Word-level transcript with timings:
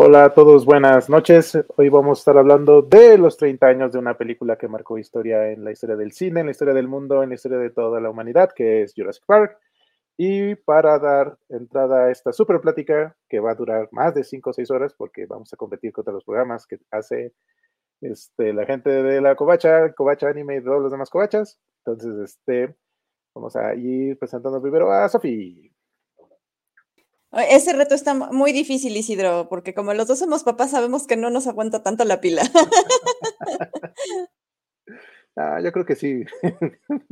Hola 0.00 0.26
a 0.26 0.32
todos, 0.32 0.64
buenas 0.64 1.10
noches. 1.10 1.58
Hoy 1.76 1.88
vamos 1.88 2.18
a 2.18 2.20
estar 2.20 2.38
hablando 2.38 2.82
de 2.82 3.18
los 3.18 3.36
30 3.36 3.66
años 3.66 3.90
de 3.90 3.98
una 3.98 4.16
película 4.16 4.56
que 4.56 4.68
marcó 4.68 4.96
historia 4.96 5.50
en 5.50 5.64
la 5.64 5.72
historia 5.72 5.96
del 5.96 6.12
cine, 6.12 6.38
en 6.38 6.46
la 6.46 6.52
historia 6.52 6.72
del 6.72 6.86
mundo, 6.86 7.20
en 7.20 7.30
la 7.30 7.34
historia 7.34 7.58
de 7.58 7.70
toda 7.70 8.00
la 8.00 8.08
humanidad, 8.08 8.50
que 8.54 8.82
es 8.82 8.94
Jurassic 8.96 9.24
Park. 9.26 9.58
Y 10.16 10.54
para 10.54 11.00
dar 11.00 11.36
entrada 11.48 12.04
a 12.04 12.10
esta 12.12 12.32
super 12.32 12.60
plática, 12.60 13.16
que 13.28 13.40
va 13.40 13.50
a 13.50 13.54
durar 13.56 13.88
más 13.90 14.14
de 14.14 14.22
5 14.22 14.50
o 14.50 14.52
6 14.52 14.70
horas, 14.70 14.94
porque 14.96 15.26
vamos 15.26 15.52
a 15.52 15.56
competir 15.56 15.90
contra 15.90 16.14
los 16.14 16.22
programas 16.22 16.64
que 16.68 16.78
hace 16.92 17.32
este, 18.00 18.52
la 18.52 18.66
gente 18.66 18.90
de 18.90 19.20
la 19.20 19.34
Covacha, 19.34 19.92
Covacha 19.94 20.28
Anime 20.28 20.58
y 20.58 20.62
todos 20.62 20.80
los 20.80 20.92
demás 20.92 21.10
Covachas. 21.10 21.58
Entonces, 21.84 22.14
este, 22.20 22.76
vamos 23.34 23.56
a 23.56 23.74
ir 23.74 24.16
presentando 24.16 24.62
primero 24.62 24.92
a 24.92 25.08
Sofi. 25.08 25.72
Ese 27.32 27.74
reto 27.74 27.94
está 27.94 28.14
muy 28.14 28.52
difícil, 28.52 28.96
Isidro, 28.96 29.48
porque 29.50 29.74
como 29.74 29.92
los 29.92 30.06
dos 30.06 30.18
somos 30.18 30.44
papás, 30.44 30.70
sabemos 30.70 31.06
que 31.06 31.16
no 31.16 31.28
nos 31.28 31.46
aguanta 31.46 31.82
tanto 31.82 32.04
la 32.04 32.20
pila. 32.20 32.42
ah, 35.36 35.60
yo 35.62 35.70
creo 35.72 35.84
que 35.84 35.94
sí. 35.94 36.24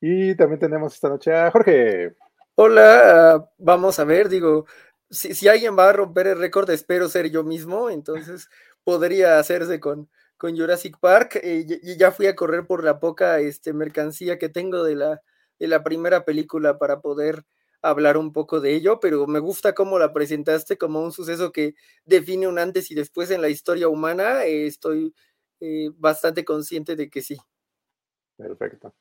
y 0.00 0.34
también 0.34 0.58
tenemos 0.58 0.94
esta 0.94 1.08
noche 1.08 1.32
a 1.32 1.52
Jorge. 1.52 2.16
Hola, 2.56 3.48
vamos 3.58 3.98
a 4.00 4.04
ver, 4.04 4.28
digo, 4.28 4.66
si, 5.08 5.34
si 5.34 5.46
alguien 5.46 5.78
va 5.78 5.88
a 5.88 5.92
romper 5.92 6.26
el 6.26 6.38
récord, 6.38 6.68
espero 6.70 7.08
ser 7.08 7.30
yo 7.30 7.44
mismo, 7.44 7.90
entonces 7.90 8.48
podría 8.82 9.38
hacerse 9.38 9.78
con, 9.78 10.10
con 10.36 10.56
Jurassic 10.56 10.98
Park. 10.98 11.38
Eh, 11.42 11.64
y 11.82 11.96
ya 11.96 12.10
fui 12.10 12.26
a 12.26 12.34
correr 12.34 12.66
por 12.66 12.82
la 12.82 12.98
poca 12.98 13.38
este, 13.38 13.72
mercancía 13.72 14.38
que 14.38 14.48
tengo 14.48 14.82
de 14.82 14.96
la, 14.96 15.22
de 15.60 15.68
la 15.68 15.84
primera 15.84 16.24
película 16.24 16.78
para 16.78 17.00
poder 17.00 17.44
hablar 17.82 18.16
un 18.16 18.32
poco 18.32 18.60
de 18.60 18.74
ello, 18.74 19.00
pero 19.00 19.26
me 19.26 19.38
gusta 19.38 19.74
cómo 19.74 19.98
la 19.98 20.12
presentaste 20.12 20.76
como 20.78 21.02
un 21.02 21.12
suceso 21.12 21.52
que 21.52 21.74
define 22.04 22.48
un 22.48 22.58
antes 22.58 22.90
y 22.90 22.94
después 22.94 23.30
en 23.30 23.42
la 23.42 23.48
historia 23.48 23.88
humana. 23.88 24.44
Eh, 24.44 24.66
estoy 24.66 25.14
eh, 25.60 25.90
bastante 25.96 26.44
consciente 26.44 26.96
de 26.96 27.08
que 27.08 27.22
sí. 27.22 27.36
Perfecto. 28.36 28.94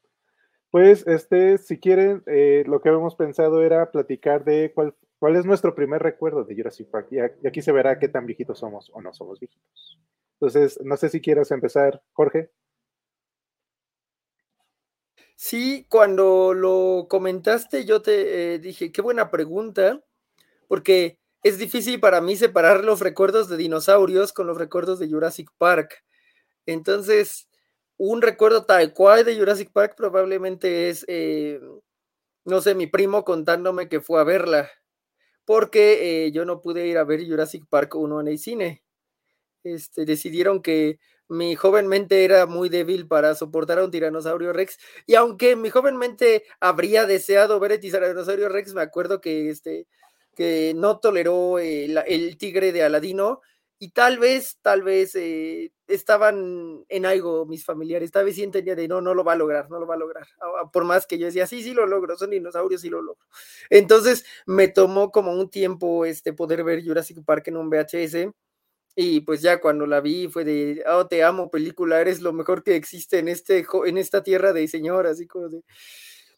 Pues, 0.71 1.07
este, 1.07 1.57
si 1.57 1.79
quieren, 1.79 2.21
eh, 2.25 2.63
lo 2.67 2.81
que 2.81 2.89
habíamos 2.89 3.15
pensado 3.15 3.61
era 3.61 3.91
platicar 3.91 4.43
de 4.43 4.73
cuál, 4.73 5.35
es 5.35 5.45
nuestro 5.45 5.73
primer 5.73 6.01
recuerdo 6.03 6.43
de 6.43 6.55
Jurassic 6.55 6.89
Park. 6.89 7.07
Y, 7.11 7.19
aquí 7.47 7.61
se 7.61 7.71
verá 7.71 7.97
qué 7.97 8.09
tan 8.09 8.25
viejitos 8.25 8.59
somos 8.59 8.91
o 8.93 9.01
no 9.01 9.13
somos 9.13 9.39
viejitos. 9.39 9.99
Entonces, 10.33 10.79
no 10.83 10.97
sé 10.97 11.09
si 11.09 11.21
quieras 11.21 11.51
empezar, 11.51 12.03
Jorge. 12.11 12.51
Sí, 15.39 15.85
cuando 15.89 16.53
lo 16.53 17.07
comentaste, 17.09 17.83
yo 17.85 18.01
te 18.01 18.53
eh, 18.55 18.59
dije, 18.59 18.91
qué 18.93 19.01
buena 19.01 19.29
pregunta, 19.31 20.01
porque 20.67 21.19
es 21.43 21.57
difícil 21.59 21.99
para 21.99 22.21
mí 22.21 22.37
separar 22.37 22.85
los 22.85 23.01
recuerdos 23.01 23.49
de 23.49 23.57
dinosaurios 23.57 24.33
con 24.33 24.47
los 24.47 24.57
recuerdos 24.57 24.99
de 24.99 25.09
Jurassic 25.09 25.49
Park. 25.57 26.03
Entonces, 26.65 27.49
un 27.97 28.21
recuerdo 28.21 28.65
tal 28.65 28.93
cual 28.93 29.25
de 29.25 29.37
Jurassic 29.37 29.71
Park 29.71 29.95
probablemente 29.97 30.89
es, 30.89 31.05
eh, 31.09 31.59
no 32.45 32.61
sé, 32.61 32.75
mi 32.75 32.87
primo 32.87 33.23
contándome 33.25 33.89
que 33.89 34.01
fue 34.01 34.21
a 34.21 34.23
verla, 34.23 34.69
porque 35.45 36.27
eh, 36.27 36.31
yo 36.33 36.45
no 36.45 36.61
pude 36.61 36.87
ir 36.87 36.97
a 36.97 37.03
ver 37.05 37.27
Jurassic 37.27 37.65
Park 37.69 37.95
1 37.95 38.21
en 38.21 38.27
el 38.29 38.39
cine. 38.39 38.83
Este, 39.63 40.05
decidieron 40.05 40.61
que 40.61 40.99
mi 41.27 41.55
joven 41.55 41.87
mente 41.87 42.23
era 42.23 42.45
muy 42.45 42.69
débil 42.69 43.07
para 43.07 43.35
soportar 43.35 43.79
a 43.79 43.85
un 43.85 43.91
tiranosaurio 43.91 44.53
Rex. 44.53 44.77
Y 45.05 45.15
aunque 45.15 45.55
mi 45.55 45.69
joven 45.69 45.97
mente 45.97 46.43
habría 46.59 47.05
deseado 47.05 47.59
ver 47.59 47.73
el 47.73 47.79
tiranosaurio 47.79 48.49
Rex, 48.49 48.73
me 48.73 48.81
acuerdo 48.81 49.21
que, 49.21 49.49
este, 49.49 49.87
que 50.35 50.73
no 50.75 50.99
toleró 50.99 51.59
el, 51.59 52.37
tigre 52.37 52.71
de 52.71 52.83
Aladino. 52.83 53.41
Y 53.77 53.89
tal 53.89 54.19
vez, 54.19 54.57
tal 54.61 54.83
vez 54.83 55.15
eh, 55.15 55.73
estaban 55.87 56.85
en 56.87 57.05
algo 57.05 57.45
mis 57.45 57.65
familiares. 57.65 58.09
Tal 58.09 58.23
vez 58.25 58.35
sí 58.35 58.43
entendía 58.43 58.73
de 58.73 58.87
no, 58.87 59.01
no 59.01 59.13
lo 59.13 59.23
va 59.23 59.33
a 59.33 59.35
lograr, 59.35 59.69
no 59.69 59.79
lo 59.79 59.87
va 59.87 59.95
a 59.95 59.97
lograr. 59.97 60.25
Por 60.71 60.85
más 60.85 61.05
que 61.05 61.17
yo 61.17 61.25
decía, 61.25 61.45
sí, 61.45 61.61
sí 61.61 61.73
lo 61.73 61.85
logro, 61.85 62.17
son 62.17 62.29
dinosaurios, 62.29 62.81
sí 62.81 62.89
lo 62.89 63.01
logro. 63.01 63.25
Entonces 63.69 64.25
me 64.45 64.69
tomó 64.69 65.11
como 65.11 65.33
un 65.33 65.49
tiempo 65.49 66.05
este, 66.05 66.31
poder 66.31 66.63
ver 66.63 66.85
Jurassic 66.85 67.23
Park 67.25 67.49
en 67.49 67.57
un 67.57 67.69
VHS 67.69 68.33
y 68.95 69.21
pues 69.21 69.41
ya 69.41 69.59
cuando 69.59 69.85
la 69.85 70.01
vi 70.01 70.27
fue 70.27 70.45
de, 70.45 70.83
oh, 70.87 71.07
te 71.07 71.23
amo, 71.23 71.51
película, 71.51 71.99
eres 71.99 72.21
lo 72.21 72.31
mejor 72.33 72.63
que 72.63 72.75
existe 72.75 73.19
en, 73.19 73.27
este, 73.27 73.65
en 73.85 73.97
esta 73.97 74.23
tierra 74.23 74.53
de 74.53 74.67
señor, 74.67 75.07
así 75.07 75.27
como. 75.27 75.49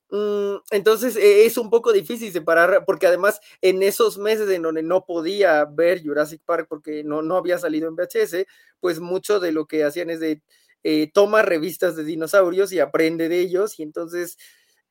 Mm, 0.10 0.58
entonces 0.72 1.18
e, 1.18 1.46
es 1.46 1.58
un 1.58 1.70
poco 1.70 1.92
difícil 1.92 2.32
separar, 2.32 2.86
porque 2.86 3.08
además 3.08 3.42
en 3.62 3.84
esos 3.84 4.18
meses 4.18 4.50
en 4.50 4.62
donde 4.62 4.82
no 4.82 5.06
podía 5.06 5.66
ver 5.66 6.02
Jurassic 6.02 6.42
Park 6.46 6.68
porque 6.70 7.04
no, 7.04 7.22
no 7.22 7.36
había 7.38 7.60
salido 7.60 7.90
en 7.90 7.96
VHS, 7.96 8.46
pues 8.80 9.00
mucho 9.02 9.40
de 9.40 9.52
lo 9.52 9.66
que 9.68 9.84
hacían 9.84 10.10
es 10.10 10.20
de 10.22 10.42
eh, 10.84 11.12
toma 11.14 11.42
revistas 11.42 11.96
de 11.98 12.06
dinosaurios 12.06 12.72
y 12.72 12.80
aprende 12.80 13.28
de 13.30 13.40
ellos, 13.40 13.80
y 13.80 13.84
entonces 13.84 14.38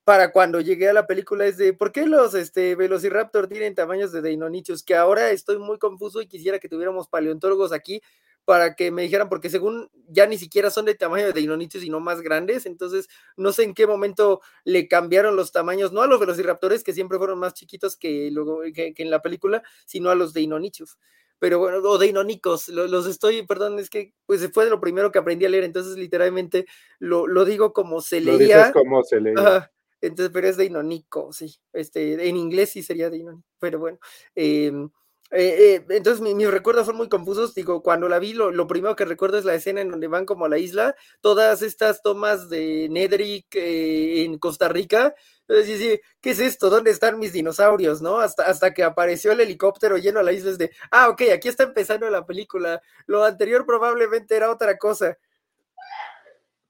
para 0.06 0.30
cuando 0.30 0.60
llegué 0.60 0.88
a 0.88 0.92
la 0.92 1.08
película 1.08 1.46
es 1.46 1.56
de 1.56 1.72
¿por 1.72 1.90
qué 1.90 2.06
los 2.06 2.32
este, 2.34 2.76
Velociraptor 2.76 3.48
tienen 3.48 3.74
tamaños 3.74 4.12
de 4.12 4.22
Deinonychus? 4.22 4.84
Que 4.84 4.94
ahora 4.94 5.32
estoy 5.32 5.58
muy 5.58 5.78
confuso 5.78 6.22
y 6.22 6.28
quisiera 6.28 6.60
que 6.60 6.68
tuviéramos 6.68 7.08
paleontólogos 7.08 7.72
aquí 7.72 8.00
para 8.44 8.76
que 8.76 8.92
me 8.92 9.02
dijeran, 9.02 9.28
porque 9.28 9.50
según 9.50 9.90
ya 10.06 10.28
ni 10.28 10.38
siquiera 10.38 10.70
son 10.70 10.84
de 10.84 10.94
tamaño 10.94 11.26
de 11.26 11.32
Deinonychus, 11.32 11.80
sino 11.80 11.98
más 11.98 12.20
grandes, 12.20 12.66
entonces 12.66 13.08
no 13.36 13.50
sé 13.50 13.64
en 13.64 13.74
qué 13.74 13.88
momento 13.88 14.40
le 14.62 14.86
cambiaron 14.86 15.34
los 15.34 15.50
tamaños, 15.50 15.92
no 15.92 16.02
a 16.02 16.06
los 16.06 16.20
velociraptores, 16.20 16.84
que 16.84 16.92
siempre 16.92 17.18
fueron 17.18 17.40
más 17.40 17.54
chiquitos 17.54 17.96
que, 17.96 18.30
luego, 18.30 18.60
que, 18.72 18.94
en 18.96 19.10
la 19.10 19.22
película, 19.22 19.64
sino 19.86 20.10
a 20.10 20.14
los 20.14 20.32
Deinonychus. 20.32 20.98
Pero 21.40 21.58
bueno, 21.58 21.78
o 21.78 21.98
Deinonicos, 21.98 22.68
los, 22.68 23.08
estoy, 23.08 23.44
perdón, 23.44 23.80
es 23.80 23.90
que 23.90 24.14
pues 24.24 24.48
fue 24.52 24.66
de 24.66 24.70
lo 24.70 24.80
primero 24.80 25.10
que 25.10 25.18
aprendí 25.18 25.46
a 25.46 25.48
leer, 25.48 25.64
entonces 25.64 25.96
literalmente 25.96 26.64
lo, 27.00 27.26
lo 27.26 27.44
digo 27.44 27.72
como 27.72 28.00
se 28.00 28.20
leía. 28.20 28.70
como 28.70 29.02
se 29.02 29.20
leía. 29.20 29.68
Entonces, 30.00 30.30
pero 30.32 30.48
es 30.48 30.56
Deinonico, 30.56 31.32
sí. 31.32 31.56
Este, 31.72 32.28
en 32.28 32.36
inglés 32.36 32.70
sí 32.70 32.82
sería 32.82 33.10
Deinonico, 33.10 33.46
pero 33.58 33.78
bueno. 33.78 33.98
Em, 34.34 34.90
eh, 35.32 35.74
eh, 35.74 35.86
entonces 35.90 36.20
mis 36.20 36.48
recuerdos 36.50 36.86
son 36.86 36.96
muy 36.96 37.08
confusos. 37.08 37.54
Digo, 37.54 37.82
cuando 37.82 38.08
la 38.08 38.18
vi, 38.18 38.32
lo, 38.32 38.66
primero 38.66 38.94
que 38.94 39.04
recuerdo 39.04 39.38
es 39.38 39.44
la 39.44 39.54
escena 39.54 39.80
en 39.80 39.90
donde 39.90 40.06
van 40.06 40.24
como 40.24 40.44
a 40.44 40.48
la 40.48 40.58
isla, 40.58 40.94
todas 41.20 41.62
estas 41.62 42.02
tomas 42.02 42.48
de 42.48 42.88
Nedrick 42.90 43.54
eh, 43.56 44.24
en 44.24 44.38
Costa 44.38 44.68
Rica. 44.68 45.14
Entonces, 45.48 45.78
sí, 45.78 46.00
¿qué 46.20 46.30
es 46.30 46.40
esto? 46.40 46.70
¿Dónde 46.70 46.90
están 46.90 47.18
mis 47.18 47.32
dinosaurios? 47.32 48.02
¿No? 48.02 48.20
Hasta, 48.20 48.44
hasta 48.44 48.72
que 48.74 48.82
apareció 48.84 49.32
el 49.32 49.40
helicóptero 49.40 49.96
lleno 49.96 50.20
a 50.20 50.22
la 50.22 50.32
isla 50.32 50.50
es 50.50 50.58
de, 50.58 50.70
ah, 50.90 51.08
ok, 51.08 51.22
aquí 51.34 51.48
está 51.48 51.64
empezando 51.64 52.08
la 52.10 52.24
película. 52.26 52.80
Lo 53.06 53.24
anterior 53.24 53.66
probablemente 53.66 54.36
era 54.36 54.50
otra 54.50 54.76
cosa. 54.78 55.16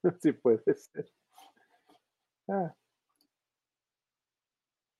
Sí, 0.21 0.31
puede 0.31 0.61
ser. 0.63 1.11
Ah. 2.47 2.73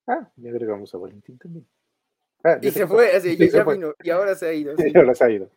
Ah, 0.07 0.31
ya 0.37 0.49
agregamos 0.49 0.93
a 0.95 0.97
Valentín 0.97 1.37
también. 1.37 1.67
Ah, 2.43 2.57
y 2.61 2.71
se 2.71 2.87
fue, 2.87 3.11
así, 3.11 3.37
ya 3.51 3.63
vino, 3.63 3.93
y 4.01 4.09
ahora 4.09 4.35
se 4.35 4.47
ha 4.47 4.53
ido. 4.53 4.73
Y 4.93 4.97
ahora 4.97 5.13
se 5.13 5.23
ha 5.23 5.29
ido. 5.29 5.49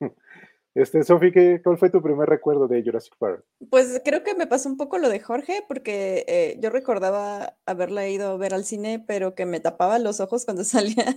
Este, 0.75 1.03
Sofi, 1.03 1.33
¿cuál 1.65 1.79
fue 1.79 1.91
tu 1.91 2.01
primer 2.01 2.29
recuerdo 2.29 2.69
de 2.69 2.83
Jurassic 2.83 3.17
Park? 3.19 3.45
Pues 3.71 4.01
creo 4.05 4.23
que 4.23 4.37
me 4.37 4.47
pasó 4.47 4.69
un 4.69 4.77
poco 4.77 4.99
lo 4.99 5.09
de 5.09 5.19
Jorge, 5.19 5.65
porque 5.67 6.25
eh, 6.29 6.59
yo 6.61 6.71
recordaba 6.71 7.57
haberla 7.67 8.09
ido 8.09 8.31
a 8.31 8.37
ver 8.37 8.55
al 8.55 8.65
cine, 8.65 9.05
pero 9.05 9.35
que 9.35 9.47
me 9.47 9.59
tapaba 9.59 9.99
los 9.99 10.21
ojos 10.21 10.45
cuando 10.45 10.63
salían 10.65 11.17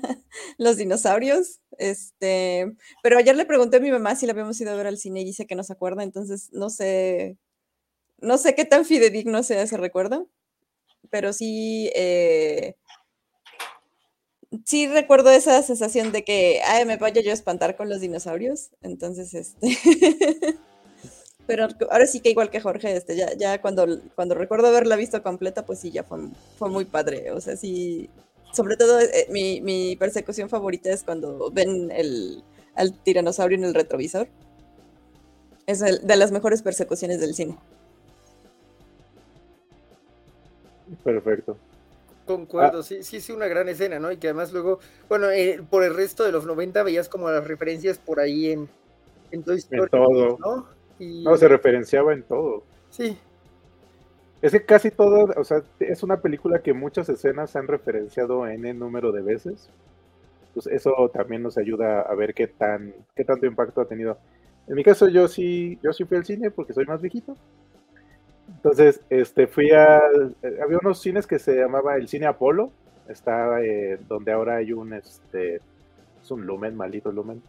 los 0.58 0.78
dinosaurios. 0.78 1.62
Este, 1.78 2.74
pero 3.04 3.18
ayer 3.18 3.36
le 3.36 3.46
pregunté 3.46 3.78
a 3.78 3.80
mi 3.80 3.92
mamá 3.92 4.16
si 4.16 4.26
la 4.26 4.32
habíamos 4.32 4.60
ido 4.60 4.72
a 4.72 4.76
ver 4.76 4.88
al 4.88 4.98
cine 4.98 5.22
y 5.22 5.26
dice 5.26 5.46
que 5.46 5.56
no 5.56 5.64
se 5.64 5.74
acuerda, 5.74 6.04
entonces 6.04 6.50
no 6.52 6.70
sé, 6.70 7.38
no 8.18 8.40
sé 8.40 8.56
qué 8.56 8.66
tan 8.66 8.86
fidedigno 8.86 9.44
sea 9.44 9.62
ese 9.62 9.78
recuerdo, 9.78 10.30
pero 11.12 11.32
sí, 11.32 11.92
eh, 11.96 12.76
sí 14.66 14.88
recuerdo 14.88 15.32
esa 15.32 15.62
sensación 15.64 16.12
de 16.12 16.24
que, 16.24 16.62
ay, 16.66 16.86
me 16.86 16.98
vaya 16.98 17.22
yo 17.22 17.32
a 17.32 17.34
espantar 17.34 17.76
con 17.76 17.90
los 17.90 18.02
dinosaurios. 18.02 18.70
Entonces, 18.82 19.34
este. 19.34 19.78
Pero 21.46 21.68
ahora 21.92 22.06
sí 22.06 22.22
que 22.22 22.30
igual 22.30 22.50
que 22.50 22.62
Jorge, 22.62 22.96
este, 22.96 23.18
ya, 23.18 23.34
ya 23.34 23.62
cuando, 23.62 23.86
cuando 24.16 24.34
recuerdo 24.34 24.68
haberla 24.68 24.96
visto 24.96 25.22
completa, 25.22 25.66
pues 25.66 25.80
sí, 25.80 25.92
ya 25.92 26.04
fue, 26.04 26.20
fue 26.58 26.70
muy 26.70 26.86
padre. 26.86 27.32
O 27.32 27.42
sea, 27.42 27.58
sí. 27.58 28.10
Sobre 28.54 28.78
todo, 28.78 29.00
eh, 29.00 29.28
mi, 29.30 29.62
mi, 29.62 29.96
persecución 29.98 30.48
favorita 30.48 30.92
es 30.92 31.04
cuando 31.04 31.52
ven 31.52 31.92
el, 31.92 32.44
al 32.76 32.94
tiranosaurio 32.94 33.58
en 33.58 33.66
el 33.66 33.74
retrovisor. 33.74 34.28
Es 35.66 35.80
de 35.80 36.16
las 36.16 36.32
mejores 36.32 36.62
persecuciones 36.62 37.20
del 37.20 37.34
cine. 37.34 37.58
Perfecto. 41.04 41.58
Concuerdo, 42.36 42.80
ah. 42.80 42.84
sí, 42.84 43.04
sí, 43.04 43.22
sí, 43.22 43.32
una 43.32 43.48
gran 43.48 43.70
escena, 43.70 44.00
¿no? 44.00 44.12
Y 44.12 44.18
que 44.18 44.28
además 44.28 44.52
luego, 44.52 44.80
bueno, 45.08 45.30
eh, 45.30 45.62
por 45.70 45.84
el 45.84 45.94
resto 45.94 46.24
de 46.24 46.32
los 46.32 46.46
90 46.48 46.82
veías 46.82 47.10
como 47.10 47.30
las 47.30 47.48
referencias 47.48 48.00
por 48.00 48.20
ahí 48.20 48.52
en, 48.52 48.68
en 49.32 49.44
Toy 49.44 49.58
Story, 49.58 49.82
En 49.84 49.90
todo. 49.90 50.38
¿no? 50.40 50.68
No, 51.00 51.38
se 51.38 51.48
referenciaba 51.48 52.14
en 52.14 52.24
todo. 52.24 52.64
Sí. 52.90 53.18
Es 54.42 54.52
que 54.52 54.66
casi 54.66 54.90
todo, 54.90 55.32
o 55.38 55.44
sea, 55.44 55.62
es 55.80 56.02
una 56.02 56.22
película 56.22 56.64
que 56.64 56.74
muchas 56.74 57.08
escenas 57.08 57.52
se 57.52 57.60
han 57.60 57.68
referenciado 57.68 58.48
en 58.48 58.66
el 58.66 58.80
número 58.80 59.12
de 59.12 59.22
veces. 59.22 59.70
pues 60.54 60.68
eso 60.68 60.92
también 61.14 61.44
nos 61.44 61.58
ayuda 61.58 62.02
a 62.02 62.16
ver 62.16 62.34
qué 62.34 62.48
tan 62.48 62.94
qué 63.16 63.24
tanto 63.24 63.46
impacto 63.46 63.82
ha 63.82 63.88
tenido. 63.88 64.18
En 64.68 64.76
mi 64.76 64.84
caso 64.84 65.08
yo 65.08 65.28
sí 65.28 65.80
yo 65.84 65.94
sí 65.94 66.04
fui 66.06 66.18
al 66.18 66.26
cine 66.26 66.52
porque 66.52 66.74
soy 66.74 66.86
más 66.86 67.02
viejito. 67.02 67.38
Entonces, 68.48 69.02
este 69.10 69.48
fui 69.48 69.72
a 69.72 70.02
había 70.62 70.78
unos 70.82 71.02
cines 71.02 71.28
que 71.28 71.40
se 71.40 71.56
llamaba 71.56 71.96
el 71.96 72.08
Cine 72.08 72.28
Apolo, 72.28 72.72
está 73.08 73.62
eh, 73.62 74.00
donde 74.08 74.32
ahora 74.32 74.58
hay 74.58 74.74
un 74.74 74.94
este 74.94 75.62
es 76.22 76.32
un 76.32 76.46
Lumen, 76.46 76.76
maldito 76.76 77.12
Lumen 77.12 77.42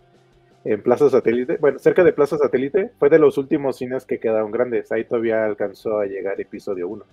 en 0.65 0.83
Plaza 0.83 1.11
Satélite, 1.11 1.59
bueno, 1.59 1.79
cerca 1.79 2.03
de 2.03 2.13
Plaza 2.13 2.39
Satélite, 2.39 2.91
fue 2.99 3.11
de 3.11 3.19
los 3.19 3.37
últimos 3.37 3.77
cines 3.77 4.07
que 4.07 4.19
quedaron 4.19 4.51
grandes. 4.51 4.91
Ahí 4.93 5.05
todavía 5.05 5.45
alcanzó 5.45 5.99
a 5.99 6.07
llegar 6.07 6.41
episodio 6.41 6.89
1. 6.89 7.05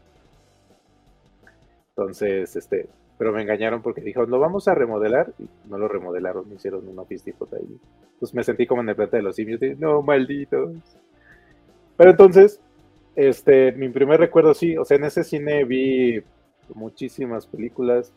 Entonces, 1.90 2.56
este, 2.56 2.88
pero 3.18 3.34
me 3.34 3.42
engañaron 3.42 3.82
porque 3.82 4.00
dijo, 4.00 4.26
lo 4.26 4.40
vamos 4.40 4.70
a 4.70 4.74
remodelar. 4.74 5.34
Y 5.38 5.50
no 5.70 5.78
lo 5.78 5.90
remodelaron, 5.90 6.48
me 6.48 6.56
hicieron 6.56 6.88
una 6.88 7.04
pistipota 7.04 7.58
ahí. 7.58 7.78
Pues 8.20 8.34
me 8.34 8.44
sentí 8.44 8.66
como 8.66 8.82
en 8.82 8.90
el 8.90 8.96
planeta 8.96 9.18
de 9.18 9.24
los 9.24 9.36
simios. 9.36 9.60
no, 9.78 10.02
malditos. 10.02 10.72
Pero 11.98 12.12
entonces, 12.12 12.62
este, 13.16 13.72
mi 13.74 13.90
primer 13.90 14.20
recuerdo, 14.20 14.54
sí, 14.54 14.78
o 14.78 14.86
sea, 14.86 14.98
en 14.98 15.04
ese 15.04 15.24
cine 15.24 15.64
vi 15.66 16.24
muchísimas 16.74 17.46
películas. 17.46 18.14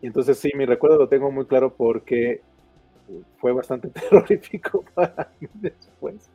Y 0.00 0.06
entonces 0.06 0.38
sí, 0.38 0.50
mi 0.54 0.66
recuerdo 0.66 0.98
lo 0.98 1.08
tengo 1.08 1.30
muy 1.30 1.46
claro 1.46 1.74
porque 1.74 2.40
fue 3.38 3.52
bastante 3.52 3.88
terrorífico 4.10 4.84
para 4.94 5.30
mí 5.40 5.48
después. 5.54 6.30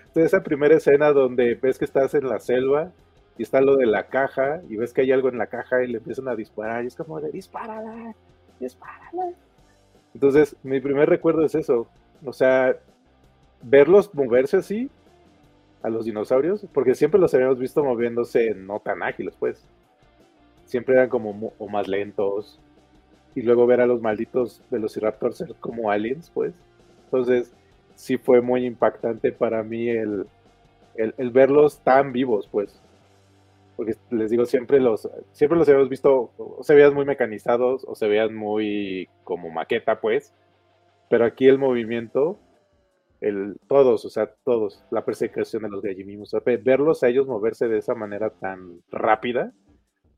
Entonces, 0.00 0.32
esa 0.32 0.42
primera 0.42 0.76
escena 0.76 1.12
donde 1.12 1.54
ves 1.54 1.78
que 1.78 1.84
estás 1.84 2.14
en 2.14 2.28
la 2.28 2.40
selva 2.40 2.90
y 3.38 3.42
está 3.42 3.60
lo 3.60 3.76
de 3.76 3.86
la 3.86 4.08
caja 4.08 4.60
y 4.68 4.76
ves 4.76 4.92
que 4.92 5.02
hay 5.02 5.12
algo 5.12 5.28
en 5.28 5.38
la 5.38 5.46
caja 5.46 5.84
y 5.84 5.88
le 5.88 5.98
empiezan 5.98 6.28
a 6.28 6.34
disparar 6.34 6.84
y 6.84 6.88
es 6.88 6.96
como 6.96 7.20
de 7.20 7.30
dispárala, 7.30 8.14
dispárala. 8.58 9.32
Entonces, 10.14 10.56
mi 10.62 10.80
primer 10.80 11.08
recuerdo 11.08 11.44
es 11.44 11.54
eso. 11.54 11.86
O 12.24 12.32
sea, 12.32 12.76
verlos 13.62 14.12
moverse 14.14 14.56
así 14.56 14.90
a 15.82 15.88
los 15.88 16.04
dinosaurios, 16.04 16.66
porque 16.72 16.94
siempre 16.94 17.20
los 17.20 17.32
habíamos 17.34 17.58
visto 17.58 17.84
moviéndose 17.84 18.54
no 18.54 18.80
tan 18.80 19.02
ágiles, 19.02 19.34
pues. 19.38 19.64
Siempre 20.66 20.94
eran 20.94 21.08
como 21.08 21.52
o 21.58 21.68
más 21.68 21.88
lentos 21.88 22.60
y 23.34 23.42
luego 23.42 23.66
ver 23.66 23.80
a 23.80 23.86
los 23.86 24.00
malditos 24.00 24.62
Velociraptors 24.70 25.38
ser 25.38 25.54
como 25.60 25.90
aliens, 25.90 26.30
pues. 26.32 26.54
Entonces, 27.04 27.52
sí 27.94 28.18
fue 28.18 28.40
muy 28.40 28.64
impactante 28.64 29.32
para 29.32 29.62
mí 29.62 29.88
el, 29.88 30.26
el, 30.94 31.30
verlos 31.30 31.80
tan 31.80 32.12
vivos, 32.12 32.48
pues. 32.50 32.80
Porque 33.76 33.94
les 34.10 34.30
digo, 34.30 34.44
siempre 34.44 34.80
los, 34.80 35.08
siempre 35.32 35.58
los 35.58 35.68
habíamos 35.68 35.88
visto, 35.88 36.30
o 36.36 36.62
se 36.62 36.74
veían 36.74 36.94
muy 36.94 37.04
mecanizados, 37.04 37.84
o 37.86 37.94
se 37.94 38.08
veían 38.08 38.34
muy 38.34 39.08
como 39.24 39.50
maqueta, 39.50 40.00
pues. 40.00 40.32
Pero 41.08 41.24
aquí 41.24 41.48
el 41.48 41.58
movimiento, 41.58 42.38
el, 43.20 43.56
todos, 43.68 44.04
o 44.04 44.10
sea, 44.10 44.34
todos, 44.44 44.84
la 44.90 45.04
persecución 45.04 45.62
de 45.62 45.68
los 45.68 45.82
Gallimimos, 45.82 46.34
verlos 46.64 47.02
a 47.02 47.08
ellos 47.08 47.26
moverse 47.26 47.68
de 47.68 47.78
esa 47.78 47.94
manera 47.94 48.30
tan 48.30 48.80
rápida, 48.90 49.52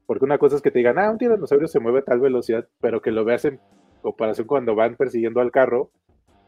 porque 0.06 0.24
una 0.24 0.38
cosa 0.38 0.56
es 0.56 0.62
que 0.62 0.70
te 0.70 0.78
digan, 0.78 0.98
ah, 0.98 1.10
un 1.10 1.18
tiranosaurio 1.18 1.68
se 1.68 1.80
mueve 1.80 2.00
a 2.00 2.04
tal 2.04 2.20
velocidad, 2.20 2.68
pero 2.80 3.00
que 3.00 3.10
lo 3.10 3.24
veas 3.24 3.44
en 3.44 3.60
comparación 4.02 4.46
cuando 4.46 4.74
van 4.74 4.96
persiguiendo 4.96 5.40
al 5.40 5.50
carro, 5.50 5.90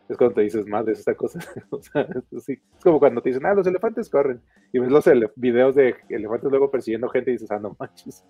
es 0.08 0.18
cuando 0.18 0.34
te 0.34 0.42
dices, 0.42 0.66
más 0.66 0.84
de 0.84 0.92
esta 0.92 1.14
cosa. 1.14 1.38
o 1.70 1.80
sea, 1.80 2.06
es 2.30 2.46
como 2.82 2.98
cuando 2.98 3.22
te 3.22 3.30
dicen, 3.30 3.46
ah, 3.46 3.54
los 3.54 3.66
elefantes 3.66 4.10
corren. 4.10 4.42
Y 4.72 4.78
ves 4.78 4.90
los 4.90 5.04
videos 5.36 5.74
de 5.74 5.96
elefantes 6.10 6.50
luego 6.50 6.70
persiguiendo 6.70 7.08
gente 7.08 7.30
y 7.30 7.34
dices, 7.34 7.50
ah, 7.50 7.58
no 7.58 7.74
manches. 7.78 8.24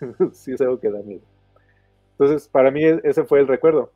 sí, 0.32 0.52
es 0.52 0.60
algo 0.60 0.80
que 0.80 0.90
da 0.90 1.02
miedo. 1.02 1.22
Entonces, 2.12 2.48
para 2.48 2.70
mí 2.70 2.84
e-, 2.84 3.00
ese 3.04 3.24
fue 3.24 3.40
el 3.40 3.48
recuerdo. 3.48 3.92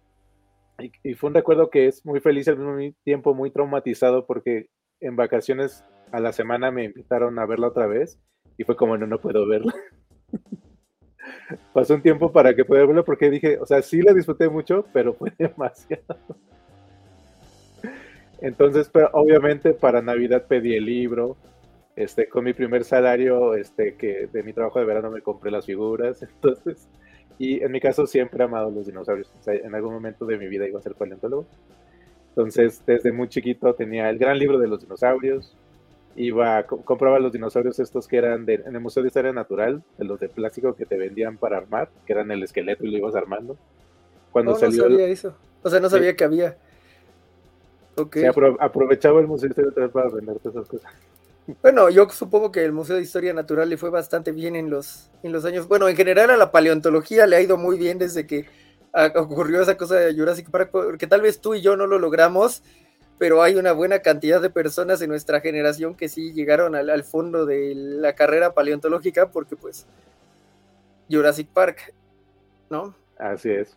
Y, 0.78 1.14
fue 1.14 1.28
un 1.28 1.34
recuerdo 1.34 1.70
que 1.70 1.86
es 1.86 2.04
muy 2.04 2.20
feliz 2.20 2.48
al 2.48 2.58
mismo 2.58 2.96
tiempo 3.04 3.34
muy 3.34 3.50
traumatizado 3.50 4.26
porque 4.26 4.68
en 5.00 5.16
vacaciones 5.16 5.84
a 6.12 6.20
la 6.20 6.32
semana 6.32 6.70
me 6.70 6.84
invitaron 6.84 7.38
a 7.38 7.46
verla 7.46 7.68
otra 7.68 7.86
vez 7.86 8.20
y 8.58 8.64
fue 8.64 8.76
como, 8.76 8.96
no, 8.96 9.06
no 9.06 9.20
puedo 9.20 9.46
verla. 9.46 9.74
pasó 11.72 11.94
un 11.94 12.02
tiempo 12.02 12.32
para 12.32 12.54
que 12.54 12.64
pudiera 12.64 12.86
verlo 12.86 13.04
porque 13.04 13.30
dije, 13.30 13.58
o 13.58 13.66
sea, 13.66 13.82
sí 13.82 14.02
la 14.02 14.12
disfruté 14.12 14.48
mucho, 14.48 14.86
pero 14.92 15.14
fue 15.14 15.32
demasiado. 15.38 16.18
Entonces, 18.40 18.90
pero 18.92 19.10
obviamente 19.12 19.72
para 19.72 20.02
Navidad 20.02 20.46
pedí 20.46 20.74
el 20.74 20.86
libro. 20.86 21.36
Este, 21.96 22.28
con 22.28 22.42
mi 22.42 22.52
primer 22.52 22.82
salario, 22.82 23.54
este, 23.54 23.94
que 23.94 24.26
de 24.26 24.42
mi 24.42 24.52
trabajo 24.52 24.80
de 24.80 24.84
verano 24.84 25.12
me 25.12 25.22
compré 25.22 25.50
las 25.50 25.66
figuras. 25.66 26.22
Entonces, 26.34 26.88
y 27.38 27.62
en 27.62 27.72
mi 27.72 27.81
caso 27.81 28.06
siempre 28.06 28.42
he 28.42 28.44
amado 28.46 28.70
los 28.70 28.86
dinosaurios. 28.86 29.31
O 29.40 29.42
sea, 29.42 29.54
en 29.54 29.75
algún 29.75 29.92
momento 29.92 30.25
de 30.26 30.38
mi 30.38 30.46
vida 30.48 30.66
iba 30.69 30.78
a 30.78 30.82
ser 30.82 30.94
paleontólogo. 30.94 31.46
Entonces, 32.31 32.82
desde 32.86 33.12
muy 33.12 33.28
chiquito 33.28 33.75
tenía 33.75 34.10
el 34.10 34.19
gran 34.19 34.38
libro 34.38 34.58
de 34.58 34.66
los 34.66 34.81
dinosaurios, 34.81 35.56
iba, 36.16 36.64
compraba 36.64 37.19
los 37.19 37.32
dinosaurios 37.32 37.78
estos 37.78 38.08
que 38.08 38.16
eran 38.16 38.44
de, 38.44 38.54
en 38.54 38.75
el 38.75 38.81
Museo 38.81 39.02
de 39.02 39.08
Historia 39.08 39.32
Natural, 39.32 39.82
de 39.98 40.04
los 40.04 40.20
de 40.20 40.28
plástico 40.28 40.75
que 40.75 40.86
te 40.86 40.96
vendían 40.96 41.36
para 41.36 41.58
armar, 41.58 41.88
que 42.06 42.12
eran 42.12 42.31
el 42.31 42.42
esqueleto 42.42 42.84
y 42.84 42.90
lo 42.90 42.98
ibas 42.98 43.14
armando. 43.14 43.56
Cuando 44.32 44.52
oh, 44.52 44.56
salió. 44.56 44.84
No 44.84 44.90
sabía 44.90 45.06
eso. 45.06 45.36
O 45.62 45.70
sea, 45.70 45.81
no 45.81 45.88
sabía 45.88 46.14
que 46.16 46.25
había. 46.25 46.56
Okay. 47.96 48.25
aprovechaba 48.58 49.20
el 49.20 49.28
Museo 49.28 49.48
de 49.48 49.52
Historia 49.52 49.69
Natural 49.70 49.90
para 49.90 50.08
venderte 50.08 50.48
esas 50.48 50.66
cosas. 50.66 50.92
Bueno, 51.62 51.91
yo 51.91 52.08
supongo 52.08 52.50
que 52.50 52.64
el 52.64 52.73
Museo 52.73 52.96
de 52.96 53.02
Historia 53.02 53.35
Natural 53.35 53.69
le 53.69 53.76
fue 53.76 53.91
bastante 53.91 54.32
bien 54.32 54.56
en 54.56 54.70
los, 54.70 55.11
en 55.23 55.32
los 55.32 55.44
años. 55.44 55.69
Bueno, 55.69 55.88
en 55.88 55.96
general 55.96 56.31
a 56.31 56.37
la 56.37 56.50
paleontología 56.50 57.26
le 57.26 57.37
ha 57.37 57.41
ido 57.41 57.58
muy 57.58 57.79
bien 57.79 57.99
desde 57.99 58.26
que 58.26 58.46
ocurrió 59.14 59.61
esa 59.61 59.76
cosa 59.76 59.96
de 59.96 60.14
Jurassic 60.14 60.50
Park, 60.50 60.70
porque 60.73 61.06
tal 61.06 61.20
vez 61.20 61.41
tú 61.41 61.55
y 61.55 61.61
yo 61.61 61.76
no 61.76 61.87
lo 61.87 61.99
logramos, 61.99 62.62
pero 63.19 63.43
hay 63.43 63.56
una 63.56 63.73
buena 63.73 63.99
cantidad 63.99 64.41
de 64.41 64.50
personas 64.50 65.02
en 65.02 65.11
nuestra 65.11 65.41
generación 65.41 65.94
que 65.94 66.08
sí 66.08 66.32
llegaron 66.32 66.75
al, 66.75 67.05
fondo 67.05 67.44
de 67.44 67.75
la 67.75 68.14
carrera 68.14 68.55
paleontológica 68.55 69.31
porque 69.31 69.56
pues 69.56 69.87
Jurassic 71.11 71.49
Park, 71.49 71.93
¿no? 72.70 72.94
Así 73.19 73.50
es. 73.50 73.76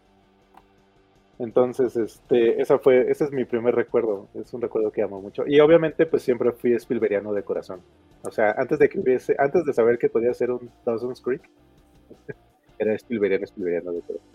Entonces, 1.40 1.96
este, 1.96 2.60
esa 2.62 2.80
fue, 2.80 3.12
ese 3.12 3.26
es 3.26 3.32
mi 3.32 3.46
primer 3.46 3.76
recuerdo, 3.76 4.28
es 4.34 4.52
un 4.54 4.62
recuerdo 4.62 4.92
que 4.92 5.04
amo 5.04 5.22
mucho. 5.22 5.44
Y 5.46 5.60
obviamente, 5.60 6.08
pues 6.08 6.24
siempre 6.24 6.52
fui 6.52 6.74
Spielbergiano 6.74 7.32
de 7.32 7.44
corazón. 7.44 7.82
O 8.24 8.32
sea, 8.32 8.52
antes 8.58 8.80
de 8.80 8.90
que 8.90 9.00
hubiese, 9.00 9.36
antes 9.38 9.64
de 9.64 9.74
saber 9.74 10.00
que 10.00 10.10
podía 10.10 10.34
ser 10.34 10.50
un 10.50 10.70
Dawson's 10.84 11.22
Creek, 11.22 11.48
era 12.80 12.96
Spielbergiano, 12.96 13.46
Spielbergiano 13.46 13.92
de 13.92 14.02
corazón. 14.02 14.28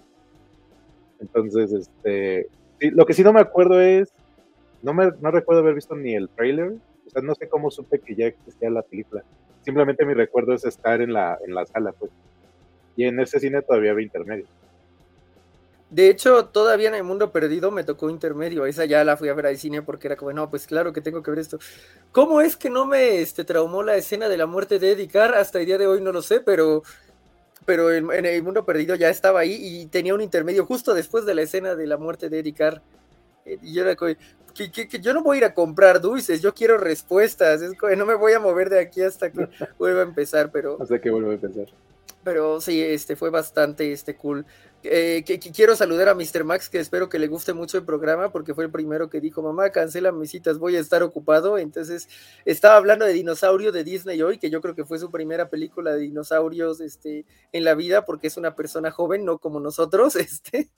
Entonces, 1.20 1.72
este, 1.72 2.48
lo 2.80 3.04
que 3.04 3.14
sí 3.14 3.22
no 3.22 3.32
me 3.32 3.40
acuerdo 3.40 3.80
es 3.80 4.12
no, 4.82 4.94
me, 4.94 5.10
no 5.20 5.30
recuerdo 5.30 5.62
haber 5.62 5.74
visto 5.74 5.94
ni 5.94 6.14
el 6.14 6.28
trailer, 6.28 6.74
o 7.06 7.10
sea, 7.10 7.22
no 7.22 7.34
sé 7.34 7.48
cómo 7.48 7.70
supe 7.70 8.00
que 8.00 8.14
ya 8.14 8.26
existía 8.26 8.70
la 8.70 8.82
película. 8.82 9.22
Simplemente 9.62 10.04
mi 10.04 10.14
recuerdo 10.14 10.54
es 10.54 10.64
estar 10.64 11.00
en 11.00 11.12
la, 11.12 11.38
en 11.46 11.54
la 11.54 11.64
sala, 11.66 11.92
pues. 11.92 12.10
Y 12.96 13.04
en 13.04 13.20
ese 13.20 13.38
cine 13.38 13.62
todavía 13.62 13.92
había 13.92 14.04
intermedio. 14.04 14.46
De 15.92 16.08
hecho, 16.08 16.46
todavía 16.46 16.88
en 16.88 16.94
el 16.94 17.04
mundo 17.04 17.32
perdido 17.32 17.70
me 17.70 17.84
tocó 17.84 18.08
intermedio. 18.08 18.64
Esa 18.64 18.86
ya 18.86 19.04
la 19.04 19.18
fui 19.18 19.28
a 19.28 19.34
ver 19.34 19.44
al 19.44 19.58
cine 19.58 19.82
porque 19.82 20.08
era 20.08 20.16
como, 20.16 20.32
no, 20.32 20.48
pues 20.48 20.66
claro 20.66 20.90
que 20.94 21.02
tengo 21.02 21.22
que 21.22 21.30
ver 21.30 21.40
esto. 21.40 21.58
¿Cómo 22.12 22.40
es 22.40 22.56
que 22.56 22.70
no 22.70 22.86
me 22.86 23.20
este, 23.20 23.44
traumó 23.44 23.82
la 23.82 23.96
escena 23.96 24.30
de 24.30 24.38
la 24.38 24.46
muerte 24.46 24.78
de 24.78 24.92
Eddie 24.92 25.08
Carr? 25.08 25.34
Hasta 25.34 25.60
el 25.60 25.66
día 25.66 25.76
de 25.76 25.86
hoy 25.86 26.00
no 26.00 26.10
lo 26.10 26.22
sé, 26.22 26.40
pero, 26.40 26.82
pero 27.66 27.92
en, 27.92 28.10
en, 28.10 28.24
el 28.24 28.42
mundo 28.42 28.64
perdido 28.64 28.94
ya 28.94 29.10
estaba 29.10 29.40
ahí 29.40 29.54
y 29.60 29.84
tenía 29.84 30.14
un 30.14 30.22
intermedio 30.22 30.64
justo 30.64 30.94
después 30.94 31.26
de 31.26 31.34
la 31.34 31.42
escena 31.42 31.74
de 31.74 31.86
la 31.86 31.98
muerte 31.98 32.30
de 32.30 32.38
Eddie 32.38 32.54
Carr. 32.54 32.80
Eh, 33.44 33.58
y 33.60 33.74
yo 33.74 33.82
era 33.82 33.94
como, 33.94 34.14
que, 34.54 34.88
yo 34.98 35.12
no 35.12 35.22
voy 35.22 35.36
a 35.36 35.38
ir 35.40 35.44
a 35.44 35.52
comprar 35.52 36.00
dulces, 36.00 36.40
yo 36.40 36.54
quiero 36.54 36.78
respuestas, 36.78 37.60
es 37.60 37.72
no 37.98 38.06
me 38.06 38.14
voy 38.14 38.32
a 38.32 38.40
mover 38.40 38.70
de 38.70 38.80
aquí 38.80 39.02
hasta 39.02 39.30
que 39.30 39.46
vuelva 39.78 40.00
a 40.00 40.04
empezar, 40.04 40.50
pero... 40.50 40.78
Hasta 40.80 40.98
que 40.98 41.10
vuelva 41.10 41.32
a 41.32 41.34
empezar. 41.34 41.66
Pero 42.24 42.60
sí, 42.60 42.80
este 42.80 43.16
fue 43.16 43.30
bastante 43.30 43.92
este, 43.92 44.16
cool. 44.16 44.46
Eh, 44.84 45.22
que, 45.24 45.38
quiero 45.38 45.76
saludar 45.76 46.08
a 46.08 46.14
Mr. 46.14 46.44
Max, 46.44 46.68
que 46.68 46.78
espero 46.78 47.08
que 47.08 47.18
le 47.18 47.28
guste 47.28 47.52
mucho 47.52 47.78
el 47.78 47.84
programa, 47.84 48.32
porque 48.32 48.54
fue 48.54 48.64
el 48.64 48.70
primero 48.70 49.08
que 49.08 49.20
dijo, 49.20 49.42
mamá, 49.42 49.70
cancela 49.70 50.10
mis 50.10 50.30
citas, 50.30 50.58
voy 50.58 50.76
a 50.76 50.80
estar 50.80 51.02
ocupado. 51.02 51.58
Entonces, 51.58 52.08
estaba 52.44 52.76
hablando 52.76 53.04
de 53.04 53.12
dinosaurio 53.12 53.72
de 53.72 53.84
Disney 53.84 54.22
hoy, 54.22 54.38
que 54.38 54.50
yo 54.50 54.60
creo 54.60 54.74
que 54.74 54.84
fue 54.84 54.98
su 54.98 55.10
primera 55.10 55.48
película 55.50 55.92
de 55.92 56.00
dinosaurios 56.00 56.80
este, 56.80 57.24
en 57.52 57.64
la 57.64 57.74
vida, 57.74 58.04
porque 58.04 58.26
es 58.26 58.36
una 58.36 58.54
persona 58.56 58.90
joven, 58.90 59.24
no 59.24 59.38
como 59.38 59.60
nosotros. 59.60 60.16
Este. 60.22 60.70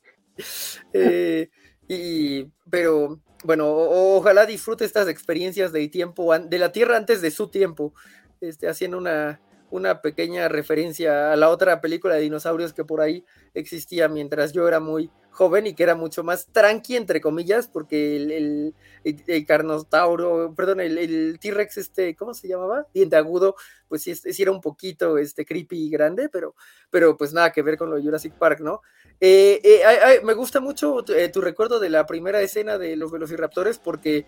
Eh, 0.93 1.49
y, 1.87 2.45
pero 2.69 3.21
bueno, 3.45 3.69
ojalá 3.69 4.47
disfrute 4.47 4.85
estas 4.85 5.07
experiencias 5.07 5.73
de 5.73 5.87
tiempo, 5.89 6.37
de 6.37 6.59
la 6.59 6.73
Tierra 6.73 6.97
antes 6.97 7.21
de 7.21 7.31
su 7.31 7.49
tiempo, 7.49 7.95
este, 8.41 8.69
haciendo 8.69 8.99
una, 8.99 9.41
una 9.71 10.01
pequeña 10.01 10.49
referencia 10.49 11.33
a 11.33 11.37
la 11.37 11.51
otra 11.51 11.81
película 11.81 12.15
de 12.15 12.23
dinosaurios 12.23 12.73
que 12.73 12.85
por 12.85 13.01
ahí 13.01 13.25
existía 13.55 14.09
mientras 14.09 14.53
yo 14.53 14.69
era 14.69 14.81
muy 14.81 15.11
joven 15.35 15.67
y 15.67 15.75
que 15.75 15.83
era 15.83 15.97
mucho 15.97 16.23
más 16.23 16.47
tranqui, 16.47 16.97
entre 16.97 17.21
comillas, 17.21 17.67
porque 17.67 18.17
el, 18.17 18.75
el, 19.03 19.47
carnotauro, 19.47 20.55
perdón, 20.55 20.81
el, 20.81 21.39
T-Rex, 21.41 21.77
este, 21.77 22.15
¿cómo 22.15 22.35
se 22.35 22.47
llamaba? 22.47 22.87
Diente 22.95 23.17
agudo, 23.17 23.57
pues 23.89 24.03
sí, 24.03 24.15
era 24.39 24.53
un 24.53 24.61
poquito 24.61 25.19
este, 25.19 25.45
creepy 25.45 25.87
y 25.87 25.91
grande, 25.91 26.29
pero, 26.29 26.55
pero 26.89 27.17
pues 27.17 27.33
nada 27.33 27.51
que 27.51 27.63
ver 27.63 27.77
con 27.77 27.91
lo 27.91 27.97
de 27.97 28.03
Jurassic 28.03 28.35
Park, 28.35 28.61
¿no? 28.61 28.81
Eh, 29.21 29.61
eh, 29.65 30.21
me 30.23 30.35
gusta 30.35 30.61
mucho 30.61 31.05
eh, 31.15 31.29
tu 31.29 31.41
recuerdo 31.41 31.81
de 31.81 31.89
la 31.89 32.07
primera 32.07 32.41
escena 32.41 32.79
de 32.79 32.97
los 32.97 33.13
velociraptores 33.13 33.79
porque 33.79 34.27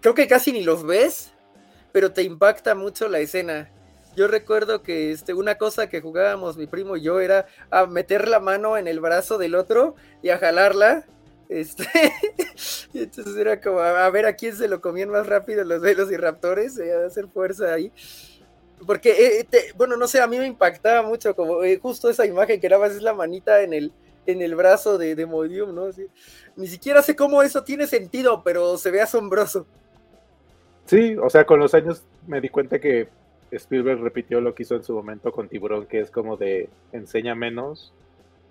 creo 0.00 0.14
que 0.14 0.26
casi 0.26 0.52
ni 0.52 0.62
los 0.62 0.84
ves, 0.84 1.32
pero 1.92 2.12
te 2.12 2.22
impacta 2.22 2.74
mucho 2.74 3.08
la 3.08 3.18
escena 3.20 3.72
yo 4.18 4.26
recuerdo 4.26 4.82
que 4.82 5.12
este, 5.12 5.32
una 5.32 5.54
cosa 5.58 5.88
que 5.88 6.00
jugábamos 6.00 6.56
mi 6.56 6.66
primo 6.66 6.96
y 6.96 7.02
yo 7.02 7.20
era 7.20 7.46
a 7.70 7.86
meter 7.86 8.26
la 8.26 8.40
mano 8.40 8.76
en 8.76 8.88
el 8.88 8.98
brazo 8.98 9.38
del 9.38 9.54
otro 9.54 9.94
y 10.22 10.30
a 10.30 10.38
jalarla. 10.38 11.06
Este, 11.48 11.86
y 12.92 13.04
entonces 13.04 13.36
era 13.36 13.60
como 13.60 13.78
a, 13.78 14.10
ver 14.10 14.26
a 14.26 14.34
quién 14.34 14.56
se 14.56 14.66
lo 14.66 14.80
comían 14.80 15.08
más 15.08 15.28
rápido 15.28 15.62
los 15.62 15.80
velos 15.80 16.10
y 16.10 16.14
eh, 16.14 16.92
a 16.92 17.06
hacer 17.06 17.28
fuerza 17.28 17.72
ahí. 17.72 17.92
Porque, 18.84 19.46
eh, 19.52 19.72
bueno, 19.76 19.96
no 19.96 20.08
sé, 20.08 20.20
a 20.20 20.26
mí 20.26 20.36
me 20.36 20.46
impactaba 20.46 21.06
mucho 21.06 21.36
como 21.36 21.62
eh, 21.62 21.78
justo 21.80 22.10
esa 22.10 22.26
imagen 22.26 22.60
que 22.60 22.66
era 22.66 22.78
más 22.78 22.90
es 22.90 23.02
la 23.02 23.14
manita 23.14 23.62
en 23.62 23.72
el, 23.72 23.92
en 24.26 24.42
el 24.42 24.56
brazo 24.56 24.98
de, 24.98 25.14
de 25.14 25.26
Modium, 25.26 25.72
¿no? 25.72 25.90
ni 26.56 26.66
siquiera 26.66 27.02
sé 27.02 27.14
cómo 27.14 27.40
eso 27.42 27.62
tiene 27.62 27.86
sentido, 27.86 28.42
pero 28.42 28.76
se 28.78 28.90
ve 28.90 29.00
asombroso. 29.00 29.64
Sí, 30.86 31.16
o 31.22 31.30
sea, 31.30 31.44
con 31.44 31.60
los 31.60 31.72
años 31.74 32.02
me 32.26 32.40
di 32.40 32.48
cuenta 32.48 32.80
que 32.80 33.08
Spielberg 33.50 34.00
repitió 34.00 34.40
lo 34.40 34.54
que 34.54 34.62
hizo 34.62 34.76
en 34.76 34.82
su 34.82 34.94
momento 34.94 35.32
con 35.32 35.48
Tiburón, 35.48 35.86
que 35.86 36.00
es 36.00 36.10
como 36.10 36.36
de 36.36 36.68
enseña 36.92 37.34
menos 37.34 37.92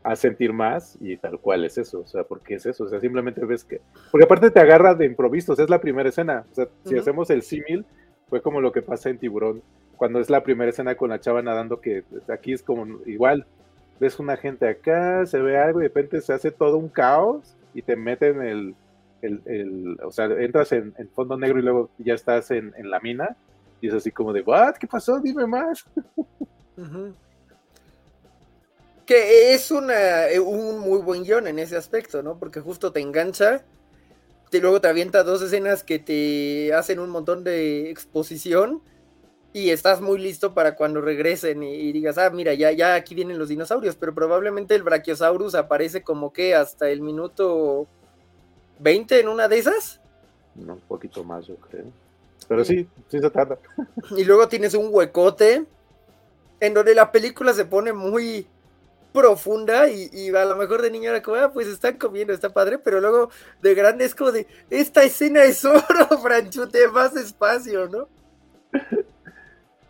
a 0.04 0.16
sentir 0.16 0.54
más 0.54 0.98
y 1.02 1.18
tal 1.18 1.40
cual 1.40 1.66
es 1.66 1.78
eso, 1.78 2.00
o 2.00 2.08
sea, 2.08 2.24
porque 2.24 2.56
es 2.56 2.66
eso, 2.66 2.86
o 2.86 2.90
sea, 2.90 3.00
simplemente 3.00 3.44
ves 3.46 3.64
que, 3.64 3.82
porque 4.12 4.26
aparte 4.26 4.52
te 4.52 4.60
agarra 4.60 4.96
de 4.96 5.06
improviso, 5.06 5.54
es 5.54 5.70
la 5.70 5.82
primera 5.82 6.10
escena, 6.10 6.46
o 6.52 6.56
sea, 6.56 6.68
si 6.86 6.98
hacemos 6.98 7.30
el 7.30 7.42
símil, 7.42 7.86
fue 8.30 8.42
como 8.42 8.62
lo 8.62 8.72
que 8.72 8.82
pasa 8.82 9.10
en 9.10 9.18
Tiburón, 9.18 9.62
cuando 9.98 10.20
es 10.20 10.30
la 10.30 10.44
primera 10.44 10.70
escena 10.70 10.96
con 10.96 11.10
la 11.10 11.20
chava 11.20 11.42
nadando, 11.42 11.82
que 11.82 12.04
aquí 12.30 12.54
es 12.54 12.64
como 12.64 12.86
igual, 13.06 13.46
ves 14.00 14.20
una 14.20 14.38
gente 14.38 14.70
acá, 14.70 15.26
se 15.26 15.40
ve 15.40 15.58
algo 15.58 15.80
y 15.80 15.84
de 15.84 15.88
repente 15.90 16.22
se 16.22 16.34
hace 16.34 16.52
todo 16.52 16.78
un 16.78 16.88
caos 16.88 17.58
y 17.74 17.82
te 17.82 17.96
meten 17.96 18.42
el, 18.42 18.76
el, 19.22 19.98
o 20.04 20.12
sea, 20.12 20.26
entras 20.26 20.72
en, 20.72 20.94
fondo 21.14 21.38
negro 21.38 21.60
y 21.60 21.64
luego 21.64 21.90
ya 21.98 22.14
estás 22.14 22.52
en, 22.52 22.74
en 22.78 22.92
la 22.92 23.00
mina 23.00 23.36
y 23.82 23.88
es 23.88 23.94
así 23.94 24.12
como 24.12 24.34
de, 24.34 24.42
¿what? 24.42 24.76
¿Qué 24.76 24.88
pasó? 24.88 25.20
Dime 25.20 25.46
más. 25.46 25.86
Que 29.06 29.54
es 29.54 29.72
una, 29.72 30.28
eh, 30.28 30.40
un 30.40 30.80
muy 30.80 31.00
buen 31.00 31.24
guion 31.24 31.48
en 31.48 31.60
ese 31.60 31.78
aspecto, 31.78 32.22
¿no? 32.22 32.38
Porque 32.38 32.60
justo 32.60 32.92
te 32.92 33.00
engancha, 33.00 33.64
y 34.52 34.60
luego 34.60 34.80
te 34.80 34.88
avienta 34.88 35.24
dos 35.24 35.42
escenas 35.42 35.84
que 35.84 36.00
te 36.00 36.74
hacen 36.74 37.00
un 37.00 37.10
montón 37.10 37.44
de 37.44 37.90
exposición 37.90 38.82
y 39.54 39.72
estás 39.72 40.02
muy 40.02 40.20
listo 40.20 40.54
para 40.54 40.76
cuando 40.76 41.02
regresen 41.02 41.64
y, 41.64 41.92
digas, 41.92 42.18
ah, 42.18 42.30
mira, 42.30 42.54
ya, 42.54 42.72
ya 42.72 42.96
aquí 42.96 43.16
vienen 43.16 43.40
los 43.40 43.50
dinosaurios, 43.50 43.96
pero 43.96 44.14
probablemente 44.14 44.76
el 44.76 44.84
Brachiosaurus 44.84 45.56
aparece 45.56 46.04
como 46.04 46.32
que 46.32 46.56
hasta 46.56 46.90
el 46.90 47.02
minuto 47.02 47.88
20 48.80 49.20
en 49.20 49.28
una 49.28 49.48
de 49.48 49.58
esas. 49.58 50.00
No, 50.56 50.74
un 50.74 50.82
poquito 50.82 51.24
más, 51.24 51.48
yo 51.48 51.56
creo. 51.56 51.86
Pero 52.48 52.64
sí, 52.64 52.88
sí 53.10 53.20
se 53.20 53.30
trata. 53.30 53.58
Y 54.16 54.24
luego 54.24 54.48
tienes 54.48 54.74
un 54.74 54.88
huecote 54.92 55.66
en 56.60 56.74
donde 56.74 56.96
la 56.96 57.12
película 57.12 57.54
se 57.54 57.66
pone 57.66 57.94
muy 57.94 58.48
profunda 59.14 59.90
y, 59.90 60.30
a 60.30 60.46
lo 60.46 60.56
mejor 60.56 60.82
de 60.82 60.92
niño 60.92 61.10
era 61.10 61.22
como, 61.22 61.38
ah, 61.38 61.52
pues 61.52 61.68
están 61.68 61.98
comiendo, 61.98 62.34
está 62.34 62.54
padre, 62.54 62.78
pero 62.78 63.02
luego 63.02 63.30
de 63.62 63.74
grande 63.74 64.06
es 64.06 64.14
como 64.14 64.32
de, 64.32 64.46
esta 64.70 65.04
escena 65.04 65.44
es 65.44 65.66
oro, 65.66 65.82
Franchute, 66.22 66.88
más 66.90 67.16
espacio, 67.16 67.88
¿no? 67.88 68.08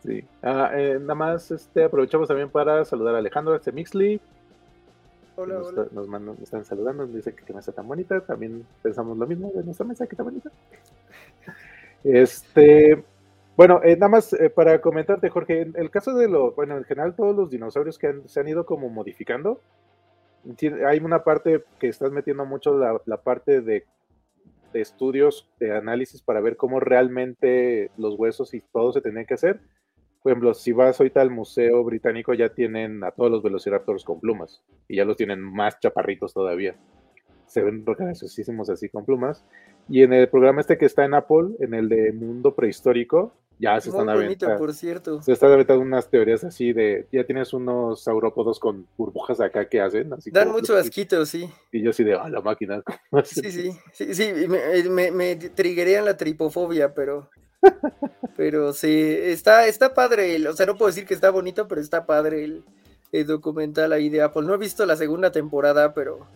Sí. 0.06 0.24
Ah, 0.42 0.72
eh, 0.74 0.98
nada 1.02 1.16
más 1.16 1.52
este, 1.52 1.84
aprovechamos 1.84 2.30
también 2.30 2.50
para 2.50 2.86
saludar 2.86 3.16
a 3.16 3.18
Alejandro, 3.18 3.56
este 3.56 3.74
Mixley. 3.74 4.22
Hola, 5.36 5.56
nos, 5.56 5.68
hola. 5.68 5.88
Nos, 5.92 6.08
mandan, 6.08 6.36
nos, 6.36 6.44
están 6.44 6.64
saludando, 6.64 7.06
nos 7.06 7.14
dice 7.14 7.36
que 7.36 7.44
qué 7.44 7.54
mesa 7.54 7.74
tan 7.74 7.88
bonita. 7.88 8.22
También 8.22 8.66
pensamos 8.82 9.18
lo 9.18 9.28
mismo 9.28 9.52
de 9.54 9.64
nuestra 9.64 9.86
mesa, 9.86 10.08
que 10.08 10.14
está 10.14 10.24
bonita. 10.24 10.50
Este, 12.08 13.04
bueno, 13.58 13.82
eh, 13.84 13.98
nada 13.98 14.08
más 14.08 14.32
eh, 14.32 14.50
para 14.50 14.80
comentarte, 14.80 15.30
Jorge, 15.30 15.62
en 15.62 15.74
el 15.76 15.92
caso 15.92 16.16
de 16.16 16.30
lo, 16.30 16.54
bueno, 16.54 16.78
en 16.78 16.86
general 16.86 17.16
todos 17.18 17.36
los 17.36 17.50
dinosaurios 17.50 18.00
que 18.00 18.22
se 18.28 18.40
han 18.40 18.48
ido 18.48 18.66
como 18.66 18.90
modificando, 18.90 19.60
hay 20.88 21.00
una 21.00 21.26
parte 21.26 21.66
que 21.80 21.90
estás 21.90 22.14
metiendo 22.14 22.46
mucho 22.46 22.78
la, 22.78 23.18
parte 23.18 23.60
de, 23.60 23.84
estudios, 24.72 25.50
de 25.60 25.76
análisis 25.76 26.22
para 26.22 26.40
ver 26.40 26.56
cómo 26.56 26.80
realmente 26.80 27.92
los 27.98 28.18
huesos 28.18 28.54
y 28.54 28.62
todo 28.62 28.94
se 28.94 29.02
tenían 29.02 29.26
que 29.26 29.34
hacer. 29.34 29.60
Por 30.24 30.32
ejemplo, 30.32 30.54
si 30.54 30.72
vas 30.72 31.00
ahorita 31.02 31.20
al 31.20 31.32
Museo 31.32 31.84
Británico, 31.84 32.34
ya 32.34 32.50
tienen 32.54 33.04
a 33.04 33.12
todos 33.12 33.32
los 33.32 33.44
velociraptors 33.44 34.06
con 34.06 34.22
plumas 34.22 34.64
y 34.88 34.96
ya 34.96 35.04
los 35.04 35.18
tienen 35.18 35.42
más 35.42 35.78
chaparritos 35.80 36.34
todavía. 36.34 36.76
Se 37.48 37.62
ven 37.62 37.84
graciosísimos 37.84 38.70
así 38.70 38.88
con 38.88 39.04
plumas. 39.04 39.44
Y 39.90 40.04
en 40.04 40.14
el 40.14 40.28
programa 40.30 40.62
este 40.62 40.78
que 40.78 40.86
está 40.86 41.06
en 41.06 41.14
Apple, 41.14 41.56
en 41.60 41.74
el 41.74 41.90
de 41.90 42.12
Mundo 42.12 42.54
Prehistórico, 42.54 43.34
ya 43.60 43.80
se 43.82 43.90
están 43.90 44.08
aventando. 44.10 44.58
por 44.58 44.74
cierto. 44.74 45.22
Se 45.24 45.32
están 45.32 45.52
aventando 45.52 45.82
unas 45.82 46.10
teorías 46.10 46.44
así 46.44 46.74
de. 46.74 47.08
Ya 47.12 47.24
tienes 47.24 47.54
unos 47.54 48.04
saurópodos 48.04 48.60
con 48.60 48.86
burbujas 48.98 49.40
acá 49.40 49.68
que 49.68 49.82
hacen. 49.82 50.14
Así 50.14 50.30
Dan 50.30 50.52
mucho 50.52 50.78
asquito, 50.78 51.26
sí. 51.26 51.50
Y 51.72 51.82
yo 51.82 51.90
así 51.90 52.04
de, 52.04 52.14
ah, 52.14 52.30
la 52.30 52.42
máquina. 52.42 52.84
Sí, 53.24 53.52
sí, 53.52 53.72
sí, 53.94 54.14
sí, 54.14 54.34
me, 54.48 54.84
me, 54.90 55.12
me 55.12 55.36
triguerían 55.36 56.06
la 56.06 56.18
tripofobia, 56.18 56.94
pero. 56.94 57.30
pero 58.38 58.74
sí, 58.74 58.90
está, 58.92 59.66
está 59.66 59.94
padre. 59.94 60.48
o 60.48 60.54
sea, 60.54 60.68
no 60.68 60.78
puedo 60.78 60.88
decir 60.88 61.08
que 61.08 61.16
está 61.16 61.32
bonito, 61.32 61.68
pero 61.68 61.82
está 61.82 62.06
padre 62.06 62.44
el, 62.44 62.64
el 63.12 63.26
documental 63.26 63.92
ahí 63.92 64.10
de 64.10 64.22
Apple. 64.22 64.44
No 64.44 64.54
he 64.54 64.58
visto 64.58 64.86
la 64.86 64.96
segunda 64.96 65.32
temporada, 65.32 65.96
pero 65.96 66.28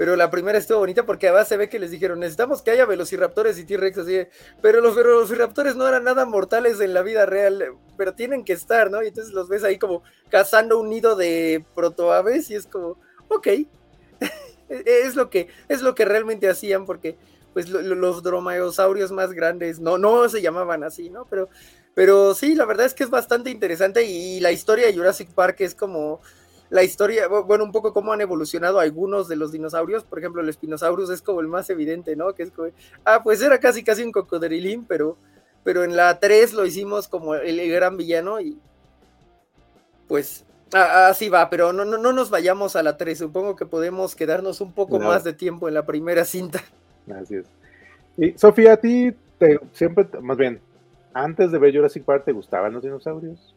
pero 0.00 0.16
la 0.16 0.30
primera 0.30 0.56
estuvo 0.56 0.78
bonita 0.78 1.04
porque 1.04 1.28
además 1.28 1.46
se 1.46 1.58
ve 1.58 1.68
que 1.68 1.78
les 1.78 1.90
dijeron, 1.90 2.20
necesitamos 2.20 2.62
que 2.62 2.70
haya 2.70 2.86
velociraptores 2.86 3.58
y 3.58 3.66
T-Rex 3.66 3.98
así, 3.98 4.26
pero 4.62 4.80
los 4.80 4.96
velociraptores 4.96 5.76
no 5.76 5.86
eran 5.86 6.04
nada 6.04 6.24
mortales 6.24 6.80
en 6.80 6.94
la 6.94 7.02
vida 7.02 7.26
real, 7.26 7.74
pero 7.98 8.14
tienen 8.14 8.42
que 8.42 8.54
estar, 8.54 8.90
¿no? 8.90 9.02
Y 9.02 9.08
entonces 9.08 9.34
los 9.34 9.50
ves 9.50 9.62
ahí 9.62 9.76
como 9.78 10.02
cazando 10.30 10.80
un 10.80 10.88
nido 10.88 11.16
de 11.16 11.66
protoaves 11.74 12.48
y 12.48 12.54
es 12.54 12.64
como, 12.64 12.96
ok, 13.28 13.48
es 14.70 15.16
lo 15.16 15.28
que 15.28 15.48
es 15.68 15.82
lo 15.82 15.94
que 15.94 16.06
realmente 16.06 16.48
hacían 16.48 16.86
porque 16.86 17.18
pues 17.52 17.68
los 17.68 18.22
dromaeosaurios 18.22 19.12
más 19.12 19.32
grandes 19.32 19.80
no 19.80 19.98
no 19.98 20.30
se 20.30 20.40
llamaban 20.40 20.82
así, 20.82 21.10
¿no? 21.10 21.26
Pero 21.28 21.50
pero 21.92 22.34
sí, 22.34 22.54
la 22.54 22.64
verdad 22.64 22.86
es 22.86 22.94
que 22.94 23.04
es 23.04 23.10
bastante 23.10 23.50
interesante 23.50 24.04
y 24.04 24.40
la 24.40 24.50
historia 24.50 24.86
de 24.86 24.94
Jurassic 24.94 25.28
Park 25.34 25.56
es 25.60 25.74
como 25.74 26.22
la 26.70 26.84
historia, 26.84 27.26
bueno, 27.26 27.64
un 27.64 27.72
poco 27.72 27.92
cómo 27.92 28.12
han 28.12 28.20
evolucionado 28.20 28.78
algunos 28.78 29.28
de 29.28 29.34
los 29.34 29.50
dinosaurios, 29.50 30.04
por 30.04 30.20
ejemplo, 30.20 30.40
el 30.40 30.52
Spinosaurus 30.52 31.10
es 31.10 31.20
como 31.20 31.40
el 31.40 31.48
más 31.48 31.68
evidente, 31.68 32.14
¿no? 32.14 32.32
Que 32.32 32.44
es 32.44 32.52
como, 32.52 32.68
ah, 33.04 33.22
pues 33.24 33.42
era 33.42 33.58
casi 33.58 33.82
casi 33.82 34.04
un 34.04 34.12
cocodrilín, 34.12 34.84
pero, 34.84 35.16
pero 35.64 35.82
en 35.82 35.96
la 35.96 36.20
3 36.20 36.52
lo 36.54 36.64
hicimos 36.64 37.08
como 37.08 37.34
el, 37.34 37.70
gran 37.70 37.96
villano 37.96 38.40
y 38.40 38.56
pues 40.06 40.44
así 40.72 41.28
va, 41.28 41.50
pero 41.50 41.72
no, 41.72 41.84
no, 41.84 41.98
no 41.98 42.12
nos 42.12 42.30
vayamos 42.30 42.76
a 42.76 42.84
la 42.84 42.96
3, 42.96 43.18
supongo 43.18 43.56
que 43.56 43.66
podemos 43.66 44.14
quedarnos 44.14 44.60
un 44.60 44.72
poco 44.72 45.00
más 45.00 45.24
de 45.24 45.32
tiempo 45.32 45.66
en 45.66 45.74
la 45.74 45.84
primera 45.84 46.24
cinta. 46.24 46.62
Así 47.12 47.34
es. 47.34 47.46
Y 48.16 48.38
Sofía, 48.38 48.74
a 48.74 48.76
ti 48.76 49.12
te, 49.38 49.58
siempre, 49.72 50.06
más 50.20 50.36
bien, 50.36 50.60
antes 51.12 51.50
de 51.50 51.58
ver 51.58 51.74
Jurassic 51.74 52.04
Park, 52.04 52.24
¿te 52.24 52.32
gustaban 52.32 52.72
los 52.72 52.82
dinosaurios? 52.82 53.56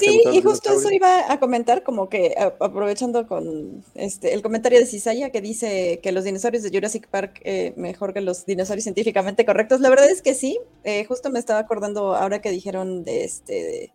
Sí, 0.00 0.22
y 0.32 0.42
justo 0.42 0.72
eso 0.72 0.90
iba 0.90 1.30
a 1.30 1.40
comentar, 1.40 1.82
como 1.82 2.08
que 2.08 2.34
aprovechando 2.60 3.26
con 3.26 3.84
este 3.94 4.34
el 4.34 4.42
comentario 4.42 4.78
de 4.78 4.86
Cisaya 4.86 5.30
que 5.30 5.40
dice 5.40 6.00
que 6.02 6.12
los 6.12 6.24
dinosaurios 6.24 6.62
de 6.62 6.70
Jurassic 6.70 7.08
Park 7.08 7.40
eh, 7.44 7.72
mejor 7.76 8.14
que 8.14 8.20
los 8.20 8.46
dinosaurios 8.46 8.84
científicamente 8.84 9.44
correctos. 9.44 9.80
La 9.80 9.90
verdad 9.90 10.08
es 10.08 10.22
que 10.22 10.34
sí, 10.34 10.58
eh, 10.84 11.04
justo 11.04 11.30
me 11.30 11.38
estaba 11.38 11.60
acordando 11.60 12.14
ahora 12.14 12.40
que 12.40 12.50
dijeron 12.50 13.04
de 13.04 13.24
este. 13.24 13.92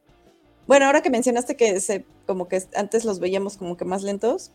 bueno, 0.68 0.86
ahora 0.86 1.02
que 1.02 1.10
mencionaste 1.10 1.56
que 1.56 1.80
se, 1.80 2.06
como 2.26 2.48
que 2.48 2.62
antes 2.76 3.06
los 3.06 3.20
veíamos 3.20 3.58
como 3.58 3.78
que 3.78 3.86
más 3.86 4.04
lentos, 4.04 4.52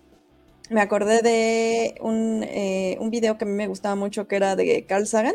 me 0.70 0.80
acordé 0.80 1.22
de 1.22 1.94
un, 2.00 2.42
eh, 2.42 2.96
un 3.00 3.10
video 3.10 3.38
que 3.38 3.44
a 3.44 3.48
mí 3.48 3.54
me 3.54 3.68
gustaba 3.68 3.94
mucho 3.94 4.26
que 4.26 4.36
era 4.36 4.56
de 4.56 4.84
Carl 4.86 5.06
Sagan 5.06 5.34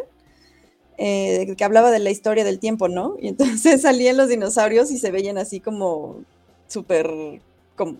eh, 1.04 1.56
que 1.58 1.64
hablaba 1.64 1.90
de 1.90 1.98
la 1.98 2.12
historia 2.12 2.44
del 2.44 2.60
tiempo, 2.60 2.88
¿no? 2.88 3.16
Y 3.20 3.30
entonces 3.30 3.82
salían 3.82 4.18
los 4.18 4.30
dinosaurios 4.30 4.92
y 4.92 5.00
se 5.00 5.10
veían 5.10 5.40
así 5.40 5.60
como 5.60 6.24
súper, 6.68 7.10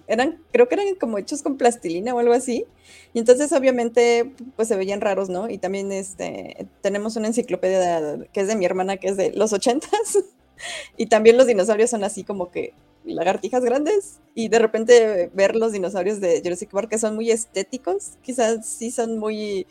eran, 0.06 0.40
creo 0.52 0.70
que 0.70 0.76
eran 0.76 0.94
como 1.00 1.18
hechos 1.18 1.42
con 1.42 1.58
plastilina 1.58 2.14
o 2.14 2.20
algo 2.20 2.34
así. 2.34 2.68
Y 3.14 3.18
entonces 3.18 3.52
obviamente 3.54 4.32
pues 4.56 4.68
se 4.68 4.76
veían 4.76 5.02
raros, 5.02 5.30
¿no? 5.30 5.50
Y 5.50 5.58
también 5.58 5.92
este, 5.92 6.68
tenemos 6.82 7.16
una 7.16 7.26
enciclopedia 7.26 8.20
que 8.32 8.42
es 8.42 8.48
de 8.48 8.56
mi 8.56 8.66
hermana, 8.66 8.98
que 8.98 9.08
es 9.08 9.18
de 9.18 9.32
los 9.32 9.52
ochentas. 9.52 10.20
y 10.96 11.08
también 11.08 11.38
los 11.38 11.48
dinosaurios 11.48 11.90
son 11.90 12.04
así 12.04 12.24
como 12.24 12.52
que 12.52 12.76
lagartijas 13.04 13.64
grandes 13.64 14.20
y 14.36 14.50
de 14.50 14.60
repente 14.60 15.32
ver 15.34 15.56
los 15.56 15.72
dinosaurios 15.72 16.22
de 16.22 16.40
Jurassic 16.44 16.70
Park 16.70 16.88
que 16.88 17.00
son 17.00 17.16
muy 17.16 17.32
estéticos, 17.32 18.12
quizás 18.22 18.64
sí 18.64 18.92
son 18.92 19.18
muy 19.18 19.66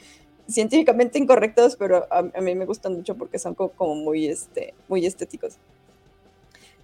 científicamente 0.51 1.19
incorrectos, 1.19 1.77
pero 1.77 2.07
a, 2.11 2.23
mí 2.23 2.55
me 2.55 2.67
gustan 2.67 2.95
mucho 2.95 3.15
porque 3.17 3.39
son 3.39 3.55
como, 3.55 3.95
muy, 3.95 4.27
este, 4.27 4.75
muy 4.89 5.07
estéticos. 5.07 5.57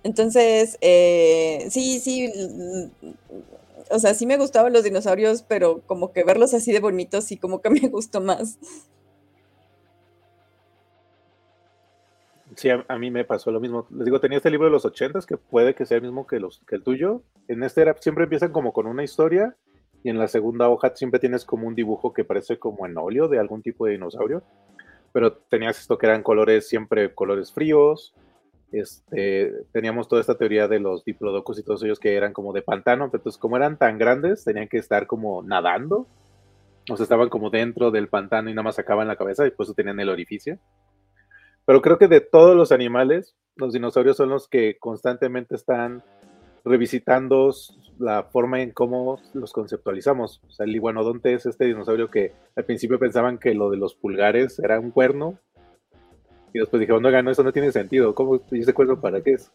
Entonces, 0.02 0.78
eh, 0.80 1.66
sí, 1.70 1.98
sí, 2.00 2.30
o 3.90 3.98
sea, 3.98 4.14
sí 4.14 4.26
me 4.26 4.36
gustaban 4.36 4.72
los 4.72 4.84
dinosaurios, 4.84 5.42
pero 5.42 5.80
como 5.86 6.12
que 6.12 6.24
verlos 6.24 6.54
así 6.54 6.72
de 6.72 6.80
bonitos 6.80 7.30
y 7.32 7.36
como 7.36 7.60
que 7.60 7.70
me 7.70 7.88
gustó 7.88 8.20
más. 8.20 8.58
Sí, 12.56 12.70
a, 12.70 12.98
mí 12.98 13.10
me 13.10 13.24
pasó 13.24 13.50
lo 13.50 13.60
mismo. 13.60 13.86
Les 13.90 14.06
digo, 14.06 14.18
tenía 14.18 14.38
este 14.38 14.50
libro 14.50 14.66
de 14.66 14.72
los 14.72 14.86
ochentas 14.86 15.26
que 15.26 15.36
puede 15.36 15.74
que 15.74 15.84
sea 15.84 15.98
el 15.98 16.04
mismo 16.04 16.26
que, 16.26 16.40
los, 16.40 16.62
que 16.66 16.76
el 16.76 16.82
tuyo. 16.82 17.22
En 17.48 17.62
este 17.62 17.82
era, 17.82 17.94
siempre 18.00 18.24
empiezan 18.24 18.50
como 18.50 18.72
con 18.72 18.86
una 18.86 19.04
historia 19.04 19.54
y 20.06 20.08
en 20.08 20.18
la 20.18 20.28
segunda 20.28 20.68
hoja 20.68 20.94
siempre 20.94 21.18
tienes 21.18 21.44
como 21.44 21.66
un 21.66 21.74
dibujo 21.74 22.12
que 22.12 22.22
parece 22.22 22.60
como 22.60 22.86
en 22.86 22.96
óleo 22.96 23.26
de 23.26 23.40
algún 23.40 23.60
tipo 23.60 23.86
de 23.86 23.92
dinosaurio. 23.94 24.44
Pero 25.10 25.32
tenías 25.32 25.80
esto 25.80 25.98
que 25.98 26.06
eran 26.06 26.22
colores, 26.22 26.68
siempre 26.68 27.12
colores 27.12 27.52
fríos. 27.52 28.14
Este, 28.70 29.52
teníamos 29.72 30.06
toda 30.06 30.20
esta 30.20 30.38
teoría 30.38 30.68
de 30.68 30.78
los 30.78 31.04
diplodocus 31.04 31.58
y 31.58 31.64
todos 31.64 31.82
ellos 31.82 31.98
que 31.98 32.14
eran 32.14 32.32
como 32.32 32.52
de 32.52 32.62
pantano. 32.62 33.06
Entonces, 33.06 33.36
como 33.36 33.56
eran 33.56 33.78
tan 33.78 33.98
grandes, 33.98 34.44
tenían 34.44 34.68
que 34.68 34.78
estar 34.78 35.08
como 35.08 35.42
nadando. 35.42 36.06
O 36.88 36.96
sea, 36.96 37.02
estaban 37.02 37.28
como 37.28 37.50
dentro 37.50 37.90
del 37.90 38.08
pantano 38.08 38.48
y 38.48 38.52
nada 38.52 38.62
más 38.62 38.76
sacaban 38.76 39.08
la 39.08 39.16
cabeza 39.16 39.44
y 39.44 39.50
por 39.50 39.64
eso 39.64 39.74
tenían 39.74 39.98
el 39.98 40.08
orificio. 40.08 40.60
Pero 41.64 41.82
creo 41.82 41.98
que 41.98 42.06
de 42.06 42.20
todos 42.20 42.54
los 42.54 42.70
animales, 42.70 43.34
los 43.56 43.72
dinosaurios 43.72 44.18
son 44.18 44.28
los 44.28 44.46
que 44.46 44.78
constantemente 44.78 45.56
están 45.56 46.04
revisitando 46.64 47.52
la 47.98 48.24
forma 48.24 48.60
en 48.60 48.70
cómo 48.70 49.20
los 49.34 49.52
conceptualizamos. 49.52 50.42
O 50.46 50.50
sea, 50.50 50.64
el 50.64 50.74
iguanodonte 50.74 51.32
es 51.32 51.46
este 51.46 51.66
dinosaurio 51.66 52.10
que 52.10 52.32
al 52.54 52.64
principio 52.64 52.98
pensaban 52.98 53.38
que 53.38 53.54
lo 53.54 53.70
de 53.70 53.76
los 53.76 53.94
pulgares 53.94 54.58
era 54.58 54.78
un 54.80 54.90
cuerno. 54.90 55.38
Y 56.52 56.58
después 56.58 56.80
dijeron, 56.80 57.02
no, 57.02 57.22
no, 57.22 57.30
eso 57.30 57.42
no 57.42 57.52
tiene 57.52 57.72
sentido. 57.72 58.14
¿Cómo? 58.14 58.40
¿Y 58.50 58.60
ese 58.60 58.72
cuerno 58.72 59.00
para 59.00 59.20
qué 59.20 59.32
es? 59.32 59.52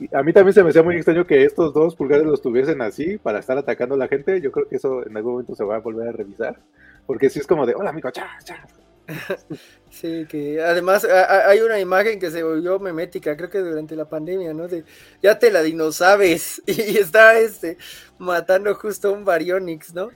Y 0.00 0.08
a 0.14 0.22
mí 0.22 0.32
también 0.32 0.54
se 0.54 0.62
me 0.64 0.70
hacía 0.70 0.82
muy 0.82 0.96
extraño 0.96 1.26
que 1.26 1.44
estos 1.44 1.74
dos 1.74 1.94
pulgares 1.94 2.24
los 2.24 2.40
tuviesen 2.40 2.80
así 2.80 3.18
para 3.18 3.38
estar 3.38 3.58
atacando 3.58 3.94
a 3.94 3.98
la 3.98 4.08
gente. 4.08 4.40
Yo 4.40 4.50
creo 4.50 4.66
que 4.66 4.76
eso 4.76 5.06
en 5.06 5.16
algún 5.16 5.32
momento 5.32 5.54
se 5.54 5.64
va 5.64 5.76
a 5.76 5.80
volver 5.80 6.08
a 6.08 6.12
revisar. 6.12 6.58
Porque 7.06 7.28
si 7.28 7.40
es 7.40 7.46
como 7.46 7.66
de, 7.66 7.74
hola 7.74 7.90
amigo, 7.90 8.10
cha, 8.10 8.38
cha, 8.42 8.66
Sí, 9.90 10.24
que 10.28 10.62
además 10.62 11.04
hay 11.04 11.60
una 11.62 11.80
imagen 11.80 12.20
que 12.20 12.30
se 12.30 12.44
volvió 12.44 12.78
memética, 12.78 13.36
creo 13.36 13.50
que 13.50 13.58
durante 13.58 13.96
la 13.96 14.08
pandemia, 14.08 14.54
¿no? 14.54 14.68
De 14.68 14.84
ya 15.20 15.36
te 15.36 15.50
la 15.50 15.62
dinosabes 15.62 16.62
y 16.66 16.96
está 16.96 17.36
este 17.38 17.76
matando 18.16 18.72
justo 18.76 19.12
un 19.12 19.24
Baryonyx, 19.24 19.92
¿no? 19.92 20.10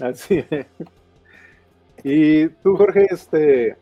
Así 0.00 0.44
Y 2.02 2.48
tú, 2.48 2.76
Jorge, 2.76 3.06
este 3.10 3.76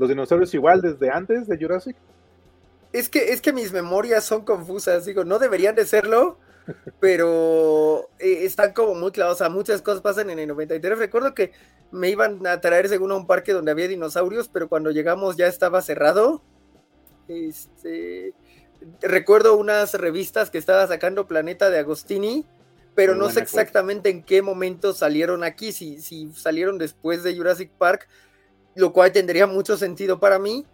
los 0.00 0.08
dinosaurios 0.08 0.52
igual 0.54 0.80
desde 0.80 1.10
antes 1.10 1.46
de 1.46 1.58
Jurassic? 1.58 1.94
Es 2.92 3.08
que 3.08 3.32
es 3.32 3.40
que 3.40 3.52
mis 3.52 3.70
memorias 3.70 4.24
son 4.24 4.44
confusas, 4.44 5.04
digo, 5.04 5.24
no 5.24 5.38
deberían 5.38 5.74
de 5.74 5.84
serlo, 5.84 6.38
pero 6.98 8.08
eh, 8.18 8.44
están 8.44 8.72
como 8.72 8.94
muy 8.94 9.12
claros, 9.12 9.34
o 9.34 9.38
sea, 9.38 9.50
muchas 9.50 9.82
cosas 9.82 10.00
pasan 10.00 10.30
en 10.30 10.38
el 10.38 10.48
93. 10.48 10.98
Recuerdo 10.98 11.34
que 11.34 11.52
me 11.90 12.10
iban 12.10 12.46
a 12.46 12.60
traer 12.60 12.88
según 12.88 13.12
a 13.12 13.16
un 13.16 13.26
parque 13.26 13.52
donde 13.52 13.70
había 13.70 13.88
dinosaurios, 13.88 14.48
pero 14.48 14.68
cuando 14.68 14.90
llegamos 14.90 15.36
ya 15.36 15.46
estaba 15.46 15.82
cerrado. 15.82 16.42
Este, 17.28 18.34
recuerdo 19.00 19.56
unas 19.56 19.94
revistas 19.94 20.50
que 20.50 20.58
estaba 20.58 20.86
sacando 20.86 21.26
Planeta 21.26 21.70
de 21.70 21.78
Agostini, 21.78 22.44
pero 22.94 23.14
no 23.14 23.30
sé 23.30 23.40
exactamente 23.40 24.10
en 24.10 24.22
qué 24.22 24.42
momento 24.42 24.92
salieron 24.92 25.44
aquí, 25.44 25.72
si, 25.72 26.00
si 26.00 26.32
salieron 26.32 26.78
después 26.78 27.22
de 27.22 27.36
Jurassic 27.36 27.70
Park, 27.70 28.08
lo 28.74 28.92
cual 28.92 29.12
tendría 29.12 29.46
mucho 29.46 29.76
sentido 29.76 30.20
para 30.20 30.38
mí. 30.38 30.66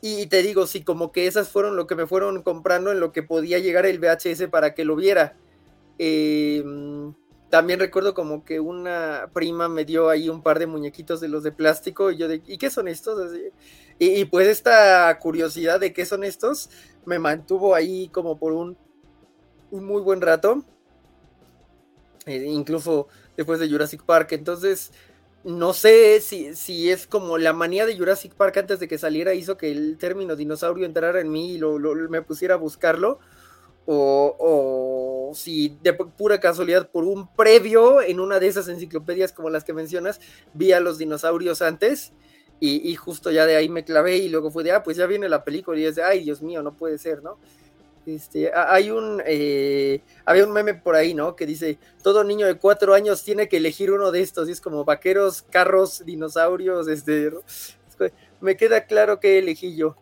Y 0.00 0.26
te 0.26 0.42
digo, 0.42 0.66
sí, 0.66 0.84
como 0.84 1.10
que 1.10 1.26
esas 1.26 1.48
fueron 1.48 1.76
lo 1.76 1.86
que 1.86 1.96
me 1.96 2.06
fueron 2.06 2.42
comprando 2.42 2.92
en 2.92 3.00
lo 3.00 3.12
que 3.12 3.22
podía 3.22 3.58
llegar 3.58 3.84
el 3.84 3.98
VHS 3.98 4.48
para 4.48 4.72
que 4.74 4.84
lo 4.84 4.94
viera. 4.94 5.34
Eh, 5.98 6.62
también 7.50 7.80
recuerdo 7.80 8.14
como 8.14 8.44
que 8.44 8.60
una 8.60 9.30
prima 9.32 9.68
me 9.68 9.84
dio 9.84 10.08
ahí 10.08 10.28
un 10.28 10.42
par 10.42 10.58
de 10.58 10.66
muñequitos 10.66 11.20
de 11.20 11.28
los 11.28 11.42
de 11.42 11.52
plástico 11.52 12.10
y 12.10 12.16
yo 12.16 12.28
de, 12.28 12.42
¿y 12.46 12.58
qué 12.58 12.70
son 12.70 12.88
estos? 12.88 13.32
Y, 13.98 14.24
pues 14.26 14.48
esta 14.48 15.18
curiosidad 15.18 15.80
de 15.80 15.92
qué 15.92 16.06
son 16.06 16.24
estos 16.24 16.70
me 17.04 17.18
mantuvo 17.18 17.74
ahí 17.74 18.08
como 18.10 18.38
por 18.38 18.52
un, 18.52 18.76
un 19.70 19.84
muy 19.84 20.02
buen 20.02 20.20
rato. 20.20 20.62
Eh, 22.26 22.44
incluso 22.46 23.08
después 23.36 23.58
de 23.58 23.68
Jurassic 23.68 24.02
Park. 24.02 24.32
Entonces, 24.32 24.92
no 25.44 25.72
sé 25.72 26.20
si, 26.20 26.54
si, 26.54 26.90
es 26.90 27.06
como 27.06 27.38
la 27.38 27.54
manía 27.54 27.86
de 27.86 27.96
Jurassic 27.96 28.34
Park 28.34 28.58
antes 28.58 28.80
de 28.80 28.88
que 28.88 28.98
saliera 28.98 29.32
hizo 29.32 29.56
que 29.56 29.70
el 29.70 29.96
término 29.96 30.36
dinosaurio 30.36 30.84
entrara 30.84 31.20
en 31.20 31.30
mí 31.30 31.54
y 31.54 31.58
lo, 31.58 31.78
me 32.10 32.22
pusiera 32.22 32.54
a 32.54 32.58
buscarlo 32.58 33.20
o, 33.86 34.36
si 35.34 35.78
de 35.82 35.94
pura 35.94 36.40
casualidad 36.40 36.90
por 36.90 37.04
un 37.04 37.32
previo 37.34 38.02
en 38.02 38.20
una 38.20 38.38
de 38.38 38.48
esas 38.48 38.68
enciclopedias 38.68 39.32
como 39.32 39.50
las 39.50 39.64
que 39.64 39.72
mencionas, 39.72 40.20
vi 40.54 40.72
a 40.72 40.80
los 40.80 40.98
dinosaurios 40.98 41.62
antes 41.62 42.12
y, 42.60 42.94
justo 42.96 43.30
ya 43.30 43.46
de 43.46 43.54
ahí 43.54 43.68
me 43.68 43.84
clavé 43.84 44.16
y 44.16 44.28
luego 44.28 44.50
fue 44.50 44.64
de, 44.64 44.72
ah, 44.72 44.82
pues 44.82 44.96
ya 44.96 45.06
viene 45.06 45.28
la 45.28 45.44
película 45.44 45.78
y 45.78 45.84
es 45.84 45.94
de, 45.94 46.02
ay, 46.02 46.24
Dios 46.24 46.42
mío, 46.42 46.62
no 46.62 46.76
puede 46.76 46.98
ser, 46.98 47.22
¿no? 47.22 47.38
Este, 48.04 48.50
hay 48.52 48.90
un, 48.90 49.22
eh, 49.26 50.00
había 50.24 50.44
un 50.44 50.52
meme 50.52 50.74
por 50.74 50.96
ahí, 50.96 51.14
¿no? 51.14 51.36
Que 51.36 51.46
dice, 51.46 51.78
todo 52.02 52.24
niño 52.24 52.46
de 52.46 52.56
cuatro 52.56 52.94
años 52.94 53.22
tiene 53.22 53.48
que 53.48 53.58
elegir 53.58 53.92
uno 53.92 54.10
de 54.10 54.22
estos, 54.22 54.48
y 54.48 54.52
es 54.52 54.60
como 54.60 54.84
vaqueros, 54.84 55.42
carros, 55.42 56.04
dinosaurios, 56.04 56.88
este, 56.88 57.30
me 58.40 58.56
queda 58.56 58.86
claro 58.86 59.20
que 59.20 59.38
elegí 59.38 59.76
yo. 59.76 59.96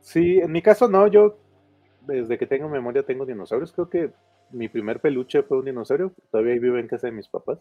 Sí, 0.00 0.38
en 0.38 0.52
mi 0.52 0.60
caso 0.60 0.88
no, 0.88 1.06
yo 1.06 1.38
desde 2.06 2.38
que 2.38 2.46
tengo 2.46 2.68
memoria 2.68 3.02
tengo 3.02 3.26
dinosaurios. 3.26 3.72
Creo 3.72 3.88
que 3.88 4.10
mi 4.50 4.68
primer 4.68 5.00
peluche 5.00 5.42
fue 5.42 5.58
un 5.58 5.64
dinosaurio. 5.64 6.12
Todavía 6.30 6.58
vivo 6.58 6.78
en 6.78 6.88
casa 6.88 7.08
de 7.08 7.12
mis 7.12 7.28
papás. 7.28 7.58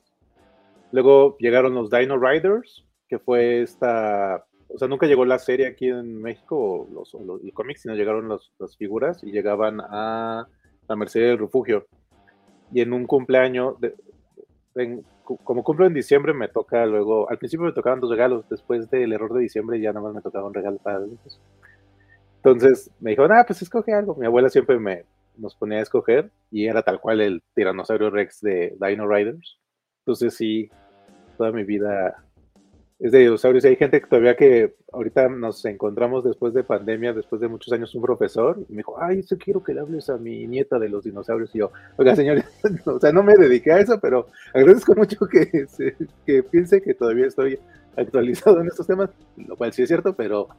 Luego 0.91 1.37
llegaron 1.39 1.73
los 1.73 1.89
Dino 1.89 2.17
Riders, 2.17 2.85
que 3.07 3.19
fue 3.19 3.61
esta. 3.61 4.45
O 4.69 4.77
sea, 4.77 4.87
nunca 4.87 5.07
llegó 5.07 5.25
la 5.25 5.39
serie 5.39 5.67
aquí 5.67 5.87
en 5.87 6.21
México, 6.21 6.87
los, 6.91 7.13
los, 7.13 7.41
cómics, 7.53 7.81
sino 7.81 7.95
llegaron 7.95 8.29
las 8.29 8.77
figuras 8.77 9.23
y 9.23 9.31
llegaban 9.31 9.81
a 9.81 10.47
la 10.87 10.95
Merced 10.95 11.21
del 11.21 11.37
Refugio. 11.37 11.85
Y 12.71 12.81
en 12.81 12.93
un 12.93 13.05
cumpleaños, 13.05 13.75
como 15.43 15.63
cumplo 15.63 15.85
en 15.85 15.93
diciembre, 15.93 16.33
me 16.33 16.47
toca 16.47 16.85
luego. 16.85 17.29
Al 17.29 17.37
principio 17.37 17.65
me 17.65 17.71
tocaban 17.71 17.99
dos 17.99 18.09
regalos, 18.09 18.47
después 18.49 18.89
del 18.89 19.13
error 19.13 19.33
de 19.33 19.41
diciembre 19.41 19.79
ya 19.79 19.93
nada 19.93 20.05
más 20.05 20.15
me 20.15 20.21
tocaba 20.21 20.47
un 20.47 20.53
regalo 20.53 20.77
para 20.77 20.97
adultos. 20.97 21.39
Entonces 22.43 22.91
me 22.99 23.11
dijo, 23.11 23.23
ah, 23.23 23.45
pues 23.47 23.61
escoge 23.61 23.93
algo. 23.93 24.15
Mi 24.15 24.25
abuela 24.25 24.49
siempre 24.49 24.77
me 24.77 25.05
nos 25.37 25.55
ponía 25.55 25.79
a 25.79 25.81
escoger 25.81 26.29
y 26.51 26.67
era 26.67 26.83
tal 26.83 26.99
cual 26.99 27.21
el 27.21 27.41
tiranosaurio 27.55 28.09
Rex 28.09 28.41
de 28.41 28.75
Dino 28.79 29.07
Riders. 29.07 29.57
Entonces 30.01 30.35
sí, 30.35 30.69
toda 31.37 31.53
mi 31.53 31.63
vida 31.63 32.21
es 32.99 33.13
de 33.13 33.19
dinosaurios. 33.19 33.63
Hay 33.63 33.77
gente 33.77 34.01
que 34.01 34.07
todavía 34.07 34.35
que 34.35 34.75
ahorita 34.91 35.29
nos 35.29 35.63
encontramos 35.63 36.25
después 36.25 36.53
de 36.53 36.65
pandemia, 36.65 37.13
después 37.13 37.41
de 37.41 37.47
muchos 37.47 37.71
años, 37.71 37.95
un 37.95 38.01
profesor, 38.01 38.57
y 38.67 38.73
me 38.73 38.77
dijo, 38.77 39.01
ay, 39.01 39.19
eso 39.19 39.37
quiero 39.37 39.63
que 39.63 39.73
le 39.73 39.79
hables 39.79 40.09
a 40.09 40.17
mi 40.17 40.45
nieta 40.45 40.77
de 40.77 40.89
los 40.89 41.05
dinosaurios. 41.05 41.55
Y 41.55 41.59
yo, 41.59 41.71
oiga, 41.95 42.13
señor, 42.15 42.43
o 42.85 42.99
sea, 42.99 43.13
no 43.13 43.23
me 43.23 43.35
dediqué 43.35 43.71
a 43.71 43.79
eso, 43.79 43.99
pero 43.99 44.27
agradezco 44.53 44.93
mucho 44.95 45.17
que, 45.27 45.65
que 46.25 46.43
piense 46.43 46.81
que 46.81 46.93
todavía 46.93 47.27
estoy 47.27 47.57
actualizado 47.95 48.59
en 48.59 48.67
estos 48.67 48.85
temas, 48.85 49.09
lo 49.37 49.55
cual 49.55 49.71
sí 49.71 49.83
es 49.83 49.87
cierto, 49.87 50.13
pero 50.13 50.49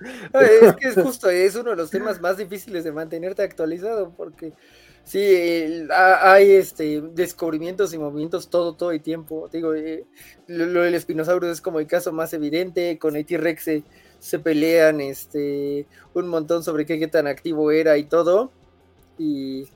es 0.00 0.76
que 0.76 0.88
es 0.88 0.94
justo, 1.02 1.30
es 1.30 1.54
uno 1.54 1.70
de 1.70 1.76
los 1.76 1.90
temas 1.90 2.20
más 2.20 2.36
difíciles 2.36 2.84
de 2.84 2.92
mantenerte 2.92 3.42
actualizado, 3.42 4.12
porque 4.16 4.52
sí, 5.04 5.20
hay 5.90 6.52
este 6.52 7.00
descubrimientos 7.00 7.94
y 7.94 7.98
movimientos 7.98 8.48
todo, 8.48 8.74
todo 8.74 8.90
el 8.92 9.00
tiempo. 9.00 9.48
Digo, 9.52 9.74
eh, 9.74 10.04
lo, 10.46 10.82
del 10.82 11.00
Spinosaurus 11.00 11.50
es 11.50 11.60
como 11.60 11.80
el 11.80 11.86
caso 11.86 12.12
más 12.12 12.32
evidente, 12.32 12.98
con 12.98 13.16
el 13.16 13.24
T-Rex 13.24 13.82
se, 14.18 14.38
pelean 14.38 15.00
este 15.00 15.86
un 16.14 16.28
montón 16.28 16.64
sobre 16.64 16.86
qué, 16.86 16.98
qué 16.98 17.08
tan 17.08 17.26
activo 17.26 17.70
era 17.70 17.96
y 17.96 18.04
todo. 18.04 18.50
Y 19.18 19.68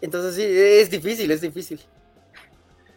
entonces 0.00 0.34
sí, 0.36 0.44
es 0.44 0.90
difícil, 0.90 1.30
es 1.30 1.40
difícil. 1.40 1.80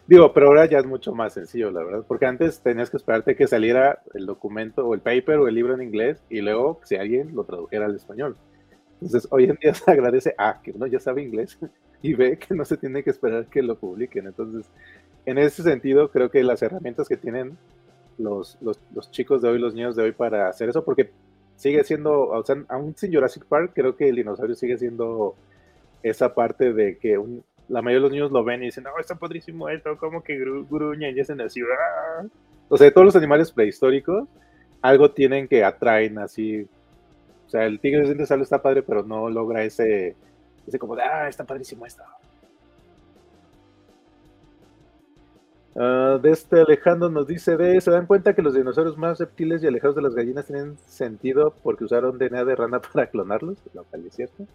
Digo, 0.06 0.32
pero 0.32 0.48
ahora 0.48 0.66
ya 0.66 0.78
es 0.78 0.86
mucho 0.86 1.14
más 1.14 1.34
sencillo, 1.34 1.70
la 1.70 1.84
verdad, 1.84 2.04
porque 2.06 2.26
antes 2.26 2.60
tenías 2.60 2.90
que 2.90 2.96
esperarte 2.96 3.36
que 3.36 3.46
saliera 3.46 4.02
el 4.14 4.26
documento 4.26 4.86
o 4.86 4.94
el 4.94 5.00
paper 5.00 5.38
o 5.38 5.48
el 5.48 5.54
libro 5.54 5.74
en 5.74 5.82
inglés 5.82 6.22
y 6.28 6.40
luego 6.40 6.80
si 6.84 6.96
alguien 6.96 7.34
lo 7.34 7.44
tradujera 7.44 7.86
al 7.86 7.94
español. 7.94 8.36
Entonces, 8.94 9.28
hoy 9.30 9.44
en 9.44 9.56
día 9.60 9.74
se 9.74 9.90
agradece 9.90 10.34
a 10.38 10.60
que 10.60 10.72
uno 10.72 10.86
ya 10.86 10.98
sabe 10.98 11.22
inglés 11.22 11.58
y 12.02 12.14
ve 12.14 12.36
que 12.36 12.54
no 12.54 12.64
se 12.64 12.76
tiene 12.76 13.02
que 13.02 13.10
esperar 13.10 13.46
que 13.46 13.62
lo 13.62 13.76
publiquen. 13.76 14.26
Entonces, 14.26 14.66
en 15.24 15.38
ese 15.38 15.62
sentido, 15.62 16.10
creo 16.10 16.30
que 16.30 16.42
las 16.42 16.62
herramientas 16.62 17.08
que 17.08 17.16
tienen 17.16 17.56
los, 18.18 18.58
los, 18.60 19.10
chicos 19.10 19.40
de 19.40 19.48
hoy, 19.48 19.58
los 19.58 19.74
niños 19.74 19.96
de 19.96 20.02
hoy 20.02 20.12
para 20.12 20.48
hacer 20.48 20.68
eso, 20.68 20.84
porque 20.84 21.10
sigue 21.56 21.84
siendo, 21.84 22.28
o 22.28 22.44
sea, 22.44 22.56
aún 22.68 22.94
sin 22.96 23.12
Jurassic 23.12 23.44
Park, 23.44 23.72
creo 23.74 23.96
que 23.96 24.08
el 24.08 24.16
dinosaurio 24.16 24.56
sigue 24.56 24.76
siendo 24.78 25.36
esa 26.02 26.34
parte 26.34 26.72
de 26.72 26.98
que 26.98 27.18
la 27.68 27.82
mayoría 27.82 27.98
de 27.98 28.02
los 28.02 28.12
niños 28.12 28.32
lo 28.32 28.44
ven 28.44 28.62
y 28.62 28.66
dicen, 28.66 28.84
no, 28.84 28.90
está 28.98 29.14
padrísimo 29.14 29.68
esto, 29.68 29.96
como 29.96 30.22
que 30.22 30.38
gruñen 30.38 31.16
y 31.16 31.20
hacen 31.20 31.40
así, 31.40 31.60
¡ah! 31.62 32.24
o 32.68 32.76
sea, 32.76 32.92
todos 32.92 33.06
los 33.06 33.16
animales 33.16 33.52
prehistóricos, 33.52 34.28
algo 34.80 35.10
tienen 35.10 35.48
que 35.48 35.64
atraen 35.64 36.18
así, 36.18 36.66
o 37.46 37.50
sea, 37.50 37.64
el 37.64 37.80
tigre 37.80 38.00
de 38.00 38.06
dientes 38.06 38.30
está 38.30 38.62
padre, 38.62 38.82
pero 38.82 39.02
no 39.02 39.28
logra 39.28 39.62
ese, 39.64 40.16
ese 40.66 40.78
como 40.78 40.96
de, 40.96 41.02
ah, 41.02 41.28
está 41.28 41.44
padrísimo 41.44 41.86
esto. 41.86 42.02
Uh, 45.74 46.18
de 46.18 46.30
este 46.30 46.60
Alejandro 46.60 47.08
nos 47.08 47.26
dice 47.26 47.56
de 47.56 47.80
se 47.80 47.90
dan 47.90 48.06
cuenta 48.06 48.34
que 48.34 48.42
los 48.42 48.54
dinosaurios 48.54 48.98
más 48.98 49.18
reptiles 49.18 49.62
y 49.62 49.66
alejados 49.66 49.96
de 49.96 50.02
las 50.02 50.14
gallinas 50.14 50.44
tienen 50.44 50.76
sentido 50.86 51.54
porque 51.62 51.84
usaron 51.84 52.18
DNA 52.18 52.44
de 52.44 52.56
rana 52.56 52.80
para 52.92 53.06
clonarlos, 53.06 53.56
lo 53.72 53.84
cual 53.84 54.06
es 54.06 54.14
cierto. 54.14 54.46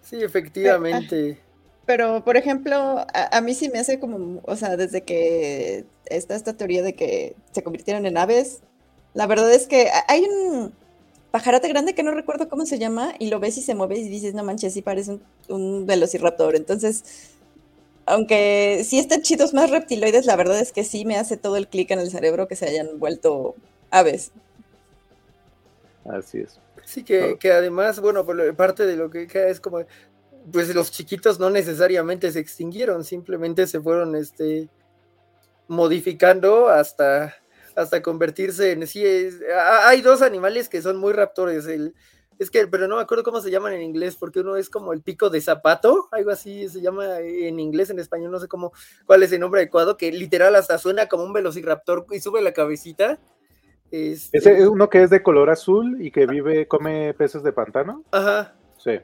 Sí, 0.00 0.22
efectivamente. 0.22 1.38
Pero, 1.86 2.24
por 2.24 2.36
ejemplo, 2.36 3.06
a, 3.12 3.40
mí 3.42 3.54
sí 3.54 3.68
me 3.68 3.78
hace 3.78 4.00
como, 4.00 4.40
o 4.44 4.56
sea, 4.56 4.76
desde 4.76 5.02
que 5.02 5.84
está 6.06 6.34
esta 6.34 6.54
teoría 6.54 6.82
de 6.82 6.94
que 6.94 7.36
se 7.52 7.62
convirtieron 7.62 8.06
en 8.06 8.16
aves, 8.16 8.60
la 9.12 9.26
verdad 9.26 9.52
es 9.52 9.66
que 9.66 9.88
hay 10.08 10.22
un 10.24 10.72
pajarote 11.30 11.68
grande 11.68 11.94
que 11.94 12.02
no 12.02 12.12
recuerdo 12.12 12.48
cómo 12.48 12.64
se 12.64 12.78
llama 12.78 13.14
y 13.18 13.28
lo 13.28 13.38
ves 13.38 13.58
y 13.58 13.62
se 13.62 13.74
mueve 13.74 13.98
y 13.98 14.08
dices, 14.08 14.34
no 14.34 14.44
manches, 14.44 14.72
sí 14.72 14.82
parece 14.82 15.12
un, 15.12 15.22
un 15.48 15.86
velociraptor. 15.86 16.56
Entonces, 16.56 17.34
aunque 18.06 18.82
sí 18.84 18.98
están 18.98 19.22
chidos 19.22 19.52
más 19.52 19.70
reptiloides, 19.70 20.24
la 20.24 20.36
verdad 20.36 20.60
es 20.60 20.72
que 20.72 20.84
sí 20.84 21.04
me 21.04 21.16
hace 21.16 21.36
todo 21.36 21.56
el 21.56 21.68
clic 21.68 21.90
en 21.90 21.98
el 21.98 22.10
cerebro 22.10 22.48
que 22.48 22.56
se 22.56 22.66
hayan 22.66 22.98
vuelto 22.98 23.56
aves. 23.90 24.32
Así 26.04 26.40
es. 26.40 26.58
Sí, 26.84 27.02
que, 27.02 27.38
que 27.38 27.50
además, 27.50 28.00
bueno, 28.00 28.24
parte 28.56 28.84
de 28.84 28.96
lo 28.96 29.10
que 29.10 29.26
queda 29.26 29.48
es 29.48 29.58
como, 29.58 29.84
pues 30.52 30.74
los 30.74 30.90
chiquitos 30.90 31.38
no 31.38 31.50
necesariamente 31.50 32.30
se 32.30 32.40
extinguieron, 32.40 33.04
simplemente 33.04 33.66
se 33.66 33.80
fueron 33.80 34.14
este, 34.16 34.68
modificando 35.68 36.68
hasta, 36.68 37.34
hasta 37.74 38.02
convertirse 38.02 38.72
en... 38.72 38.86
Sí, 38.86 39.04
hay 39.84 40.00
dos 40.02 40.22
animales 40.22 40.68
que 40.68 40.82
son 40.82 40.96
muy 40.96 41.12
raptores, 41.12 41.66
el, 41.66 41.94
es 42.38 42.50
que, 42.50 42.66
pero 42.66 42.88
no 42.88 42.96
me 42.96 43.02
acuerdo 43.02 43.24
cómo 43.24 43.40
se 43.40 43.50
llaman 43.50 43.74
en 43.74 43.82
inglés, 43.82 44.16
porque 44.16 44.40
uno 44.40 44.56
es 44.56 44.68
como 44.68 44.92
el 44.92 45.02
pico 45.02 45.30
de 45.30 45.40
zapato, 45.40 46.08
algo 46.10 46.30
así 46.30 46.68
se 46.68 46.80
llama 46.80 47.20
en 47.20 47.60
inglés, 47.60 47.90
en 47.90 47.98
español, 47.98 48.32
no 48.32 48.40
sé 48.40 48.48
cómo, 48.48 48.72
cuál 49.06 49.22
es 49.22 49.32
el 49.32 49.40
nombre 49.40 49.60
adecuado, 49.60 49.96
que 49.96 50.10
literal 50.12 50.54
hasta 50.56 50.78
suena 50.78 51.08
como 51.08 51.24
un 51.24 51.32
velociraptor 51.32 52.06
y 52.10 52.20
sube 52.20 52.42
la 52.42 52.52
cabecita. 52.52 53.18
Este... 53.90 54.38
¿Ese 54.38 54.58
es 54.58 54.66
uno 54.66 54.90
que 54.90 55.02
es 55.02 55.10
de 55.10 55.22
color 55.22 55.50
azul 55.50 56.02
y 56.02 56.10
que 56.10 56.26
vive, 56.26 56.66
come 56.66 57.14
peces 57.14 57.42
de 57.44 57.52
pantano? 57.52 58.02
Ajá. 58.10 58.54
Sí. 58.78 59.00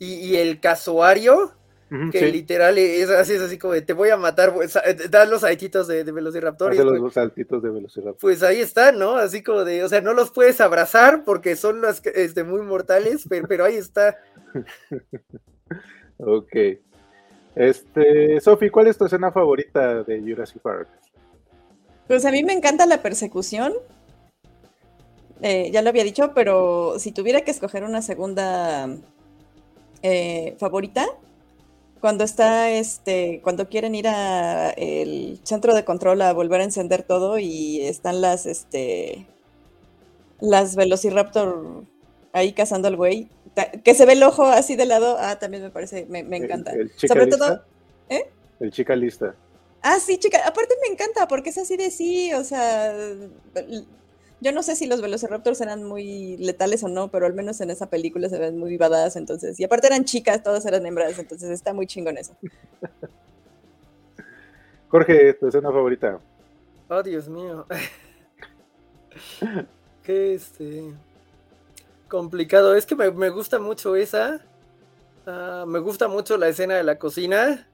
Y, 0.00 0.14
y 0.14 0.36
el 0.36 0.60
casuario, 0.60 1.52
que 2.10 2.32
literal 2.32 2.78
es 2.78 3.10
así, 3.10 3.34
es 3.34 3.42
así 3.42 3.58
como 3.58 3.74
de 3.74 3.82
te 3.82 3.92
voy 3.92 4.08
a 4.08 4.16
matar, 4.16 4.54
pues, 4.54 4.78
dan 5.10 5.28
los 5.28 5.42
saltitos 5.42 5.86
de, 5.88 6.04
de 6.04 6.10
Velociraptor. 6.10 6.74
los, 6.74 6.98
los 6.98 7.12
saltitos 7.12 7.62
de 7.62 7.68
Velociraptor. 7.68 8.16
Pues 8.18 8.42
ahí 8.42 8.60
están, 8.60 8.98
¿no? 8.98 9.16
Así 9.16 9.42
como 9.42 9.64
de, 9.64 9.84
o 9.84 9.88
sea, 9.88 10.00
no 10.00 10.14
los 10.14 10.30
puedes 10.30 10.60
abrazar 10.60 11.24
porque 11.24 11.54
son 11.54 11.82
los, 11.82 12.00
este, 12.06 12.44
muy 12.44 12.62
mortales, 12.62 13.26
pero, 13.28 13.46
pero 13.46 13.64
ahí 13.66 13.76
está. 13.76 14.16
ok. 16.18 16.56
Este, 17.56 18.40
Sofi, 18.40 18.70
¿cuál 18.70 18.86
es 18.86 18.96
tu 18.96 19.04
escena 19.04 19.30
favorita 19.32 20.02
de 20.02 20.20
Jurassic 20.20 20.62
Park? 20.62 20.88
Pues 22.06 22.24
a 22.24 22.30
mí 22.30 22.42
me 22.42 22.54
encanta 22.54 22.86
la 22.86 23.02
persecución. 23.02 23.74
Eh, 25.42 25.70
ya 25.72 25.82
lo 25.82 25.90
había 25.90 26.04
dicho, 26.04 26.32
pero 26.34 26.98
si 26.98 27.12
tuviera 27.12 27.42
que 27.42 27.50
escoger 27.50 27.82
una 27.84 28.00
segunda 28.00 28.88
eh, 30.02 30.56
favorita, 30.58 31.06
cuando 32.00 32.24
está, 32.24 32.70
este, 32.70 33.40
cuando 33.42 33.68
quieren 33.68 33.94
ir 33.94 34.08
a 34.08 34.70
el 34.70 35.40
centro 35.44 35.74
de 35.74 35.84
control 35.84 36.22
a 36.22 36.32
volver 36.32 36.60
a 36.62 36.64
encender 36.64 37.02
todo 37.02 37.38
y 37.38 37.80
están 37.82 38.20
las, 38.20 38.46
este, 38.46 39.26
las 40.40 40.76
Velociraptor 40.76 41.84
ahí 42.32 42.52
cazando 42.52 42.88
al 42.88 42.96
güey, 42.96 43.28
que 43.84 43.94
se 43.94 44.06
ve 44.06 44.14
el 44.14 44.22
ojo 44.22 44.44
así 44.44 44.76
de 44.76 44.86
lado, 44.86 45.16
ah, 45.18 45.38
también 45.38 45.62
me 45.62 45.70
parece, 45.70 46.06
me, 46.08 46.20
encanta. 46.20 46.72
Sobre 46.96 47.26
todo, 47.26 47.62
¿eh? 48.08 48.30
El 48.60 48.70
chica 48.70 48.96
lista. 48.96 49.34
Ah, 49.82 49.98
sí, 49.98 50.18
chica, 50.18 50.38
aparte 50.46 50.74
me 50.86 50.92
encanta 50.92 51.26
porque 51.26 51.50
es 51.50 51.58
así 51.58 51.76
de 51.76 51.90
sí, 51.90 52.32
o 52.34 52.44
sea, 52.44 52.94
yo 54.40 54.52
no 54.52 54.62
sé 54.62 54.74
si 54.74 54.86
los 54.86 55.02
velociraptors 55.02 55.60
eran 55.60 55.84
muy 55.84 56.38
letales 56.38 56.82
o 56.82 56.88
no, 56.88 57.10
pero 57.10 57.26
al 57.26 57.34
menos 57.34 57.60
en 57.60 57.70
esa 57.70 57.90
película 57.90 58.28
se 58.28 58.38
ven 58.38 58.58
muy 58.58 58.70
vivadas, 58.70 59.16
entonces. 59.16 59.60
Y 59.60 59.64
aparte 59.64 59.88
eran 59.88 60.04
chicas, 60.04 60.42
todas 60.42 60.64
eran 60.64 60.86
hembras, 60.86 61.18
entonces 61.18 61.50
está 61.50 61.74
muy 61.74 61.86
chingón 61.86 62.16
eso. 62.16 62.34
Jorge, 64.88 65.34
tu 65.34 65.46
escena 65.46 65.70
favorita. 65.70 66.18
Oh, 66.88 67.02
Dios 67.02 67.28
mío. 67.28 67.66
Qué 70.02 70.34
este. 70.34 70.94
complicado. 72.08 72.74
Es 72.74 72.86
que 72.86 72.96
me, 72.96 73.28
gusta 73.28 73.58
mucho 73.58 73.94
esa. 73.94 74.40
Ah, 75.26 75.64
me 75.68 75.78
gusta 75.80 76.08
mucho 76.08 76.38
la 76.38 76.48
escena 76.48 76.76
de 76.76 76.82
la 76.82 76.98
cocina. 76.98 77.68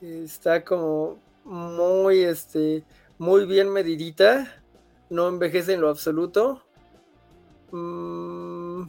Está 0.00 0.64
como 0.64 1.18
muy, 1.44 2.20
este, 2.20 2.84
muy 3.18 3.44
bien 3.46 3.68
medidita 3.68 4.62
no 5.10 5.28
envejece 5.28 5.74
en 5.74 5.80
lo 5.80 5.88
absoluto. 5.88 6.62
Mm. 7.70 8.82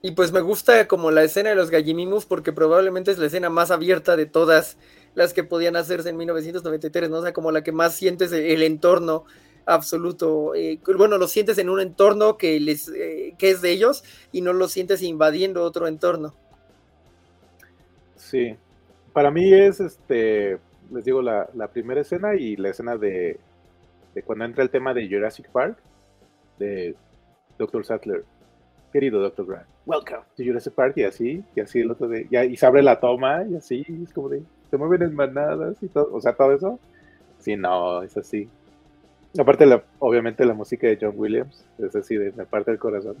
Y 0.00 0.12
pues 0.12 0.32
me 0.32 0.40
gusta 0.40 0.86
como 0.86 1.10
la 1.10 1.24
escena 1.24 1.50
de 1.50 1.56
los 1.56 1.70
gallinimus 1.70 2.24
porque 2.24 2.52
probablemente 2.52 3.10
es 3.10 3.18
la 3.18 3.26
escena 3.26 3.50
más 3.50 3.70
abierta 3.70 4.16
de 4.16 4.26
todas 4.26 4.76
las 5.14 5.34
que 5.34 5.42
podían 5.42 5.74
hacerse 5.74 6.10
en 6.10 6.16
1993, 6.16 7.10
¿no? 7.10 7.18
O 7.18 7.22
sea, 7.22 7.32
como 7.32 7.50
la 7.50 7.64
que 7.64 7.72
más 7.72 7.96
sientes 7.96 8.30
el 8.30 8.62
entorno 8.62 9.24
absoluto. 9.66 10.54
Eh, 10.54 10.78
bueno, 10.96 11.18
lo 11.18 11.26
sientes 11.26 11.58
en 11.58 11.68
un 11.68 11.80
entorno 11.80 12.36
que, 12.38 12.60
les, 12.60 12.88
eh, 12.88 13.34
que 13.38 13.50
es 13.50 13.60
de 13.60 13.72
ellos 13.72 14.04
y 14.30 14.40
no 14.40 14.52
lo 14.52 14.68
sientes 14.68 15.02
invadiendo 15.02 15.64
otro 15.64 15.88
entorno. 15.88 16.34
Sí, 18.14 18.56
para 19.12 19.32
mí 19.32 19.52
es, 19.52 19.80
este, 19.80 20.58
les 20.92 21.04
digo, 21.04 21.22
la 21.22 21.70
primera 21.72 22.02
escena 22.02 22.36
y 22.36 22.56
la 22.56 22.68
escena 22.68 22.96
de, 22.96 23.40
cuando 24.22 24.44
entra 24.44 24.62
el 24.62 24.70
tema 24.70 24.94
de 24.94 25.08
Jurassic 25.08 25.48
Park, 25.50 25.78
de 26.58 26.94
Dr. 27.58 27.84
Sattler, 27.84 28.24
querido 28.92 29.20
Dr. 29.20 29.46
Grant, 29.46 29.66
welcome 29.86 30.22
to 30.36 30.44
Jurassic 30.44 30.74
Park, 30.74 30.94
y 30.96 31.04
así, 31.04 31.44
y 31.54 31.60
así 31.60 31.80
el 31.80 31.90
otro 31.90 32.08
de, 32.08 32.26
ya, 32.30 32.44
y 32.44 32.56
se 32.56 32.66
abre 32.66 32.82
la 32.82 33.00
toma, 33.00 33.44
y 33.44 33.56
así, 33.56 33.84
es 34.02 34.12
como 34.12 34.28
de, 34.28 34.42
se 34.70 34.76
mueven 34.76 35.02
en 35.02 35.14
manadas 35.14 35.82
y 35.82 35.88
todo, 35.88 36.08
o 36.12 36.20
sea, 36.20 36.34
todo 36.34 36.52
eso. 36.52 36.78
Sí, 37.38 37.56
no, 37.56 38.02
es 38.02 38.16
así. 38.16 38.48
Aparte, 39.38 39.66
la, 39.66 39.82
obviamente, 39.98 40.44
la 40.44 40.54
música 40.54 40.86
de 40.86 40.98
John 41.00 41.14
Williams, 41.16 41.64
es 41.78 41.94
así, 41.94 42.16
de 42.16 42.32
la 42.32 42.44
parte 42.44 42.70
del 42.70 42.80
corazón. 42.80 43.16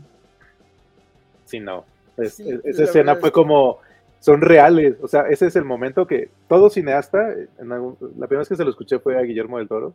Sí, 1.44 1.60
no. 1.60 1.84
esa 2.16 2.84
escena 2.84 3.16
fue 3.16 3.30
como, 3.30 3.78
son 4.20 4.40
reales, 4.40 4.96
o 5.00 5.08
sea, 5.08 5.28
ese 5.28 5.46
es 5.46 5.56
el 5.56 5.64
momento 5.64 6.06
que 6.06 6.30
todo 6.48 6.70
cineasta, 6.70 7.34
la 7.58 8.26
primera 8.26 8.38
vez 8.38 8.48
que 8.48 8.56
se 8.56 8.64
lo 8.64 8.70
escuché 8.70 8.98
fue 8.98 9.16
a 9.16 9.22
Guillermo 9.22 9.58
del 9.58 9.68
Toro, 9.68 9.94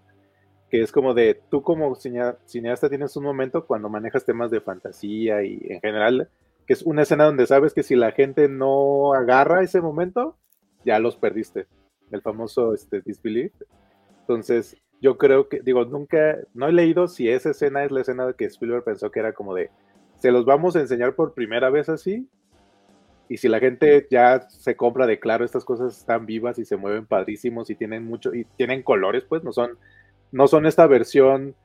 que 0.73 0.81
es 0.81 0.91
como 0.91 1.13
de, 1.13 1.39
tú 1.51 1.61
como 1.61 1.93
cineasta 1.93 2.89
tienes 2.89 3.15
un 3.15 3.23
momento 3.23 3.67
cuando 3.67 3.89
manejas 3.89 4.25
temas 4.25 4.49
de 4.49 4.59
fantasía 4.59 5.43
y 5.43 5.61
en 5.69 5.79
general, 5.81 6.29
que 6.65 6.73
es 6.73 6.81
una 6.81 7.03
escena 7.03 7.25
donde 7.25 7.45
sabes 7.45 7.75
que 7.75 7.83
si 7.83 7.95
la 7.95 8.11
gente 8.11 8.49
no 8.49 9.13
agarra 9.13 9.61
ese 9.61 9.81
momento, 9.81 10.35
ya 10.83 10.97
los 10.97 11.15
perdiste. 11.15 11.67
El 12.09 12.23
famoso 12.23 12.73
este, 12.73 13.01
disbelief. 13.01 13.53
Entonces, 14.21 14.75
yo 14.99 15.19
creo 15.19 15.47
que, 15.47 15.61
digo, 15.61 15.85
nunca, 15.85 16.39
no 16.55 16.67
he 16.67 16.73
leído 16.73 17.07
si 17.07 17.29
esa 17.29 17.51
escena 17.51 17.83
es 17.83 17.91
la 17.91 18.01
escena 18.01 18.33
que 18.33 18.45
Spielberg 18.45 18.83
pensó 18.83 19.11
que 19.11 19.19
era 19.19 19.33
como 19.33 19.53
de, 19.53 19.69
se 20.17 20.31
los 20.31 20.43
vamos 20.43 20.75
a 20.75 20.79
enseñar 20.79 21.13
por 21.13 21.35
primera 21.35 21.69
vez 21.69 21.87
así, 21.87 22.27
y 23.29 23.37
si 23.37 23.47
la 23.47 23.59
gente 23.59 24.07
ya 24.09 24.49
se 24.49 24.75
compra 24.75 25.05
de 25.05 25.19
claro, 25.19 25.45
estas 25.45 25.65
cosas 25.65 25.95
están 25.95 26.25
vivas 26.25 26.57
y 26.57 26.65
se 26.65 26.77
mueven 26.77 27.05
padrísimos 27.05 27.69
y 27.69 27.75
tienen 27.75 28.03
mucho, 28.05 28.33
y 28.33 28.45
tienen 28.57 28.81
colores, 28.81 29.23
pues 29.23 29.43
no 29.43 29.51
son 29.51 29.77
no 30.33 30.47
son 30.47 30.65
esta 30.65 30.87
versión 30.87 31.55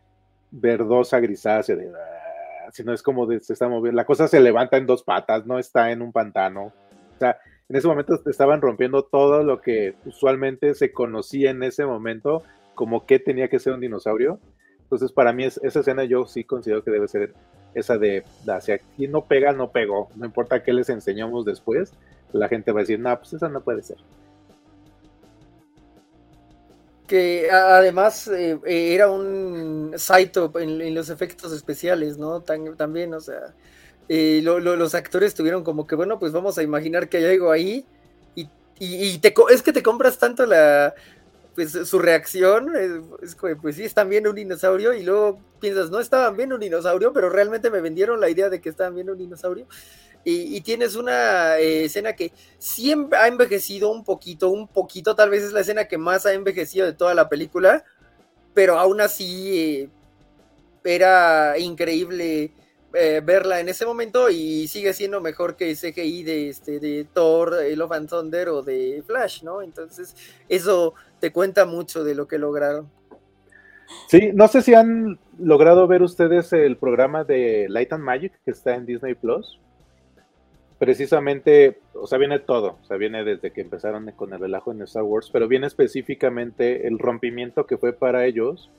verdosa, 0.51 1.19
grisácea, 1.21 1.75
de, 1.75 1.89
ah", 1.89 2.71
sino 2.71 2.93
es 2.93 3.03
como 3.03 3.27
de, 3.27 3.41
se 3.41 3.55
está 3.55 3.67
moviendo, 3.67 3.97
la 3.97 4.05
cosa 4.05 4.29
se 4.29 4.41
levanta 4.41 4.77
en 4.77 4.87
dos 4.87 5.03
patas, 5.03 5.47
no 5.47 5.59
está 5.59 5.91
en 5.91 6.03
un 6.03 6.13
pantano. 6.13 6.67
O 6.67 7.19
sea, 7.19 7.39
en 7.69 7.77
ese 7.77 7.89
momento 7.89 8.21
estaban 8.27 8.61
rompiendo 8.61 9.03
todo 9.03 9.43
lo 9.43 9.61
que 9.61 9.95
usualmente 10.05 10.75
se 10.75 10.93
conocía 10.93 11.51
en 11.51 11.63
ese 11.63 11.85
momento 11.87 12.43
como 12.75 13.07
que 13.07 13.19
tenía 13.19 13.49
que 13.49 13.59
ser 13.59 13.73
un 13.73 13.81
dinosaurio. 13.81 14.39
Entonces, 14.83 15.13
para 15.13 15.33
mí, 15.33 15.45
esa 15.45 15.81
escena 15.81 16.05
yo 16.05 16.27
sí 16.27 16.45
considero 16.45 16.85
que 16.85 16.91
debe 16.91 17.09
ser 17.09 17.35
esa 17.75 17.99
de, 17.99 18.23
hacia 18.47 18.77
aquí 18.77 19.09
no 19.09 19.25
pega, 19.25 19.53
no 19.53 19.71
pegó. 19.71 20.09
No 20.15 20.27
importa 20.27 20.63
qué 20.63 20.73
les 20.73 20.91
enseñamos 20.91 21.45
después, 21.45 21.93
la 22.33 22.49
gente 22.49 22.73
va 22.73 22.81
a 22.81 22.83
decir, 22.83 23.01
no, 23.01 23.19
pues 23.19 23.33
esa 23.33 23.49
no 23.49 23.63
puede 23.63 23.83
ser. 23.83 23.97
Que 27.09 27.51
además 27.51 28.29
eh, 28.29 28.61
era 28.67 29.11
un 29.11 29.95
Saito 29.97 30.53
en, 30.61 30.81
en, 30.81 30.95
los 30.95 31.11
efectos 31.11 31.53
especiales, 31.53 32.19
¿no? 32.19 32.43
también, 32.43 33.15
o 33.15 33.21
sea, 33.21 33.55
eh, 34.09 34.41
los 34.43 34.95
actores 34.95 35.35
tuvieron 35.35 35.65
como 35.65 35.87
que, 35.87 35.97
bueno, 35.97 36.19
pues 36.19 36.33
vamos 36.33 36.59
a 36.59 36.63
imaginar 36.63 37.09
que 37.09 37.17
hay 37.17 37.25
algo 37.25 37.51
ahí. 37.51 37.87
Y, 38.35 38.49
y, 38.81 39.19
te, 39.19 39.35
es 39.51 39.63
que 39.63 39.73
te 39.73 39.83
compras 39.83 40.19
tanto 40.19 40.47
la, 40.47 40.95
pues 41.59 41.73
su 41.73 41.99
reacción 41.99 42.73
es, 43.21 43.35
como, 43.35 43.61
pues 43.61 43.75
sí, 43.75 43.85
están 43.85 44.09
viendo 44.09 44.31
un 44.31 44.37
dinosaurio 44.37 44.95
y 44.95 45.03
luego 45.03 45.41
piensas, 45.59 45.91
no 45.91 45.99
estaban 45.99 46.37
viendo 46.37 46.55
un 46.55 46.61
dinosaurio, 46.61 47.13
pero 47.13 47.31
realmente 47.31 47.71
me 47.71 47.81
vendieron 47.81 48.21
la 48.21 48.31
idea 48.31 48.49
de 48.49 48.61
que 48.61 48.69
estaban 48.69 48.95
viendo 48.95 49.15
un 49.15 49.19
dinosaurio. 49.19 49.67
Y, 50.25 50.61
tienes 50.61 50.95
una 50.95 51.59
eh, 51.59 51.85
escena 51.85 52.13
que 52.13 52.33
siempre 52.59 53.19
ha 53.19 53.29
envejecido 53.29 53.91
un 53.91 54.05
poquito, 54.05 54.51
un 54.51 54.69
poquito, 54.69 55.15
tal 55.15 55.31
vez 55.31 55.43
es 55.43 55.53
la 55.53 55.61
escena 55.61 55.89
que 55.89 55.97
más 55.97 56.27
ha 56.27 56.35
envejecido 56.35 56.85
de 56.85 56.93
toda 56.93 57.15
la 57.15 57.31
película, 57.31 57.83
pero 58.53 58.79
aún 58.79 59.01
así 59.01 59.59
eh, 59.59 59.89
era 60.85 61.59
increíble 61.59 62.53
eh, 62.93 63.23
verla 63.25 63.61
en 63.61 63.71
ese 63.71 63.87
momento 63.87 64.29
y 64.29 64.69
sigue 64.69 64.93
siendo 64.93 65.23
mejor 65.23 65.57
que 65.57 65.75
CGI 65.75 66.23
de, 66.25 66.49
este, 66.51 66.79
de 66.79 67.07
Thor, 67.11 67.55
Love 67.75 67.93
and 67.93 68.11
Thunder 68.11 68.51
o 68.51 68.63
de 68.63 69.03
Flash, 69.07 69.43
¿no? 69.43 69.63
Entonces, 69.63 70.15
eso 70.49 70.93
te 71.21 71.33
cuenta 71.33 71.65
mucho 71.65 72.05
de 72.05 72.15
lo 72.15 72.29
que 72.29 72.37
lograron. 72.37 72.91
Sí, 74.09 74.31
no 74.35 74.49
sé 74.49 74.63
si 74.63 74.75
han 74.75 75.19
logrado 75.39 75.87
ver 75.87 76.03
ustedes 76.03 76.53
el 76.53 76.77
programa 76.77 77.25
de 77.25 77.67
Light 77.69 77.93
and 77.93 78.05
Magic 78.05 78.33
que 78.45 78.51
está 78.51 78.75
en 78.75 78.87
Disney 78.87 79.15
Plus. 79.15 79.59
Precisamente, 80.79 81.81
o 81.95 82.07
sea, 82.07 82.19
viene 82.19 82.39
todo, 82.39 82.79
o 82.81 82.85
sea, 82.87 82.97
viene 82.97 83.25
desde 83.25 83.51
que 83.51 83.63
empezaron 83.63 84.11
con 84.13 84.33
el 84.33 84.39
relajo 84.39 84.71
en 84.71 84.83
Star 84.83 85.03
Wars, 85.03 85.29
pero 85.33 85.49
viene 85.49 85.67
específicamente 85.67 86.87
el 86.87 86.99
rompimiento 86.99 87.67
que 87.67 87.79
fue 87.79 87.93
para 87.93 88.27
ellos 88.27 88.71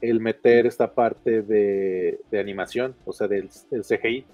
el 0.00 0.20
meter 0.20 0.66
esta 0.66 0.94
parte 0.94 1.42
de, 1.42 2.18
animación, 2.32 2.94
o 3.04 3.12
sea, 3.12 3.28
del, 3.28 3.48
del 3.70 3.82
CGI 3.82 4.24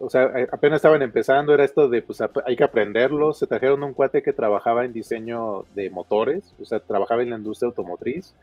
o 0.00 0.10
sea, 0.10 0.32
apenas 0.52 0.76
estaban 0.76 1.02
empezando, 1.02 1.54
era 1.54 1.64
esto 1.64 1.88
de, 1.88 2.02
pues 2.02 2.20
hay 2.20 2.56
que 2.56 2.64
aprenderlo. 2.64 3.32
Se 3.32 3.46
trajeron 3.46 3.82
un 3.82 3.94
cuate 3.94 4.22
que 4.22 4.32
trabajaba 4.32 4.84
en 4.84 4.92
diseño 4.92 5.64
de 5.74 5.90
motores, 5.90 6.54
o 6.60 6.64
sea, 6.64 6.80
trabajaba 6.80 7.22
en 7.22 7.30
la 7.30 7.36
industria 7.36 7.68
automotriz. 7.68 8.34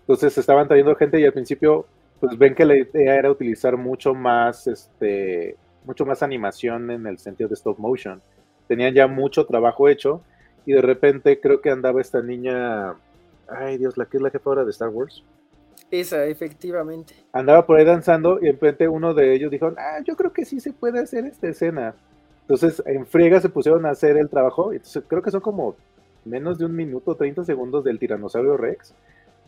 Entonces 0.00 0.36
estaban 0.38 0.68
trayendo 0.68 0.94
gente 0.94 1.20
y 1.20 1.24
al 1.24 1.32
principio, 1.32 1.86
pues 2.20 2.38
ven 2.38 2.54
que 2.54 2.64
la 2.64 2.76
idea 2.76 3.16
era 3.16 3.30
utilizar 3.30 3.76
mucho 3.76 4.14
más, 4.14 4.66
este, 4.66 5.56
mucho 5.86 6.04
más 6.04 6.22
animación 6.22 6.90
en 6.90 7.06
el 7.06 7.18
sentido 7.18 7.48
de 7.48 7.54
stop 7.54 7.78
motion. 7.78 8.20
Tenían 8.68 8.94
ya 8.94 9.06
mucho 9.06 9.46
trabajo 9.46 9.88
hecho 9.88 10.20
y 10.66 10.72
de 10.72 10.82
repente 10.82 11.40
creo 11.40 11.60
que 11.60 11.70
andaba 11.70 12.00
esta 12.00 12.20
niña, 12.20 12.94
ay 13.48 13.78
Dios, 13.78 13.96
la 13.96 14.06
que 14.06 14.16
es 14.16 14.22
la 14.22 14.30
jefa 14.30 14.50
ahora 14.50 14.64
de 14.64 14.70
Star 14.72 14.88
Wars. 14.88 15.22
Esa, 15.90 16.24
efectivamente. 16.26 17.14
Andaba 17.32 17.64
por 17.64 17.78
ahí 17.78 17.84
danzando 17.84 18.38
y 18.40 18.46
de 18.46 18.52
repente 18.52 18.88
uno 18.88 19.14
de 19.14 19.34
ellos 19.34 19.50
dijo, 19.50 19.72
ah, 19.78 20.00
yo 20.04 20.16
creo 20.16 20.32
que 20.32 20.44
sí 20.44 20.58
se 20.58 20.72
puede 20.72 20.98
hacer 20.98 21.24
esta 21.24 21.48
escena. 21.48 21.94
Entonces 22.42 22.82
en 22.86 23.06
friega 23.06 23.40
se 23.40 23.48
pusieron 23.48 23.86
a 23.86 23.90
hacer 23.90 24.16
el 24.16 24.28
trabajo. 24.28 24.72
Entonces 24.72 25.04
creo 25.06 25.22
que 25.22 25.30
son 25.30 25.40
como 25.40 25.76
menos 26.24 26.58
de 26.58 26.64
un 26.64 26.74
minuto, 26.74 27.14
30 27.14 27.44
segundos 27.44 27.84
del 27.84 28.00
tiranosaurio 28.00 28.56
Rex. 28.56 28.94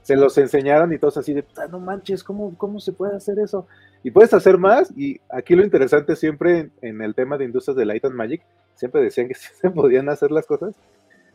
Se 0.09 0.16
los 0.16 0.38
enseñaron 0.38 0.90
y 0.90 0.99
todos 0.99 1.18
así 1.18 1.35
de, 1.35 1.44
ah, 1.59 1.66
no 1.71 1.81
manches, 1.81 2.25
¿cómo, 2.25 2.57
¿cómo 2.57 2.81
se 2.81 2.94
puede 2.94 3.14
hacer 3.14 3.38
eso? 3.38 3.66
Y 4.03 4.11
puedes 4.11 4.33
hacer 4.33 4.57
más. 4.57 4.90
Y 4.97 5.21
aquí 5.29 5.55
lo 5.55 5.62
interesante 5.62 6.16
siempre 6.16 6.71
en, 6.81 7.03
el 7.03 7.14
tema 7.14 7.37
de 7.37 7.44
industrias 7.44 7.77
de 7.77 7.85
Light 7.85 8.07
and 8.07 8.14
Magic, 8.14 8.42
siempre 8.75 9.03
decían 9.03 9.29
que 9.29 9.35
sí 9.35 9.51
se 9.61 9.68
podían 9.71 10.09
hacer 10.09 10.31
las 10.31 10.47
cosas. 10.47 10.75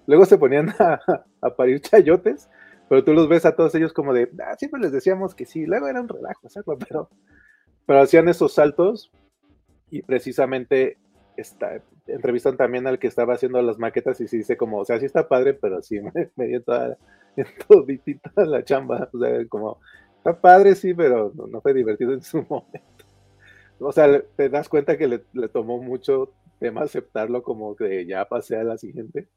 Luego 0.07 0.25
se 0.25 0.39
ponían 0.39 0.69
a, 0.79 0.99
a 1.41 1.55
parir 1.55 1.81
chayotes 1.81 2.49
pero 2.89 3.03
tú 3.03 3.13
los 3.13 3.27
ves 3.27 3.45
a 3.45 3.55
todos 3.55 3.73
ellos 3.75 3.93
como 3.93 4.13
de, 4.13 4.29
ah, 4.43 4.55
siempre 4.57 4.81
les 4.81 4.91
decíamos 4.91 5.35
que 5.35 5.45
sí, 5.45 5.65
luego 5.65 5.87
era 5.87 6.01
un 6.01 6.09
relajo 6.09 6.47
hacerlo, 6.47 6.77
pero, 6.87 7.09
pero 7.85 8.01
hacían 8.01 8.27
esos 8.27 8.53
saltos 8.53 9.11
y 9.89 10.01
precisamente 10.01 10.97
está, 11.37 11.81
entrevistan 12.07 12.57
también 12.57 12.87
al 12.87 12.99
que 12.99 13.07
estaba 13.07 13.33
haciendo 13.33 13.61
las 13.61 13.77
maquetas 13.77 14.19
y 14.21 14.27
se 14.27 14.37
dice 14.37 14.57
como, 14.57 14.79
o 14.79 14.85
sea, 14.85 14.99
sí 14.99 15.05
está 15.05 15.27
padre, 15.27 15.53
pero 15.53 15.81
sí 15.81 15.99
me, 16.35 16.47
dio 16.47 16.63
toda, 16.63 16.97
toda 17.67 18.45
la 18.45 18.63
chamba, 18.63 19.09
o 19.13 19.19
sea, 19.19 19.47
como, 19.47 19.79
está 20.17 20.39
padre, 20.39 20.75
sí, 20.75 20.93
pero 20.93 21.31
no, 21.35 21.61
fue 21.61 21.73
divertido 21.73 22.13
en 22.13 22.21
su 22.21 22.37
momento. 22.49 23.05
O 23.79 23.91
sea, 23.91 24.21
te 24.35 24.49
das 24.49 24.69
cuenta 24.69 24.97
que 24.97 25.07
le, 25.07 25.23
le 25.33 25.49
tomó 25.49 25.81
mucho 25.81 26.31
tema 26.59 26.81
aceptarlo 26.81 27.43
como 27.43 27.75
que 27.75 28.05
ya 28.05 28.25
pasé 28.25 28.57
a 28.57 28.63
la 28.63 28.77
siguiente. 28.77 29.27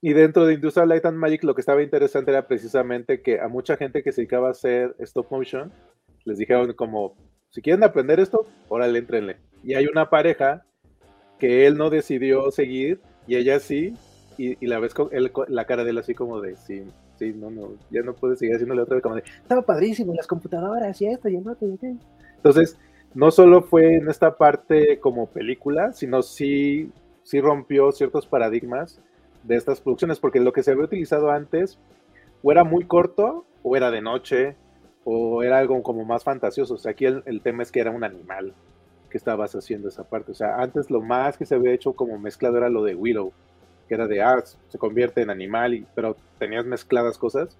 Y 0.00 0.12
dentro 0.12 0.46
de 0.46 0.54
Industrial 0.54 0.88
Light 0.88 1.04
and 1.06 1.18
Magic 1.18 1.44
lo 1.44 1.54
que 1.54 1.60
estaba 1.60 1.82
interesante 1.82 2.30
era 2.30 2.46
precisamente 2.46 3.20
que 3.20 3.40
a 3.40 3.48
mucha 3.48 3.76
gente 3.76 4.02
que 4.02 4.12
se 4.12 4.22
dedicaba 4.22 4.48
a 4.48 4.52
hacer 4.52 4.94
stop 5.00 5.30
motion, 5.30 5.72
les 6.24 6.38
dijeron 6.38 6.72
como, 6.74 7.16
si 7.50 7.62
quieren 7.62 7.82
aprender 7.82 8.20
esto, 8.20 8.46
órale, 8.68 8.98
entrenle. 8.98 9.36
Y 9.64 9.74
hay 9.74 9.86
una 9.86 10.08
pareja 10.08 10.64
que 11.38 11.66
él 11.66 11.76
no 11.76 11.90
decidió 11.90 12.50
seguir 12.50 13.00
y 13.26 13.36
ella 13.36 13.60
sí, 13.60 13.94
y, 14.36 14.64
la 14.66 14.78
ves 14.78 14.94
con 14.94 15.10
la 15.48 15.64
cara 15.64 15.84
de 15.84 15.90
él 15.90 15.98
así 15.98 16.14
como 16.14 16.40
de, 16.40 16.56
sí, 16.56 16.84
sí, 17.18 17.32
no, 17.34 17.50
no, 17.50 17.72
ya 17.90 18.02
no 18.02 18.14
puede 18.14 18.36
seguir 18.36 18.54
haciéndole 18.54 18.82
otra 18.82 18.94
vez 18.94 19.02
como 19.02 19.16
de, 19.16 19.24
estaba 19.42 19.62
padrísimo, 19.62 20.14
las 20.14 20.26
computadoras 20.26 21.00
y 21.02 21.06
esto 21.06 21.28
y 21.28 21.36
el 21.36 21.48
otro 21.48 21.68
y 21.68 21.98
Entonces, 22.36 22.78
no 23.14 23.30
solo 23.30 23.62
fue 23.62 23.96
en 23.96 24.08
esta 24.08 24.36
parte 24.36 25.00
como 25.00 25.26
película, 25.26 25.92
sino 25.92 26.22
sí, 26.22 26.92
sí 27.24 27.40
rompió 27.40 27.90
ciertos 27.92 28.26
paradigmas 28.26 29.00
de 29.42 29.56
estas 29.56 29.80
producciones, 29.80 30.20
porque 30.20 30.40
lo 30.40 30.52
que 30.52 30.62
se 30.62 30.70
había 30.70 30.84
utilizado 30.84 31.30
antes 31.30 31.78
o 32.42 32.52
era 32.52 32.64
muy 32.64 32.84
corto, 32.84 33.44
o 33.62 33.76
era 33.76 33.90
de 33.90 34.00
noche, 34.00 34.56
o 35.04 35.42
era 35.42 35.58
algo 35.58 35.82
como 35.82 36.04
más 36.04 36.24
fantasioso. 36.24 36.74
O 36.74 36.78
sea, 36.78 36.92
aquí 36.92 37.06
el, 37.06 37.40
tema 37.42 37.62
es 37.62 37.72
que 37.72 37.80
era 37.80 37.90
un 37.90 38.04
animal 38.04 38.54
que 39.08 39.18
estabas 39.18 39.54
haciendo 39.54 39.88
esa 39.88 40.04
parte. 40.04 40.32
O 40.32 40.34
sea, 40.34 40.56
antes 40.56 40.90
lo 40.90 41.00
más 41.00 41.36
que 41.36 41.46
se 41.46 41.54
había 41.54 41.72
hecho 41.72 41.92
como 41.92 42.18
mezclado 42.18 42.58
era 42.58 42.68
lo 42.68 42.84
de 42.84 42.94
Willow, 42.94 43.32
que 43.88 43.94
era 43.94 44.06
de 44.06 44.20
arts, 44.22 44.58
ah, 44.58 44.64
se 44.68 44.78
convierte 44.78 45.22
en 45.22 45.30
animal, 45.30 45.74
y, 45.74 45.86
pero 45.94 46.16
tenías 46.38 46.64
mezcladas 46.64 47.18
cosas. 47.18 47.56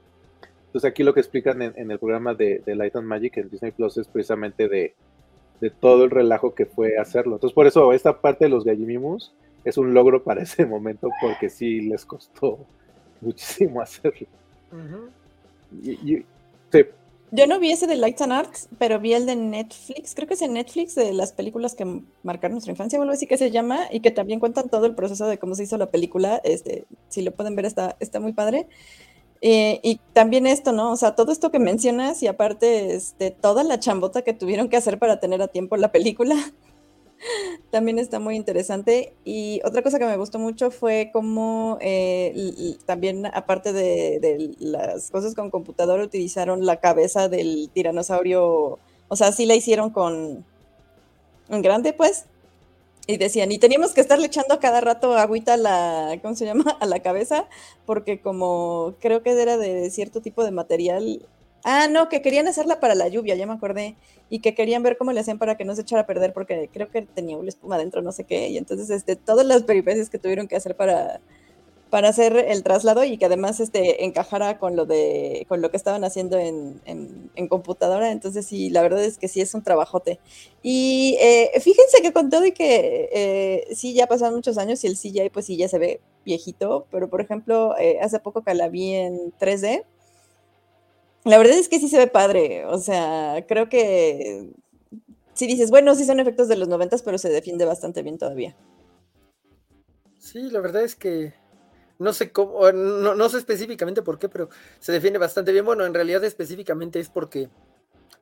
Entonces 0.67 0.91
aquí 0.91 1.03
lo 1.03 1.15
que 1.15 1.21
explican 1.21 1.63
en, 1.63 1.91
el 1.91 1.99
programa 1.99 2.35
de, 2.35 2.63
Light 2.67 2.95
and 2.97 3.07
Magic 3.07 3.39
en 3.39 3.49
Disney 3.49 3.73
Plus 3.73 3.97
es 3.97 4.07
precisamente 4.07 4.69
de, 4.69 4.95
de, 5.61 5.71
todo 5.71 6.05
el 6.05 6.11
relajo 6.11 6.55
que 6.55 6.67
fue 6.67 6.99
hacerlo. 6.99 7.37
Entonces 7.37 7.55
por 7.55 7.67
eso 7.67 7.93
esta 7.95 8.21
parte 8.21 8.45
de 8.45 8.51
los 8.51 8.65
Gallimimus 8.65 9.33
es 9.65 9.79
un 9.79 9.95
logro 9.95 10.23
para 10.23 10.43
ese 10.43 10.67
momento 10.67 11.09
porque 11.23 11.49
sí 11.49 11.81
les 11.81 12.05
costó 12.05 12.59
muchísimo 13.23 13.81
hacerlo. 13.81 14.27
Yo 17.31 17.47
no 17.47 17.59
vi 17.59 17.73
ese 17.73 17.87
de 17.87 17.97
Lights 17.97 18.23
and 18.23 18.33
Arts, 18.33 18.69
pero 18.79 18.99
vi 19.01 19.13
el 19.13 19.27
de 19.27 19.37
Netflix, 19.37 20.15
creo 20.15 20.27
que 20.27 20.35
es 20.35 20.43
en 20.43 20.55
Netflix 20.55 20.95
de 20.95 21.13
las 21.13 21.33
películas 21.33 21.75
que 21.75 22.03
marcaron 22.23 22.55
nuestra 22.55 22.73
infancia, 22.73 22.99
vuelvo 22.99 23.11
a 23.11 23.17
decir 23.17 23.29
que 23.29 23.37
se 23.37 23.51
llama, 23.51 23.81
y 23.91 24.01
que 24.01 24.11
también 24.11 24.41
cuentan 24.41 24.71
todo 24.71 24.87
el 24.87 24.95
proceso 24.95 25.27
de 25.27 25.39
cómo 25.39 25.55
se 25.55 25.65
hizo 25.65 25.77
la 25.77 25.91
película. 25.91 26.41
Este, 26.43 26.87
si 27.09 27.21
lo 27.23 27.33
pueden 27.33 27.55
ver, 27.55 27.67
está, 27.67 27.97
está 28.01 28.19
muy 28.19 28.33
padre. 28.33 28.67
Eh, 29.41 29.81
y 29.83 30.01
también 30.15 30.47
esto, 30.47 30.73
¿no? 30.73 30.91
O 30.91 30.97
sea, 30.97 31.15
todo 31.15 31.31
esto 31.31 31.51
que 31.51 31.59
mencionas 31.59 32.23
y 32.23 32.27
aparte 32.27 32.95
este, 32.95 33.31
toda 33.31 33.63
la 33.63 33.79
chambota 33.79 34.23
que 34.23 34.33
tuvieron 34.33 34.69
que 34.69 34.77
hacer 34.77 34.99
para 34.99 35.21
tener 35.21 35.43
a 35.43 35.49
tiempo 35.49 35.77
la 35.77 35.93
película, 35.93 36.35
también 37.71 37.99
está 37.99 38.19
muy 38.19 38.37
interesante. 38.37 39.15
Y 39.25 39.61
otra 39.65 39.83
cosa 39.83 39.99
que 39.99 40.07
me 40.07 40.17
gustó 40.17 40.39
mucho 40.39 40.71
fue 40.71 41.11
cómo 41.13 41.79
eh, 41.81 42.77
también, 42.87 43.27
aparte 43.27 43.73
de, 43.73 44.55
las 44.59 45.11
cosas 45.11 45.35
con 45.35 45.51
computadora, 45.51 46.05
utilizaron 46.05 46.67
la 46.67 46.77
cabeza 46.77 47.29
del 47.29 47.71
tiranosaurio. 47.73 48.79
O 49.09 49.17
sea, 49.17 49.33
sí 49.33 49.47
la 49.47 49.55
hicieron 49.55 49.91
con 49.91 50.45
en 51.49 51.63
grande, 51.63 51.93
pues. 51.93 52.27
Y 53.07 53.17
decían, 53.17 53.51
y 53.51 53.59
teníamos 53.59 53.93
que 53.95 54.03
estarle 54.03 54.27
echando 54.27 54.53
a 54.55 54.61
cada 54.61 54.83
rato 54.83 55.17
agüita 55.17 55.55
a 55.55 55.57
la, 55.57 56.19
¿cómo 56.21 56.35
se 56.35 56.45
llama? 56.45 56.77
A 56.81 56.85
la 56.85 57.01
cabeza, 57.01 57.49
porque 57.87 58.21
como 58.21 58.97
creo 59.01 59.23
que 59.23 59.31
era 59.31 59.57
de 59.57 59.91
cierto 59.91 60.21
tipo 60.21 60.45
de 60.45 60.51
material, 60.51 61.27
Ah, 61.65 61.89
no, 61.89 62.09
que 62.09 62.23
querían 62.23 62.49
hacerla 62.49 62.81
para 62.81 62.95
la 62.95 63.09
lluvia, 63.09 63.35
ya 63.35 63.47
me 63.47 63.55
acordé. 63.55 63.97
Y 64.31 64.41
que 64.41 64.55
querían 64.55 64.83
ver 64.83 64.97
cómo 64.97 65.13
le 65.13 65.21
hacían 65.21 65.39
para 65.39 65.57
que 65.57 65.65
no 65.65 65.75
se 65.75 65.83
echara 65.83 66.03
a 66.03 66.07
perder, 66.07 66.33
porque 66.33 66.69
creo 66.73 66.91
que 66.91 67.03
tenía 67.03 67.37
una 67.37 67.49
espuma 67.49 67.77
adentro, 67.77 68.03
no 68.03 68.13
sé 68.13 68.25
qué. 68.25 68.49
Y 68.49 68.59
entonces, 68.59 68.91
este, 68.91 69.17
todas 69.17 69.47
las 69.47 69.63
peripecias 69.65 70.11
que 70.11 70.19
tuvieron 70.19 70.49
que 70.49 70.57
hacer 70.57 70.77
para, 70.77 71.21
para 71.91 72.09
hacer 72.09 72.37
el 72.37 72.63
traslado 72.63 73.05
y 73.05 73.19
que 73.19 73.27
además 73.27 73.61
este, 73.61 74.05
encajara 74.05 74.59
con 74.59 74.77
lo, 74.77 74.87
de, 74.87 75.47
con 75.49 75.63
lo 75.63 75.71
que 75.71 75.77
estaban 75.77 76.05
haciendo 76.05 76.39
en, 76.39 76.81
en, 76.85 77.49
computadora. 77.49 78.13
Entonces, 78.13 78.47
sí, 78.47 78.71
la 78.71 78.83
verdad 78.83 79.03
es 79.05 79.19
que 79.19 79.29
sí 79.29 79.41
es 79.41 79.55
un 79.55 79.63
trabajote. 79.63 80.21
Y 80.63 81.17
eh, 81.21 81.51
fíjense 81.61 82.03
que 82.03 82.13
con 82.13 82.31
todo 82.31 82.45
y 82.45 82.53
que 82.53 83.09
eh, 83.13 83.75
sí, 83.75 83.95
ya 83.95 84.07
pasaron 84.07 84.35
muchos 84.37 84.59
años 84.59 84.85
y 84.85 84.87
el 84.87 84.97
CGI, 84.97 85.31
pues 85.31 85.47
sí, 85.47 85.57
ya 85.57 85.69
se 85.69 85.79
ve 85.79 86.01
viejito, 86.25 86.87
pero 86.91 87.09
por 87.09 87.21
ejemplo, 87.21 87.75
eh, 87.79 87.99
hace 88.03 88.21
poco 88.21 88.43
que 88.43 88.55
la 88.55 88.69
vi 88.69 88.95
en 88.95 89.33
3D 89.41 89.85
la 91.25 91.39
verdad 91.39 91.59
es 91.59 91.69
que 91.69 91.79
sí 91.79 91.89
se 91.89 91.99
ve 91.99 92.07
padre, 92.07 92.65
o 92.67 92.79
sea, 92.79 93.45
creo 93.47 93.69
que 93.69 94.51
si 95.35 95.47
dices, 95.47 95.71
bueno, 95.71 95.95
sí 95.95 96.05
son 96.05 96.21
efectos 96.21 96.49
de 96.49 96.57
los 96.57 96.69
noventas, 96.69 97.03
pero 97.03 97.17
se 97.17 97.29
defiende 97.29 97.65
bastante 97.65 98.03
bien 98.03 98.19
todavía. 98.19 98.57
Sí, 100.19 100.51
la 100.51 100.61
verdad 100.61 100.83
es 100.83 100.97
que 100.97 101.33
no 101.99 102.13
sé 102.13 102.33
cómo, 102.33 102.71
no, 102.73 103.15
no, 103.15 103.29
sé 103.29 103.39
específicamente 103.39 104.03
por 104.03 104.19
qué, 104.19 104.29
pero 104.29 104.49
se 104.79 104.93
defiende 104.93 105.19
bastante 105.19 105.53
bien. 105.53 105.65
Bueno, 105.65 105.87
en 105.87 105.95
realidad 105.95 106.25
específicamente 106.25 107.01
es 107.01 107.09
porque, 107.09 107.49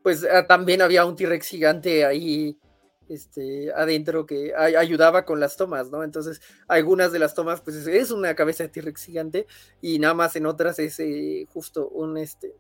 pues 0.03 0.27
ah, 0.31 0.47
también 0.47 0.83
había 0.83 1.05
un 1.05 1.17
T-Rex 1.17 1.47
gigante 1.49 2.05
ahí 2.05 2.59
este, 3.09 3.73
adentro 3.73 4.27
que 4.27 4.55
ayudaba 4.55 5.25
con 5.25 5.41
las 5.41 5.57
tomas, 5.57 5.91
¿no? 5.91 6.03
Entonces, 6.03 6.41
algunas 6.69 7.13
de 7.13 7.19
las 7.19 7.35
tomas, 7.35 7.61
pues 7.61 7.87
es 7.87 8.11
una 8.11 8.35
cabeza 8.35 8.65
de 8.65 8.69
T-Rex 8.71 9.05
gigante 9.05 9.47
y 9.81 9.99
nada 9.99 10.15
más 10.15 10.37
en 10.37 10.47
otras 10.47 10.79
es 10.79 10.99
eh, 11.01 11.47
justo 11.53 11.89
un, 11.89 12.17
este, 12.17 12.57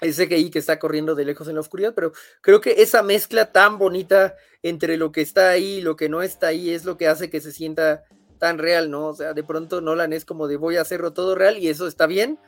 ese 0.00 0.28
que 0.28 0.50
está 0.54 0.78
corriendo 0.78 1.14
de 1.14 1.24
lejos 1.24 1.48
en 1.48 1.54
la 1.54 1.60
oscuridad, 1.60 1.92
pero 1.94 2.12
creo 2.40 2.60
que 2.60 2.82
esa 2.82 3.02
mezcla 3.02 3.52
tan 3.52 3.78
bonita 3.78 4.34
entre 4.62 4.96
lo 4.96 5.12
que 5.12 5.20
está 5.20 5.50
ahí 5.50 5.76
y 5.76 5.82
lo 5.82 5.96
que 5.96 6.08
no 6.08 6.22
está 6.22 6.48
ahí 6.48 6.70
es 6.70 6.84
lo 6.84 6.96
que 6.96 7.08
hace 7.08 7.30
que 7.30 7.40
se 7.40 7.52
sienta 7.52 8.04
tan 8.38 8.58
real, 8.58 8.90
¿no? 8.90 9.08
O 9.08 9.14
sea, 9.14 9.34
de 9.34 9.44
pronto 9.44 9.80
Nolan 9.80 10.12
es 10.12 10.24
como 10.24 10.48
de 10.48 10.56
voy 10.56 10.76
a 10.76 10.80
hacerlo 10.80 11.12
todo 11.12 11.34
real 11.34 11.58
y 11.58 11.68
eso 11.68 11.86
está 11.86 12.06
bien, 12.06 12.38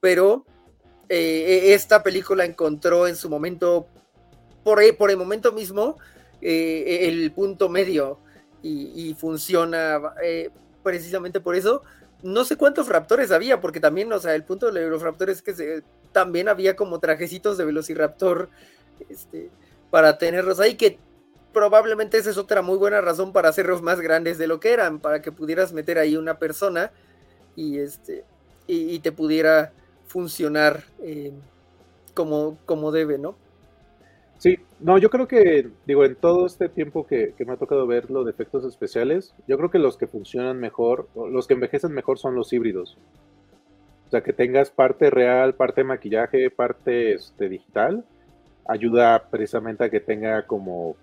pero 0.00 0.44
eh, 1.08 1.74
esta 1.74 2.02
película 2.02 2.44
encontró 2.44 3.06
en 3.06 3.16
su 3.16 3.30
momento, 3.30 3.86
por, 4.64 4.80
por 4.96 5.10
el 5.10 5.16
momento 5.16 5.52
mismo, 5.52 5.98
eh, 6.42 7.08
el 7.08 7.32
punto 7.32 7.68
medio 7.68 8.18
y, 8.62 9.14
funciona 9.14 10.00
eh, 10.22 10.50
precisamente 10.82 11.40
por 11.40 11.54
eso. 11.54 11.82
No 12.22 12.44
sé 12.44 12.56
cuántos 12.56 12.88
raptores 12.88 13.30
había, 13.30 13.60
porque 13.60 13.78
también, 13.78 14.12
o 14.12 14.18
sea, 14.18 14.34
el 14.34 14.42
punto 14.42 14.72
de 14.72 14.88
los 14.88 15.02
raptores 15.02 15.36
es 15.36 15.42
que 15.42 15.54
se, 15.54 15.82
también 16.16 16.48
había 16.48 16.76
como 16.76 16.98
trajecitos 16.98 17.58
de 17.58 17.66
Velociraptor 17.66 18.48
este, 19.10 19.50
para 19.90 20.16
tenerlos 20.16 20.60
ahí, 20.60 20.74
que 20.76 20.98
probablemente 21.52 22.16
esa 22.16 22.30
es 22.30 22.38
otra 22.38 22.62
muy 22.62 22.78
buena 22.78 23.02
razón 23.02 23.34
para 23.34 23.50
hacerlos 23.50 23.82
más 23.82 24.00
grandes 24.00 24.38
de 24.38 24.46
lo 24.46 24.58
que 24.58 24.72
eran, 24.72 24.98
para 24.98 25.20
que 25.20 25.30
pudieras 25.30 25.74
meter 25.74 25.98
ahí 25.98 26.16
una 26.16 26.38
persona 26.38 26.90
y 27.54 27.80
este 27.80 28.24
y, 28.66 28.98
te 29.00 29.12
pudiera 29.12 29.74
funcionar 30.06 30.84
eh, 31.02 31.34
como, 32.14 32.56
como 32.64 32.92
debe, 32.92 33.18
¿no? 33.18 33.36
Sí, 34.38 34.56
no, 34.80 34.96
yo 34.96 35.10
creo 35.10 35.28
que, 35.28 35.68
digo, 35.86 36.06
en 36.06 36.16
todo 36.16 36.46
este 36.46 36.70
tiempo 36.70 37.06
que, 37.06 37.34
me 37.46 37.52
ha 37.52 37.58
tocado 37.58 37.86
ver 37.86 38.10
los 38.10 38.26
efectos 38.26 38.64
especiales, 38.64 39.34
yo 39.46 39.58
creo 39.58 39.70
que 39.70 39.78
los 39.78 39.98
que 39.98 40.06
funcionan 40.06 40.58
mejor, 40.58 41.08
los 41.14 41.46
que 41.46 41.52
envejecen 41.52 41.92
mejor 41.92 42.18
son 42.18 42.34
los 42.34 42.54
híbridos. 42.54 42.96
O 44.06 44.10
sea, 44.10 44.22
que 44.22 44.32
tengas 44.32 44.70
parte 44.70 45.10
real, 45.10 45.54
parte 45.54 45.82
maquillaje, 45.82 46.50
parte 46.50 47.14
este, 47.14 47.48
digital, 47.48 48.04
ayuda 48.66 49.24
precisamente 49.30 49.84
a 49.84 49.90
que 49.90 50.00
tenga 50.00 50.46
como 50.46 50.96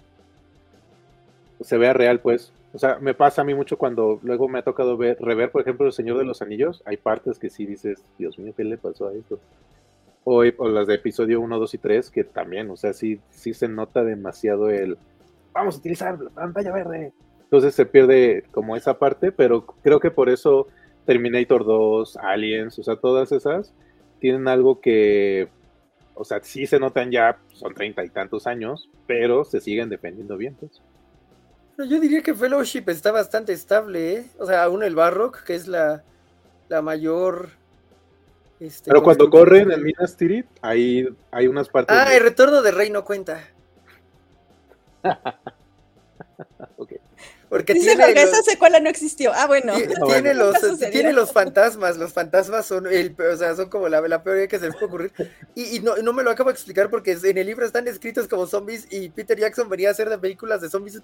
se 1.62 1.78
vea 1.78 1.94
real, 1.94 2.20
pues. 2.20 2.54
O 2.74 2.80
sea, 2.80 2.98
me 3.00 3.14
pasa 3.14 3.42
a 3.42 3.46
mí 3.46 3.54
mucho 3.54 3.78
cuando 3.78 4.20
luego 4.24 4.48
me 4.48 4.60
ha 4.60 4.64
tocado 4.64 4.98
ver, 4.98 5.18
rever, 5.20 5.52
por 5.52 5.62
ejemplo, 5.62 5.86
El 5.86 5.94
Señor 5.94 6.18
de 6.18 6.26
los 6.26 6.42
Anillos. 6.42 6.82
Hay 6.86 6.98
partes 6.98 7.38
que 7.38 7.50
sí 7.50 7.66
dices, 7.66 8.04
Dios 8.18 8.40
mío, 8.40 8.54
¿qué 8.56 8.64
le 8.64 8.78
pasó 8.78 9.10
a 9.10 9.14
esto? 9.14 9.40
O, 10.24 10.44
las 10.44 10.88
de 10.88 10.96
episodio 10.96 11.42
1, 11.42 11.60
2 11.60 11.74
y 11.74 11.78
3, 11.78 12.10
que 12.10 12.24
también, 12.24 12.70
o 12.72 12.78
sea, 12.78 12.94
sí, 12.94 13.20
sí 13.30 13.54
se 13.54 13.68
nota 13.68 14.04
demasiado 14.04 14.70
el, 14.70 14.98
vamos 15.54 15.76
a 15.76 15.78
utilizar 15.80 16.20
la 16.20 16.30
pantalla 16.30 16.72
verde. 16.72 17.14
Entonces 17.44 17.76
se 17.76 17.86
pierde 17.86 18.44
como 18.52 18.76
esa 18.76 18.98
parte, 18.98 19.32
pero 19.32 19.66
creo 19.66 20.00
que 20.00 20.10
por 20.10 20.30
eso 20.30 20.68
Terminator 21.06 21.66
2, 21.66 22.18
Aliens, 22.18 22.78
o 22.80 22.84
sea, 22.84 22.96
todas 22.96 23.32
esas 23.32 23.74
tienen 24.20 24.48
algo 24.48 24.80
que, 24.80 25.50
o 26.14 26.24
sea, 26.24 26.42
sí 26.42 26.66
se 26.66 26.80
notan 26.80 27.12
ya, 27.12 27.38
son 27.54 27.74
treinta 27.74 28.04
y 28.06 28.10
tantos 28.10 28.48
años, 28.48 28.90
pero 29.06 29.44
se 29.44 29.60
siguen 29.60 29.90
defendiendo 29.90 30.38
bien, 30.38 30.56
pues. 30.56 30.82
Yo 31.78 32.00
diría 32.00 32.22
que 32.22 32.36
Fellowship 32.36 32.84
está 32.88 33.12
bastante 33.12 33.52
estable, 33.52 34.14
¿eh? 34.14 34.26
O 34.38 34.46
sea, 34.46 34.64
aún 34.64 34.84
el 34.84 34.96
Barrock, 34.96 35.44
que 35.44 35.56
es 35.56 35.68
la, 35.68 36.04
la 36.70 36.82
mayor. 36.82 37.50
Este, 38.60 38.92
Pero 38.92 39.02
cuando 39.02 39.30
corren 39.30 39.72
en 39.72 39.84
Minas 39.84 40.16
Tirith, 40.16 40.46
ahí 40.62 41.08
hay 41.32 41.48
unas 41.48 41.68
partes. 41.68 41.98
Ah, 41.98 42.16
el 42.16 42.22
retorno 42.22 42.62
de 42.62 42.72
Rey 42.72 42.92
no 42.92 43.04
cuenta. 43.04 43.42
okay. 46.78 47.00
Porque 47.54 47.76
Dice 47.76 47.96
tiene 47.96 48.20
esa 48.20 48.42
secuela 48.42 48.80
no 48.80 48.90
existió. 48.90 49.32
Ah, 49.32 49.46
bueno. 49.46 49.74
Tiene, 50.08 50.34
los, 50.34 50.56
tiene 50.90 51.14
los 51.14 51.32
fantasmas. 51.32 51.98
Los 51.98 52.12
fantasmas 52.12 52.66
son 52.66 52.88
el, 52.88 53.16
o 53.32 53.38
sea, 53.38 53.56
son 53.56 53.70
como 53.70 53.88
la, 53.90 54.02
la 54.02 54.24
peor 54.24 54.38
idea 54.38 54.48
que 54.48 54.58
se 54.58 54.66
les 54.66 54.74
puede 54.74 54.88
ocurrir. 54.88 55.12
Y, 55.54 55.80
no, 55.82 55.96
no, 55.98 56.14
me 56.14 56.24
lo 56.24 56.32
acabo 56.32 56.50
de 56.50 56.56
explicar 56.56 56.90
porque 56.90 57.12
en 57.12 57.38
el 57.38 57.46
libro 57.46 57.64
están 57.64 57.88
escritos 57.88 58.28
como 58.28 58.48
zombies 58.48 58.88
y 58.90 59.08
Peter 59.10 59.40
Jackson 59.40 59.70
venía 59.70 59.90
a 59.90 59.92
hacer 59.92 60.10
de 60.10 60.18
películas 60.18 60.62
de 60.62 60.70
zombies. 60.72 61.00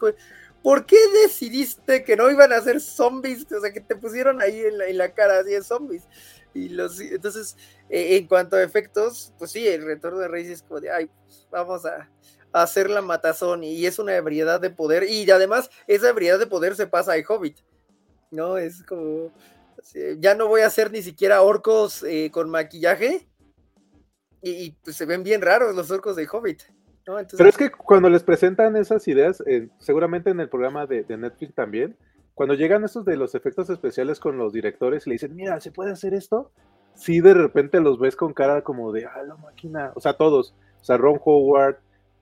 ¿Por 0.64 0.88
qué 0.88 0.98
decidiste 1.22 2.04
que 2.04 2.16
no 2.16 2.32
iban 2.32 2.52
a 2.52 2.62
ser 2.62 2.82
zombies? 2.82 3.46
O 3.52 3.62
sea, 3.62 3.72
que 3.72 3.82
te 3.82 3.96
pusieron 3.96 4.42
ahí 4.42 4.60
en 4.60 4.80
la, 4.80 4.88
en 4.88 4.98
la 4.98 5.14
cara 5.14 5.42
así 5.42 5.52
de 5.52 5.62
zombies. 5.62 6.08
Y 6.56 6.70
los, 6.70 7.00
entonces, 7.00 7.58
eh, 7.92 8.18
en 8.18 8.26
cuanto 8.26 8.56
a 8.56 8.64
efectos, 8.64 9.34
pues 9.38 9.52
sí, 9.52 9.68
el 9.68 9.86
retorno 9.86 10.18
de 10.18 10.28
Reyes 10.28 10.50
es 10.50 10.62
como 10.64 10.80
de, 10.80 10.90
ay, 10.90 11.12
pues, 11.28 11.48
vamos 11.52 11.86
a 11.86 12.10
hacer 12.52 12.90
la 12.90 13.02
matazón 13.02 13.64
y 13.64 13.86
es 13.86 14.00
una 14.00 14.16
ebriedad 14.16 14.60
de 14.60 14.70
poder 14.70 15.04
y 15.04 15.30
además 15.30 15.70
esa 15.88 16.10
ebriedad 16.10 16.40
de 16.40 16.48
poder 16.48 16.76
se 16.76 16.88
pasa 16.88 17.14
a 17.14 17.24
Hobbit, 17.28 17.58
¿no? 18.32 18.58
Es 18.58 18.84
como, 18.84 19.32
ya 20.20 20.36
no 20.36 20.48
voy 20.48 20.62
a 20.62 20.68
hacer 20.68 20.92
ni 20.92 21.02
siquiera 21.02 21.42
orcos 21.42 22.04
eh, 22.04 22.30
con 22.32 22.50
maquillaje 22.50 23.28
y, 24.42 24.72
pues 24.84 24.96
se 24.96 25.06
ven 25.06 25.24
bien 25.24 25.42
raros 25.42 25.76
los 25.76 25.92
orcos 25.92 26.16
de 26.16 26.28
Hobbit. 26.32 26.62
¿no? 27.06 27.18
Pero 27.38 27.50
es 27.50 27.58
que 27.58 27.72
cuando 27.72 28.10
les 28.10 28.24
presentan 28.24 28.76
esas 28.76 29.08
ideas, 29.08 29.44
eh, 29.48 29.68
seguramente 29.80 30.30
en 30.30 30.40
el 30.40 30.50
programa 30.50 30.86
de, 30.86 31.06
Netflix 31.18 31.56
también, 31.56 31.98
cuando 32.36 32.54
llegan 32.54 32.86
esos 32.86 33.04
de 33.04 33.18
los 33.18 33.36
efectos 33.36 33.70
especiales 33.70 34.20
con 34.20 34.38
los 34.38 34.54
directores 34.54 35.06
y 35.06 35.10
le 35.10 35.14
dicen, 35.16 35.36
mira, 35.36 35.60
¿se 35.60 35.72
puede 35.72 35.92
hacer 35.92 36.14
esto? 36.14 36.52
Sí, 36.94 37.20
de 37.20 37.34
repente 37.34 37.82
los 37.82 38.00
ves 38.00 38.16
con 38.16 38.34
cara 38.34 38.62
como 38.62 38.92
de, 38.92 39.06
ah, 39.06 39.24
la 39.28 39.36
máquina, 39.36 39.92
o 39.96 40.00
sea, 40.00 40.14
todos, 40.14 40.56
o 40.82 40.84
sea, 40.84 40.98
Ron 40.98 41.20
Howard, 41.24 41.80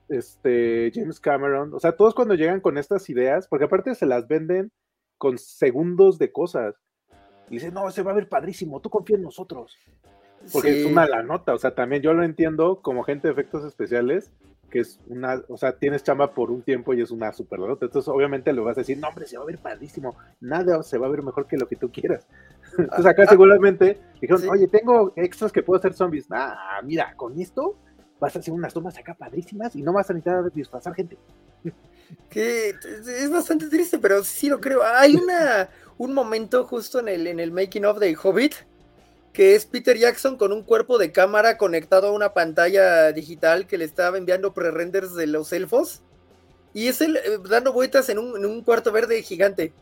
este, 0.08 0.90
James 0.94 1.20
Cameron, 1.20 1.74
o 1.74 1.80
sea, 1.80 1.92
todos 1.92 2.14
cuando 2.14 2.34
llegan 2.34 2.60
con 2.60 2.78
estas 2.78 3.08
ideas, 3.10 3.46
porque 3.48 3.66
aparte 3.66 3.94
se 3.94 4.06
las 4.06 4.26
venden 4.28 4.72
con 5.18 5.38
segundos 5.38 6.18
de 6.18 6.32
cosas. 6.32 6.74
Y 7.50 7.54
dicen, 7.54 7.74
no, 7.74 7.90
se 7.90 8.02
va 8.02 8.12
a 8.12 8.14
ver 8.14 8.28
padrísimo, 8.28 8.80
tú 8.80 8.90
confía 8.90 9.16
en 9.16 9.22
nosotros. 9.22 9.76
Porque 10.52 10.80
es 10.80 10.86
una 10.86 11.06
la 11.06 11.22
nota, 11.22 11.54
o 11.54 11.58
sea, 11.58 11.74
también 11.74 12.02
yo 12.02 12.12
lo 12.12 12.22
entiendo 12.22 12.80
como 12.80 13.02
gente 13.02 13.26
de 13.26 13.32
efectos 13.32 13.64
especiales, 13.64 14.30
que 14.70 14.80
es 14.80 15.00
una, 15.06 15.42
o 15.48 15.56
sea, 15.56 15.78
tienes 15.78 16.02
chamba 16.02 16.32
por 16.32 16.50
un 16.50 16.62
tiempo 16.62 16.92
y 16.94 17.00
es 17.00 17.10
una 17.10 17.32
super 17.32 17.58
nota. 17.58 17.86
Entonces, 17.86 18.08
obviamente 18.08 18.52
le 18.52 18.60
vas 18.60 18.76
a 18.76 18.82
decir, 18.82 18.98
no, 18.98 19.08
hombre, 19.08 19.26
se 19.26 19.36
va 19.36 19.42
a 19.42 19.46
ver 19.46 19.58
padrísimo, 19.58 20.16
nada 20.40 20.82
se 20.82 20.98
va 20.98 21.06
a 21.06 21.10
ver 21.10 21.22
mejor 21.22 21.46
que 21.46 21.56
lo 21.56 21.66
que 21.66 21.76
tú 21.76 21.90
quieras. 21.90 22.26
Entonces, 22.78 23.06
acá 23.06 23.26
seguramente 23.26 23.98
dijeron, 24.20 24.48
oye, 24.48 24.68
tengo 24.68 25.12
extras 25.16 25.52
que 25.52 25.62
puedo 25.62 25.78
hacer 25.78 25.94
zombies. 25.94 26.26
Ah, 26.30 26.80
mira, 26.84 27.14
con 27.16 27.38
esto 27.40 27.78
vas 28.20 28.34
a 28.34 28.38
hacer 28.38 28.52
unas 28.52 28.74
tomas 28.74 28.96
acá 28.98 29.14
padrísimas 29.14 29.74
y 29.76 29.82
no 29.82 29.92
vas 29.92 30.10
a 30.10 30.14
necesitar 30.14 30.52
disfrazar 30.52 30.94
gente. 30.94 31.18
Que 32.30 32.70
es 32.70 33.30
bastante 33.30 33.68
triste, 33.68 33.98
pero 33.98 34.24
sí 34.24 34.48
lo 34.48 34.60
creo. 34.60 34.82
Hay 34.82 35.16
una, 35.16 35.68
un 35.98 36.14
momento 36.14 36.64
justo 36.64 37.00
en 37.00 37.08
el, 37.08 37.26
en 37.26 37.40
el 37.40 37.52
making 37.52 37.84
of 37.84 37.98
de 37.98 38.16
Hobbit 38.16 38.54
que 39.38 39.54
es 39.54 39.66
Peter 39.66 39.96
Jackson 39.96 40.36
con 40.36 40.52
un 40.52 40.64
cuerpo 40.64 40.98
de 40.98 41.12
cámara 41.12 41.58
conectado 41.58 42.08
a 42.08 42.12
una 42.12 42.34
pantalla 42.34 43.12
digital 43.12 43.68
que 43.68 43.78
le 43.78 43.84
estaba 43.84 44.18
enviando 44.18 44.52
pre-renders 44.52 45.14
de 45.14 45.28
los 45.28 45.52
elfos. 45.52 46.02
Y 46.74 46.88
es 46.88 47.00
él 47.00 47.16
eh, 47.16 47.38
dando 47.48 47.72
vueltas 47.72 48.08
en 48.08 48.18
un, 48.18 48.36
en 48.36 48.46
un, 48.46 48.62
cuarto 48.62 48.90
verde 48.90 49.22
gigante. 49.22 49.72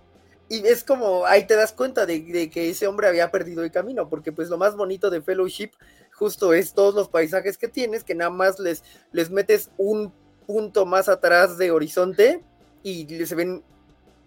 Y 0.50 0.66
es 0.66 0.84
como, 0.84 1.24
ahí 1.24 1.46
te 1.46 1.56
das 1.56 1.72
cuenta 1.72 2.04
de, 2.04 2.20
de, 2.20 2.50
que 2.50 2.68
ese 2.68 2.86
hombre 2.86 3.08
había 3.08 3.30
perdido 3.30 3.64
el 3.64 3.72
camino, 3.72 4.10
porque 4.10 4.30
pues 4.30 4.50
lo 4.50 4.58
más 4.58 4.76
bonito 4.76 5.08
de 5.08 5.22
Fellowship 5.22 5.70
justo 6.16 6.52
es 6.54 6.72
todos 6.72 6.94
los 6.94 7.08
paisajes 7.08 7.58
que 7.58 7.68
tienes, 7.68 8.04
que 8.04 8.14
nada 8.14 8.30
más 8.30 8.58
les, 8.58 8.82
les 9.12 9.30
metes 9.30 9.70
un 9.76 10.12
punto 10.46 10.86
más 10.86 11.08
atrás 11.08 11.58
de 11.58 11.70
horizonte 11.70 12.42
y 12.82 13.06
se 13.26 13.34
ven 13.34 13.62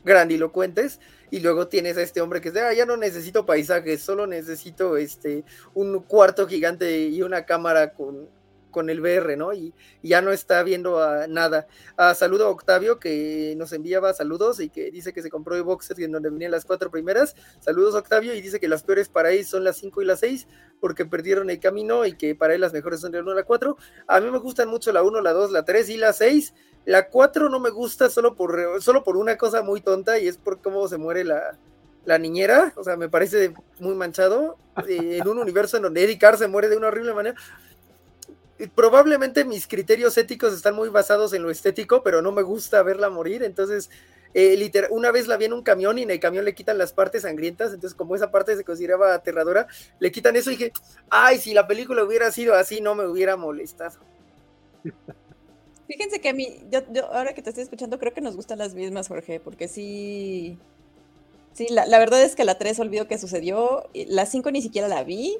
grandilocuentes 0.04 0.99
y 1.32 1.39
luego 1.39 1.67
tienes 1.67 1.97
a 1.97 2.02
este 2.02 2.21
hombre 2.21 2.41
que 2.41 2.49
dice, 2.49 2.62
ah, 2.62 2.73
ya 2.73 2.86
no 2.86 2.97
necesito 2.97 3.45
paisajes, 3.45 4.02
solo 4.02 4.28
necesito 4.28 4.97
este 4.97 5.43
un 5.73 5.99
cuarto 6.02 6.47
gigante 6.47 7.08
y 7.08 7.21
una 7.21 7.45
cámara 7.45 7.93
con 7.93 8.28
con 8.72 8.90
el 8.90 9.02
VR, 9.02 9.38
¿no? 9.38 9.54
Y, 9.54 9.74
ya 10.02 10.22
no 10.22 10.32
está 10.32 10.64
viendo 10.64 11.02
a 11.02 11.28
nada. 11.28 11.68
a 11.98 12.14
saludo 12.16 12.48
a 12.48 12.50
Octavio 12.50 13.00
que 13.00 13.54
nos 13.58 13.74
enviaba 13.74 14.14
saludos 14.14 14.60
y 14.60 14.70
que 14.70 14.92
dice 14.92 15.13
que 15.13 15.22
se 15.22 15.30
compró 15.30 15.56
el 15.56 15.63
boxer 15.63 16.00
en 16.02 16.12
donde 16.12 16.30
venían 16.30 16.52
las 16.52 16.65
cuatro 16.65 16.90
primeras. 16.90 17.36
Saludos 17.60 17.96
Octavio 17.96 18.34
y 18.34 18.42
dice 18.42 18.60
que 18.60 18.67
las 18.67 18.84
peores 18.84 19.10
para 19.10 19.32
él 19.32 19.46
son 19.46 19.63
las 19.63 19.78
cinco 19.78 20.02
y 20.02 20.06
las 20.06 20.20
seis 20.20 20.48
porque 20.80 21.06
perdieron 21.06 21.50
el 21.50 21.60
camino 21.60 22.06
y 22.06 22.13
que 22.13 22.36
para 22.36 22.56
él 22.56 22.62
las 22.62 22.74
mejores 22.74 23.02
son 23.02 23.12
la 23.12 23.20
1 23.20 23.32
a 23.32 23.36
la 23.36 23.44
4. 23.44 23.78
A 24.08 24.20
mí 24.20 24.32
me 24.32 24.40
gustan 24.40 24.70
mucho 24.70 24.92
la 24.92 25.04
1, 25.04 25.22
la 25.22 25.34
2, 25.34 25.52
la 25.52 25.65
3 25.65 25.90
y 25.90 25.98
la 25.98 26.13
6. 26.13 26.54
La 26.86 27.10
4 27.10 27.50
no 27.50 27.60
me 27.60 27.70
gusta 27.70 28.10
solo 28.10 28.36
por, 28.36 28.82
solo 28.82 29.04
por 29.04 29.17
una 29.17 29.38
cosa 29.38 29.62
muy 29.62 29.82
tonta 29.82 30.20
y 30.20 30.28
es 30.28 30.38
por 30.38 30.62
cómo 30.62 30.88
se 30.88 30.98
muere 30.98 31.24
la, 31.24 31.58
la 32.06 32.17
niñera. 32.17 32.74
O 32.76 32.84
sea, 32.84 32.98
me 32.98 33.10
parece 33.10 33.54
muy 33.80 33.96
manchado. 33.96 34.58
Eh, 34.88 35.20
en 35.22 35.28
un 35.28 35.40
universo 35.40 35.78
en 35.78 35.84
donde 35.84 36.04
Eddie 36.04 36.17
Carr 36.17 36.38
se 36.38 36.48
muere 36.48 36.70
de 36.70 36.78
una 36.78 36.88
horrible 36.88 37.13
manera 37.13 37.36
probablemente 38.68 39.46
mis 39.46 39.68
criterios 39.68 40.18
éticos 40.18 40.54
están 40.54 40.76
muy 40.76 40.90
basados 40.90 41.34
en 41.34 41.44
lo 41.44 41.50
estético, 41.50 42.04
pero 42.04 42.22
no 42.22 42.32
me 42.32 42.42
gusta 42.42 42.84
verla 42.84 43.10
morir, 43.10 43.44
entonces 43.44 43.90
eh, 44.34 44.56
literal, 44.58 44.92
una 44.92 45.12
vez 45.12 45.28
la 45.28 45.38
vi 45.38 45.46
en 45.46 45.54
un 45.54 45.64
camión 45.64 45.98
y 45.98 46.04
en 46.04 46.12
el 46.12 46.20
camión 46.20 46.46
le 46.46 46.54
quitan 46.54 46.78
las 46.78 46.94
partes 46.94 47.24
sangrientas, 47.24 47.74
entonces 47.74 47.98
como 47.98 48.16
esa 48.16 48.32
parte 48.32 48.56
se 48.56 48.64
consideraba 48.64 49.14
aterradora, 49.14 49.68
le 50.00 50.12
quitan 50.12 50.36
eso 50.36 50.52
y 50.52 50.58
dije, 50.58 50.74
ay, 51.10 51.40
si 51.40 51.54
la 51.54 51.68
película 51.68 52.04
hubiera 52.04 52.32
sido 52.32 52.54
así, 52.54 52.82
no 52.82 52.96
me 52.96 53.08
hubiera 53.08 53.38
molestado. 53.38 54.00
Fíjense 55.88 56.22
que 56.22 56.30
a 56.30 56.34
mí, 56.34 56.64
yo, 56.70 56.82
yo 56.92 57.12
ahora 57.12 57.34
que 57.34 57.42
te 57.42 57.50
estoy 57.50 57.64
escuchando, 57.64 57.98
creo 57.98 58.14
que 58.14 58.22
nos 58.22 58.36
gustan 58.36 58.60
las 58.60 58.76
mismas, 58.76 59.08
Jorge, 59.08 59.40
porque 59.40 59.68
sí, 59.68 60.60
sí, 61.54 61.68
la, 61.72 61.88
la 61.88 61.98
verdad 61.98 62.22
es 62.22 62.36
que 62.36 62.44
la 62.44 62.60
3 62.60 62.80
olvido 62.82 63.08
que 63.08 63.18
sucedió, 63.18 63.90
la 63.94 64.28
5 64.28 64.52
ni 64.52 64.62
siquiera 64.62 64.88
la 64.88 65.04
vi, 65.04 65.40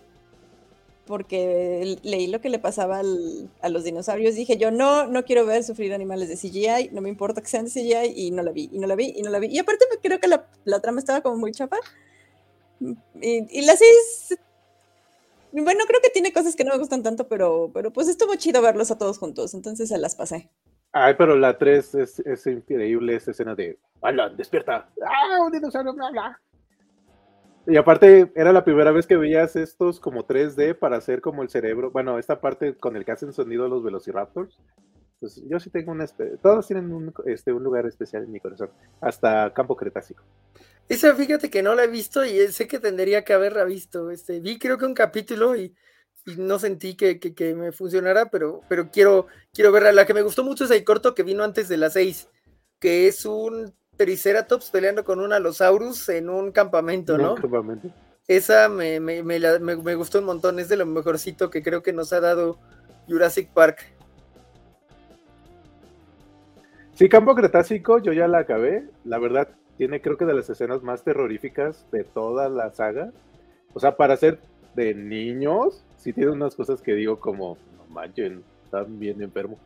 porque 1.10 1.98
leí 2.04 2.28
lo 2.28 2.40
que 2.40 2.50
le 2.50 2.60
pasaba 2.60 3.00
al, 3.00 3.50
a 3.64 3.70
los 3.70 3.84
dinosaurios. 3.84 4.36
Dije, 4.36 4.58
yo 4.58 4.70
no, 4.70 5.08
no 5.08 5.26
quiero 5.26 5.44
ver 5.44 5.64
sufrir 5.64 5.92
animales 5.92 6.30
de 6.30 6.36
CGI, 6.36 6.92
no 6.92 7.02
me 7.02 7.10
importa 7.10 7.42
que 7.42 7.48
sean 7.48 7.66
de 7.66 7.72
CGI, 7.72 8.14
y 8.16 8.30
no 8.30 8.44
la 8.44 8.52
vi, 8.52 8.70
y 8.72 8.78
no 8.78 8.86
la 8.86 8.94
vi, 8.94 9.16
y 9.18 9.24
no 9.24 9.32
la 9.32 9.40
vi. 9.40 9.48
Y 9.48 9.58
aparte 9.58 9.86
creo 10.04 10.20
que 10.20 10.28
la, 10.28 10.80
trama 10.82 11.00
estaba 11.00 11.22
como 11.22 11.38
muy 11.38 11.52
chapa. 11.52 11.78
Y, 12.80 13.60
y 13.60 13.66
la 13.66 13.76
6, 13.76 14.38
bueno, 15.52 15.84
creo 15.88 16.00
que 16.04 16.12
tiene 16.12 16.32
cosas 16.32 16.56
que 16.56 16.64
no 16.64 16.74
me 16.74 16.78
gustan 16.78 17.02
tanto, 17.02 17.28
pero, 17.28 17.72
pero 17.74 17.92
pues 17.92 18.08
estuvo 18.08 18.36
chido 18.36 18.62
verlos 18.62 18.92
a 18.92 19.00
todos 19.00 19.18
juntos, 19.18 19.56
entonces 19.56 19.90
se 19.90 19.98
las 19.98 20.16
pasé. 20.16 20.52
Ay, 20.92 21.16
pero 21.18 21.36
la 21.36 21.58
3 21.58 21.96
es, 21.96 22.20
es 22.20 22.46
increíble 22.46 23.16
esa 23.16 23.32
escena 23.32 23.56
de, 23.56 23.80
¡Hala, 24.04 24.30
despierta! 24.30 24.88
¡Ah, 25.04 25.42
un 25.44 25.52
dinosaurio, 25.52 25.92
bla, 25.94 26.12
bla! 26.12 26.42
Y 27.70 27.78
aparte, 27.78 28.32
era 28.36 28.52
la 28.52 28.64
primera 28.64 28.92
vez 28.92 29.06
que 29.06 29.16
veías 29.16 29.56
estos 29.56 30.00
como 30.00 30.26
3D 30.26 30.78
para 30.78 30.98
hacer 30.98 31.22
como 31.22 31.44
el 31.44 31.50
cerebro. 31.50 31.92
Bueno, 31.92 32.18
esta 32.18 32.42
parte 32.42 32.76
con 32.76 32.96
el 32.96 33.06
que 33.06 33.12
hacen 33.12 33.32
sonido 33.32 33.68
los 33.68 33.84
velociraptors. 33.84 34.58
Pues 35.20 35.40
yo 35.48 35.60
sí 35.60 35.70
tengo 35.70 35.92
una. 35.92 36.08
Todos 36.42 36.66
tienen 36.66 36.92
un, 36.92 37.14
este, 37.26 37.54
un 37.54 37.64
lugar 37.64 37.86
especial 37.86 38.24
en 38.24 38.32
mi 38.32 38.40
corazón. 38.40 38.72
Hasta 39.02 39.54
Campo 39.54 39.76
Cretácico. 39.76 40.24
Esa, 40.88 41.14
fíjate 41.14 41.52
que 41.52 41.62
no 41.62 41.76
la 41.76 41.84
he 41.84 41.88
visto 41.88 42.26
y 42.26 42.40
sé 42.48 42.68
que 42.68 42.80
tendría 42.80 43.24
que 43.24 43.34
haberla 43.34 43.66
visto. 43.66 44.10
Este, 44.10 44.40
vi 44.40 44.58
creo 44.58 44.80
que 44.80 44.86
un 44.86 44.96
capítulo 44.96 45.56
y, 45.56 45.76
y 46.26 46.38
no 46.38 46.58
sentí 46.58 46.96
que, 46.96 47.20
que, 47.20 47.36
que, 47.36 47.54
me 47.54 47.72
funcionara, 47.72 48.32
pero, 48.32 48.62
pero 48.68 48.90
quiero, 48.90 49.28
quiero 49.54 49.72
verla. 49.72 49.92
La 49.92 50.08
que 50.08 50.16
me 50.16 50.24
gustó 50.24 50.44
mucho 50.44 50.64
es 50.64 50.72
el 50.72 50.84
corto 50.84 51.14
que 51.14 51.22
vino 51.22 51.44
antes 51.44 51.70
de 51.70 51.78
las 51.78 51.94
6, 51.94 52.30
que 52.80 53.08
es 53.08 53.26
un 53.26 53.76
Triceratops 54.00 54.70
peleando 54.70 55.04
con 55.04 55.20
un 55.20 55.34
Allosaurus 55.34 56.08
en 56.08 56.30
un 56.30 56.54
campamento, 56.54 57.18
¿no? 57.18 57.34
Un 57.34 57.42
campamento. 57.42 57.90
Esa 58.30 58.70
me, 58.70 59.02
me, 59.02 59.24
me, 59.24 59.40
la, 59.40 59.60
me, 59.60 59.76
gustó 59.76 60.20
un 60.20 60.26
montón, 60.26 60.58
es 60.58 60.70
de 60.70 60.78
lo 60.78 60.86
mejorcito 60.86 61.50
que 61.50 61.62
creo 61.62 61.84
que 61.84 61.92
nos 61.92 62.14
ha 62.14 62.22
dado 62.22 62.58
Jurassic 63.10 63.52
Park. 63.52 63.86
Sí, 66.94 67.10
Campo 67.10 67.36
Cretácico, 67.36 68.00
yo 68.00 68.14
ya 68.14 68.30
la 68.30 68.40
acabé. 68.40 68.86
La 69.04 69.20
verdad, 69.20 69.50
tiene 69.78 70.02
creo 70.02 70.16
que 70.16 70.24
de 70.24 70.34
las 70.34 70.50
escenas 70.50 70.82
más 70.82 71.04
terroríficas 71.04 71.86
de 71.92 72.06
toda 72.06 72.48
la 72.48 72.72
saga. 72.72 73.12
O 73.74 73.82
sea, 73.82 73.98
para 73.98 74.16
ser 74.16 74.40
de 74.76 74.94
niños, 74.94 75.84
sí 75.98 76.14
tiene 76.14 76.32
unas 76.32 76.56
cosas 76.56 76.82
que 76.82 76.94
digo 76.94 77.20
como, 77.20 77.58
no 77.76 77.94
manchen, 77.94 78.46
están 78.64 78.98
bien 78.98 79.22
enfermos. 79.22 79.60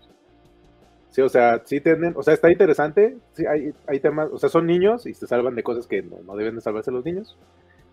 Sí, 1.14 1.22
o 1.22 1.30
sea, 1.30 1.62
sí 1.64 1.80
tienen, 1.80 2.14
o 2.18 2.24
sea, 2.24 2.34
está 2.34 2.52
interesante, 2.52 3.16
sí, 3.34 3.46
hay, 3.46 3.72
hay 3.86 4.00
temas, 4.00 4.30
o 4.32 4.40
sea, 4.40 4.50
son 4.50 4.66
niños 4.66 5.06
y 5.06 5.14
se 5.14 5.28
salvan 5.28 5.54
de 5.54 5.62
cosas 5.62 5.86
que 5.86 6.02
no, 6.02 6.36
deben 6.36 6.56
de 6.56 6.62
salvarse 6.62 6.90
los 6.90 7.06
niños, 7.06 7.38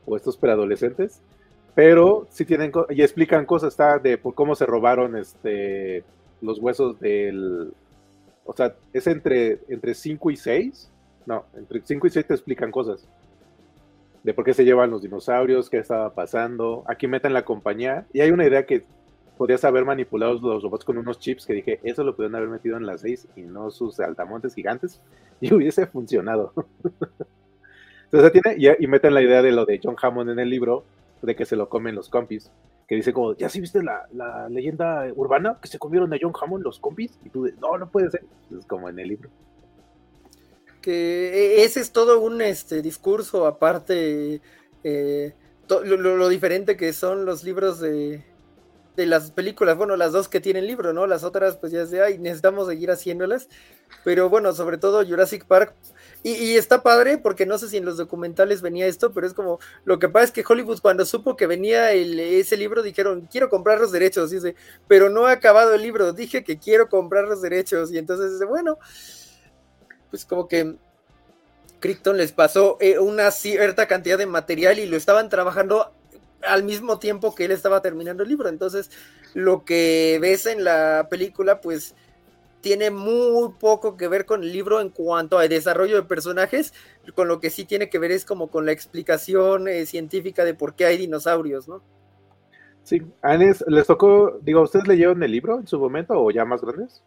o 0.07 0.16
estos 0.16 0.39
preadolescentes, 0.39 1.21
pero 1.75 2.27
sí 2.31 2.47
tienen, 2.47 2.73
y 2.89 3.03
explican 3.03 3.45
cosas, 3.45 3.75
está 3.75 3.99
de 3.99 4.16
por 4.16 4.35
cómo 4.35 4.55
se 4.55 4.64
robaron 4.64 5.18
este, 5.18 6.03
los 6.41 6.61
huesos 6.61 6.99
del, 6.99 7.75
o 8.47 8.55
sea, 8.55 8.75
es 8.95 9.07
entre, 9.07 9.59
entre 9.68 9.93
5 9.93 10.31
y 10.31 10.37
6, 10.37 10.91
no, 11.27 11.45
entre 11.59 11.83
5 11.85 12.07
y 12.07 12.11
6 12.11 12.27
te 12.27 12.33
explican 12.33 12.71
cosas, 12.71 13.07
de 14.23 14.33
por 14.33 14.47
qué 14.47 14.55
se 14.55 14.64
llevan 14.64 14.91
los 14.91 15.03
dinosaurios, 15.03 15.68
qué 15.68 15.77
estaba 15.77 16.14
pasando, 16.14 16.85
aquí 16.87 17.07
meten 17.07 17.35
la 17.35 17.45
compañía, 17.45 18.07
y 18.14 18.23
hay 18.23 18.31
una 18.31 18.47
idea 18.47 18.64
que 18.64 18.87
podías 19.41 19.64
haber 19.64 19.86
manipulado 19.86 20.34
los 20.34 20.62
robots 20.62 20.84
con 20.84 20.99
unos 20.99 21.18
chips 21.18 21.47
que 21.47 21.55
dije, 21.55 21.80
eso 21.82 22.05
lo 22.05 22.14
pudieron 22.14 22.34
haber 22.34 22.51
metido 22.51 22.76
en 22.76 22.84
las 22.84 23.01
6 23.01 23.28
y 23.36 23.41
no 23.41 23.70
sus 23.70 23.99
altamontes 23.99 24.55
gigantes 24.55 25.01
y 25.41 25.55
hubiese 25.55 25.86
funcionado. 25.86 26.53
Entonces 28.12 28.32
tiene, 28.32 28.76
y, 28.78 28.86
meten 28.86 29.14
la 29.14 29.22
idea 29.22 29.41
de 29.41 29.51
lo 29.51 29.64
de 29.64 29.80
John 29.82 29.97
Hammond 29.99 30.28
en 30.28 30.41
el 30.41 30.51
libro, 30.51 30.84
de 31.22 31.34
que 31.34 31.47
se 31.47 31.57
lo 31.57 31.70
comen 31.70 31.95
los 31.95 32.11
compis, 32.11 32.53
que 32.86 32.97
dice 32.97 33.14
como, 33.14 33.34
¿ya 33.34 33.49
sí 33.49 33.62
viste 33.62 33.82
la, 33.82 34.07
leyenda 34.51 35.07
urbana? 35.16 35.57
Que 35.62 35.68
se 35.68 35.78
comieron 35.78 36.12
a 36.12 36.18
John 36.20 36.34
Hammond 36.38 36.62
los 36.62 36.78
compis, 36.78 37.18
y 37.24 37.30
tú, 37.30 37.49
no, 37.62 37.78
no 37.78 37.88
puede 37.88 38.11
ser, 38.11 38.24
es 38.55 38.66
como 38.66 38.91
en 38.91 38.99
el 38.99 39.09
libro. 39.09 39.30
Que 40.82 41.61
e, 41.61 41.64
ese 41.64 41.80
es 41.80 41.93
todo 41.93 42.20
un 42.20 42.43
este, 42.43 42.82
discurso 42.82 43.47
aparte, 43.47 44.43
eh, 44.84 45.32
lo 45.66 46.28
diferente 46.28 46.76
que 46.76 46.93
son 46.93 47.24
los 47.24 47.43
libros 47.43 47.80
de, 47.80 48.22
de 48.97 49.07
las 49.07 49.30
películas, 49.30 49.76
bueno, 49.76 49.97
las 49.97 50.12
dos 50.12 50.28
que 50.28 50.41
tienen 50.41 50.66
libro, 50.66 50.93
¿no? 50.93 51.07
Las 51.07 51.24
otras, 51.24 51.57
pues 51.57 51.72
ya 51.72 51.86
sé, 51.86 52.03
ay, 52.03 52.18
necesitamos 52.18 52.68
seguir 52.68 52.91
haciéndolas. 52.91 53.49
Pero 54.05 54.28
bueno, 54.28 54.53
sobre 54.53 54.78
todo 54.78 55.05
Jurassic 55.05 55.47
Park. 55.47 55.74
Y, 56.22 56.32
y, 56.32 56.57
está 56.57 56.82
padre, 56.82 57.16
porque 57.16 57.47
no 57.47 57.57
sé 57.57 57.68
si 57.68 57.78
en 57.78 57.84
los 57.84 57.97
documentales 57.97 58.61
venía 58.61 58.86
esto, 58.86 59.12
pero 59.12 59.26
es 59.26 59.32
como, 59.32 59.59
lo 59.84 59.99
que 59.99 60.09
pasa 60.09 60.26
es 60.26 60.32
que 60.32 60.45
Hollywood 60.47 60.80
cuando 60.80 61.07
supo 61.07 61.36
que 61.36 61.47
venía 61.47 61.93
ese 61.93 62.57
libro, 62.59 62.82
dijeron, 62.82 63.26
quiero 63.30 63.49
comprar 63.49 63.80
los 63.80 63.91
derechos, 63.91 64.30
dice, 64.30 64.55
pero 64.86 65.09
no 65.09 65.26
ha 65.26 65.32
acabado 65.32 65.72
el 65.74 65.82
libro, 65.82 66.12
dije 66.12 66.45
que 66.45 66.59
quiero 66.59 66.88
comprar 66.88 67.24
los 67.24 67.41
derechos. 67.41 67.91
Y 67.91 67.99
entonces 67.99 68.32
dice, 68.32 68.45
bueno, 68.45 68.78
pues 70.11 70.26
como 70.26 70.47
que 70.47 70.76
Crichton 71.80 72.18
les 72.18 72.32
pasó 72.32 72.76
eh, 72.80 72.99
una 72.99 73.30
cierta 73.30 73.88
cantidad 73.88 74.18
de 74.18 74.26
material 74.26 74.78
y 74.78 74.86
lo 74.86 74.97
estaban 74.97 75.30
trabajando 75.30 75.93
al 76.43 76.64
mismo 76.64 76.99
tiempo 76.99 77.34
que 77.34 77.45
él 77.45 77.51
estaba 77.51 77.82
terminando 77.82 78.22
el 78.22 78.28
libro. 78.28 78.49
Entonces, 78.49 78.91
lo 79.34 79.64
que 79.64 80.18
ves 80.20 80.47
en 80.47 80.64
la 80.64 81.09
película, 81.11 81.61
pues 81.61 81.95
tiene 82.61 82.91
muy 82.91 83.53
poco 83.59 83.97
que 83.97 84.09
ver 84.09 84.26
con 84.26 84.43
el 84.43 84.53
libro 84.53 84.80
en 84.80 84.91
cuanto 84.91 85.38
al 85.38 85.49
desarrollo 85.49 85.97
de 85.97 86.03
personajes, 86.03 86.74
con 87.14 87.28
lo 87.28 87.41
que 87.41 87.51
sí 87.51 87.64
tiene 87.64 87.88
que 87.88 87.99
ver 87.99 88.12
es 88.12 88.24
como 88.24 88.49
con 88.49 88.66
la 88.66 88.72
explicación 88.72 89.68
eh, 89.68 89.86
científica 89.86 90.45
de 90.45 90.55
por 90.55 90.74
qué 90.74 90.86
hay 90.86 90.99
dinosaurios, 90.99 91.68
¿no? 91.68 91.82
Sí, 92.82 93.03
Anes, 93.22 93.64
¿les 93.66 93.86
tocó, 93.86 94.38
digo, 94.43 94.62
¿ustedes 94.62 94.88
leyeron 94.88 95.22
el 95.22 95.30
libro 95.30 95.59
en 95.59 95.66
su 95.66 95.78
momento 95.78 96.14
o 96.14 96.30
ya 96.30 96.45
más 96.45 96.62
grandes? 96.62 97.03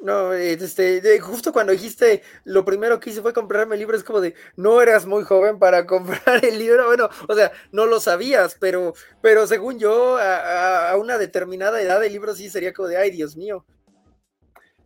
No, 0.00 0.32
este, 0.34 1.20
justo 1.20 1.52
cuando 1.52 1.72
dijiste, 1.72 2.22
lo 2.44 2.64
primero 2.64 3.00
que 3.00 3.10
hice 3.10 3.22
fue 3.22 3.32
comprarme 3.32 3.74
el 3.74 3.80
libro, 3.80 3.96
es 3.96 4.04
como 4.04 4.20
de, 4.20 4.34
no 4.56 4.80
eras 4.80 5.06
muy 5.06 5.24
joven 5.24 5.58
para 5.58 5.86
comprar 5.86 6.44
el 6.44 6.58
libro, 6.58 6.86
bueno, 6.86 7.08
o 7.28 7.34
sea, 7.34 7.50
no 7.72 7.86
lo 7.86 7.98
sabías, 7.98 8.56
pero, 8.60 8.94
pero 9.22 9.46
según 9.46 9.78
yo, 9.78 10.16
a, 10.16 10.90
a 10.90 10.96
una 10.96 11.18
determinada 11.18 11.80
edad 11.80 12.04
el 12.04 12.12
libro 12.12 12.34
sí 12.34 12.50
sería 12.50 12.72
como 12.72 12.88
de, 12.88 12.98
ay, 12.98 13.10
Dios 13.10 13.36
mío. 13.36 13.64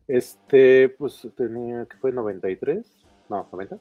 Este, 0.06 0.88
pues 0.88 1.26
tenía, 1.36 1.86
¿qué 1.86 1.96
fue? 1.98 2.12
¿93? 2.12 2.84
No, 3.28 3.48
¿90? 3.50 3.80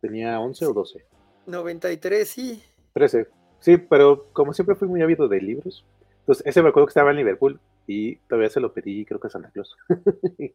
¿Tenía 0.00 0.38
11 0.38 0.66
o 0.66 0.72
12? 0.72 1.04
93, 1.46 2.28
sí. 2.28 2.62
13, 2.92 3.28
sí, 3.60 3.76
pero 3.76 4.26
como 4.32 4.52
siempre 4.52 4.76
fui 4.76 4.86
muy 4.86 5.02
ávido 5.02 5.28
de 5.28 5.40
libros, 5.40 5.84
entonces 6.20 6.46
ese 6.46 6.62
me 6.62 6.68
acuerdo 6.68 6.86
que 6.86 6.90
estaba 6.90 7.10
en 7.10 7.16
Liverpool 7.16 7.60
y 7.86 8.16
todavía 8.28 8.50
se 8.50 8.60
lo 8.60 8.72
pedí, 8.72 9.04
creo 9.04 9.20
que 9.20 9.28
a 9.28 9.30
Santa 9.30 9.50
Claus. 9.50 9.76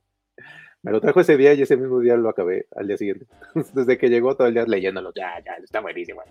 me 0.83 0.91
lo 0.91 0.99
trajo 0.99 1.21
ese 1.21 1.37
día 1.37 1.53
y 1.53 1.61
ese 1.61 1.77
mismo 1.77 1.99
día 1.99 2.15
lo 2.15 2.29
acabé 2.29 2.67
al 2.75 2.87
día 2.87 2.97
siguiente. 2.97 3.27
Desde 3.73 3.97
que 3.97 4.09
llegó 4.09 4.35
todo 4.35 4.47
el 4.47 4.53
día 4.53 4.65
leyéndolo, 4.65 5.13
ya, 5.13 5.39
ya, 5.45 5.53
está 5.63 5.79
buenísimo. 5.79 6.21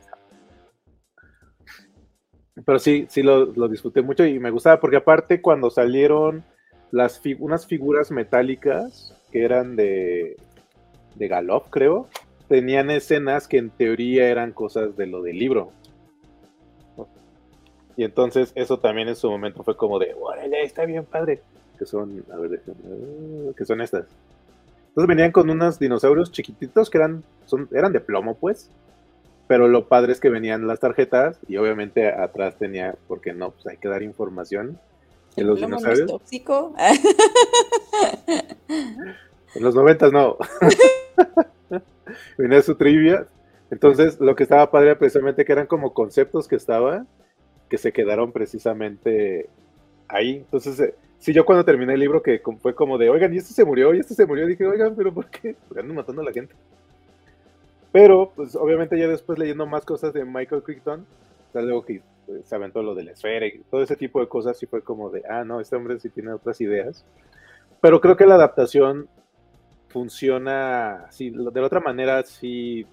Pero 2.65 2.79
sí, 2.79 3.07
sí 3.09 3.23
lo, 3.23 3.47
lo, 3.47 3.69
disfruté 3.69 4.03
mucho 4.03 4.25
y 4.25 4.39
me 4.39 4.51
gustaba 4.51 4.81
porque 4.81 4.97
aparte 4.97 5.41
cuando 5.41 5.71
salieron 5.71 6.45
las 6.91 7.21
unas 7.39 7.67
figuras 7.67 8.11
metálicas 8.11 9.17
que 9.31 9.45
eran 9.45 9.77
de, 9.77 10.37
de 11.15 11.29
Galof, 11.29 11.69
creo, 11.71 12.09
tenían 12.49 12.91
escenas 12.91 13.47
que 13.47 13.59
en 13.59 13.71
teoría 13.71 14.29
eran 14.29 14.53
cosas 14.53 14.97
de 14.97 15.07
lo 15.07 15.23
del 15.23 15.39
libro. 15.39 15.73
Y 18.01 18.05
entonces 18.05 18.51
eso 18.55 18.79
también 18.79 19.09
en 19.09 19.15
su 19.15 19.29
momento 19.31 19.63
fue 19.63 19.77
como 19.77 19.99
de, 19.99 20.17
órale, 20.19 20.63
está 20.63 20.87
bien 20.87 21.05
padre. 21.05 21.43
Que 21.79 21.85
son, 21.85 22.25
a 22.33 22.37
ver, 22.37 22.63
que 23.55 23.65
son 23.67 23.83
estas. 23.83 24.07
Entonces 24.89 25.07
venían 25.07 25.33
con 25.33 25.51
unos 25.51 25.79
dinosaurios 25.79 26.33
chiquititos 26.33 26.89
que 26.89 26.97
eran, 26.97 27.23
son, 27.45 27.69
eran 27.73 27.93
de 27.93 28.01
plomo, 28.01 28.37
pues. 28.37 28.71
Pero 29.49 29.69
lo 29.69 29.87
padre 29.87 30.13
es 30.13 30.21
que 30.21 30.31
venían 30.31 30.67
las 30.67 30.81
tarjetas 30.81 31.41
y 31.47 31.59
obviamente 31.59 32.11
atrás 32.11 32.57
tenía, 32.57 32.95
porque 33.07 33.35
no, 33.35 33.51
pues 33.51 33.67
hay 33.67 33.77
que 33.77 33.89
dar 33.89 34.03
información 34.03 34.79
en 35.37 35.47
los 35.47 35.61
dinosaurios. 35.61 35.99
No 35.99 36.17
es 36.17 36.23
tóxico? 36.23 36.75
en 39.57 39.63
los 39.63 39.75
noventas 39.75 40.11
no. 40.11 40.39
venía 42.39 42.63
su 42.63 42.77
trivia. 42.77 43.27
Entonces 43.71 44.19
lo 44.21 44.35
que 44.37 44.45
estaba 44.45 44.71
padre 44.71 44.93
era 44.93 44.99
precisamente 44.99 45.45
que 45.45 45.53
eran 45.53 45.67
como 45.67 45.93
conceptos 45.93 46.49
que 46.49 46.57
estaban 46.57 47.07
que 47.71 47.79
se 47.79 47.93
quedaron 47.93 48.33
precisamente 48.33 49.49
ahí. 50.09 50.37
Entonces, 50.37 50.79
eh, 50.81 50.95
Sí, 51.21 51.35
yo 51.35 51.45
cuando 51.45 51.67
terminé 51.67 51.93
el 51.93 52.01
libro 52.01 52.23
que 52.23 52.41
fue 52.63 52.75
como 52.75 52.97
de, 52.97 53.11
oigan, 53.11 53.35
y 53.35 53.37
este 53.37 53.53
se 53.53 53.63
murió, 53.63 53.95
y 53.95 54.01
este 54.01 54.15
se 54.15 54.25
murió, 54.25 54.47
dije, 54.47 54.67
oigan, 54.67 54.95
pero 54.97 55.13
¿por 55.13 55.27
qué? 55.27 55.55
Porque 55.69 55.83
andan 55.83 55.97
matando 55.97 56.23
a 56.23 56.25
la 56.25 56.33
gente. 56.33 56.55
Pero, 57.93 58.33
pues 58.35 58.57
obviamente 58.57 58.99
ya 58.99 59.07
después 59.07 59.39
leyendo 59.39 59.67
más 59.67 59.85
cosas 59.85 60.15
de 60.15 60.25
Michael 60.25 60.63
Crichton, 60.63 61.05
luego 61.53 61.85
que 61.85 62.01
pues, 62.25 62.47
se 62.47 62.55
aventó 62.55 62.83
lo 62.83 62.95
de 62.95 63.05
la 63.05 63.11
esfera 63.13 63.47
y 63.47 63.59
todo 63.71 63.83
ese 63.83 63.97
tipo 63.97 64.19
de 64.21 64.29
cosas, 64.29 64.63
y 64.63 64.67
fue 64.67 64.81
como 64.81 65.11
de, 65.11 65.23
ah, 65.29 65.45
no, 65.45 65.61
este 65.61 65.77
hombre 65.77 66.01
sí 66.01 66.09
tiene 66.09 66.33
otras 66.33 66.59
ideas. 66.63 67.05
Pero 67.83 68.01
creo 68.01 68.17
que 68.17 68.25
la 68.25 68.37
adaptación 68.37 69.07
funciona, 69.89 71.07
sí, 71.11 71.29
de 71.29 71.61
la 71.61 71.67
otra 71.67 71.81
manera, 71.81 72.23
sí. 72.23 72.87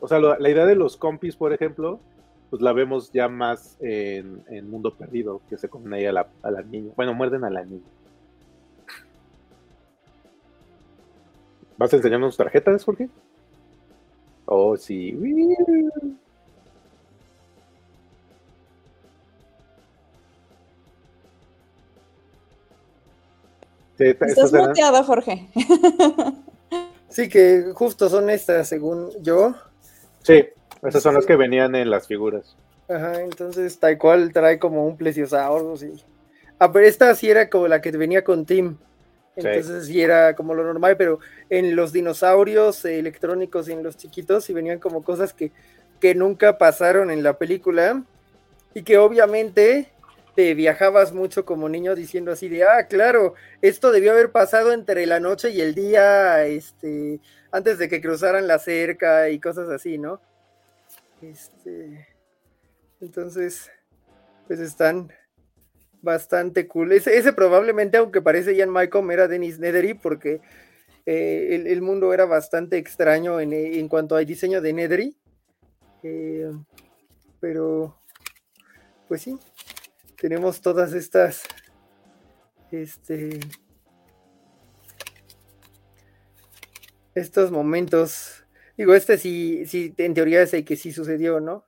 O 0.00 0.08
sea, 0.08 0.18
la 0.18 0.50
idea 0.50 0.66
de 0.66 0.74
los 0.74 0.96
compis, 0.96 1.36
por 1.36 1.52
ejemplo, 1.52 2.00
pues 2.52 2.60
la 2.60 2.74
vemos 2.74 3.10
ya 3.12 3.28
más 3.28 3.78
en, 3.80 4.70
Mundo 4.70 4.94
Perdido, 4.94 5.40
que 5.48 5.56
se 5.56 5.70
comen 5.70 5.94
ahí 5.94 6.04
a 6.04 6.12
la, 6.12 6.28
a 6.42 6.50
la 6.50 6.60
niña. 6.60 6.92
Bueno, 6.94 7.14
muerden 7.14 7.44
a 7.44 7.48
la 7.48 7.64
niña. 7.64 7.80
¿Vas 11.78 11.94
a 11.94 11.96
enseñarnos 11.96 12.36
tarjetas, 12.36 12.84
Jorge? 12.84 13.08
Oh, 14.44 14.76
sí. 14.76 15.16
Estás 23.98 24.52
muteado, 24.52 25.02
Jorge. 25.04 25.48
sí, 27.08 27.30
que 27.30 27.72
justo 27.74 28.10
son 28.10 28.28
estas, 28.28 28.68
según 28.68 29.08
yo. 29.22 29.54
Sí. 30.22 30.44
Esas 30.82 31.02
son 31.02 31.14
las 31.14 31.26
que 31.26 31.36
venían 31.36 31.74
en 31.74 31.90
las 31.90 32.08
figuras. 32.08 32.56
Ajá, 32.88 33.22
entonces 33.22 33.78
tal 33.78 33.96
cual 33.98 34.32
trae 34.32 34.58
como 34.58 34.86
un 34.86 34.96
plesiosauro, 34.96 35.76
sí. 35.76 35.92
Ah, 36.58 36.72
pero 36.72 36.86
esta 36.86 37.14
sí 37.14 37.30
era 37.30 37.48
como 37.48 37.68
la 37.68 37.80
que 37.80 37.90
venía 37.92 38.24
con 38.24 38.44
Tim. 38.44 38.76
Entonces 39.36 39.86
sí. 39.86 40.02
era 40.02 40.34
como 40.34 40.54
lo 40.54 40.64
normal, 40.64 40.96
pero 40.96 41.20
en 41.48 41.74
los 41.74 41.92
dinosaurios 41.92 42.84
electrónicos 42.84 43.68
y 43.68 43.72
en 43.72 43.82
los 43.82 43.96
chiquitos 43.96 44.44
sí 44.44 44.52
venían 44.52 44.78
como 44.78 45.02
cosas 45.02 45.32
que, 45.32 45.52
que 46.00 46.14
nunca 46.14 46.58
pasaron 46.58 47.10
en 47.10 47.22
la 47.22 47.38
película 47.38 48.02
y 48.74 48.82
que 48.82 48.98
obviamente 48.98 49.88
te 50.34 50.54
viajabas 50.54 51.12
mucho 51.12 51.44
como 51.44 51.68
niño 51.68 51.94
diciendo 51.94 52.32
así 52.32 52.48
de, 52.48 52.64
ah, 52.64 52.86
claro, 52.88 53.34
esto 53.60 53.90
debió 53.90 54.12
haber 54.12 54.32
pasado 54.32 54.72
entre 54.72 55.06
la 55.06 55.20
noche 55.20 55.50
y 55.50 55.60
el 55.60 55.74
día, 55.74 56.44
este, 56.44 57.20
antes 57.50 57.78
de 57.78 57.88
que 57.88 58.00
cruzaran 58.00 58.46
la 58.46 58.58
cerca 58.58 59.28
y 59.30 59.38
cosas 59.38 59.68
así, 59.68 59.98
¿no? 59.98 60.20
Este, 61.22 62.08
entonces, 63.00 63.70
pues 64.46 64.58
están 64.58 65.12
bastante 66.02 66.66
cool. 66.66 66.92
Ese, 66.92 67.32
probablemente, 67.32 67.96
aunque 67.96 68.20
parece 68.20 68.56
Ian 68.56 68.70
Malcolm, 68.70 69.10
era 69.12 69.28
Dennis 69.28 69.58
Nedry, 69.58 69.94
porque 69.94 70.40
eh, 71.06 71.62
el, 71.66 71.80
mundo 71.80 72.12
era 72.12 72.24
bastante 72.24 72.76
extraño 72.76 73.40
en, 73.40 73.88
cuanto 73.88 74.16
al 74.16 74.26
diseño 74.26 74.60
de 74.60 74.72
Nedry. 74.72 75.16
Eh, 76.02 76.50
pero, 77.40 77.96
pues 79.06 79.22
sí, 79.22 79.38
tenemos 80.20 80.60
todas 80.60 80.92
estas, 80.92 81.44
este, 82.72 83.38
estos 87.14 87.52
momentos 87.52 88.41
Digo, 88.82 88.96
este 88.96 89.16
sí, 89.16 89.64
sí, 89.64 89.94
en 89.96 90.12
teoría 90.12 90.42
es 90.42 90.52
el 90.54 90.64
que 90.64 90.74
sí 90.74 90.90
sucedió, 90.90 91.38
¿no? 91.38 91.64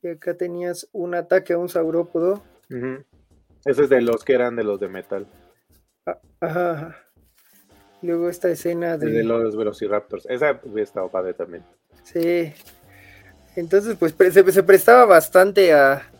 Y 0.00 0.08
acá 0.08 0.34
tenías 0.38 0.88
un 0.92 1.14
ataque 1.14 1.52
a 1.52 1.58
un 1.58 1.68
saurópodo. 1.68 2.42
Ese 3.66 3.82
es 3.82 3.90
de 3.90 4.00
los 4.00 4.24
que 4.24 4.32
eran 4.32 4.56
de 4.56 4.64
los 4.64 4.80
de 4.80 4.88
metal. 4.88 5.26
Ah, 6.06 6.18
ajá, 6.40 6.96
Luego 8.00 8.30
esta 8.30 8.48
escena 8.48 8.96
de... 8.96 9.10
De 9.10 9.22
los 9.22 9.54
Velociraptors. 9.54 10.24
Esa 10.30 10.58
hubiera 10.64 10.84
estado 10.84 11.10
padre 11.10 11.34
también. 11.34 11.62
Sí. 12.04 12.54
Entonces, 13.54 13.94
pues 13.98 14.14
se, 14.32 14.62
prestaba 14.62 15.04
bastante 15.04 15.74
a, 15.74 16.10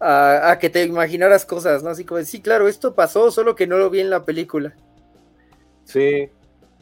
a, 0.00 0.50
a, 0.50 0.58
que 0.58 0.68
te 0.68 0.84
imaginaras 0.84 1.46
cosas, 1.46 1.82
¿no? 1.82 1.88
Así 1.88 2.04
como, 2.04 2.22
sí, 2.24 2.42
claro, 2.42 2.68
esto 2.68 2.94
pasó, 2.94 3.30
solo 3.30 3.56
que 3.56 3.66
no 3.66 3.78
lo 3.78 3.88
vi 3.88 4.00
en 4.00 4.10
la 4.10 4.26
película. 4.26 4.76
Sí, 5.84 6.28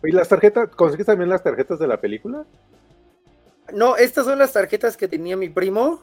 ¿Y 0.04 0.12
las 0.12 0.28
tarjetas? 0.28 0.68
¿Conseguiste 0.70 1.12
también 1.12 1.30
las 1.30 1.42
tarjetas 1.42 1.78
de 1.78 1.86
la 1.86 2.00
película? 2.00 2.44
No, 3.72 3.96
estas 3.96 4.24
son 4.24 4.38
las 4.38 4.52
tarjetas 4.52 4.96
que 4.96 5.08
tenía 5.08 5.36
mi 5.36 5.48
primo, 5.48 6.02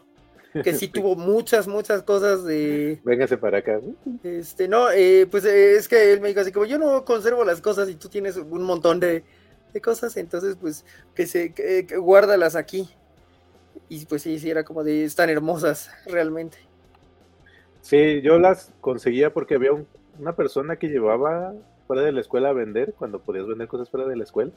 que 0.63 0.73
sí 0.73 0.87
tuvo 0.93 1.15
muchas, 1.15 1.67
muchas 1.67 2.03
cosas 2.03 2.43
de... 2.43 2.99
Véngase 3.03 3.37
para 3.37 3.59
acá. 3.59 3.79
Este, 4.23 4.67
no, 4.67 4.91
eh, 4.91 5.27
pues 5.29 5.45
eh, 5.45 5.75
es 5.75 5.87
que 5.87 6.13
él 6.13 6.21
me 6.21 6.29
dijo 6.29 6.41
así 6.41 6.51
como 6.51 6.65
yo 6.65 6.77
no 6.77 7.05
conservo 7.05 7.43
las 7.43 7.61
cosas 7.61 7.89
y 7.89 7.95
tú 7.95 8.09
tienes 8.09 8.37
un 8.37 8.63
montón 8.63 8.99
de, 8.99 9.23
cosas, 9.83 10.15
entonces 10.15 10.55
pues 10.55 10.85
que 11.13 11.25
se 11.25 11.53
guárdalas 11.97 12.55
aquí. 12.55 12.89
Y 13.89 14.05
pues 14.05 14.21
sí, 14.21 14.39
sí, 14.39 14.49
era 14.49 14.63
como 14.63 14.83
de, 14.83 15.03
están 15.03 15.29
hermosas 15.29 15.91
realmente. 16.05 16.57
Sí, 17.81 18.21
yo 18.21 18.39
las 18.39 18.73
conseguía 18.79 19.33
porque 19.33 19.55
había 19.55 19.71
una 20.17 20.35
persona 20.35 20.77
que 20.77 20.87
llevaba 20.87 21.53
fuera 21.87 22.03
de 22.03 22.11
la 22.11 22.21
escuela 22.21 22.49
a 22.49 22.53
vender, 22.53 22.93
cuando 22.97 23.19
podías 23.19 23.47
vender 23.47 23.67
cosas 23.67 23.89
fuera 23.89 24.07
de 24.07 24.15
la 24.15 24.23
escuela. 24.23 24.51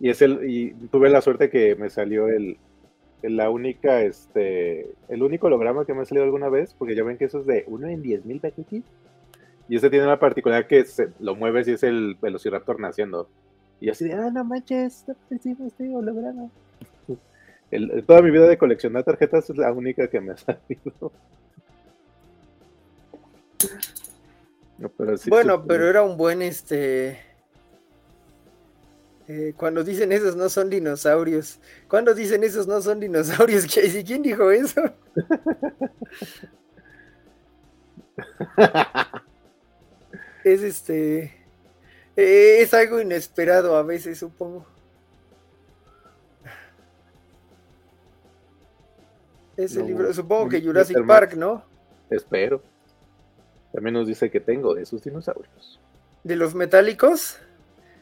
Y 0.00 0.10
es 0.10 0.22
el, 0.22 0.48
y 0.48 0.70
tuve 0.90 1.10
la 1.10 1.20
suerte 1.20 1.50
que 1.50 1.74
me 1.74 1.90
salió 1.90 2.28
el, 2.28 2.56
la 3.22 3.50
única, 3.50 4.02
este, 4.02 4.90
el 5.08 5.22
único 5.22 5.48
holograma 5.48 5.84
que 5.84 5.94
me 5.94 6.02
ha 6.02 6.04
salido 6.04 6.24
alguna 6.24 6.48
vez, 6.48 6.74
porque 6.74 6.94
ya 6.94 7.02
ven 7.02 7.18
que 7.18 7.24
eso 7.24 7.40
es 7.40 7.46
de 7.46 7.64
uno 7.66 7.88
en 7.88 8.02
diez 8.02 8.24
mil 8.24 8.40
paquetes. 8.40 8.84
Y 9.68 9.76
este 9.76 9.90
tiene 9.90 10.06
la 10.06 10.18
particularidad 10.18 10.68
que 10.68 10.84
se, 10.84 11.10
lo 11.18 11.34
mueves 11.34 11.68
y 11.68 11.72
es 11.72 11.82
el 11.82 12.16
Velociraptor 12.20 12.80
naciendo. 12.80 13.28
Y 13.80 13.90
así 13.90 14.06
de, 14.06 14.14
ah, 14.14 14.30
no 14.30 14.44
manches, 14.44 15.04
este 15.30 15.56
holograma. 15.94 16.48
El, 17.70 18.02
toda 18.06 18.22
mi 18.22 18.30
vida 18.30 18.46
de 18.46 18.56
coleccionar 18.56 19.04
tarjetas 19.04 19.50
es 19.50 19.58
la 19.58 19.70
única 19.72 20.08
que 20.08 20.20
me 20.22 20.32
ha 20.32 20.36
salido 20.38 21.12
bueno, 25.28 25.64
pero 25.66 25.88
era 25.88 26.02
un 26.02 26.16
buen 26.16 26.42
este. 26.42 27.18
Eh, 29.26 29.52
cuando 29.56 29.84
dicen 29.84 30.12
esos 30.12 30.36
no 30.36 30.48
son 30.48 30.70
dinosaurios. 30.70 31.58
Cuando 31.88 32.14
dicen 32.14 32.44
esos 32.44 32.66
no 32.66 32.80
son 32.80 33.00
dinosaurios, 33.00 33.66
¿quién 34.06 34.22
dijo 34.22 34.50
eso? 34.50 34.80
es 40.44 40.62
este. 40.62 41.34
Eh, 42.16 42.60
es 42.60 42.72
algo 42.72 43.00
inesperado 43.00 43.76
a 43.76 43.82
veces, 43.82 44.18
supongo. 44.18 44.64
Ese 49.56 49.82
libro, 49.82 50.14
supongo 50.14 50.48
que 50.48 50.62
Jurassic 50.62 51.04
Park, 51.04 51.34
¿no? 51.34 51.64
Espero. 52.10 52.62
También 53.72 53.94
nos 53.94 54.06
dice 54.06 54.30
que 54.30 54.40
tengo 54.40 54.74
de 54.74 54.82
esos 54.82 55.02
dinosaurios. 55.02 55.80
¿De 56.24 56.36
los 56.36 56.54
metálicos? 56.54 57.38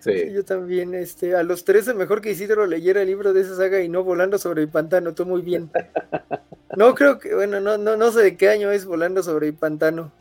Sí. 0.01 0.33
Yo 0.33 0.45
también, 0.45 0.95
este, 0.95 1.35
a 1.35 1.43
los 1.43 1.65
13 1.65 1.95
mejor 1.95 2.21
que 2.21 2.31
Isidro 2.31 2.67
leyera 2.67 3.03
el 3.03 3.09
libro 3.09 3.33
de 3.33 3.41
esa 3.41 3.57
saga 3.57 3.81
y 3.81 3.89
no 3.89 4.05
Volando 4.05 4.39
sobre 4.39 4.63
el 4.63 4.69
Pantano, 4.69 5.15
tú 5.15 5.27
muy 5.27 5.43
bien. 5.43 5.71
No 6.77 6.95
creo 6.95 7.19
que, 7.19 7.35
bueno, 7.35 7.59
no, 7.59 7.79
no, 7.79 7.97
no 7.97 8.11
sé 8.11 8.23
de 8.23 8.37
qué 8.37 8.51
año 8.51 8.71
es 8.71 8.85
Volando 8.85 9.23
sobre 9.23 9.47
el 9.47 9.55
Pantano. 9.55 10.13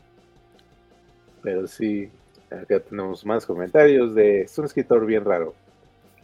Pero 1.42 1.66
sí, 1.66 2.08
acá 2.50 2.80
tenemos 2.80 3.26
más 3.26 3.44
comentarios 3.44 4.14
de, 4.14 4.42
es 4.42 4.56
un 4.56 4.64
escritor 4.64 5.04
bien 5.04 5.24
raro. 5.24 5.54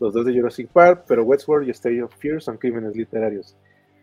Los 0.00 0.14
dos 0.14 0.24
de 0.24 0.32
Jurassic 0.32 0.68
Park, 0.68 1.04
pero 1.06 1.24
Westworld 1.24 1.68
y 1.68 1.72
State 1.72 2.02
of 2.02 2.14
Fear 2.16 2.40
son 2.40 2.56
crímenes 2.56 2.96
literarios. 2.96 3.54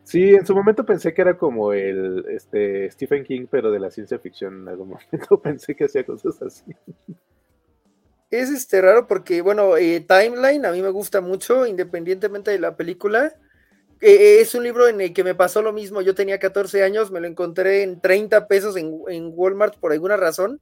Sí, 0.10 0.34
en 0.34 0.44
su 0.44 0.56
momento 0.56 0.84
pensé 0.84 1.14
que 1.14 1.22
era 1.22 1.38
como 1.38 1.72
el 1.72 2.26
este, 2.30 2.90
Stephen 2.90 3.24
King, 3.24 3.46
pero 3.48 3.70
de 3.70 3.80
la 3.80 3.92
ciencia 3.92 4.18
ficción. 4.18 4.64
En 4.64 4.68
algún 4.68 4.90
momento 5.12 5.40
pensé 5.40 5.76
que 5.76 5.86
hacía 5.86 6.04
cosas 6.04 6.42
así. 6.42 6.64
Es 8.32 8.50
este 8.50 8.82
raro 8.82 9.06
porque, 9.06 9.44
bueno, 9.44 9.78
eh, 9.78 10.00
Timeline 10.00 10.66
a 10.66 10.72
mí 10.72 10.82
me 10.82 10.90
gusta 10.90 11.22
mucho, 11.22 11.68
independientemente 11.68 12.50
de 12.50 12.58
la 12.58 12.76
película. 12.76 13.36
Eh, 14.02 14.40
es 14.42 14.56
un 14.56 14.64
libro 14.64 14.88
en 14.88 15.00
el 15.00 15.14
que 15.14 15.24
me 15.24 15.36
pasó 15.36 15.62
lo 15.62 15.74
mismo. 15.74 16.02
Yo 16.02 16.16
tenía 16.16 16.40
14 16.40 16.82
años, 16.82 17.12
me 17.12 17.20
lo 17.20 17.28
encontré 17.28 17.84
en 17.84 18.02
30 18.02 18.48
pesos 18.48 18.78
en, 18.78 19.02
en 19.10 19.32
Walmart 19.36 19.78
por 19.78 19.92
alguna 19.92 20.18
razón. 20.18 20.60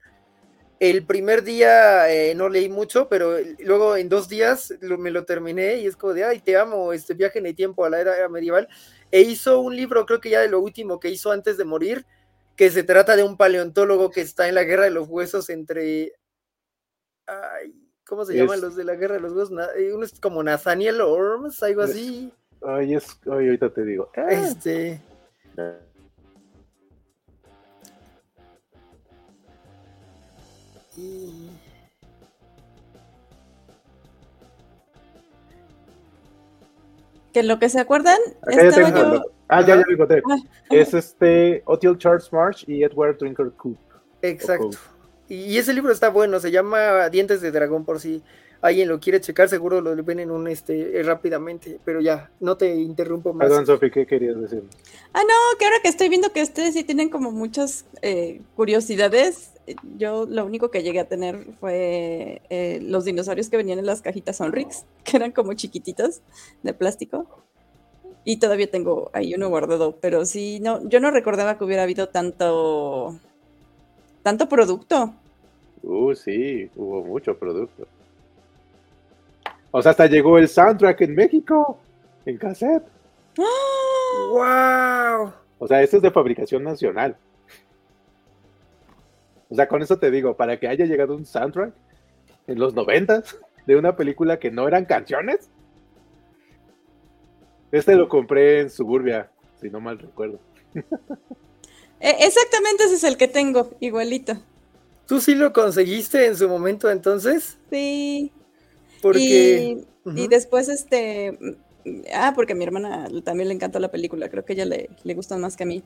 El 0.82 1.06
primer 1.06 1.43
día 1.43 2.12
eh, 2.14 2.36
no 2.36 2.50
leí 2.50 2.68
mucho, 2.68 3.08
pero 3.08 3.38
luego 3.60 3.95
en 3.95 4.10
dos 4.10 4.28
días 4.28 4.74
me 4.82 5.10
lo 5.10 5.24
terminé 5.24 5.78
y 5.78 5.88
es 5.88 5.95
como 5.95 6.14
de, 6.14 6.26
ay, 6.26 6.39
te 6.39 6.58
amo, 6.58 6.91
este 6.91 7.14
viaje 7.14 7.39
en 7.39 7.45
el 7.45 7.56
tiempo 7.56 7.86
a 7.86 7.89
la 7.89 8.02
era 8.02 8.28
medieval 8.28 8.68
e 9.12 9.22
hizo 9.22 9.60
un 9.60 9.76
libro, 9.76 10.05
creo 10.05 10.20
que 10.20 10.30
ya 10.30 10.41
de 10.41 10.49
lo 10.49 10.60
último 10.60 10.99
que 10.99 11.10
hizo 11.10 11.32
antes 11.32 11.58
de 11.58 11.66
morir, 11.66 12.05
que 12.55 12.70
se 12.72 12.84
trata 12.84 13.16
de 13.16 13.24
un 13.24 13.38
paleontólogo 13.38 14.10
que 14.10 14.22
está 14.22 14.47
en 14.49 14.55
la 14.55 14.64
guerra 14.64 14.86
de 14.86 14.91
los 14.91 15.08
huesos 15.08 15.49
entre... 15.49 16.14
Ay, 17.26 17.74
¿Cómo 18.05 18.24
se 18.24 18.36
llaman 18.36 18.62
los 18.62 18.76
de 18.76 18.86
la 18.86 18.95
guerra 18.95 19.16
de 19.16 19.22
los 19.22 19.34
huesos? 19.34 19.51
Eh, 19.78 19.91
uno 19.93 20.05
es 20.05 20.18
como 20.20 20.41
Nathaniel 20.41 21.01
Orms, 21.01 21.62
algo 21.62 21.82
así. 21.82 22.34
Ay, 22.62 22.95
es, 22.95 23.05
ay, 23.26 23.47
ahorita 23.47 23.74
te 23.74 23.84
digo. 23.84 24.10
Ah. 24.16 24.32
Este... 24.32 25.01
Y... 30.95 31.49
Que 37.34 37.44
lo 37.44 37.60
que 37.60 37.70
se 37.70 37.80
acuerdan, 37.80 38.18
Acá 38.42 38.56
ya 38.56 38.62
estaba 38.70 38.94
tengo- 38.94 39.14
yo. 39.16 39.22
Ah, 39.50 39.62
ya, 39.62 39.68
ya 39.68 39.84
lo 39.88 39.94
encontré. 39.94 40.22
Ah, 40.30 40.38
Es 40.70 40.94
este 40.94 41.62
Otil 41.66 41.98
Charles 41.98 42.32
March 42.34 42.64
y 42.68 42.84
Edward 42.84 43.18
Drinker 43.18 43.52
Coop. 43.56 43.78
Exacto. 44.22 44.72
Y 45.30 45.58
ese 45.58 45.74
libro 45.74 45.92
está 45.92 46.10
bueno, 46.10 46.40
se 46.40 46.52
llama 46.52 47.10
Dientes 47.10 47.42
de 47.42 47.52
Dragón, 47.52 47.86
por 47.86 48.00
si 48.00 48.24
alguien 48.62 48.88
lo 48.90 49.00
quiere 49.00 49.22
checar, 49.22 49.50
seguro 49.50 49.82
lo 49.82 49.96
ven 50.04 50.20
en 50.20 50.32
un 50.32 50.48
este 50.48 51.00
eh, 51.00 51.04
rápidamente, 51.04 51.80
pero 51.86 52.02
ya, 52.02 52.32
no 52.40 52.58
te 52.58 52.74
interrumpo 52.76 53.34
más. 53.34 53.48
Perdón, 53.48 53.66
Sofi, 53.66 53.92
¿qué 53.92 54.06
querías 54.08 54.40
decir? 54.40 54.64
Ah, 55.14 55.22
no, 55.22 55.58
que 55.60 55.66
ahora 55.66 55.78
que 55.84 55.90
estoy 55.90 56.10
viendo 56.10 56.32
que 56.32 56.42
ustedes 56.42 56.74
sí 56.74 56.84
tienen 56.84 57.10
como 57.10 57.32
muchas 57.32 57.86
eh, 58.02 58.42
curiosidades, 58.56 59.52
yo 59.97 60.26
lo 60.26 60.45
único 60.45 60.72
que 60.72 60.84
llegué 60.84 60.99
a 60.99 61.07
tener 61.07 61.45
fue 61.59 62.41
eh, 62.49 62.80
los 62.82 63.05
dinosaurios 63.05 63.49
que 63.49 63.57
venían 63.57 63.80
en 63.80 63.86
las 63.86 64.01
cajitas 64.01 64.38
Sonrix, 64.38 64.86
que 65.03 65.18
eran 65.18 65.32
como 65.32 65.53
chiquititos 65.53 66.22
de 66.63 66.74
plástico. 66.74 67.26
Y 68.24 68.38
todavía 68.38 68.70
tengo 68.70 69.09
ahí 69.13 69.34
uno 69.34 69.47
guardado, 69.47 69.97
pero 70.01 70.26
sí, 70.26 70.59
no, 70.59 70.88
yo 70.89 70.99
no 70.99 71.11
recordaba 71.11 71.57
que 71.57 71.63
hubiera 71.63 71.84
habido 71.84 72.09
tanto, 72.09 73.18
tanto 74.22 74.49
producto. 74.49 75.13
Uh, 75.84 76.13
sí, 76.13 76.70
hubo 76.76 77.03
mucho 77.05 77.38
producto. 77.38 77.88
O 79.72 79.82
sea, 79.82 79.91
hasta 79.91 80.07
llegó 80.07 80.38
el 80.38 80.49
soundtrack 80.49 81.01
en 81.01 81.15
México, 81.15 81.80
en 82.26 82.38
cassette. 82.38 82.84
¡Wow! 83.38 85.32
O 85.59 85.68
sea, 85.68 85.82
esto 85.82 85.97
es 85.97 86.03
de 86.03 86.11
fabricación 86.11 86.63
nacional. 86.63 87.15
O 89.50 89.56
sea, 89.56 89.68
con 89.68 89.82
eso 89.82 89.98
te 89.98 90.12
digo, 90.12 90.36
para 90.36 90.60
que 90.60 90.68
haya 90.68 90.86
llegado 90.86 91.16
un 91.16 91.26
soundtrack 91.26 91.74
en 92.48 92.60
los 92.60 92.74
noventas 92.74 93.38
de 93.66 93.76
una 93.76 93.95
película 93.95 94.39
que 94.39 94.52
no 94.52 94.68
eran 94.68 94.86
canciones. 94.86 95.50
Este 97.72 97.95
lo 97.95 98.08
compré 98.08 98.62
en 98.62 98.70
Suburbia, 98.70 99.30
si 99.60 99.70
no 99.70 99.80
mal 99.80 100.00
recuerdo. 100.00 100.39
Eh, 102.00 102.16
exactamente 102.20 102.84
ese 102.84 102.93
es 102.93 103.04
el 103.04 103.18
que 103.18 103.28
tengo, 103.28 103.72
igualito. 103.80 104.34
¿Tú 105.08 105.20
sí 105.20 105.34
lo 105.34 105.52
conseguiste 105.52 106.28
en 106.28 106.38
su 106.38 106.48
momento 106.48 106.91
entonces? 106.91 107.58
Sí. 107.72 108.32
Porque... 109.02 109.84
Y, 110.16 110.28
después, 110.28 110.70
este. 110.70 111.32
mm, 111.41 112.02
Ah, 112.14 112.34
porque 112.36 112.54
a 112.54 112.56
mi 112.56 112.64
hermana 112.64 113.08
también 113.24 113.48
le 113.48 113.54
encantó 113.54 113.80
la 113.80 113.91
película, 113.91 114.30
creo 114.30 114.43
que 114.43 114.54
a 114.54 114.56
ella 114.56 114.66
le, 114.66 114.89
le 115.04 115.14
gustan 115.14 115.41
más 115.41 115.56
que 115.56 115.64
a 115.64 115.68
mí. 115.68 115.84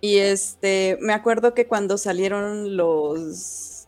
Y 0.00 0.18
este, 0.18 0.98
me 1.00 1.12
acuerdo 1.12 1.54
que 1.54 1.66
cuando 1.66 1.98
salieron 1.98 2.76
los. 2.76 3.86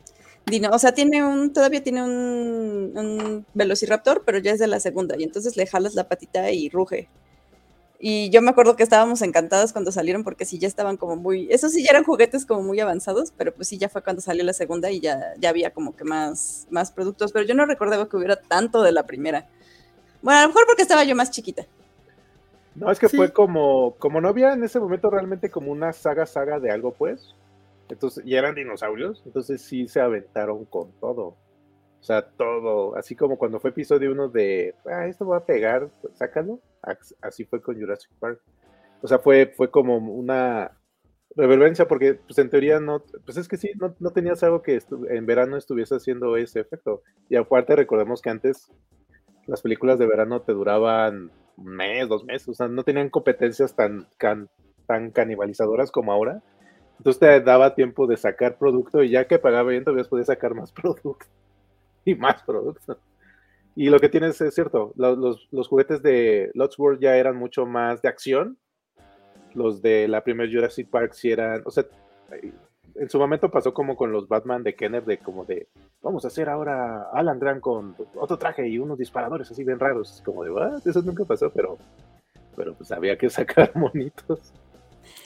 o 0.73 0.79
sea, 0.79 0.93
tiene 0.93 1.25
un. 1.25 1.53
Todavía 1.53 1.83
tiene 1.83 2.03
un, 2.03 3.47
velociraptor, 3.55 4.23
pero 4.25 4.39
ya 4.39 4.53
es 4.53 4.59
de 4.59 4.67
la 4.67 4.81
segunda. 4.81 5.17
Y 5.19 5.25
entonces 5.25 5.57
le 5.57 5.67
jalas 5.67 5.95
la 5.95 6.09
patita 6.09 6.51
y 6.51 6.69
ruge. 6.69 7.09
Y 8.03 8.31
yo 8.31 8.41
me 8.41 8.51
acuerdo 8.51 8.77
que 8.77 8.83
estábamos 8.83 9.21
encantadas 9.21 9.73
cuando 9.75 9.93
salieron 9.93 10.25
porque 10.25 10.47
sí 10.47 10.59
ya 10.59 10.67
estaban 10.67 10.97
como 10.97 11.17
muy, 11.17 11.49
esos 11.51 11.73
sí 11.73 11.83
ya 11.85 11.91
eran 11.91 12.05
juguetes 12.05 12.47
como 12.47 12.63
muy 12.63 12.81
avanzados, 12.81 13.31
pero 13.37 13.55
pues 13.55 13.69
sí 13.69 13.77
ya 13.77 13.91
fue 13.91 14.03
cuando 14.03 14.23
salió 14.23 14.43
la 14.43 14.55
segunda 14.55 14.91
y 14.91 15.01
ya, 15.01 15.35
ya 15.39 15.51
había 15.51 15.71
como 15.75 15.95
que 15.95 16.05
más, 16.05 16.67
más 16.71 16.93
productos, 16.93 17.31
pero 17.31 17.45
yo 17.45 17.55
no 17.55 17.67
recordaba 17.67 18.09
que 18.09 18.17
hubiera 18.17 18.37
tanto 18.37 18.83
de 18.83 18.93
la 18.93 19.05
primera. 19.05 19.47
Bueno, 20.23 20.41
a 20.41 20.43
lo 20.45 20.49
mejor 20.49 20.65
porque 20.67 20.81
estaba 20.81 21.05
yo 21.05 21.15
más 21.15 21.31
chiquita. 21.31 21.67
No, 22.75 22.91
es 22.91 22.99
que 22.99 23.09
Sí. 23.09 23.17
fue 23.17 23.33
como, 23.33 23.97
como 23.99 24.21
no 24.21 24.29
había 24.29 24.53
en 24.53 24.63
ese 24.65 24.79
momento 24.81 25.11
realmente 25.11 25.51
como 25.51 25.73
una 25.73 25.93
saga 25.93 26.27
saga 26.27 26.61
de 26.61 26.71
algo, 26.71 26.93
pues. 26.93 27.35
Entonces, 27.89 28.25
y 28.25 28.37
eran 28.37 28.55
dinosaurios, 28.55 29.23
entonces 29.27 29.61
sí 29.63 29.89
se 29.89 30.01
aventaron 30.01 30.65
con 30.67 30.93
todo. 31.01 31.37
O 32.01 32.03
sea, 32.03 32.23
todo, 32.23 32.97
así 32.97 33.15
como 33.17 33.37
cuando 33.37 33.61
fue 33.61 33.71
episodio 33.71 34.13
uno 34.13 34.29
de, 34.29 34.75
ah, 34.87 35.07
esto 35.07 35.27
va 35.27 35.39
a 35.39 35.45
pegar, 35.45 35.89
pues 36.01 36.17
sácalo. 36.17 36.61
Así 37.21 37.45
fue 37.45 37.61
con 37.61 37.79
Jurassic 37.79 38.11
Park. 38.19 38.41
O 39.03 39.09
sea, 39.09 39.19
fue, 39.19 39.53
fue 39.57 39.71
como 39.71 39.99
una 39.99 40.71
reverencia, 41.37 41.87
porque 41.87 42.15
pues 42.15 42.39
en 42.39 42.49
teoría 42.51 42.81
no, 42.81 43.03
pues 43.25 43.37
es 43.37 43.49
que 43.49 43.57
sí, 43.57 43.71
no, 43.79 43.95
no 43.99 44.11
tenías 44.13 44.43
algo 44.43 44.63
que 44.63 44.81
en 45.11 45.27
verano 45.27 45.57
estuviese 45.57 45.97
haciendo 45.97 46.37
ese 46.37 46.61
efecto. 46.61 47.03
Y 47.29 47.37
aparte 47.37 47.77
recordemos 47.77 48.23
que 48.23 48.31
antes 48.31 48.73
las 49.47 49.61
películas 49.61 49.99
de 49.99 50.07
verano 50.07 50.41
te 50.43 50.53
duraban 50.53 51.31
un 51.61 51.67
mes, 51.77 52.09
dos 52.09 52.25
meses, 52.25 52.49
o 52.49 52.55
sea, 52.55 52.69
no 52.69 52.83
tenían 52.83 53.11
competencias 53.11 53.75
tan, 53.77 54.07
can- 54.19 54.49
tan 54.87 55.11
canibalizadoras 55.11 55.91
como 55.93 56.13
ahora. 56.13 56.43
Entonces 56.99 57.21
te 57.21 57.41
daba 57.41 57.75
tiempo 57.75 58.07
de 58.07 58.17
sacar 58.17 58.59
producto 58.59 59.03
y 59.03 59.11
ya 59.11 59.27
que 59.27 59.39
pagaba 59.39 59.71
bien, 59.71 59.85
todavía 59.85 60.05
podías 60.05 60.27
sacar 60.27 60.55
más 60.55 60.73
producto 60.73 61.17
y 62.05 62.15
más 62.15 62.43
producto. 62.43 62.99
Y 63.77 63.89
lo 63.89 64.01
que 64.01 64.09
tienes 64.09 64.41
es 64.41 64.55
cierto, 64.55 64.93
lo- 64.97 65.17
los, 65.17 65.49
los 65.51 65.69
juguetes 65.69 66.03
de 66.03 66.51
Lost 66.55 66.79
World 66.79 67.01
ya 67.01 67.17
eran 67.17 67.37
mucho 67.37 67.67
más 67.67 68.03
de 68.03 68.09
acción. 68.09 68.59
Los 69.55 69.83
de 69.83 70.09
la 70.09 70.23
primera 70.23 70.51
Jurassic 70.53 70.89
Park 70.91 71.13
sí 71.15 71.31
eran, 71.31 71.63
o 71.65 71.71
sea, 71.71 71.85
en 72.95 73.09
su 73.09 73.19
momento 73.19 73.51
pasó 73.51 73.73
como 73.73 73.97
con 73.97 74.13
los 74.13 74.29
Batman 74.29 74.63
de 74.63 74.75
Kenner, 74.75 75.05
de 75.05 75.19
como 75.19 75.45
de, 75.45 75.69
vamos 76.03 76.25
a 76.25 76.29
hacer 76.29 76.49
ahora 76.49 77.09
Alan 77.13 77.39
Grant 77.39 77.61
con 77.61 77.97
otro 78.15 78.39
traje 78.39 78.69
y 78.69 78.79
unos 78.79 78.99
disparadores 78.99 79.51
así 79.51 79.65
bien 79.65 79.79
raros. 79.79 80.23
Como 80.25 80.45
de, 80.45 80.51
¿what? 80.51 80.87
Eso 80.87 81.03
nunca 81.03 81.25
pasó, 81.25 81.51
pero, 81.51 81.79
pero 82.57 82.75
pues 82.75 82.91
había 82.93 83.17
que 83.17 83.31
sacar 83.31 83.75
monitos. 83.77 84.53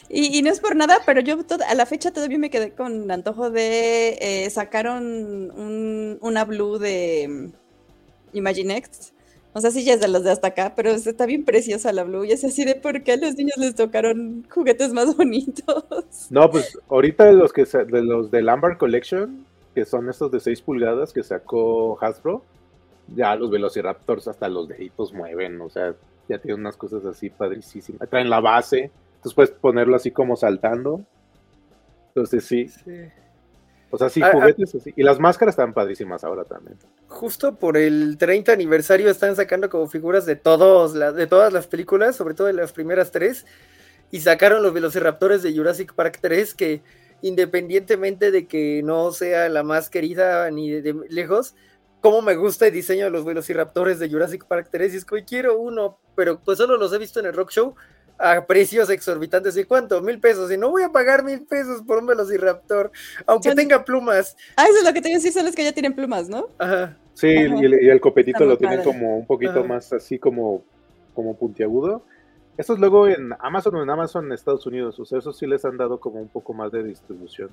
Y, 0.08 0.42
no 0.42 0.50
es 0.50 0.60
por 0.60 0.76
nada, 0.76 0.98
pero 1.06 1.20
yo 1.20 1.36
a 1.66 1.74
la 1.74 1.86
fecha 1.86 2.12
todavía 2.12 2.38
me 2.38 2.50
quedé 2.50 2.72
con 2.72 3.10
antojo 3.10 3.50
de, 3.50 4.18
eh, 4.20 4.50
sacaron 4.50 5.04
un, 5.50 6.18
una 6.20 6.44
Blue 6.44 6.78
de 6.78 7.26
mm, 7.28 8.36
Imaginext. 8.36 9.13
O 9.56 9.60
sea, 9.60 9.70
sí 9.70 9.84
ya 9.84 9.94
es 9.94 10.00
de 10.00 10.08
los 10.08 10.24
de 10.24 10.32
hasta 10.32 10.48
acá, 10.48 10.72
pero 10.74 10.90
está 10.90 11.26
bien 11.26 11.44
preciosa 11.44 11.92
la 11.92 12.02
Blue. 12.02 12.24
Y 12.24 12.32
es 12.32 12.44
así 12.44 12.64
de 12.64 12.74
por 12.74 13.04
qué 13.04 13.12
a 13.12 13.16
los 13.16 13.36
niños 13.36 13.56
les 13.56 13.76
tocaron 13.76 14.44
juguetes 14.50 14.92
más 14.92 15.16
bonitos. 15.16 15.84
No, 16.28 16.50
pues 16.50 16.76
ahorita 16.88 17.30
los 17.32 17.52
que 17.52 17.64
de 17.64 18.02
los 18.02 18.32
del 18.32 18.48
Amber 18.48 18.76
Collection, 18.76 19.46
que 19.72 19.84
son 19.84 20.10
estos 20.10 20.32
de 20.32 20.40
6 20.40 20.60
pulgadas 20.62 21.12
que 21.12 21.22
sacó 21.22 21.96
Hasbro, 22.02 22.42
ya 23.14 23.36
los 23.36 23.50
Velociraptors 23.50 24.26
hasta 24.26 24.48
los 24.48 24.66
deditos 24.66 25.12
mueven, 25.12 25.60
o 25.60 25.70
sea, 25.70 25.94
ya 26.28 26.38
tienen 26.38 26.60
unas 26.60 26.76
cosas 26.76 27.04
así 27.04 27.30
padricísimas. 27.30 28.08
Traen 28.08 28.30
la 28.30 28.40
base, 28.40 28.90
entonces 29.16 29.34
puedes 29.34 29.50
ponerlo 29.52 29.94
así 29.94 30.10
como 30.10 30.34
saltando. 30.34 31.00
Entonces 32.08 32.44
sí, 32.44 32.68
Sí. 32.68 32.90
O 33.94 33.98
sea, 33.98 34.08
sí, 34.10 34.20
Ah, 34.22 34.26
ah. 34.28 34.32
juguetes 34.32 34.74
así. 34.74 34.92
Y 34.96 35.02
las 35.02 35.18
máscaras 35.20 35.52
están 35.54 35.72
padrísimas 35.72 36.24
ahora 36.24 36.44
también. 36.44 36.76
Justo 37.08 37.56
por 37.56 37.76
el 37.76 38.16
30 38.18 38.52
aniversario 38.52 39.10
están 39.10 39.36
sacando 39.36 39.70
como 39.70 39.86
figuras 39.88 40.26
de 40.26 40.36
todos, 40.36 40.94
la- 40.94 41.12
de 41.12 41.26
todas 41.26 41.52
las 41.52 41.66
películas, 41.66 42.16
sobre 42.16 42.34
todo 42.34 42.46
de 42.48 42.52
las 42.52 42.72
primeras 42.72 43.10
tres, 43.10 43.46
y 44.10 44.20
sacaron 44.20 44.62
los 44.62 44.72
Velociraptores 44.74 45.42
de 45.42 45.56
Jurassic 45.56 45.94
Park 45.94 46.18
3, 46.20 46.54
que 46.54 46.82
independientemente 47.22 48.30
de 48.30 48.46
que 48.46 48.82
no 48.84 49.10
sea 49.12 49.48
la 49.48 49.62
más 49.62 49.90
querida 49.90 50.50
ni 50.50 50.70
de, 50.70 50.82
de 50.82 50.94
lejos, 51.08 51.54
como 52.00 52.20
me 52.22 52.36
gusta 52.36 52.66
el 52.66 52.72
diseño 52.72 53.04
de 53.06 53.10
los 53.10 53.24
Velociraptores 53.24 53.98
de 53.98 54.10
Jurassic 54.10 54.44
Park 54.46 54.68
3, 54.70 54.94
y 54.94 54.96
es 54.98 55.04
que 55.04 55.14
"Uy, 55.16 55.24
quiero 55.24 55.58
uno, 55.58 55.98
pero 56.14 56.38
pues 56.44 56.58
solo 56.58 56.76
los 56.76 56.92
he 56.92 56.98
visto 56.98 57.18
en 57.20 57.26
el 57.26 57.32
Rock 57.32 57.50
Show 57.50 57.74
a 58.18 58.46
precios 58.46 58.90
exorbitantes. 58.90 59.56
¿Y 59.56 59.64
cuánto? 59.64 60.00
Mil 60.02 60.20
pesos. 60.20 60.50
Y 60.52 60.56
no 60.56 60.70
voy 60.70 60.82
a 60.82 60.90
pagar 60.90 61.24
mil 61.24 61.42
pesos 61.44 61.82
por 61.82 61.98
un 61.98 62.06
Velociraptor, 62.06 62.90
aunque 63.26 63.48
Son- 63.50 63.56
tenga 63.56 63.84
plumas. 63.84 64.36
Ah, 64.56 64.64
eso 64.68 64.78
es 64.78 64.84
lo 64.84 64.92
que 64.92 65.00
te 65.02 65.08
iba 65.08 65.16
a 65.16 65.18
decir, 65.18 65.32
son 65.32 65.44
los 65.46 65.54
que 65.54 65.64
ya 65.64 65.72
tienen 65.72 65.94
plumas, 65.94 66.28
¿no? 66.28 66.48
Ajá. 66.58 66.96
Sí, 67.14 67.36
Ajá. 67.36 67.56
y 67.60 67.64
el, 67.64 67.82
y 67.82 67.88
el 67.90 68.00
copetito 68.00 68.38
Está 68.38 68.46
lo 68.46 68.56
tienen 68.58 68.78
padre. 68.80 68.92
como 68.92 69.16
un 69.18 69.26
poquito 69.26 69.60
Ajá. 69.60 69.64
más 69.68 69.92
así 69.92 70.18
como, 70.18 70.64
como 71.14 71.36
puntiagudo. 71.36 72.02
Estos 72.56 72.78
luego 72.78 73.08
en 73.08 73.32
Amazon 73.40 73.74
o 73.76 73.82
en 73.82 73.90
Amazon 73.90 74.26
en 74.26 74.32
Estados 74.32 74.64
Unidos, 74.66 74.98
o 75.00 75.04
sea, 75.04 75.18
esos 75.18 75.36
sí 75.36 75.46
les 75.46 75.64
han 75.64 75.76
dado 75.76 75.98
como 75.98 76.20
un 76.20 76.28
poco 76.28 76.52
más 76.54 76.70
de 76.70 76.84
distribución. 76.84 77.50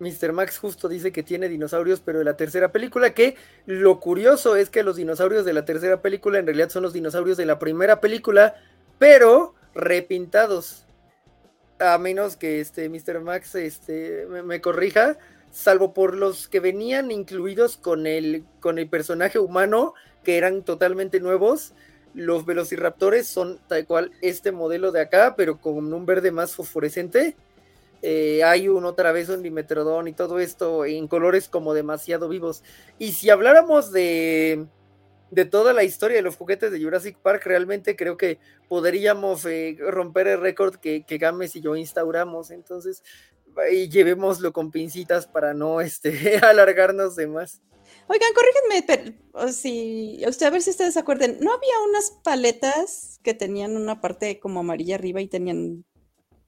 Mr. 0.00 0.32
Max 0.32 0.58
justo 0.58 0.88
dice 0.88 1.12
que 1.12 1.22
tiene 1.22 1.48
dinosaurios, 1.48 2.00
pero 2.00 2.18
de 2.18 2.24
la 2.24 2.36
tercera 2.36 2.72
película, 2.72 3.14
que 3.14 3.36
lo 3.66 4.00
curioso 4.00 4.56
es 4.56 4.70
que 4.70 4.82
los 4.82 4.96
dinosaurios 4.96 5.44
de 5.44 5.52
la 5.52 5.64
tercera 5.64 6.02
película 6.02 6.38
en 6.38 6.46
realidad 6.46 6.70
son 6.70 6.82
los 6.82 6.92
dinosaurios 6.92 7.36
de 7.36 7.46
la 7.46 7.58
primera 7.58 8.00
película, 8.00 8.56
pero 8.98 9.54
repintados. 9.74 10.86
A 11.78 11.98
menos 11.98 12.36
que 12.36 12.60
este 12.60 12.88
Mr. 12.88 13.20
Max 13.20 13.54
este, 13.54 14.26
me, 14.26 14.60
corrija, 14.60 15.16
salvo 15.50 15.92
por 15.92 16.16
los 16.16 16.48
que 16.48 16.60
venían 16.60 17.10
incluidos 17.10 17.76
con 17.76 18.06
el, 18.06 18.44
con 18.60 18.78
el 18.78 18.88
personaje 18.88 19.38
humano, 19.38 19.94
que 20.22 20.36
eran 20.38 20.62
totalmente 20.62 21.20
nuevos. 21.20 21.72
Los 22.14 22.46
velociraptores 22.46 23.26
son 23.26 23.58
tal 23.68 23.86
cual 23.86 24.12
este 24.22 24.52
modelo 24.52 24.92
de 24.92 25.00
acá, 25.00 25.34
pero 25.36 25.60
con 25.60 25.92
un 25.92 26.06
verde 26.06 26.30
más 26.30 26.54
fosforescente. 26.54 27.36
Eh, 28.06 28.44
hay 28.44 28.68
un 28.68 28.84
otra 28.84 29.12
vez 29.12 29.30
un 29.30 29.42
Dimetrodon 29.42 30.08
y 30.08 30.12
todo 30.12 30.38
esto 30.38 30.84
en 30.84 31.08
colores 31.08 31.48
como 31.48 31.72
demasiado 31.72 32.28
vivos. 32.28 32.62
Y 32.98 33.12
si 33.12 33.30
habláramos 33.30 33.92
de, 33.92 34.66
de 35.30 35.44
toda 35.46 35.72
la 35.72 35.84
historia 35.84 36.18
de 36.18 36.22
los 36.22 36.36
juguetes 36.36 36.70
de 36.70 36.82
Jurassic 36.82 37.16
Park, 37.16 37.46
realmente 37.46 37.96
creo 37.96 38.18
que 38.18 38.38
podríamos 38.68 39.46
eh, 39.46 39.78
romper 39.80 40.26
el 40.26 40.42
récord 40.42 40.74
que, 40.74 41.06
que 41.06 41.16
Games 41.16 41.56
y 41.56 41.62
yo 41.62 41.76
instauramos. 41.76 42.50
Entonces, 42.50 43.02
y 43.72 43.88
llevémoslo 43.88 44.52
con 44.52 44.70
pincitas 44.70 45.26
para 45.26 45.54
no 45.54 45.80
este, 45.80 46.36
alargarnos 46.42 47.16
de 47.16 47.26
más. 47.26 47.62
Oigan, 48.06 48.34
corrígenme, 48.34 49.14
pero, 49.32 49.48
si, 49.50 50.22
usted, 50.28 50.44
a 50.44 50.50
ver 50.50 50.60
si 50.60 50.68
ustedes 50.68 50.92
se 50.92 51.00
acuerdan, 51.00 51.38
¿no 51.40 51.54
había 51.54 51.80
unas 51.88 52.10
paletas 52.22 53.18
que 53.22 53.32
tenían 53.32 53.78
una 53.78 54.02
parte 54.02 54.38
como 54.40 54.60
amarilla 54.60 54.96
arriba 54.96 55.22
y 55.22 55.26
tenían 55.26 55.86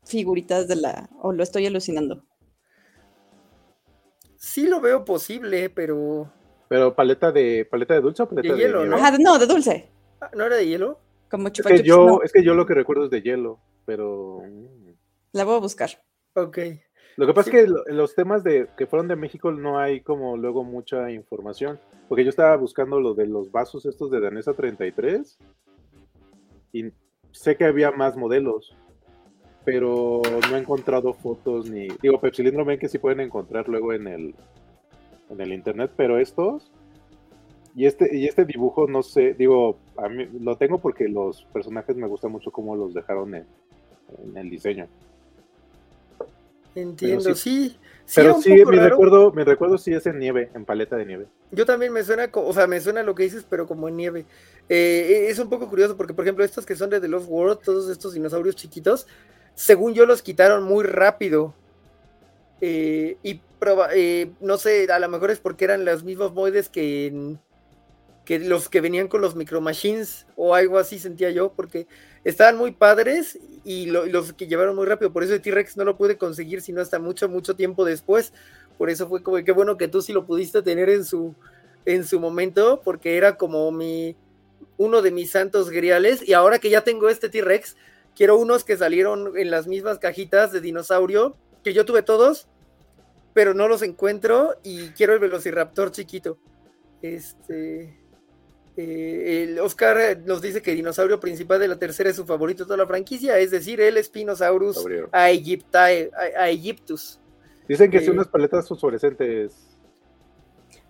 figuritas 0.07 0.68
de 0.68 0.76
la, 0.76 1.11
o 1.20 1.32
lo 1.32 1.42
estoy 1.42 1.66
alucinando? 1.66 2.24
Sí 4.36 4.66
lo 4.66 4.80
veo 4.80 5.04
posible, 5.04 5.68
pero... 5.70 6.32
¿Pero 6.68 6.94
paleta 6.94 7.30
de 7.30 7.66
paleta 7.70 7.94
de 7.94 8.00
dulce 8.00 8.22
o 8.22 8.28
paleta 8.28 8.54
de, 8.54 8.61
hielo? 8.61 8.86
¿no? 8.86 8.96
no, 9.18 9.38
de 9.38 9.46
dulce. 9.46 9.88
Ah, 10.20 10.30
¿No 10.34 10.44
era 10.44 10.57
de 10.57 10.66
hielo? 10.66 10.98
Como 11.30 11.48
es 11.48 11.54
que, 11.61 11.82
yo, 11.82 12.20
es 12.22 12.32
que 12.32 12.44
yo 12.44 12.54
lo 12.54 12.66
que 12.66 12.74
recuerdo 12.74 13.04
es 13.04 13.11
de 13.11 13.22
hielo, 13.22 13.59
pero... 13.84 14.42
La 15.32 15.44
voy 15.44 15.57
a 15.57 15.61
buscar. 15.61 15.90
Ok. 16.34 16.59
Lo 17.16 17.26
que 17.26 17.32
pasa 17.32 17.50
es 17.50 17.64
que 17.64 17.92
los 17.92 18.14
temas 18.14 18.44
de 18.44 18.68
que 18.76 18.86
fueron 18.86 19.09
de 19.09 19.16
México 19.16 19.50
no 19.50 19.78
hay 19.78 20.02
como 20.02 20.36
luego 20.36 20.64
mucha 20.64 21.11
información, 21.11 21.80
porque 22.09 22.24
yo 22.24 22.30
estaba 22.30 22.57
buscando 22.57 23.00
lo 23.00 23.14
de 23.14 23.26
los 23.26 23.50
vasos 23.50 23.86
estos 23.86 24.11
de 24.11 24.20
Danesa 24.20 24.52
33 24.52 25.38
y 26.72 26.84
sé 27.32 27.57
que 27.57 27.64
había 27.64 27.90
más 27.90 28.16
modelos, 28.16 28.76
pero 29.66 30.22
no 30.48 30.56
he 30.56 30.60
encontrado 30.60 31.12
fotos 31.12 31.68
ni 31.68 31.88
digo 32.00 32.20
Pepsilindro 32.20 32.64
ven 32.64 32.78
que 32.78 32.88
sí 32.88 32.98
pueden 32.98 33.18
encontrar 33.18 33.68
luego 33.68 33.92
en 33.92 34.06
el 34.06 34.34
en 35.28 35.40
el 35.40 35.52
internet, 35.52 35.90
pero 35.96 36.18
estos 36.18 36.70
y 37.74 37.86
este 37.86 38.16
y 38.16 38.26
este 38.26 38.44
dibujo 38.44 38.86
no 38.86 39.02
sé, 39.02 39.34
digo, 39.34 39.76
a 39.96 40.08
mí 40.08 40.28
lo 40.40 40.56
tengo 40.56 40.78
porque 40.78 41.08
los 41.08 41.42
personajes 41.52 41.96
me 41.96 42.06
gustan 42.06 42.30
mucho 42.30 42.52
cómo 42.52 42.76
los 42.76 42.94
dejaron 42.94 43.34
en 43.34 43.46
el 44.36 44.48
diseño. 44.48 44.86
Entiendo, 46.76 47.34
sí. 47.34 47.76
pero 48.14 48.40
sí, 48.40 48.52
mi 48.52 48.78
recuerdo, 48.78 49.32
mi 49.32 49.42
recuerdo 49.42 49.78
sí 49.78 49.92
es 49.94 50.06
en 50.06 50.18
nieve, 50.18 50.50
en 50.54 50.64
paleta 50.64 50.94
de 50.96 51.06
nieve. 51.06 51.26
Yo 51.50 51.64
también 51.64 51.92
me 51.92 52.04
suena, 52.04 52.30
o 52.32 52.52
sea, 52.52 52.66
me 52.66 52.80
suena 52.80 53.02
lo 53.02 53.14
que 53.14 53.22
dices, 53.22 53.46
pero 53.48 53.66
como 53.66 53.88
en 53.88 53.96
nieve. 53.96 54.26
Eh, 54.68 55.26
es 55.30 55.38
un 55.38 55.48
poco 55.48 55.68
curioso 55.68 55.96
porque, 55.96 56.12
por 56.12 56.24
ejemplo, 56.24 56.44
estos 56.44 56.66
que 56.66 56.76
son 56.76 56.90
de 56.90 57.00
The 57.00 57.08
Lost 57.08 57.28
World, 57.30 57.60
todos 57.64 57.88
estos 57.88 58.12
dinosaurios 58.12 58.56
chiquitos, 58.56 59.06
según 59.57 59.94
yo 59.94 60.07
los 60.07 60.22
quitaron 60.22 60.62
muy 60.62 60.84
rápido. 60.84 61.54
Eh, 62.61 63.16
y 63.24 63.40
eh, 63.94 64.30
no 64.40 64.59
sé, 64.59 64.86
a 64.92 64.98
lo 65.00 65.09
mejor 65.09 65.30
es 65.32 65.40
porque 65.40 65.64
eran 65.64 65.84
los 65.84 66.04
mismos 66.04 66.32
moides 66.32 66.68
que, 66.68 67.36
que 68.24 68.38
los 68.38 68.68
que 68.68 68.80
venían 68.80 69.09
con 69.09 69.22
los 69.22 69.34
Micro 69.34 69.61
Machines 69.61 70.26
o 70.36 70.54
algo 70.54 70.78
así 70.78 70.98
sentía 70.98 71.30
yo, 71.30 71.52
porque 71.52 71.86
estaban 72.22 72.57
muy 72.57 72.72
padres 72.72 73.38
y, 73.64 73.86
los 73.86 74.34
que 74.34 74.46
llevaron 74.46 74.76
muy 74.76 74.86
rápido. 74.86 75.12
Por 75.12 75.24
eso 75.24 75.34
el 75.34 75.40
T-Rex 75.40 75.76
no 75.76 75.84
lo 75.84 75.96
pude 75.96 76.16
conseguir 76.16 76.61
sino 76.61 76.80
hasta 76.80 76.98
mucho, 76.98 77.28
mucho 77.28 77.57
tiempo 77.57 77.84
después. 77.84 78.32
Por 78.76 78.90
eso 78.90 79.09
fue 79.09 79.22
como 79.22 79.42
que 79.42 79.52
bueno 79.52 79.78
que 79.78 79.88
tú 79.88 80.02
sí 80.02 80.12
lo 80.12 80.26
pudiste 80.26 80.61
tener 80.61 80.90
en 80.90 81.04
su, 81.04 81.34
en 81.86 82.04
su 82.04 82.20
momento, 82.20 82.82
porque 82.84 83.16
era 83.16 83.36
como 83.38 83.72
mi 83.72 84.16
uno 84.76 85.00
de 85.00 85.11
mis 85.11 85.30
santos 85.30 85.70
griales. 85.70 86.26
Y 86.28 86.34
ahora 86.34 86.59
que 86.59 86.68
ya 86.68 86.82
tengo 86.82 87.09
este 87.09 87.30
T-Rex, 87.30 87.76
quiero 88.16 88.38
unos 88.38 88.64
que 88.64 88.76
salieron 88.76 89.38
en 89.38 89.50
las 89.50 89.68
mismas 89.68 89.98
cajitas 89.98 90.50
de 90.50 90.60
dinosaurio, 90.60 91.36
que 91.62 91.74
yo 91.74 91.84
tuve 91.84 92.02
todos, 92.02 92.48
pero 93.34 93.54
no 93.54 93.68
los 93.68 93.82
encuentro 93.82 94.56
y 94.64 94.88
quiero 94.90 95.12
el 95.12 95.20
Velociraptor 95.20 95.92
chiquito. 95.92 96.38
Este. 97.02 98.00
Eh, 98.78 99.44
el 99.44 99.58
Oscar 99.60 99.98
eh, 99.98 100.16
nos 100.16 100.42
dice 100.42 100.60
que 100.60 100.70
el 100.70 100.76
dinosaurio 100.78 101.18
principal 101.18 101.58
de 101.60 101.68
la 101.68 101.78
tercera 101.78 102.10
es 102.10 102.16
su 102.16 102.26
favorito 102.26 102.64
de 102.64 102.68
toda 102.68 102.76
la 102.76 102.86
franquicia, 102.86 103.38
es 103.38 103.50
decir, 103.50 103.80
el 103.80 104.02
Spinosaurus 104.02 104.84
a, 105.12 105.30
Egyptus. 105.30 107.18
Dicen 107.68 107.90
que 107.90 108.00
son 108.00 108.08
eh, 108.08 108.12
unas 108.12 108.28
paletas 108.28 108.68
fosforescentes. 108.68 109.54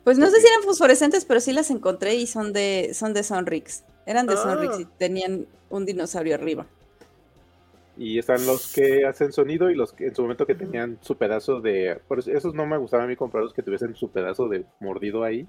Pues 0.03 0.19
no 0.19 0.29
sé 0.31 0.41
si 0.41 0.47
eran 0.47 0.63
fosforescentes, 0.63 1.25
pero 1.25 1.41
sí 1.41 1.53
las 1.53 1.71
encontré 1.71 2.15
y 2.15 2.27
son 2.27 2.53
de, 2.53 2.91
son 2.95 3.13
de 3.13 3.23
Sonrix. 3.25 3.85
Eran 4.05 4.27
de 4.27 4.35
ah. 4.35 4.37
Sonrix 4.37 4.81
y 4.81 4.85
tenían 4.85 5.47
un 5.69 5.85
dinosaurio 5.85 6.35
arriba. 6.35 6.67
Y 7.97 8.19
están 8.19 8.45
los 8.47 8.73
que 8.73 9.07
hacen 9.07 9.33
sonido 9.33 9.71
y 9.71 9.75
los 9.75 9.93
que 9.93 10.07
en 10.09 10.15
su 10.15 10.23
momento 10.23 10.47
que 10.47 10.55
tenían 10.55 10.99
su 11.01 11.17
pedazo 11.17 11.61
de. 11.61 12.01
Por 12.07 12.19
esos 12.19 12.55
no 12.55 12.67
me 12.67 12.77
gustaba 12.77 13.05
a 13.05 13.07
mí 13.07 13.17
comprarlos 13.17 13.55
que 13.55 13.63
tuviesen 13.63 13.95
su 13.95 14.11
pedazo 14.11 14.49
de 14.49 14.65
mordido 14.81 15.25
ahí. 15.25 15.47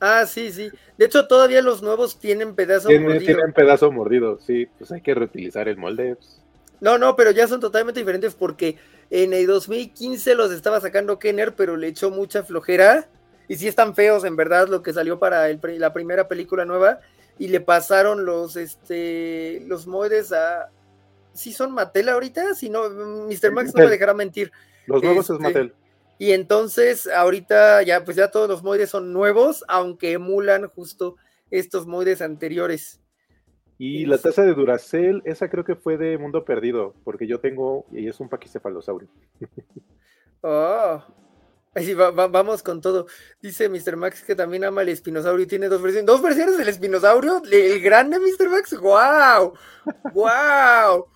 Ah, 0.00 0.26
sí, 0.26 0.52
sí. 0.52 0.70
De 0.96 1.06
hecho, 1.06 1.26
todavía 1.26 1.60
los 1.60 1.82
nuevos 1.82 2.18
tienen 2.20 2.54
pedazo 2.54 2.88
mordido. 2.88 3.18
Tienen 3.18 3.52
pedazo 3.52 3.90
mordido, 3.90 4.38
sí. 4.38 4.68
Pues 4.78 4.92
hay 4.92 5.00
que 5.00 5.14
reutilizar 5.14 5.68
el 5.68 5.76
molde. 5.76 6.14
Pues. 6.14 6.40
No, 6.80 6.98
no, 6.98 7.16
pero 7.16 7.30
ya 7.30 7.48
son 7.48 7.60
totalmente 7.60 8.00
diferentes 8.00 8.34
porque 8.34 8.76
en 9.10 9.32
el 9.32 9.46
2015 9.46 10.34
los 10.34 10.52
estaba 10.52 10.80
sacando 10.80 11.18
Kenner, 11.18 11.54
pero 11.54 11.76
le 11.76 11.88
echó 11.88 12.10
mucha 12.10 12.42
flojera. 12.44 13.08
Y 13.48 13.56
sí 13.56 13.66
están 13.66 13.94
feos, 13.94 14.24
en 14.24 14.36
verdad, 14.36 14.68
lo 14.68 14.82
que 14.82 14.92
salió 14.92 15.18
para 15.18 15.48
la 15.48 15.92
primera 15.92 16.28
película 16.28 16.64
nueva. 16.64 17.00
Y 17.38 17.48
le 17.48 17.60
pasaron 17.60 18.24
los, 18.24 18.56
este, 18.56 19.64
los 19.66 19.86
moldes 19.86 20.32
a... 20.32 20.70
¿Sí 21.38 21.52
son 21.52 21.72
Mattel 21.72 22.08
ahorita? 22.08 22.54
Si 22.54 22.68
no, 22.68 22.90
Mr. 22.90 23.52
Max 23.52 23.72
no 23.72 23.84
me 23.84 23.90
dejará 23.90 24.12
mentir. 24.12 24.50
Los 24.86 25.02
nuevos 25.02 25.26
es 25.26 25.30
este, 25.30 25.42
Mattel. 25.42 25.74
Y 26.18 26.32
entonces 26.32 27.06
ahorita 27.06 27.82
ya 27.84 28.04
pues 28.04 28.16
ya 28.16 28.32
todos 28.32 28.48
los 28.48 28.64
moides 28.64 28.90
son 28.90 29.12
nuevos, 29.12 29.64
aunque 29.68 30.12
emulan 30.12 30.66
justo 30.66 31.14
estos 31.52 31.86
moides 31.86 32.22
anteriores. 32.22 33.00
Y 33.78 34.06
la 34.06 34.18
taza 34.18 34.42
de 34.42 34.54
Duracell, 34.54 35.22
esa 35.24 35.48
creo 35.48 35.64
que 35.64 35.76
fue 35.76 35.96
de 35.96 36.18
Mundo 36.18 36.44
Perdido, 36.44 36.96
porque 37.04 37.28
yo 37.28 37.38
tengo, 37.38 37.86
y 37.92 38.08
es 38.08 38.18
un 38.18 38.28
paquicefalosaurio. 38.28 39.08
Oh, 40.40 41.02
Así 41.74 41.94
vamos 41.94 42.62
con 42.64 42.80
todo. 42.80 43.06
Dice 43.40 43.68
Mr. 43.68 43.96
Max 43.96 44.22
que 44.24 44.34
también 44.34 44.64
ama 44.64 44.82
el 44.82 44.88
espinosaurio 44.88 45.44
y 45.44 45.48
tiene 45.48 45.68
dos 45.68 45.80
versiones. 45.80 46.06
¿Dos 46.06 46.22
versiones 46.22 46.58
del 46.58 46.68
espinosaurio? 46.68 47.42
¿El 47.50 47.80
grande 47.80 48.18
Mr. 48.18 48.48
Max? 48.48 48.76
¡Wow! 48.80 49.54
¡Wow! 50.12 51.06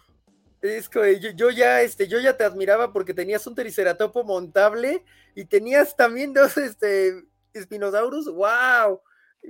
Es 0.63 0.89
que 0.89 1.19
yo, 1.19 1.51
ya, 1.51 1.83
este, 1.83 2.07
yo 2.07 2.21
ya 2.21 2.37
te 2.37 2.45
admiraba 2.45 2.93
porque 2.93 3.13
tenías 3.13 3.45
un 3.49 3.57
triceratopo 3.57 4.23
montable 4.23 5.05
y 5.35 5.45
tenías 5.45 5.97
también 5.97 6.33
dos, 6.33 6.57
este, 6.57 7.25
espinosaurus. 7.53 8.33
¡Wow! 8.33 9.01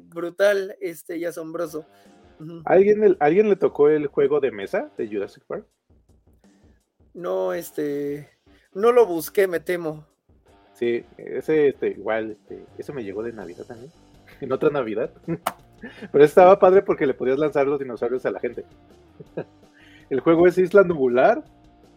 Brutal, 0.05 0.75
este, 0.81 1.19
y 1.19 1.27
asombroso. 1.27 1.87
¿Alguien, 2.65 3.15
¿Alguien 3.21 3.51
le 3.51 3.57
tocó 3.57 3.91
el 3.91 4.07
juego 4.07 4.41
de 4.41 4.51
mesa 4.51 4.91
de 4.97 5.07
Jurassic 5.07 5.45
Park? 5.45 5.67
No, 7.13 7.53
este, 7.53 8.31
no 8.73 8.91
lo 8.91 9.05
busqué, 9.05 9.47
me 9.47 9.61
temo. 9.61 10.07
Sí, 10.73 11.05
ese, 11.19 11.69
este, 11.69 11.89
igual, 11.89 12.33
este, 12.33 12.65
eso 12.79 12.95
me 12.95 13.05
llegó 13.05 13.23
de 13.23 13.35
Navidad 13.35 13.67
también, 13.67 13.93
en 14.41 14.51
otra 14.51 14.71
Navidad. 14.71 15.13
Pero 16.13 16.25
estaba 16.25 16.59
padre 16.59 16.81
porque 16.81 17.07
le 17.07 17.13
podías 17.13 17.39
lanzar 17.39 17.67
los 17.67 17.79
dinosaurios 17.79 18.25
a 18.25 18.31
la 18.31 18.41
gente. 18.41 18.65
El 20.13 20.21
juego 20.21 20.47
es 20.47 20.59
Isla 20.59 20.83
Nubular. 20.83 21.43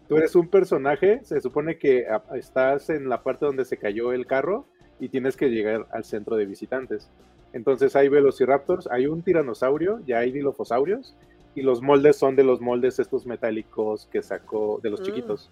Tú 0.08 0.16
eres 0.16 0.34
un 0.36 0.48
personaje, 0.48 1.20
se 1.22 1.38
supone 1.42 1.76
que 1.76 2.06
estás 2.34 2.88
en 2.88 3.10
la 3.10 3.22
parte 3.22 3.44
donde 3.44 3.66
se 3.66 3.76
cayó 3.76 4.14
el 4.14 4.26
carro 4.26 4.64
y 4.98 5.10
tienes 5.10 5.36
que 5.36 5.50
llegar 5.50 5.86
al 5.90 6.02
centro 6.02 6.34
de 6.36 6.46
visitantes. 6.46 7.10
Entonces 7.52 7.94
hay 7.94 8.08
velociraptors, 8.08 8.86
hay 8.90 9.06
un 9.06 9.20
tiranosaurio, 9.20 10.00
ya 10.06 10.20
hay 10.20 10.32
dilofosaurios 10.32 11.14
y 11.54 11.60
los 11.60 11.82
moldes 11.82 12.16
son 12.16 12.36
de 12.36 12.44
los 12.44 12.62
moldes 12.62 12.98
estos 12.98 13.26
metálicos 13.26 14.08
que 14.10 14.22
sacó 14.22 14.80
de 14.82 14.88
los 14.88 15.02
mm. 15.02 15.04
chiquitos. 15.04 15.50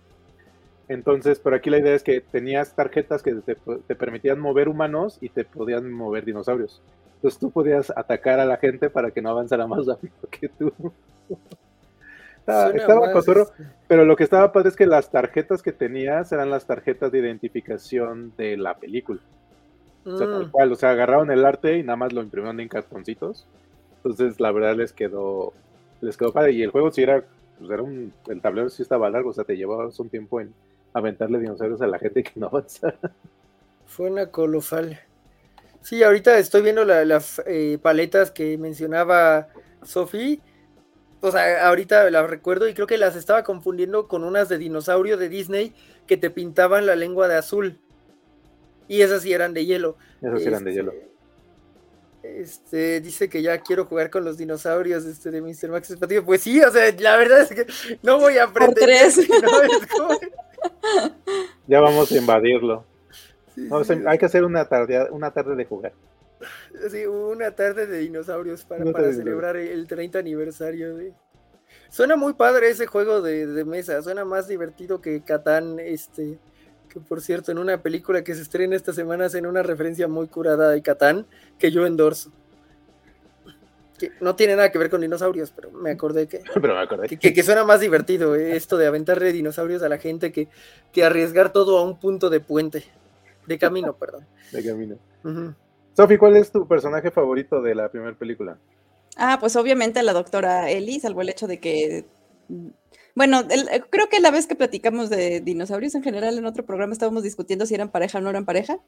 Entonces, 0.88 1.40
pero 1.40 1.56
aquí 1.56 1.68
la 1.68 1.80
idea 1.80 1.94
es 1.94 2.02
que 2.02 2.22
tenías 2.22 2.74
tarjetas 2.74 3.22
que 3.22 3.34
te, 3.34 3.56
te, 3.56 3.94
permitían 3.94 4.40
mover 4.40 4.70
humanos 4.70 5.18
y 5.20 5.28
te 5.28 5.44
podían 5.44 5.92
mover 5.92 6.24
dinosaurios. 6.24 6.80
Entonces 7.16 7.38
tú 7.38 7.50
podías 7.50 7.92
atacar 7.94 8.40
a 8.40 8.46
la 8.46 8.56
gente 8.56 8.88
para 8.88 9.10
que 9.10 9.20
no 9.20 9.28
avanzara 9.28 9.66
más 9.66 9.84
rápido 9.84 10.14
que 10.30 10.48
tú. 10.48 10.72
Estaba, 12.46 12.70
este. 12.70 13.64
pero 13.88 14.04
lo 14.04 14.16
que 14.16 14.24
estaba 14.24 14.52
padre 14.52 14.68
es 14.68 14.76
que 14.76 14.84
las 14.84 15.10
tarjetas 15.10 15.62
que 15.62 15.72
tenías 15.72 16.30
eran 16.30 16.50
las 16.50 16.66
tarjetas 16.66 17.10
de 17.10 17.20
identificación 17.20 18.34
de 18.36 18.58
la 18.58 18.76
película. 18.76 19.20
O 20.04 20.18
sea, 20.18 20.26
tal 20.26 20.46
mm. 20.46 20.50
cual, 20.50 20.72
o 20.72 20.74
sea, 20.76 20.90
agarraron 20.90 21.30
el 21.30 21.42
arte 21.46 21.78
y 21.78 21.82
nada 21.82 21.96
más 21.96 22.12
lo 22.12 22.20
imprimieron 22.20 22.60
en 22.60 22.68
cartoncitos. 22.68 23.46
Entonces, 23.96 24.38
la 24.40 24.52
verdad 24.52 24.76
les 24.76 24.92
quedó, 24.92 25.54
les 26.02 26.18
quedó 26.18 26.34
padre. 26.34 26.52
Y 26.52 26.62
el 26.62 26.70
juego 26.70 26.90
sí 26.90 27.02
era, 27.02 27.24
pues 27.58 27.70
era 27.70 27.82
un, 27.82 28.12
el 28.28 28.42
tablero 28.42 28.68
sí 28.68 28.82
estaba 28.82 29.08
largo, 29.08 29.30
o 29.30 29.32
sea, 29.32 29.44
te 29.44 29.56
llevabas 29.56 29.98
un 29.98 30.10
tiempo 30.10 30.38
en 30.42 30.52
aventarle 30.92 31.38
dinosaurios 31.38 31.80
a 31.80 31.86
la 31.86 31.98
gente 31.98 32.22
que 32.22 32.32
no 32.36 32.46
avanzara. 32.52 32.98
Fue 33.86 34.10
una 34.10 34.26
colosal. 34.26 35.00
Sí, 35.80 36.02
ahorita 36.02 36.36
estoy 36.36 36.60
viendo 36.60 36.84
las 36.84 37.42
eh, 37.46 37.78
paletas 37.80 38.30
que 38.30 38.58
mencionaba 38.58 39.48
Sofi 39.82 40.42
o 41.24 41.32
sea, 41.32 41.66
ahorita 41.68 42.10
las 42.10 42.28
recuerdo 42.28 42.68
y 42.68 42.74
creo 42.74 42.86
que 42.86 42.98
las 42.98 43.16
estaba 43.16 43.42
confundiendo 43.44 44.08
con 44.08 44.24
unas 44.24 44.48
de 44.48 44.58
dinosaurio 44.58 45.16
de 45.16 45.28
Disney 45.28 45.74
que 46.06 46.16
te 46.16 46.30
pintaban 46.30 46.86
la 46.86 46.96
lengua 46.96 47.28
de 47.28 47.36
azul. 47.36 47.78
Y 48.88 49.00
esas 49.00 49.22
sí 49.22 49.32
eran 49.32 49.54
de 49.54 49.64
hielo. 49.64 49.96
Esas 50.20 50.42
sí 50.42 50.48
eran 50.48 50.64
de 50.64 50.72
hielo. 50.74 50.92
Este, 50.92 51.14
este 52.42 53.00
dice 53.00 53.28
que 53.28 53.40
ya 53.40 53.58
quiero 53.58 53.86
jugar 53.86 54.10
con 54.10 54.24
los 54.24 54.36
dinosaurios 54.36 55.06
este, 55.06 55.30
de 55.30 55.40
Mr. 55.40 55.70
Max 55.70 55.96
Pues 56.24 56.42
sí, 56.42 56.60
o 56.62 56.70
sea, 56.70 56.94
la 56.98 57.16
verdad 57.16 57.40
es 57.40 57.48
que 57.48 57.66
no 58.02 58.18
voy 58.18 58.36
a 58.36 58.44
aprender. 58.44 58.74
Por 58.74 58.84
tres. 58.84 59.20
Ya 61.66 61.80
vamos 61.80 62.10
a 62.12 62.16
invadirlo. 62.16 62.84
hay 64.06 64.18
que 64.18 64.26
hacer 64.26 64.44
una 64.44 64.66
tarde, 64.66 65.10
una 65.10 65.30
tarde 65.30 65.56
de 65.56 65.64
jugar. 65.64 65.92
Sí, 66.90 67.06
una 67.06 67.50
tarde 67.52 67.86
de 67.86 67.98
dinosaurios 67.98 68.64
para, 68.64 68.84
para 68.92 69.12
celebrar 69.12 69.56
el 69.56 69.86
30 69.86 70.18
aniversario 70.18 70.96
de. 70.96 71.12
Suena 71.88 72.16
muy 72.16 72.34
padre 72.34 72.70
ese 72.70 72.86
juego 72.86 73.22
de, 73.22 73.46
de, 73.46 73.64
mesa, 73.64 74.02
suena 74.02 74.24
más 74.24 74.48
divertido 74.48 75.00
que 75.00 75.22
Catán, 75.22 75.78
este, 75.78 76.38
que 76.88 77.00
por 77.00 77.20
cierto, 77.20 77.52
en 77.52 77.58
una 77.58 77.82
película 77.82 78.22
que 78.24 78.34
se 78.34 78.42
estrena 78.42 78.76
esta 78.76 78.92
semana 78.92 79.26
en 79.32 79.46
una 79.46 79.62
referencia 79.62 80.08
muy 80.08 80.28
curada 80.28 80.70
de 80.70 80.82
Catán, 80.82 81.26
que 81.58 81.70
yo 81.70 81.86
endorso. 81.86 82.32
Que 83.98 84.10
no 84.20 84.34
tiene 84.34 84.56
nada 84.56 84.72
que 84.72 84.78
ver 84.78 84.90
con 84.90 85.00
dinosaurios, 85.00 85.52
pero 85.52 85.70
me 85.70 85.92
acordé 85.92 86.26
que, 86.26 86.42
pero 86.60 86.74
me 86.74 86.80
acordé. 86.80 87.08
Que, 87.08 87.32
que, 87.32 87.42
suena 87.42 87.64
más 87.64 87.80
divertido 87.80 88.34
eh, 88.34 88.56
esto 88.56 88.76
de 88.76 88.86
aventarle 88.86 89.32
dinosaurios 89.32 89.82
a 89.82 89.88
la 89.88 89.98
gente 89.98 90.32
que, 90.32 90.48
que 90.92 91.04
arriesgar 91.04 91.52
todo 91.52 91.78
a 91.78 91.82
un 91.82 91.98
punto 91.98 92.30
de 92.30 92.40
puente, 92.40 92.84
de 93.46 93.58
camino, 93.58 93.96
perdón. 93.96 94.26
De 94.52 94.64
camino. 94.64 94.98
Sofi, 95.96 96.18
¿cuál 96.18 96.36
es 96.36 96.50
tu 96.50 96.66
personaje 96.66 97.10
favorito 97.10 97.62
de 97.62 97.74
la 97.74 97.88
primera 97.88 98.16
película? 98.16 98.58
Ah, 99.16 99.38
pues 99.38 99.54
obviamente 99.56 100.02
la 100.02 100.12
doctora 100.12 100.68
Ellie, 100.70 101.00
salvo 101.00 101.22
el 101.22 101.28
hecho 101.28 101.46
de 101.46 101.60
que. 101.60 102.04
Bueno, 103.14 103.42
creo 103.90 104.08
que 104.08 104.18
la 104.18 104.32
vez 104.32 104.46
que 104.48 104.56
platicamos 104.56 105.08
de 105.08 105.40
dinosaurios 105.40 105.94
en 105.94 106.02
general 106.02 106.36
en 106.36 106.46
otro 106.46 106.66
programa 106.66 106.92
estábamos 106.92 107.22
discutiendo 107.22 107.64
si 107.64 107.74
eran 107.74 107.90
pareja 107.90 108.18
o 108.18 108.20
no 108.20 108.30
eran 108.30 108.44
pareja. 108.44 108.80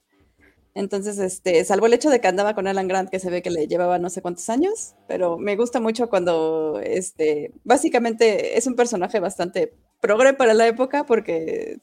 Entonces, 0.75 1.19
este, 1.19 1.65
salvo 1.65 1.87
el 1.87 1.95
hecho 1.95 2.11
de 2.11 2.21
que 2.21 2.29
andaba 2.29 2.55
con 2.55 2.67
Alan 2.67 2.89
Grant, 2.89 3.09
que 3.09 3.21
se 3.21 3.31
ve 3.31 3.41
que 3.41 3.51
le 3.51 3.67
llevaba 3.67 3.99
no 3.99 4.11
sé 4.11 4.21
cuántos 4.21 4.51
años, 4.51 4.95
pero 5.09 5.39
me 5.39 5.57
gusta 5.57 5.81
mucho 5.81 6.11
cuando, 6.11 6.81
este, 6.83 7.53
básicamente 7.65 8.59
es 8.59 8.67
un 8.67 8.75
personaje 8.75 9.19
bastante 9.19 9.73
progre 10.01 10.35
para 10.35 10.53
la 10.53 10.67
época, 10.67 11.07
porque 11.07 11.79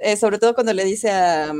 eh, 0.00 0.16
sobre 0.16 0.38
todo 0.38 0.54
cuando 0.54 0.72
le 0.74 0.84
dice 0.84 1.10
a, 1.10 1.52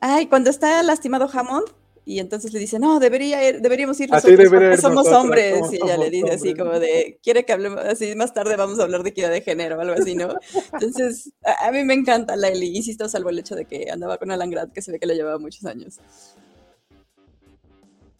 Ay, 0.00 0.26
cuando 0.26 0.50
está 0.50 0.82
lastimado 0.82 1.28
Hammond, 1.32 1.68
y 2.08 2.20
entonces 2.20 2.54
le 2.54 2.58
dice, 2.58 2.78
no, 2.78 3.00
debería 3.00 3.38
deberíamos 3.60 4.00
ir 4.00 4.10
nosotros 4.10 4.48
porque 4.48 4.78
somos 4.78 5.06
hombres. 5.08 5.60
y 5.70 5.76
ella 5.76 5.98
le 5.98 6.08
dice 6.08 6.30
así 6.30 6.54
como 6.54 6.78
de, 6.80 7.20
quiere 7.22 7.44
que 7.44 7.52
hablemos, 7.52 7.84
así 7.84 8.16
más 8.16 8.32
tarde 8.32 8.56
vamos 8.56 8.80
a 8.80 8.84
hablar 8.84 9.02
de 9.02 9.10
equidad 9.10 9.30
de 9.30 9.42
género 9.42 9.76
o 9.76 9.80
algo 9.82 9.92
así, 9.92 10.14
¿no? 10.14 10.30
Entonces, 10.72 11.34
a, 11.44 11.70
mí 11.70 11.84
me 11.84 11.92
encanta 11.92 12.34
la 12.34 12.48
Ellie, 12.48 12.74
insisto, 12.74 13.06
salvo 13.10 13.28
el 13.28 13.38
hecho 13.38 13.54
de 13.54 13.66
que 13.66 13.90
andaba 13.90 14.16
con 14.16 14.30
Alan 14.30 14.48
Grant, 14.48 14.72
que 14.72 14.80
se 14.80 14.90
ve 14.90 14.98
que 14.98 15.04
le 15.04 15.16
llevaba 15.16 15.38
muchos 15.38 15.66
años. 15.66 16.00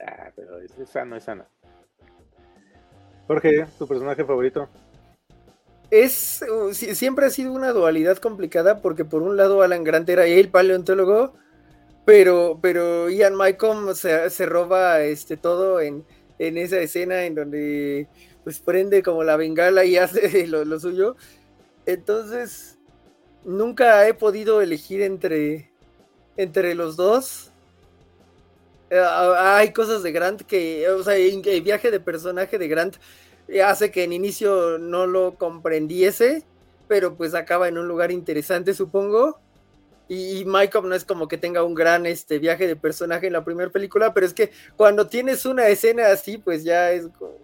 Ah, 0.07 0.33
pero 0.37 0.59
es, 0.61 0.71
sano, 0.93 1.17
es 1.17 1.25
sano. 1.25 1.47
Jorge, 3.27 3.65
¿tu 3.79 3.89
personaje 3.89 4.23
favorito? 4.23 4.69
Es, 5.91 6.45
uh, 6.47 6.75
siempre 6.75 7.25
ha 7.25 7.31
sido 7.31 7.53
una 7.53 7.73
dualidad 7.73 8.19
complicada 8.19 8.83
porque 8.83 9.07
por 9.07 9.23
un 9.23 9.39
lado 9.39 9.63
Alan 9.63 9.83
Grant 9.83 10.11
era 10.11 10.27
el 10.27 10.51
paleontólogo, 10.51 11.33
pero, 12.09 12.59
pero 12.63 13.11
Ian 13.11 13.35
Malcolm 13.35 13.95
se, 13.95 14.31
se 14.31 14.47
roba 14.47 15.03
este 15.03 15.37
todo 15.37 15.79
en, 15.79 16.07
esa 16.39 16.79
escena 16.79 17.27
en 17.27 17.35
donde 17.35 18.09
pues 18.45 18.61
prende 18.61 19.03
como 19.03 19.25
la 19.25 19.37
bengala 19.37 19.85
y 19.85 19.97
hace 19.99 20.47
lo, 20.47 20.81
suyo. 20.81 21.17
Entonces, 21.85 22.79
nunca 23.45 24.09
he 24.09 24.15
podido 24.15 24.63
elegir 24.63 25.03
entre, 25.03 25.71
entre 26.39 26.75
los 26.75 26.97
dos. 26.97 27.53
Eh, 28.89 28.99
hay 28.99 29.75
cosas 29.75 30.03
de 30.03 30.11
Grant 30.11 30.41
que, 30.41 30.89
o 30.89 31.03
sea, 31.03 31.15
el 31.15 31.61
viaje 31.61 31.91
de 31.91 32.01
personaje 32.01 32.57
de 32.57 32.69
Grant 32.69 32.97
hace 33.63 33.91
que 33.91 34.05
en 34.05 34.15
inicio 34.15 34.79
no 34.79 35.07
lo 35.07 35.35
comprendiese, 35.35 36.43
pero 36.87 37.17
pues 37.17 37.35
acaba 37.35 37.69
en 37.69 37.77
un 37.77 37.87
lugar 37.87 38.11
interesante, 38.13 38.73
supongo. 38.73 39.39
Y, 40.09 40.45
Michael 40.47 40.89
no 40.89 40.95
es 40.95 41.05
como 41.05 41.29
que 41.29 41.37
tenga 41.37 41.63
un 41.63 41.75
gran 41.75 42.07
este, 42.07 42.39
viaje 42.39 42.67
de 42.67 42.77
personaje 42.77 43.27
en 43.27 43.35
la 43.35 43.45
primera 43.45 43.71
película, 43.71 44.15
pero 44.15 44.25
es 44.25 44.33
que 44.33 44.51
cuando 44.77 45.07
tienes 45.07 45.45
una 45.45 45.69
escena 45.69 46.09
así, 46.09 46.39
pues 46.39 46.65
ya 46.65 46.91
es 46.93 47.09
como... 47.19 47.37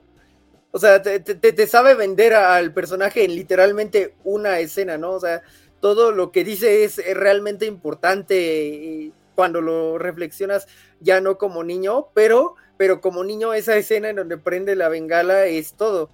O 0.73 0.79
sea, 0.79 1.01
te, 1.01 1.67
sabe 1.69 1.95
vender 1.95 2.35
al 2.35 2.73
personaje 2.73 3.25
en 3.25 3.37
literalmente 3.37 4.17
una 4.25 4.59
escena, 4.59 4.99
¿no? 4.99 5.13
O 5.13 5.21
sea, 5.21 5.43
todo 5.79 6.11
lo 6.11 6.33
que 6.33 6.43
dice 6.43 6.83
es, 6.83 7.01
realmente 7.15 7.67
importante 7.67 9.13
cuando 9.37 9.61
lo 9.61 9.99
reflexionas 9.99 10.67
ya 10.99 11.21
no 11.21 11.39
como 11.39 11.63
niño, 11.63 12.09
pero, 12.13 12.57
pero 12.77 13.01
como 13.01 13.23
niño 13.23 13.55
esa 13.55 13.77
escena 13.77 14.09
en 14.09 14.17
donde 14.17 14.37
prende 14.37 14.75
la 14.75 14.89
bengala 14.89 15.47
es 15.47 15.75
todo. 15.75 16.11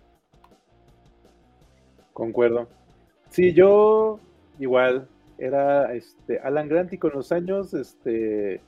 Concuerdo. 2.12 2.68
Sí, 3.30 3.54
yo 3.54 4.20
igual 4.58 5.08
era 5.40 5.92
este 5.94 6.38
Alan 6.38 6.68
Grant 6.68 6.92
y 6.92 6.98
con 6.98 7.12
los 7.12 7.32
años, 7.32 7.74
este, 7.74 8.60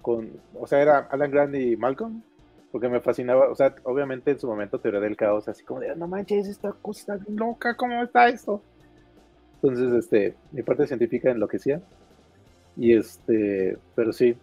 con, 0.00 0.30
o 0.58 0.66
sea, 0.66 0.80
era 0.80 0.98
Alan 1.10 1.30
Grant 1.30 1.54
y 1.56 1.76
Malcolm, 1.76 2.22
porque 2.70 2.88
me 2.88 3.00
fascinaba, 3.00 3.50
o 3.50 3.54
sea, 3.54 3.74
obviamente 3.82 4.30
en 4.30 4.38
su 4.38 4.46
momento 4.46 4.78
teoría 4.78 5.00
del 5.00 5.16
caos, 5.16 5.48
así 5.48 5.64
como 5.64 5.80
de, 5.80 5.94
no 5.96 6.06
manches, 6.06 6.48
esta 6.48 6.72
cosa 6.72 7.16
está 7.16 7.30
loca, 7.30 7.76
¿cómo 7.76 8.02
está 8.02 8.28
esto? 8.28 8.62
Entonces, 9.56 9.92
este, 9.92 10.34
mi 10.52 10.62
parte 10.62 10.86
científica 10.86 11.30
enloquecía, 11.30 11.80
y 12.76 12.94
este, 12.96 13.76
pero 13.94 14.12
sí, 14.12 14.36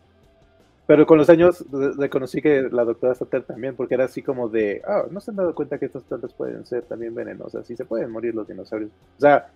pero 0.88 1.06
con 1.06 1.18
los 1.18 1.30
años 1.30 1.64
reconocí 1.98 2.42
que 2.42 2.64
la 2.64 2.84
doctora 2.84 3.14
Stater 3.14 3.44
también, 3.44 3.76
porque 3.78 3.94
era 3.94 4.06
así 4.06 4.22
como 4.22 4.50
de, 4.50 4.82
ah, 4.86 5.06
no 5.10 5.22
se 5.22 5.32
han 5.32 5.38
dado 5.38 5.56
cuenta 5.56 5.78
que 5.78 5.86
estas 5.86 6.04
plantas 6.04 6.34
pueden 6.34 6.66
ser 6.66 6.84
también 6.84 7.16
venenosas 7.16 7.70
y 7.70 7.78
se 7.78 7.86
pueden 7.86 8.12
morir 8.12 8.36
los 8.36 8.48
dinosaurios. 8.48 8.92
O 9.18 9.22
sea, 9.22 9.50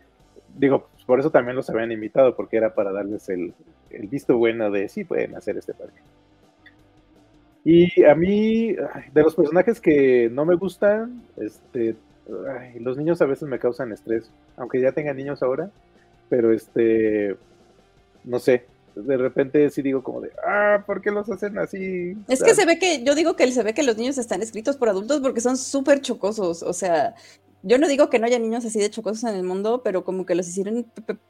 digo, 0.57 0.87
por 1.05 1.19
eso 1.19 1.31
también 1.31 1.55
los 1.55 1.69
habían 1.69 1.91
invitado, 1.91 2.35
porque 2.35 2.57
era 2.57 2.73
para 2.73 2.91
darles 2.91 3.29
el, 3.29 3.53
visto 4.09 4.37
bueno 4.37 4.71
de 4.71 4.89
sí 4.89 5.03
pueden 5.03 5.35
hacer 5.35 5.57
este 5.57 5.73
parque. 5.73 5.99
Y 7.63 8.03
a 8.03 8.13
mí, 8.13 8.73
de 8.73 9.23
los 9.23 9.35
personajes 9.35 9.81
que 9.81 10.29
no 10.31 10.45
me 10.45 10.55
gustan, 10.55 11.23
este, 11.37 11.95
los 12.79 12.97
niños 12.97 13.21
a 13.21 13.25
veces 13.25 13.47
me 13.47 13.59
causan 13.59 13.91
estrés, 13.91 14.29
aunque 14.57 14.81
ya 14.81 14.91
tengan 14.91 15.17
niños 15.17 15.41
ahora, 15.41 15.69
pero 16.29 16.53
este, 16.53 17.35
no 18.23 18.39
sé, 18.39 18.65
de 18.95 19.17
repente 19.17 19.69
sí 19.69 19.81
digo 19.81 20.03
como 20.03 20.21
de, 20.21 20.31
ah, 20.45 20.83
¿por 20.85 21.01
qué 21.01 21.11
los 21.11 21.29
hacen 21.29 21.57
así? 21.57 22.15
Es 22.27 22.43
que 22.43 22.55
se 22.55 22.65
ve 22.65 22.79
que, 22.79 23.03
yo 23.03 23.15
digo 23.15 23.35
que 23.35 23.51
se 23.51 23.63
ve 23.63 23.73
que 23.73 23.83
los 23.83 23.97
niños 23.97 24.17
están 24.17 24.41
escritos 24.41 24.77
por 24.77 24.89
adultos 24.89 25.19
porque 25.21 25.41
son 25.41 25.57
súper 25.57 26.01
chocosos, 26.01 26.63
o 26.63 26.73
sea, 26.73 27.15
yo 27.65 27.79
no 27.79 27.87
digo 27.87 28.09
que 28.09 28.19
no 28.19 28.27
haya 28.27 28.37
niños 28.37 28.63
así 28.63 28.79
de 28.79 28.91
chocosos 28.91 29.23
en 29.23 29.35
el 29.35 29.43
mundo, 29.43 29.81
pero 29.83 30.03
como 30.03 30.25
que 30.25 30.35
los 30.35 30.47
hicieron 30.47 30.85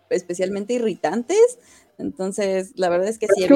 especialmente 0.10 0.74
irritantes. 0.74 1.58
Entonces, 1.98 2.74
la 2.76 2.90
verdad 2.90 3.08
es 3.08 3.18
que 3.18 3.28
sí. 3.28 3.48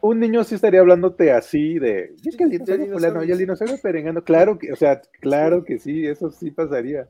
un, 0.00 0.18
niño 0.18 0.42
sí 0.42 0.54
estaría 0.54 0.80
hablándote 0.80 1.30
así 1.30 1.78
de, 1.78 2.14
es 2.24 2.36
que 2.36 2.44
el 2.44 2.50
dinosaurio 2.50 3.34
el 3.34 3.38
dinosaurio 3.38 3.76
perengando, 3.82 4.24
claro 4.24 4.58
que, 4.58 4.72
o 4.72 4.76
sea, 4.76 5.02
claro 5.20 5.62
que 5.62 5.78
sí, 5.78 6.06
eso 6.06 6.30
sí 6.30 6.50
pasaría. 6.50 7.06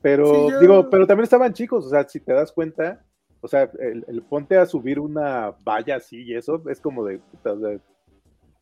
Pero, 0.00 0.58
digo, 0.58 0.90
pero 0.90 1.06
también 1.06 1.22
estaban 1.22 1.52
chicos, 1.52 1.86
o 1.86 1.90
sea, 1.90 2.08
si 2.08 2.18
te 2.18 2.32
das 2.32 2.50
cuenta, 2.50 3.04
o 3.40 3.46
sea, 3.46 3.70
el, 3.78 4.22
ponte 4.28 4.56
a 4.56 4.66
subir 4.66 4.98
una 4.98 5.54
valla 5.64 5.96
así 5.96 6.20
y 6.24 6.34
eso 6.34 6.60
es 6.68 6.80
como 6.80 7.04
de, 7.04 7.20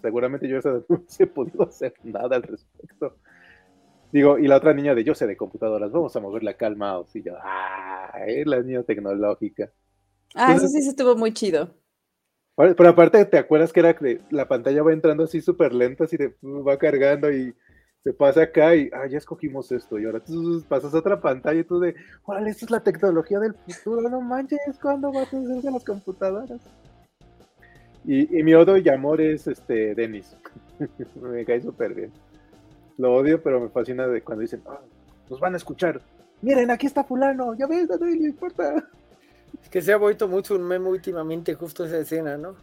seguramente 0.02 0.46
yo 0.46 0.58
no 0.88 1.04
he 1.18 1.26
podido 1.26 1.62
hacer 1.62 1.94
nada 2.04 2.36
al 2.36 2.42
respecto. 2.42 3.16
Digo, 4.12 4.38
y 4.38 4.48
la 4.48 4.56
otra 4.56 4.74
niña 4.74 4.94
de 4.94 5.04
yo 5.04 5.14
sé 5.14 5.26
de 5.26 5.36
computadoras, 5.36 5.92
vamos 5.92 6.14
a 6.16 6.20
moverla 6.20 6.54
calma, 6.54 7.00
y 7.14 7.22
yo, 7.22 7.34
ah, 7.42 8.12
es 8.26 8.46
la 8.46 8.60
niña 8.60 8.82
tecnológica. 8.82 9.70
Ah, 10.34 10.54
eso 10.54 10.66
sí 10.66 10.82
se 10.82 10.90
estuvo 10.90 11.14
muy 11.16 11.32
chido. 11.32 11.74
Pero 12.56 12.88
aparte, 12.88 13.24
¿te 13.24 13.38
acuerdas 13.38 13.72
que 13.72 13.80
era 13.80 13.96
que 13.96 14.20
la 14.30 14.46
pantalla 14.48 14.82
va 14.82 14.92
entrando 14.92 15.24
así 15.24 15.40
súper 15.40 15.72
lenta, 15.72 16.04
así 16.04 16.16
de, 16.16 16.34
va 16.42 16.76
cargando 16.76 17.32
y 17.32 17.54
se 18.02 18.12
pasa 18.12 18.42
acá 18.42 18.74
y, 18.74 18.90
ah, 18.92 19.06
ya 19.06 19.18
escogimos 19.18 19.70
esto, 19.72 19.98
y 19.98 20.06
ahora 20.06 20.20
tú 20.20 20.62
pasas 20.68 20.92
a 20.92 20.98
otra 20.98 21.20
pantalla 21.20 21.60
y 21.60 21.64
tú 21.64 21.78
de, 21.78 21.94
órale, 22.24 22.50
esta 22.50 22.64
es 22.64 22.70
la 22.70 22.80
tecnología 22.80 23.38
del 23.38 23.54
futuro, 23.54 24.08
no 24.08 24.20
manches, 24.20 24.60
¿cuándo 24.82 25.12
vas 25.12 25.32
a 25.32 25.38
hacer 25.38 25.72
las 25.72 25.84
computadoras? 25.84 26.60
Y, 28.04 28.38
y 28.38 28.42
mi 28.42 28.54
odo 28.54 28.76
y 28.76 28.88
amor 28.88 29.20
es 29.20 29.46
este 29.46 29.94
Denis. 29.94 30.36
Me 31.20 31.44
cae 31.44 31.60
súper 31.60 31.94
bien. 31.94 32.10
Lo 33.00 33.14
odio, 33.14 33.42
pero 33.42 33.58
me 33.60 33.70
fascina 33.70 34.06
de 34.06 34.20
cuando 34.20 34.42
dicen, 34.42 34.62
ah, 34.66 34.78
nos 35.30 35.40
van 35.40 35.54
a 35.54 35.56
escuchar. 35.56 36.02
Miren, 36.42 36.70
aquí 36.70 36.86
está 36.86 37.02
fulano, 37.02 37.54
ya 37.54 37.66
ves, 37.66 37.88
no 37.88 38.06
le 38.06 38.28
importa. 38.28 38.74
Es 39.62 39.70
que 39.70 39.80
se 39.80 39.94
ha 39.94 39.96
vuelto 39.96 40.28
mucho 40.28 40.54
un 40.54 40.62
meme 40.62 40.88
últimamente 40.88 41.54
justo 41.54 41.86
esa 41.86 41.96
escena, 41.96 42.36
¿no? 42.36 42.56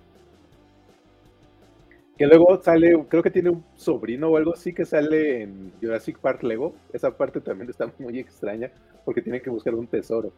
Que 2.20 2.28
luego 2.28 2.62
sale, 2.62 3.04
creo 3.10 3.24
que 3.24 3.32
tiene 3.32 3.50
un 3.50 3.64
sobrino 3.76 4.30
o 4.30 4.38
algo 4.38 4.54
así 4.54 4.74
que 4.74 4.86
sale 4.86 5.42
en 5.42 5.74
Jurassic 5.82 6.20
Park 6.20 6.44
Lego. 6.44 6.76
Esa 6.94 7.18
parte 7.18 7.42
también 7.42 7.72
está 7.72 7.92
muy 7.98 8.20
extraña 8.20 8.72
porque 9.06 9.24
tiene 9.24 9.42
que 9.42 9.50
buscar 9.50 9.74
un 9.74 9.88
tesoro. 9.88 10.32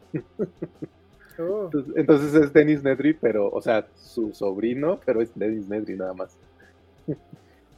Oh. 1.42 1.70
Entonces, 1.96 2.34
es 2.34 2.52
Dennis 2.52 2.84
Nedry, 2.84 3.14
pero, 3.14 3.50
o 3.50 3.62
sea, 3.62 3.88
su 3.96 4.34
sobrino, 4.34 5.00
pero 5.06 5.22
es 5.22 5.32
Dennis 5.36 5.70
Nedry 5.70 5.96
nada 5.96 6.14
más. 6.14 6.38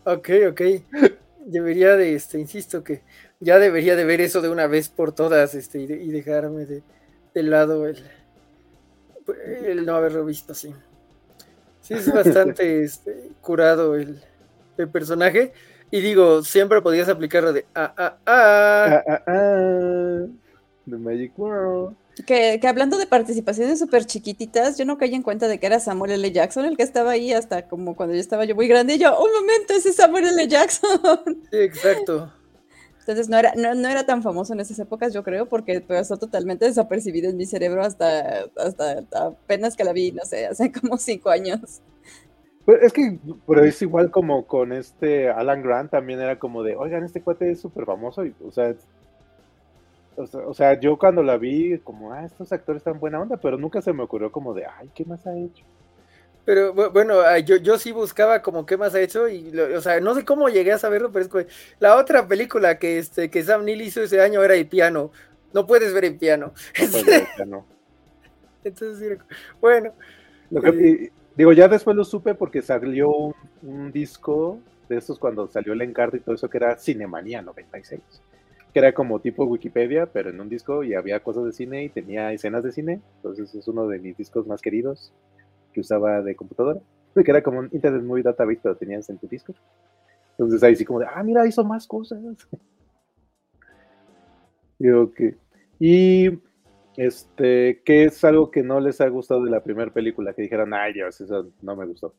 Ok, 0.04 0.30
ok 0.50 0.62
debería 1.46 1.96
de, 1.96 2.16
este, 2.16 2.40
insisto 2.40 2.84
que 2.84 3.02
ya 3.40 3.60
debería 3.60 3.96
de 3.96 4.06
ver 4.06 4.22
eso 4.22 4.42
de 4.42 4.50
una 4.50 4.68
vez 4.68 4.90
por 4.90 5.14
todas, 5.14 5.56
este, 5.56 5.80
y, 5.80 6.12
dejarme 6.12 6.66
de, 6.66 6.84
lado 7.44 7.88
el, 7.88 7.98
el 9.66 9.86
no 9.86 9.96
haberlo 9.96 10.26
visto, 10.26 10.54
sí. 10.54 10.74
Sí, 11.82 11.96
es 11.96 12.14
bastante 12.14 12.84
este, 12.84 13.32
curado 13.42 13.96
el, 13.96 14.22
el, 14.78 14.90
personaje. 14.90 15.54
Y 15.90 16.00
digo, 16.00 16.44
siempre 16.44 16.82
podías 16.82 17.10
aplicarlo 17.10 17.52
de 17.52 17.66
ah, 17.76 17.94
ah, 17.98 18.18
ah. 18.26 18.86
ah, 18.96 19.04
ah, 19.08 19.24
ah 19.28 20.26
The 20.90 20.98
Magic 20.98 21.38
World. 21.38 21.96
Que, 22.26 22.60
que, 22.60 22.68
hablando 22.68 22.98
de 22.98 23.08
participaciones 23.08 23.80
súper 23.80 24.06
chiquititas, 24.06 24.78
yo 24.78 24.86
no 24.86 24.98
caí 24.98 25.16
en 25.16 25.24
cuenta 25.24 25.48
de 25.48 25.60
que 25.60 25.66
era 25.66 25.80
Samuel 25.80 26.12
L. 26.12 26.32
Jackson 26.32 26.66
el 26.66 26.78
que 26.78 26.84
estaba 26.84 27.12
ahí 27.12 27.32
hasta 27.32 27.68
como 27.68 27.96
cuando 27.96 28.14
yo 28.14 28.22
estaba 28.22 28.46
yo 28.46 28.56
muy 28.56 28.68
grande. 28.68 28.96
Y 28.96 28.98
yo, 29.00 29.18
un 29.18 29.32
momento, 29.32 29.74
ese 29.74 29.90
es 29.90 29.96
Samuel 29.96 30.28
L. 30.28 30.48
Jackson. 30.48 31.00
Sí, 31.52 31.58
exacto. 31.58 32.32
Entonces 33.00 33.30
no 33.30 33.38
era, 33.38 33.54
no, 33.56 33.74
no, 33.74 33.90
era 33.90 34.06
tan 34.06 34.22
famoso 34.22 34.54
en 34.54 34.60
esas 34.60 34.78
épocas, 34.78 35.12
yo 35.12 35.24
creo, 35.24 35.48
porque 35.48 35.82
pasó 35.82 36.18
totalmente 36.18 36.66
desapercibido 36.66 37.30
en 37.30 37.38
mi 37.38 37.48
cerebro 37.48 37.82
hasta, 37.82 38.46
hasta 38.56 39.06
apenas 39.14 39.76
que 39.76 39.84
la 39.84 39.92
vi, 39.92 40.12
no 40.12 40.24
sé, 40.24 40.46
hace 40.46 40.72
como 40.72 40.98
cinco 40.98 41.30
años. 41.32 41.82
Pues 42.64 42.84
es 42.84 42.94
que 42.94 43.18
pero 43.48 43.66
es 43.66 43.82
igual 43.82 44.12
como 44.12 44.46
con 44.46 44.72
este 44.72 45.30
Alan 45.30 45.64
Grant, 45.64 45.90
también 45.90 46.20
era 46.22 46.38
como 46.38 46.62
de, 46.62 46.76
oigan, 46.76 47.04
este 47.04 47.24
cuate 47.24 47.50
es 47.50 47.60
súper 47.60 47.86
famoso, 47.86 48.24
y, 48.24 48.36
o 48.46 48.52
sea, 48.52 48.76
o 50.24 50.54
sea, 50.54 50.80
yo 50.80 50.98
cuando 50.98 51.24
la 51.24 51.38
vi, 51.38 51.78
como, 51.80 52.14
ah, 52.14 52.26
estos 52.26 52.52
actores 52.52 52.82
están 52.82 53.00
buena 53.00 53.20
onda, 53.20 53.38
pero 53.38 53.58
nunca 53.58 53.82
se 53.82 53.94
me 53.94 54.04
ocurrió 54.04 54.32
como 54.32 54.54
de, 54.54 54.66
ay, 54.66 54.90
¿qué 54.94 55.06
más 55.06 55.26
ha 55.28 55.38
hecho? 55.38 55.64
Pero 56.44 56.74
bueno, 56.74 57.38
yo, 57.40 57.58
yo 57.58 57.78
sí 57.78 57.92
buscaba 57.92 58.42
como 58.42 58.66
qué 58.66 58.76
más 58.76 58.96
ha 58.96 59.02
hecho 59.02 59.30
y, 59.30 59.58
o 59.60 59.82
sea, 59.82 60.00
no 60.00 60.16
sé 60.16 60.26
cómo 60.26 60.50
llegué 60.50 60.72
a 60.72 60.80
saberlo, 60.80 61.12
pero 61.12 61.26
es 61.26 61.32
que 61.32 61.48
la 61.80 61.98
otra 61.98 62.28
película 62.28 62.80
que, 62.80 62.98
este, 62.98 63.30
que 63.30 63.44
Sam 63.44 63.64
Neill 63.64 63.82
hizo 63.82 64.02
ese 64.02 64.22
año 64.22 64.44
era 64.44 64.56
el 64.56 64.68
piano. 64.68 65.12
No 65.54 65.68
puedes 65.68 65.94
ver 65.94 66.06
el 66.06 66.18
piano. 66.18 66.54
Entonces, 68.64 69.20
bueno. 69.60 69.94
Eh, 70.52 71.12
digo, 71.36 71.54
ya 71.54 71.68
después 71.68 71.96
lo 71.96 72.04
supe 72.04 72.34
porque 72.34 72.62
salió 72.62 73.10
un, 73.12 73.36
un 73.62 73.92
disco 73.92 74.60
de 74.90 74.98
estos 74.98 75.20
cuando 75.20 75.48
salió 75.48 75.74
el 75.74 75.82
encargo 75.82 76.18
y 76.18 76.22
todo 76.22 76.36
eso 76.36 76.50
que 76.50 76.58
era 76.58 76.76
Cinemanía 76.78 77.42
96 77.42 78.02
que 78.74 78.80
era 78.80 78.94
como 78.94 79.20
tipo 79.20 79.46
Wikipedia, 79.46 80.06
pero 80.06 80.30
en 80.30 80.40
un 80.40 80.50
disco 80.50 80.84
y 80.84 80.94
había 80.94 81.22
cosas 81.22 81.46
de 81.46 81.52
cine 81.52 81.84
y 81.84 81.90
tenía 81.90 82.32
escenas 82.32 82.64
de 82.64 82.72
cine. 82.72 83.02
Entonces 83.18 83.54
es 83.54 83.68
uno 83.68 83.88
de 83.88 84.00
mis 84.00 84.18
discos 84.18 84.48
más 84.48 84.62
queridos 84.62 85.14
que 85.74 85.82
usaba 85.82 86.22
de 86.22 86.36
computadora, 86.36 86.80
que 87.16 87.32
era 87.32 87.42
como 87.42 87.60
un 87.60 87.70
Internet 87.72 88.04
Movie 88.04 88.24
Database, 88.24 88.60
pero 88.64 88.78
tenías 88.78 89.10
en 89.10 89.18
tu 89.18 89.28
disco. 89.28 89.54
Entonces 90.32 90.64
ahí 90.64 90.76
sí 90.76 90.86
como 90.86 91.00
de, 91.00 91.08
ah, 91.14 91.24
mira, 91.24 91.46
hizo 91.46 91.64
más 91.64 91.88
cosas. 91.88 92.20
Digo 94.80 95.12
que... 95.12 95.36
Y 95.80 96.40
este, 96.98 97.82
¿qué 97.84 98.06
es 98.06 98.24
algo 98.24 98.52
que 98.52 98.64
no 98.64 98.80
les 98.80 99.02
ha 99.02 99.08
gustado 99.08 99.44
de 99.44 99.52
la 99.52 99.64
primera 99.64 99.92
película? 99.92 100.34
Que 100.34 100.44
dijeran, 100.44 100.74
ay 100.74 100.94
Dios, 100.94 101.20
eso 101.20 101.52
no 101.62 101.76
me 101.76 101.86
gustó. 101.86 102.14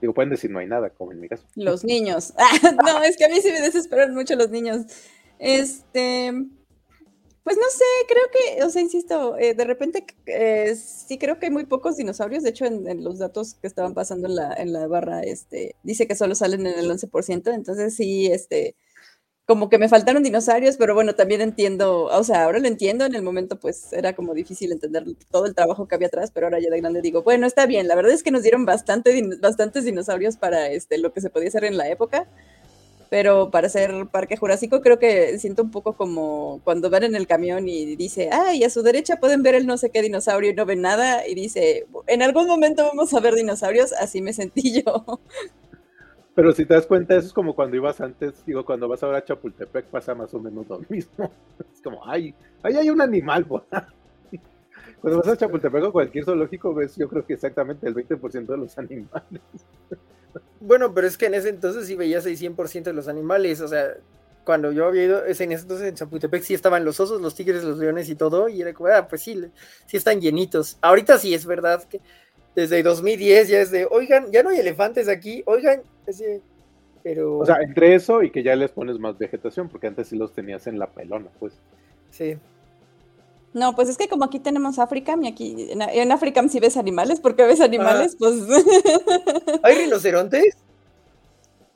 Digo, 0.00 0.14
pueden 0.14 0.30
decir 0.30 0.50
no 0.50 0.60
hay 0.60 0.66
nada, 0.66 0.90
como 0.90 1.12
en 1.12 1.20
mi 1.20 1.28
caso. 1.28 1.44
Los 1.56 1.84
niños. 1.84 2.32
no, 2.86 3.02
es 3.02 3.16
que 3.16 3.24
a 3.24 3.28
mí 3.28 3.40
sí 3.40 3.50
me 3.50 3.60
desesperan 3.60 4.14
mucho 4.14 4.36
los 4.36 4.50
niños. 4.50 4.86
Este, 5.38 6.32
pues 7.48 7.56
no 7.56 7.62
sé, 7.70 7.84
creo 8.06 8.22
que, 8.30 8.64
o 8.64 8.70
sea, 8.70 8.82
insisto, 8.82 9.38
eh, 9.38 9.54
de 9.54 9.64
repente 9.64 10.04
eh, 10.26 10.74
sí 10.76 11.16
creo 11.16 11.38
que 11.38 11.46
hay 11.46 11.52
muy 11.52 11.64
pocos 11.64 11.96
dinosaurios. 11.96 12.42
De 12.42 12.50
hecho, 12.50 12.66
en, 12.66 13.02
los 13.02 13.18
datos 13.18 13.54
que 13.54 13.66
estaban 13.66 13.94
pasando 13.94 14.28
en 14.28 14.36
la, 14.36 14.52
en 14.54 14.72
la 14.72 14.86
barra, 14.86 15.22
este, 15.22 15.74
dice 15.82 16.06
que 16.06 16.14
solo 16.14 16.34
salen 16.34 16.66
en 16.66 16.78
el 16.78 16.90
11%. 16.90 17.54
Entonces 17.54 17.94
sí, 17.96 18.26
este, 18.26 18.76
como 19.48 19.70
que 19.70 19.78
me 19.78 19.88
faltaron 19.88 20.22
dinosaurios, 20.22 20.76
pero 20.76 20.94
bueno, 20.94 21.14
también 21.14 21.40
entiendo, 21.40 22.04
o 22.04 22.22
sea, 22.22 22.44
ahora 22.44 22.58
lo 22.58 22.68
entiendo, 22.68 23.06
en 23.06 23.14
el 23.14 23.22
momento 23.22 23.58
pues 23.58 23.94
era 23.94 24.14
como 24.14 24.34
difícil 24.34 24.72
entender 24.72 25.04
todo 25.30 25.46
el 25.46 25.54
trabajo 25.54 25.88
que 25.88 25.94
había 25.94 26.08
atrás, 26.08 26.30
pero 26.34 26.46
ahora 26.48 26.60
ya 26.60 26.68
de 26.68 26.80
grande 26.80 27.00
digo, 27.00 27.22
bueno, 27.22 27.46
está 27.46 27.64
bien, 27.64 27.88
la 27.88 27.94
verdad 27.94 28.12
es 28.12 28.22
que 28.22 28.30
nos 28.30 28.42
dieron 28.42 28.66
bastante, 28.66 29.22
bastantes 29.40 29.86
dinosaurios 29.86 30.36
para 30.36 30.68
este, 30.68 30.98
lo 30.98 31.14
que 31.14 31.22
se 31.22 31.30
podía 31.30 31.48
hacer 31.48 31.64
en 31.64 31.78
la 31.78 31.88
época 31.88 32.28
pero 33.10 33.50
para 33.50 33.68
ser 33.68 34.06
Parque 34.06 34.36
Jurásico 34.36 34.80
creo 34.80 34.98
que 34.98 35.38
siento 35.38 35.62
un 35.62 35.70
poco 35.70 35.94
como 35.94 36.60
cuando 36.64 36.90
van 36.90 37.04
en 37.04 37.14
el 37.14 37.26
camión 37.26 37.68
y 37.68 37.96
dice, 37.96 38.30
ay, 38.32 38.64
a 38.64 38.70
su 38.70 38.82
derecha 38.82 39.16
pueden 39.16 39.42
ver 39.42 39.54
el 39.54 39.66
no 39.66 39.78
sé 39.78 39.90
qué 39.90 40.02
dinosaurio 40.02 40.50
y 40.50 40.54
no 40.54 40.66
ven 40.66 40.82
nada, 40.82 41.26
y 41.26 41.34
dice, 41.34 41.86
en 42.06 42.22
algún 42.22 42.46
momento 42.46 42.84
vamos 42.84 43.12
a 43.14 43.20
ver 43.20 43.34
dinosaurios, 43.34 43.92
así 43.92 44.20
me 44.20 44.32
sentí 44.32 44.82
yo. 44.84 45.20
Pero 46.34 46.52
si 46.52 46.64
te 46.64 46.74
das 46.74 46.86
cuenta, 46.86 47.16
eso 47.16 47.26
es 47.26 47.32
como 47.32 47.54
cuando 47.54 47.76
ibas 47.76 48.00
antes, 48.00 48.44
digo, 48.46 48.64
cuando 48.64 48.86
vas 48.86 49.02
ahora 49.02 49.18
a 49.18 49.24
Chapultepec 49.24 49.86
pasa 49.86 50.14
más 50.14 50.32
o 50.34 50.38
menos 50.38 50.68
lo 50.68 50.80
mismo. 50.88 51.32
Es 51.74 51.82
como, 51.82 52.00
ay, 52.06 52.34
ahí 52.62 52.76
hay 52.76 52.90
un 52.90 53.00
animal, 53.00 53.44
Cuando 55.00 55.20
vas 55.20 55.28
a 55.28 55.36
Chapultepec 55.36 55.84
o 55.84 55.92
cualquier 55.92 56.24
zoológico 56.24 56.74
ves, 56.74 56.96
yo 56.96 57.08
creo 57.08 57.24
que 57.24 57.34
exactamente 57.34 57.86
el 57.86 57.94
20% 57.94 58.46
de 58.46 58.56
los 58.56 58.76
animales. 58.78 59.42
Bueno, 60.60 60.92
pero 60.92 61.06
es 61.06 61.16
que 61.16 61.26
en 61.26 61.34
ese 61.34 61.48
entonces 61.48 61.86
sí 61.86 61.94
veías 61.94 62.26
el 62.26 62.36
100% 62.36 62.82
de 62.82 62.92
los 62.92 63.08
animales, 63.08 63.60
o 63.60 63.68
sea, 63.68 63.94
cuando 64.44 64.72
yo 64.72 64.86
había 64.86 65.04
ido, 65.04 65.24
en 65.24 65.30
ese 65.30 65.44
entonces 65.44 65.88
en 65.88 65.94
Chapultepec 65.94 66.42
sí 66.42 66.54
estaban 66.54 66.84
los 66.84 66.98
osos, 67.00 67.20
los 67.20 67.34
tigres, 67.34 67.62
los 67.64 67.78
leones 67.78 68.08
y 68.08 68.14
todo, 68.14 68.48
y 68.48 68.60
era 68.60 68.72
como, 68.72 68.88
ah, 68.88 69.06
pues 69.06 69.22
sí, 69.22 69.40
sí 69.86 69.96
están 69.96 70.20
llenitos. 70.20 70.78
Ahorita 70.80 71.18
sí 71.18 71.34
es 71.34 71.46
verdad 71.46 71.84
que 71.84 72.00
desde 72.56 72.82
2010 72.82 73.48
ya 73.48 73.60
es 73.60 73.70
de, 73.70 73.86
oigan, 73.90 74.32
ya 74.32 74.42
no 74.42 74.50
hay 74.50 74.58
elefantes 74.58 75.08
aquí, 75.08 75.42
oigan, 75.46 75.82
pero... 77.02 77.38
O 77.38 77.46
sea, 77.46 77.58
entre 77.60 77.94
eso 77.94 78.22
y 78.22 78.30
que 78.30 78.42
ya 78.42 78.56
les 78.56 78.70
pones 78.72 78.98
más 78.98 79.16
vegetación, 79.16 79.68
porque 79.68 79.86
antes 79.86 80.08
sí 80.08 80.16
los 80.16 80.32
tenías 80.32 80.66
en 80.66 80.78
la 80.78 80.88
pelona, 80.88 81.28
pues. 81.38 81.52
Sí. 82.10 82.36
No, 83.54 83.74
pues 83.74 83.88
es 83.88 83.96
que 83.96 84.08
como 84.08 84.24
aquí 84.24 84.38
tenemos 84.40 84.78
África, 84.78 85.16
y 85.20 85.26
aquí 85.26 85.68
en, 85.70 86.12
África 86.12 86.46
sí 86.48 86.60
ves 86.60 86.76
animales, 86.76 87.20
porque 87.20 87.44
ves 87.44 87.60
animales, 87.60 88.16
pues. 88.18 88.34
¿Hay 89.62 89.74
rinocerontes? 89.76 90.56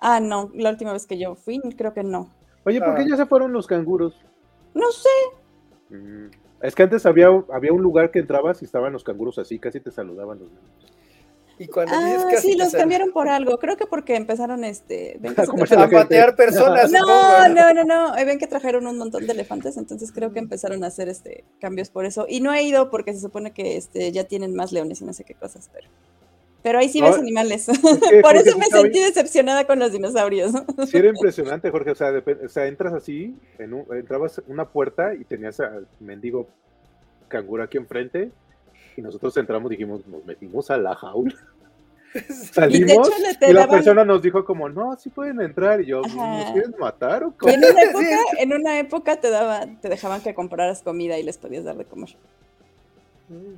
Ah, 0.04 0.18
no, 0.18 0.50
la 0.56 0.70
última 0.70 0.92
vez 0.92 1.06
que 1.06 1.16
yo 1.16 1.36
fui, 1.36 1.60
creo 1.76 1.94
que 1.94 2.02
no. 2.02 2.28
Oye, 2.64 2.80
¿por 2.80 2.96
qué 2.96 3.02
ah. 3.02 3.06
ya 3.10 3.16
se 3.16 3.24
fueron 3.24 3.52
los 3.52 3.68
canguros? 3.68 4.16
No 4.74 4.90
sé. 4.90 5.94
Mm, 5.96 6.26
es 6.60 6.74
que 6.74 6.82
antes 6.82 7.06
había, 7.06 7.28
había 7.52 7.72
un 7.72 7.82
lugar 7.82 8.10
que 8.10 8.18
entrabas 8.18 8.60
y 8.62 8.64
estaban 8.64 8.92
los 8.92 9.04
canguros 9.04 9.38
así, 9.38 9.60
casi 9.60 9.78
te 9.78 9.92
saludaban 9.92 10.40
los 10.40 10.48
niños 10.48 10.92
ah, 11.88 12.30
sí, 12.40 12.56
los 12.56 12.72
cambiaron 12.72 13.12
por 13.12 13.28
algo. 13.28 13.58
Creo 13.58 13.76
que 13.76 13.86
porque 13.86 14.16
empezaron 14.16 14.64
este, 14.64 15.18
a 15.76 15.88
patear 15.88 16.36
personas. 16.36 16.90
No, 16.90 17.48
no, 17.48 17.74
no, 17.74 17.84
no. 17.84 18.14
Ven 18.14 18.38
que 18.38 18.46
trajeron 18.46 18.86
un 18.86 18.98
montón 18.98 19.26
de 19.26 19.32
elefantes, 19.32 19.76
entonces 19.76 20.12
creo 20.12 20.32
que 20.32 20.38
empezaron 20.38 20.82
a 20.84 20.88
hacer 20.88 21.08
este 21.08 21.44
cambios 21.60 21.90
por 21.90 22.04
eso. 22.04 22.26
Y 22.28 22.40
no 22.40 22.52
he 22.52 22.62
ido 22.62 22.90
porque 22.90 23.12
se 23.12 23.20
supone 23.20 23.52
que 23.52 23.76
este 23.76 24.12
ya 24.12 24.24
tienen 24.24 24.54
más 24.54 24.72
leones 24.72 25.00
y 25.00 25.04
no 25.04 25.12
sé 25.12 25.24
qué 25.24 25.34
cosas, 25.34 25.70
pero. 25.72 25.88
Pero 26.62 26.78
ahí 26.78 26.88
sí 26.88 27.00
ves 27.00 27.18
animales. 27.18 27.66
por 28.22 28.36
eso 28.36 28.56
me 28.56 28.66
sentí 28.66 29.00
decepcionada 29.00 29.66
con 29.66 29.80
los 29.80 29.90
dinosaurios. 29.90 30.52
Sí, 30.86 30.96
era 30.96 31.08
impresionante, 31.08 31.68
Jorge. 31.70 31.90
O 31.90 31.94
sea, 31.96 32.12
o 32.44 32.48
sea 32.48 32.66
entras 32.66 32.94
así, 32.94 33.34
en 33.58 33.74
un, 33.74 33.84
entrabas 33.90 34.40
una 34.46 34.68
puerta 34.68 35.12
y 35.14 35.24
tenías 35.24 35.58
al 35.58 35.88
mendigo 35.98 36.46
canguro 37.26 37.64
aquí 37.64 37.78
enfrente 37.78 38.30
y 38.96 39.02
nosotros 39.02 39.36
entramos, 39.36 39.70
dijimos, 39.70 40.06
nos 40.06 40.24
metimos 40.24 40.70
a 40.70 40.76
la 40.76 40.94
jaula. 40.94 41.34
Salimos 42.52 43.10
y, 43.40 43.52
la 43.52 43.66
persona 43.66 44.04
nos 44.04 44.20
dijo 44.20 44.44
como, 44.44 44.68
no, 44.68 44.96
sí 44.96 45.08
pueden 45.08 45.40
entrar. 45.40 45.80
Y 45.80 45.86
yo, 45.86 46.02
¿nos 46.02 46.52
quieren 46.52 46.74
matar 46.78 47.24
o 47.24 47.34
en 47.48 47.58
una 47.58 47.68
época, 47.82 48.06
en 48.38 48.52
una 48.52 48.78
época 48.78 49.16
te, 49.20 49.30
daba, 49.30 49.66
te 49.80 49.88
dejaban 49.88 50.20
que 50.20 50.34
compraras 50.34 50.82
comida 50.82 51.18
y 51.18 51.22
les 51.22 51.38
podías 51.38 51.64
dar 51.64 51.76
de 51.76 51.84
comer. 51.84 52.10
Mm. 53.28 53.54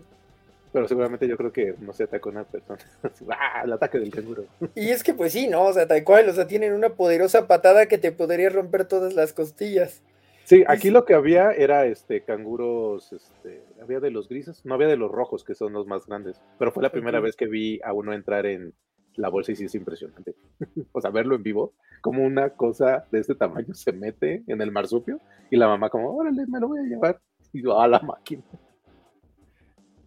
Pero 0.73 0.89
seguramente 0.89 1.29
yo 1.29 1.37
creo 1.37 1.53
que 1.53 1.77
no 1.79 1.93
se 1.93 2.05
atacó 2.05 2.31
una 2.31 2.45
persona. 2.45 2.81
¡Ah! 3.31 3.63
El 3.65 3.73
ataque 3.73 3.99
del 3.99 4.11
canguro. 4.11 4.45
Y 4.75 4.91
es 4.91 5.05
que 5.05 5.15
pues 5.15 5.33
sí, 5.33 5.47
¿no? 5.47 5.65
O 5.65 5.73
sea, 5.73 5.87
tal 5.87 6.03
cual, 6.03 6.29
o 6.29 6.33
sea, 6.33 6.47
tienen 6.47 6.73
una 6.73 6.91
poderosa 6.91 7.47
patada 7.47 7.87
que 7.87 7.99
te 7.99 8.13
podría 8.13 8.51
romper 8.51 8.85
todas 8.85 9.15
las 9.15 9.33
costillas. 9.33 10.01
Sí, 10.45 10.63
aquí 10.69 10.91
lo 10.91 11.07
que 11.07 11.15
había 11.15 11.53
era 11.53 11.87
este 11.87 12.23
canguros, 12.23 13.13
este, 13.13 13.65
había 13.81 13.99
de 13.99 14.11
los 14.11 14.29
grises, 14.29 14.65
no 14.65 14.75
había 14.75 14.89
de 14.89 14.97
los 14.97 15.11
rojos, 15.11 15.43
que 15.43 15.55
son 15.55 15.73
los 15.73 15.87
más 15.87 16.07
grandes, 16.07 16.41
pero 16.59 16.71
fue 16.71 16.83
la 16.83 16.93
primera 16.93 17.19
vez 17.19 17.35
que 17.35 17.47
vi 17.47 17.81
a 17.83 17.95
uno 17.95 18.13
entrar 18.13 18.45
en 18.45 18.75
la 19.17 19.31
bolsa 19.31 19.53
y 19.53 19.57
sí 19.57 19.65
es 19.65 19.75
impresionante. 19.75 20.35
o 20.93 21.01
sea, 21.01 21.11
verlo 21.11 21.35
en 21.35 21.43
vivo, 21.43 21.73
como 22.03 22.23
una 22.25 22.51
cosa 22.51 23.07
de 23.11 23.21
este 23.21 23.35
tamaño 23.35 23.75
se 23.75 23.93
mete 23.93 24.43
en 24.47 24.61
el 24.61 24.71
marsupio 24.71 25.19
y 25.51 25.57
la 25.57 25.67
mamá 25.67 25.89
como, 25.89 26.15
órale, 26.15 26.47
me 26.47 26.61
lo 26.61 26.69
voy 26.69 26.81
a 26.81 26.83
llevar. 26.83 27.21
Y 27.53 27.63
yo, 27.63 27.81
a 27.81 27.89
la 27.89 28.01
máquina. 28.01 28.43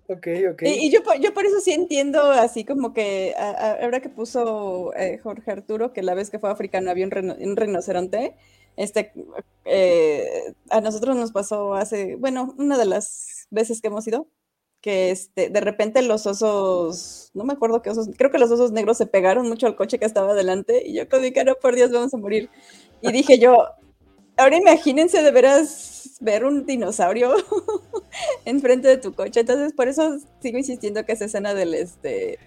Ok, 0.10 0.28
ok. 0.54 0.62
Y, 0.64 0.92
yo, 0.92 1.00
yo 1.20 1.34
por 1.34 1.46
eso 1.46 1.60
sí 1.60 1.72
entiendo, 1.72 2.22
así 2.22 2.64
como 2.64 2.94
que 2.94 3.34
ahora 3.38 4.02
que 4.02 4.10
puso 4.10 4.94
eh, 4.96 5.18
Jorge 5.18 5.52
Arturo, 5.52 5.94
que 5.94 6.04
la 6.04 6.14
vez 6.14 6.30
que 6.30 6.40
fue 6.40 6.50
africano 6.50 6.92
había 6.92 7.06
un 7.06 7.58
rinoceronte, 7.58 8.36
este, 8.78 9.12
eh, 9.66 10.54
a 10.70 10.82
nosotros 10.82 11.16
nos 11.16 11.32
pasó 11.32 11.74
hace, 11.74 12.16
bueno, 12.16 12.56
una 12.58 12.78
de 12.78 12.86
las 12.86 13.48
veces 13.50 13.82
que 13.82 13.88
hemos 13.88 14.08
ido, 14.08 14.28
que 14.82 15.12
este, 15.12 15.50
de 15.50 15.60
repente 15.60 16.02
los 16.04 16.28
osos, 16.28 17.32
no 17.34 17.44
me 17.44 17.54
acuerdo 17.54 17.82
qué 17.82 17.90
osos, 17.90 18.10
creo 18.16 18.32
que 18.32 18.38
los 18.38 18.52
osos 18.52 18.72
negros 18.72 18.98
se 18.98 19.08
pegaron 19.08 19.50
mucho 19.50 19.68
al 19.68 19.76
coche 19.76 20.00
que 20.00 20.06
estaba 20.06 20.32
adelante 20.32 20.84
y 20.86 20.94
yo 20.94 21.06
dije, 21.20 21.44
no, 21.44 21.56
por 21.56 21.76
Dios, 21.76 21.92
vamos 21.92 22.14
a 22.14 22.18
morir. 22.18 22.50
Y 23.02 23.12
dije 23.12 23.40
yo, 23.40 23.58
ahora 24.38 24.58
imagínense 24.58 25.24
de 25.24 25.32
veras 25.32 26.18
ver 26.22 26.46
un 26.46 26.66
dinosaurio 26.66 27.34
enfrente 28.46 28.88
de 28.88 28.98
tu 28.98 29.14
coche. 29.14 29.42
Entonces, 29.42 29.74
por 29.74 29.88
eso 29.88 30.18
sigo 30.42 30.58
insistiendo 30.58 31.06
que 31.06 31.14
esa 31.14 31.26
escena 31.26 31.54
del 31.54 31.74
este 31.74 32.40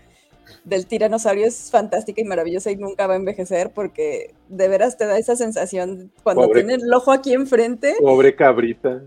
del 0.64 0.86
tiranosaurio 0.86 1.46
es 1.46 1.70
fantástica 1.70 2.20
y 2.20 2.24
maravillosa 2.24 2.70
y 2.70 2.76
nunca 2.76 3.06
va 3.06 3.14
a 3.14 3.16
envejecer 3.16 3.70
porque 3.70 4.34
de 4.48 4.68
veras 4.68 4.96
te 4.96 5.06
da 5.06 5.18
esa 5.18 5.36
sensación 5.36 6.10
cuando 6.22 6.48
tiene 6.48 6.74
el 6.74 6.92
ojo 6.92 7.12
aquí 7.12 7.32
enfrente. 7.32 7.94
Pobre 8.00 8.34
cabrita. 8.34 9.02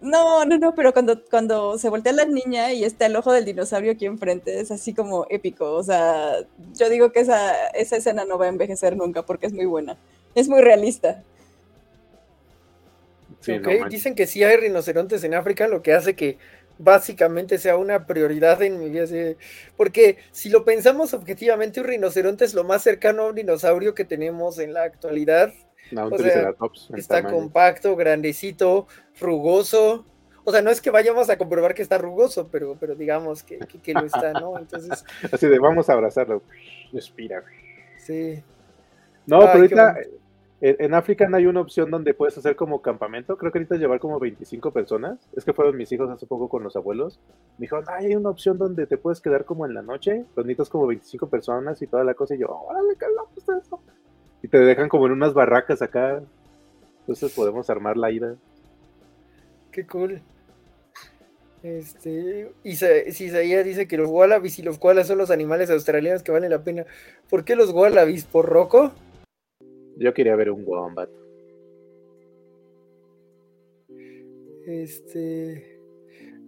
No, 0.00 0.44
no, 0.44 0.58
no, 0.58 0.74
pero 0.74 0.92
cuando, 0.92 1.24
cuando 1.28 1.76
se 1.76 1.88
voltea 1.88 2.12
la 2.12 2.24
niña 2.24 2.72
y 2.72 2.84
está 2.84 3.06
el 3.06 3.16
ojo 3.16 3.32
del 3.32 3.44
dinosaurio 3.44 3.92
aquí 3.92 4.06
enfrente, 4.06 4.60
es 4.60 4.70
así 4.70 4.94
como 4.94 5.26
épico. 5.28 5.72
O 5.72 5.82
sea, 5.82 6.36
yo 6.76 6.88
digo 6.88 7.10
que 7.10 7.20
esa, 7.20 7.68
esa 7.70 7.96
escena 7.96 8.24
no 8.24 8.38
va 8.38 8.46
a 8.46 8.48
envejecer 8.48 8.96
nunca 8.96 9.22
porque 9.22 9.46
es 9.46 9.52
muy 9.52 9.66
buena. 9.66 9.96
Es 10.36 10.48
muy 10.48 10.60
realista. 10.60 11.24
dicen 13.90 14.14
que 14.14 14.28
sí 14.28 14.44
hay 14.44 14.56
rinocerontes 14.56 15.24
en 15.24 15.34
África, 15.34 15.66
lo 15.66 15.82
que 15.82 15.94
hace 15.94 16.14
que 16.14 16.38
básicamente 16.78 17.58
sea 17.58 17.76
una 17.76 18.06
prioridad 18.06 18.62
en 18.62 18.78
mi 18.78 18.88
vida. 18.88 19.04
Porque 19.76 20.18
si 20.30 20.48
lo 20.48 20.64
pensamos 20.64 21.12
objetivamente, 21.14 21.80
un 21.80 21.86
rinoceronte 21.86 22.44
es 22.44 22.54
lo 22.54 22.64
más 22.64 22.82
cercano 22.82 23.22
a 23.22 23.28
un 23.28 23.34
dinosaurio 23.34 23.94
que 23.94 24.04
tenemos 24.04 24.58
en 24.58 24.72
la 24.72 24.84
actualidad. 24.84 25.52
está 26.96 27.24
compacto, 27.24 27.96
grandecito, 27.96 28.86
rugoso. 29.20 30.06
O 30.44 30.52
sea, 30.52 30.62
no 30.62 30.70
es 30.70 30.80
que 30.80 30.90
vayamos 30.90 31.28
a 31.28 31.36
comprobar 31.36 31.74
que 31.74 31.82
está 31.82 31.98
rugoso, 31.98 32.48
pero, 32.50 32.76
pero 32.80 32.94
digamos 32.94 33.42
que, 33.42 33.58
que, 33.58 33.92
lo 33.92 34.06
está, 34.06 34.32
¿no? 34.32 34.58
Entonces. 34.58 35.04
Así 35.32 35.46
de 35.46 35.58
vamos 35.58 35.90
a 35.90 35.92
abrazarlo. 35.92 36.42
Respira. 36.90 37.44
Sí. 37.98 38.42
No, 39.26 39.40
pero 39.40 39.52
ahorita, 39.52 39.96
en 40.60 40.92
África 40.94 41.28
no 41.28 41.36
hay 41.36 41.46
una 41.46 41.60
opción 41.60 41.88
donde 41.90 42.14
puedes 42.14 42.36
hacer 42.36 42.56
como 42.56 42.82
campamento. 42.82 43.36
Creo 43.36 43.52
que 43.52 43.58
ahorita 43.58 43.76
llevar 43.76 44.00
como 44.00 44.18
25 44.18 44.72
personas. 44.72 45.28
Es 45.36 45.44
que 45.44 45.52
fueron 45.52 45.76
mis 45.76 45.92
hijos 45.92 46.10
hace 46.10 46.26
poco 46.26 46.48
con 46.48 46.64
los 46.64 46.74
abuelos. 46.74 47.20
Me 47.58 47.64
dijeron, 47.64 47.84
hay 47.88 48.16
una 48.16 48.30
opción 48.30 48.58
donde 48.58 48.86
te 48.86 48.96
puedes 48.96 49.20
quedar 49.20 49.44
como 49.44 49.66
en 49.66 49.74
la 49.74 49.82
noche. 49.82 50.24
Necesitas 50.36 50.68
como 50.68 50.88
25 50.88 51.28
personas 51.28 51.80
y 51.80 51.86
toda 51.86 52.02
la 52.02 52.14
cosa. 52.14 52.34
Y 52.34 52.38
yo, 52.38 52.48
órale, 52.48 52.96
qué 52.98 53.06
loco 53.14 53.30
eso. 53.36 53.80
Y 54.42 54.48
te 54.48 54.58
dejan 54.58 54.88
como 54.88 55.06
en 55.06 55.12
unas 55.12 55.32
barracas 55.32 55.80
acá. 55.80 56.22
Entonces 57.00 57.32
podemos 57.32 57.70
armar 57.70 57.96
la 57.96 58.10
ida. 58.10 58.34
Qué 59.70 59.86
cool. 59.86 60.20
Este, 61.62 62.52
Isaías 62.64 63.64
dice 63.64 63.88
que 63.88 63.96
los 63.96 64.08
wallabies 64.08 64.58
y 64.58 64.62
los 64.62 64.78
koalas 64.78 65.06
son 65.06 65.18
los 65.18 65.30
animales 65.30 65.70
australianos 65.70 66.22
que 66.22 66.32
valen 66.32 66.50
la 66.50 66.62
pena. 66.62 66.84
¿Por 67.30 67.44
qué 67.44 67.54
los 67.54 67.70
wallabies? 67.70 68.24
¿Por 68.24 68.46
roco? 68.46 68.92
Yo 69.98 70.14
quería 70.14 70.36
ver 70.36 70.50
un 70.50 70.62
wombat. 70.64 71.10
Este. 74.64 75.77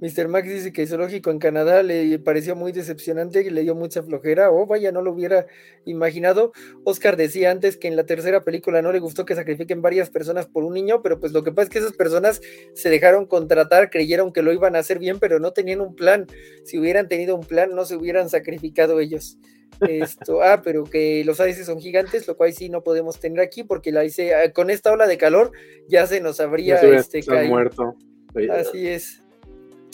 Mr. 0.00 0.28
Max 0.28 0.48
dice 0.48 0.72
que 0.72 0.86
zoológico 0.86 1.30
en 1.30 1.38
Canadá 1.38 1.82
le 1.82 2.18
pareció 2.18 2.56
muy 2.56 2.72
decepcionante 2.72 3.42
y 3.42 3.50
le 3.50 3.62
dio 3.62 3.74
mucha 3.74 4.02
flojera. 4.02 4.50
Oh, 4.50 4.66
vaya, 4.66 4.92
no 4.92 5.02
lo 5.02 5.12
hubiera 5.12 5.46
imaginado. 5.84 6.52
Oscar 6.84 7.16
decía 7.16 7.50
antes 7.50 7.76
que 7.76 7.88
en 7.88 7.96
la 7.96 8.04
tercera 8.04 8.42
película 8.42 8.80
no 8.80 8.92
le 8.92 8.98
gustó 8.98 9.24
que 9.24 9.34
sacrifiquen 9.34 9.82
varias 9.82 10.10
personas 10.10 10.46
por 10.46 10.64
un 10.64 10.74
niño, 10.74 11.02
pero 11.02 11.20
pues 11.20 11.32
lo 11.32 11.44
que 11.44 11.52
pasa 11.52 11.64
es 11.64 11.70
que 11.70 11.78
esas 11.80 11.92
personas 11.92 12.40
se 12.74 12.88
dejaron 12.88 13.26
contratar, 13.26 13.90
creyeron 13.90 14.32
que 14.32 14.42
lo 14.42 14.52
iban 14.52 14.74
a 14.74 14.78
hacer 14.78 14.98
bien, 14.98 15.18
pero 15.18 15.38
no 15.38 15.52
tenían 15.52 15.80
un 15.80 15.94
plan. 15.94 16.26
Si 16.64 16.78
hubieran 16.78 17.08
tenido 17.08 17.36
un 17.36 17.44
plan, 17.44 17.74
no 17.74 17.84
se 17.84 17.96
hubieran 17.96 18.30
sacrificado 18.30 19.00
ellos. 19.00 19.38
Esto, 19.88 20.42
ah, 20.42 20.62
pero 20.62 20.84
que 20.84 21.24
los 21.24 21.40
AIS 21.40 21.64
son 21.64 21.80
gigantes, 21.80 22.26
lo 22.26 22.36
cual 22.36 22.52
sí 22.52 22.68
no 22.68 22.82
podemos 22.82 23.18
tener 23.18 23.40
aquí 23.40 23.64
porque 23.64 23.92
la 23.92 24.04
hice 24.04 24.34
ah, 24.34 24.52
con 24.52 24.68
esta 24.68 24.92
ola 24.92 25.06
de 25.06 25.16
calor 25.16 25.52
ya 25.88 26.06
se 26.06 26.20
nos 26.20 26.40
habría 26.40 26.76
este, 26.76 27.22
muerto. 27.46 27.96
Así 28.50 28.88
es. 28.88 29.19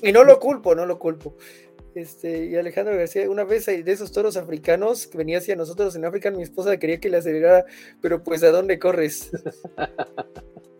Y 0.02 0.12
no 0.12 0.24
lo 0.24 0.38
culpo, 0.38 0.74
no 0.74 0.86
lo 0.86 0.98
culpo. 0.98 1.36
Este, 1.94 2.44
y 2.46 2.56
Alejandro 2.56 2.94
García, 2.94 3.30
una 3.30 3.44
vez 3.44 3.64
de 3.66 3.90
esos 3.90 4.12
toros 4.12 4.36
africanos 4.36 5.06
que 5.06 5.16
venía 5.16 5.38
hacia 5.38 5.56
nosotros 5.56 5.96
en 5.96 6.04
África, 6.04 6.30
mi 6.30 6.42
esposa 6.42 6.76
quería 6.76 7.00
que 7.00 7.08
le 7.08 7.16
acelerara, 7.16 7.64
pero 8.02 8.22
pues 8.22 8.42
¿a 8.42 8.50
dónde 8.50 8.78
corres? 8.78 9.30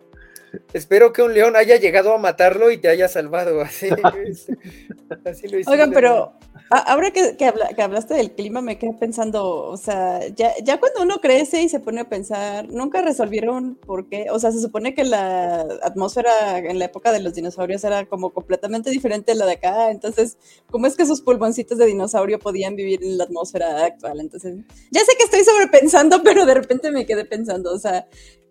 Espero 0.72 1.12
que 1.12 1.22
un 1.22 1.34
león 1.34 1.56
haya 1.56 1.76
llegado 1.76 2.12
a 2.12 2.18
matarlo 2.18 2.70
y 2.70 2.78
te 2.78 2.88
haya 2.88 3.08
salvado. 3.08 3.60
Así, 3.60 3.88
así 5.24 5.48
lo 5.48 5.58
Oigan, 5.70 5.90
pero 5.90 6.32
ahora 6.70 7.10
que, 7.10 7.36
hablaste 7.82 8.14
del 8.14 8.32
clima, 8.32 8.60
me 8.60 8.78
quedé 8.78 8.92
pensando, 8.94 9.44
o 9.44 9.76
sea, 9.76 10.26
ya, 10.28 10.52
ya 10.62 10.78
cuando 10.78 11.02
uno 11.02 11.18
crece 11.20 11.62
y 11.62 11.68
se 11.68 11.80
pone 11.80 12.00
a 12.00 12.08
pensar, 12.08 12.68
nunca 12.68 13.02
resolvieron 13.02 13.76
por 13.76 14.08
qué. 14.08 14.26
O 14.30 14.38
sea, 14.38 14.50
se 14.52 14.60
supone 14.60 14.94
que 14.94 15.04
la 15.04 15.60
atmósfera 15.82 16.58
en 16.58 16.78
la 16.78 16.86
época 16.86 17.12
de 17.12 17.20
los 17.20 17.34
dinosaurios 17.34 17.84
era 17.84 18.06
como 18.06 18.30
completamente 18.30 18.90
diferente 18.90 19.32
a 19.32 19.36
la 19.36 19.46
de 19.46 19.52
acá. 19.52 19.90
Entonces, 19.90 20.38
¿cómo 20.70 20.86
es 20.86 20.96
que 20.96 21.04
esos 21.04 21.20
pulmoncitos 21.20 21.78
de 21.78 21.86
dinosaurio 21.86 22.38
podían 22.38 22.76
vivir 22.76 23.02
en 23.04 23.18
la 23.18 23.24
atmósfera 23.24 23.84
actual? 23.84 24.20
Entonces, 24.20 24.56
ya 24.90 25.00
sé 25.00 25.12
que 25.16 25.24
estoy 25.24 25.44
sobrepensando, 25.44 26.22
pero 26.24 26.46
de 26.46 26.54
repente 26.54 26.90
me 26.90 27.06
quedé 27.06 27.24
pensando, 27.24 27.72
o 27.72 27.78
sea, 27.78 28.06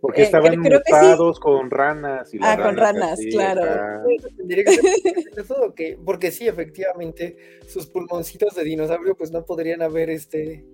porque 0.06 0.22
eh, 0.22 0.26
estaban 0.26 0.60
mutados 0.60 1.40
con 1.40 1.72
ranas. 1.72 1.95
Y 2.32 2.40
ah, 2.42 2.58
con 2.62 2.78
ranas, 2.78 3.20
claro. 3.32 4.04
porque 6.04 6.32
sí, 6.32 6.48
efectivamente, 6.48 7.38
sus 7.68 7.88
pulmoncitos 7.88 8.56
de 8.56 8.64
dinosaurio 8.64 9.16
pues 9.16 9.32
no 9.32 9.46
podrían 9.46 9.82
haber 9.82 10.10
este 10.10 10.66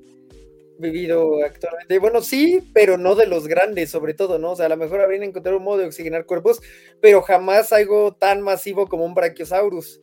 vivido 0.81 1.43
actualmente. 1.45 1.99
Bueno, 1.99 2.21
sí, 2.21 2.71
pero 2.73 2.97
no 2.97 3.15
de 3.15 3.27
los 3.27 3.47
grandes, 3.47 3.89
sobre 3.89 4.13
todo, 4.13 4.39
¿no? 4.39 4.51
O 4.51 4.55
sea, 4.55 4.65
a 4.65 4.69
lo 4.69 4.77
mejor 4.77 4.99
habrían 4.99 5.23
encontrado 5.23 5.57
un 5.57 5.63
modo 5.63 5.77
de 5.77 5.85
oxigenar 5.85 6.25
cuerpos, 6.25 6.61
pero 6.99 7.21
jamás 7.21 7.71
algo 7.71 8.13
tan 8.13 8.41
masivo 8.41 8.87
como 8.87 9.05
un 9.05 9.13
Brachiosaurus. 9.13 9.99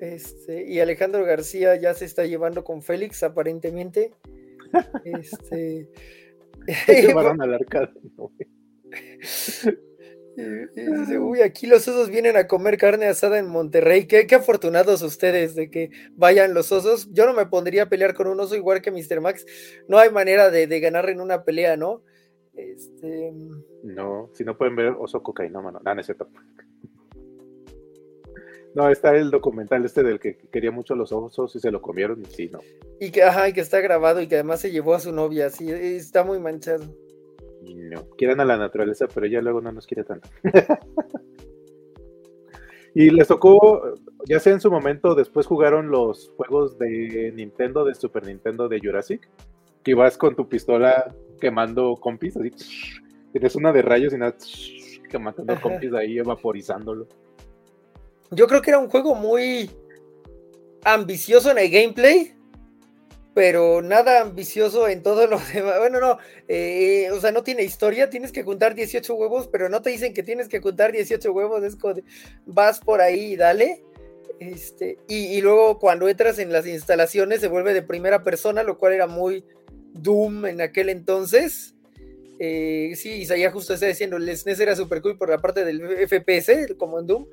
Este, 0.00 0.66
y 0.66 0.80
Alejandro 0.80 1.24
García 1.24 1.76
ya 1.76 1.94
se 1.94 2.04
está 2.04 2.26
llevando 2.26 2.64
con 2.64 2.82
Félix, 2.82 3.22
aparentemente. 3.22 4.12
Este. 5.04 5.88
Llevaron 6.88 7.40
al 7.42 7.54
arcade. 7.54 7.92
Uy, 11.20 11.42
aquí 11.42 11.66
los 11.66 11.86
osos 11.86 12.10
vienen 12.10 12.36
a 12.36 12.48
comer 12.48 12.76
carne 12.76 13.06
asada 13.06 13.38
en 13.38 13.46
Monterrey. 13.46 14.06
Qué, 14.06 14.26
qué, 14.26 14.34
afortunados 14.34 15.02
ustedes 15.02 15.54
de 15.54 15.70
que 15.70 15.90
vayan 16.12 16.54
los 16.54 16.72
osos. 16.72 17.08
Yo 17.12 17.26
no 17.26 17.34
me 17.34 17.46
pondría 17.46 17.84
a 17.84 17.88
pelear 17.88 18.14
con 18.14 18.26
un 18.26 18.40
oso 18.40 18.56
igual 18.56 18.82
que 18.82 18.90
Mr. 18.90 19.20
Max. 19.20 19.46
No 19.88 19.98
hay 19.98 20.10
manera 20.10 20.50
de, 20.50 20.66
de 20.66 20.80
ganar 20.80 21.08
en 21.08 21.20
una 21.20 21.44
pelea, 21.44 21.76
¿no? 21.76 22.02
Este... 22.54 23.32
No, 23.82 24.30
si 24.34 24.44
no 24.44 24.56
pueden 24.56 24.76
ver 24.76 24.94
oso 24.98 25.22
cocaína, 25.22 25.60
mano. 25.60 25.80
No, 25.84 25.94
no 25.94 26.00
es 26.00 26.06
cierto. 26.06 26.28
No, 28.74 28.88
está 28.88 29.14
el 29.16 29.30
documental 29.30 29.84
este 29.84 30.02
del 30.02 30.18
que 30.18 30.36
quería 30.50 30.72
mucho 30.72 30.96
los 30.96 31.12
osos 31.12 31.54
y 31.54 31.60
se 31.60 31.70
lo 31.70 31.80
comieron 31.80 32.20
y 32.20 32.24
sí, 32.24 32.50
no. 32.52 32.58
Y 32.98 33.10
que, 33.12 33.22
ajá, 33.22 33.48
y 33.48 33.52
que 33.52 33.60
está 33.60 33.80
grabado 33.80 34.20
y 34.20 34.26
que 34.26 34.34
además 34.34 34.60
se 34.60 34.72
llevó 34.72 34.94
a 34.94 35.00
su 35.00 35.12
novia, 35.12 35.48
sí, 35.50 35.70
está 35.70 36.24
muy 36.24 36.40
manchado. 36.40 36.84
no, 37.62 38.10
quieren 38.18 38.40
a 38.40 38.44
la 38.44 38.56
naturaleza, 38.56 39.06
pero 39.12 39.26
ya 39.26 39.40
luego 39.40 39.60
no 39.60 39.70
nos 39.70 39.86
quiere 39.86 40.02
tanto. 40.02 40.28
y 42.94 43.10
les 43.10 43.28
tocó, 43.28 43.94
ya 44.26 44.40
sea 44.40 44.52
en 44.52 44.60
su 44.60 44.72
momento, 44.72 45.14
después 45.14 45.46
jugaron 45.46 45.90
los 45.90 46.32
juegos 46.36 46.76
de 46.76 47.32
Nintendo, 47.32 47.84
de 47.84 47.94
Super 47.94 48.26
Nintendo, 48.26 48.68
de 48.68 48.80
Jurassic, 48.80 49.28
que 49.84 49.94
vas 49.94 50.18
con 50.18 50.34
tu 50.34 50.48
pistola 50.48 51.14
quemando 51.40 51.94
compis, 51.94 52.36
así, 52.36 52.50
tienes 53.30 53.54
una 53.54 53.72
de 53.72 53.82
rayos 53.82 54.12
y 54.14 54.18
nada, 54.18 54.34
quemando 55.08 55.44
compis 55.62 55.92
ahí, 55.92 56.18
evaporizándolo. 56.18 57.06
Yo 58.30 58.46
creo 58.46 58.62
que 58.62 58.70
era 58.70 58.78
un 58.78 58.88
juego 58.88 59.14
muy 59.14 59.70
ambicioso 60.84 61.50
en 61.50 61.58
el 61.58 61.70
gameplay, 61.70 62.34
pero 63.34 63.82
nada 63.82 64.20
ambicioso 64.20 64.88
en 64.88 65.02
todo 65.02 65.26
lo 65.26 65.38
demás. 65.52 65.78
Bueno, 65.78 66.00
no, 66.00 66.18
eh, 66.48 67.10
o 67.12 67.20
sea, 67.20 67.32
no 67.32 67.42
tiene 67.42 67.64
historia, 67.64 68.08
tienes 68.08 68.32
que 68.32 68.44
juntar 68.44 68.74
18 68.74 69.14
huevos, 69.14 69.48
pero 69.48 69.68
no 69.68 69.82
te 69.82 69.90
dicen 69.90 70.14
que 70.14 70.22
tienes 70.22 70.48
que 70.48 70.60
juntar 70.60 70.92
18 70.92 71.32
huevos, 71.32 71.62
es 71.64 71.76
como 71.76 71.94
vas 72.46 72.80
por 72.80 73.00
ahí 73.00 73.32
y 73.32 73.36
dale. 73.36 73.82
Este, 74.40 74.98
y, 75.06 75.40
luego 75.42 75.78
cuando 75.78 76.08
entras 76.08 76.40
en 76.40 76.52
las 76.52 76.66
instalaciones 76.66 77.40
se 77.40 77.48
vuelve 77.48 77.72
de 77.72 77.82
primera 77.82 78.24
persona, 78.24 78.62
lo 78.62 78.78
cual 78.78 78.92
era 78.92 79.06
muy 79.06 79.44
Doom 79.92 80.46
en 80.46 80.60
aquel 80.60 80.88
entonces. 80.88 81.74
Eh, 82.40 82.94
sí, 82.96 83.12
Isaías 83.12 83.52
justo 83.52 83.74
está 83.74 83.86
diciendo, 83.86 84.16
el 84.16 84.36
SNES 84.36 84.58
era 84.58 84.74
super 84.74 85.00
cool 85.02 85.16
por 85.16 85.30
la 85.30 85.38
parte 85.38 85.64
del 85.64 85.80
FPS, 86.08 86.74
como 86.76 86.98
en 86.98 87.06
Doom 87.06 87.26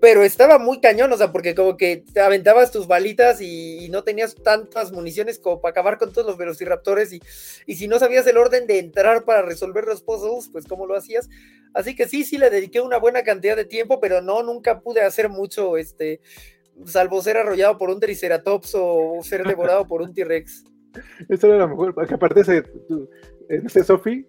pero 0.00 0.22
estaba 0.22 0.58
muy 0.58 0.80
cañón, 0.80 1.12
o 1.12 1.16
sea, 1.16 1.32
porque 1.32 1.54
como 1.54 1.76
que 1.76 2.04
te 2.12 2.20
aventabas 2.20 2.70
tus 2.70 2.86
balitas 2.86 3.40
y, 3.40 3.88
no 3.90 4.02
tenías 4.02 4.34
tantas 4.34 4.92
municiones 4.92 5.38
como 5.38 5.60
para 5.60 5.70
acabar 5.70 5.96
con 5.96 6.12
todos 6.12 6.26
los 6.26 6.36
velociraptores 6.36 7.12
y, 7.12 7.22
y 7.66 7.76
si 7.76 7.88
no 7.88 7.98
sabías 7.98 8.26
el 8.26 8.36
orden 8.36 8.66
de 8.66 8.78
entrar 8.78 9.24
para 9.24 9.42
resolver 9.42 9.84
los 9.84 10.02
puzzles, 10.02 10.48
pues 10.50 10.66
cómo 10.66 10.86
lo 10.86 10.96
hacías. 10.96 11.28
Así 11.72 11.94
que 11.94 12.08
sí, 12.08 12.24
sí 12.24 12.36
le 12.36 12.50
dediqué 12.50 12.80
una 12.80 12.98
buena 12.98 13.22
cantidad 13.22 13.56
de 13.56 13.64
tiempo, 13.64 14.00
pero 14.00 14.20
no, 14.20 14.42
nunca 14.42 14.80
pude 14.80 15.02
hacer 15.02 15.28
mucho, 15.28 15.76
este, 15.76 16.20
salvo 16.84 17.22
ser 17.22 17.36
arrollado 17.36 17.78
por 17.78 17.90
un 17.90 18.00
triceratops 18.00 18.72
o 18.74 19.20
ser 19.22 19.44
devorado 19.44 19.86
por 19.86 20.02
un 20.02 20.12
T-Rex. 20.12 20.64
Eso 21.28 21.46
era 21.46 21.58
lo 21.58 21.68
mejor, 21.68 21.94
porque 21.94 22.14
aparte 22.14 22.44
se, 22.44 22.64
en 23.48 23.66
ese 23.66 23.84
Sofi, 23.84 24.26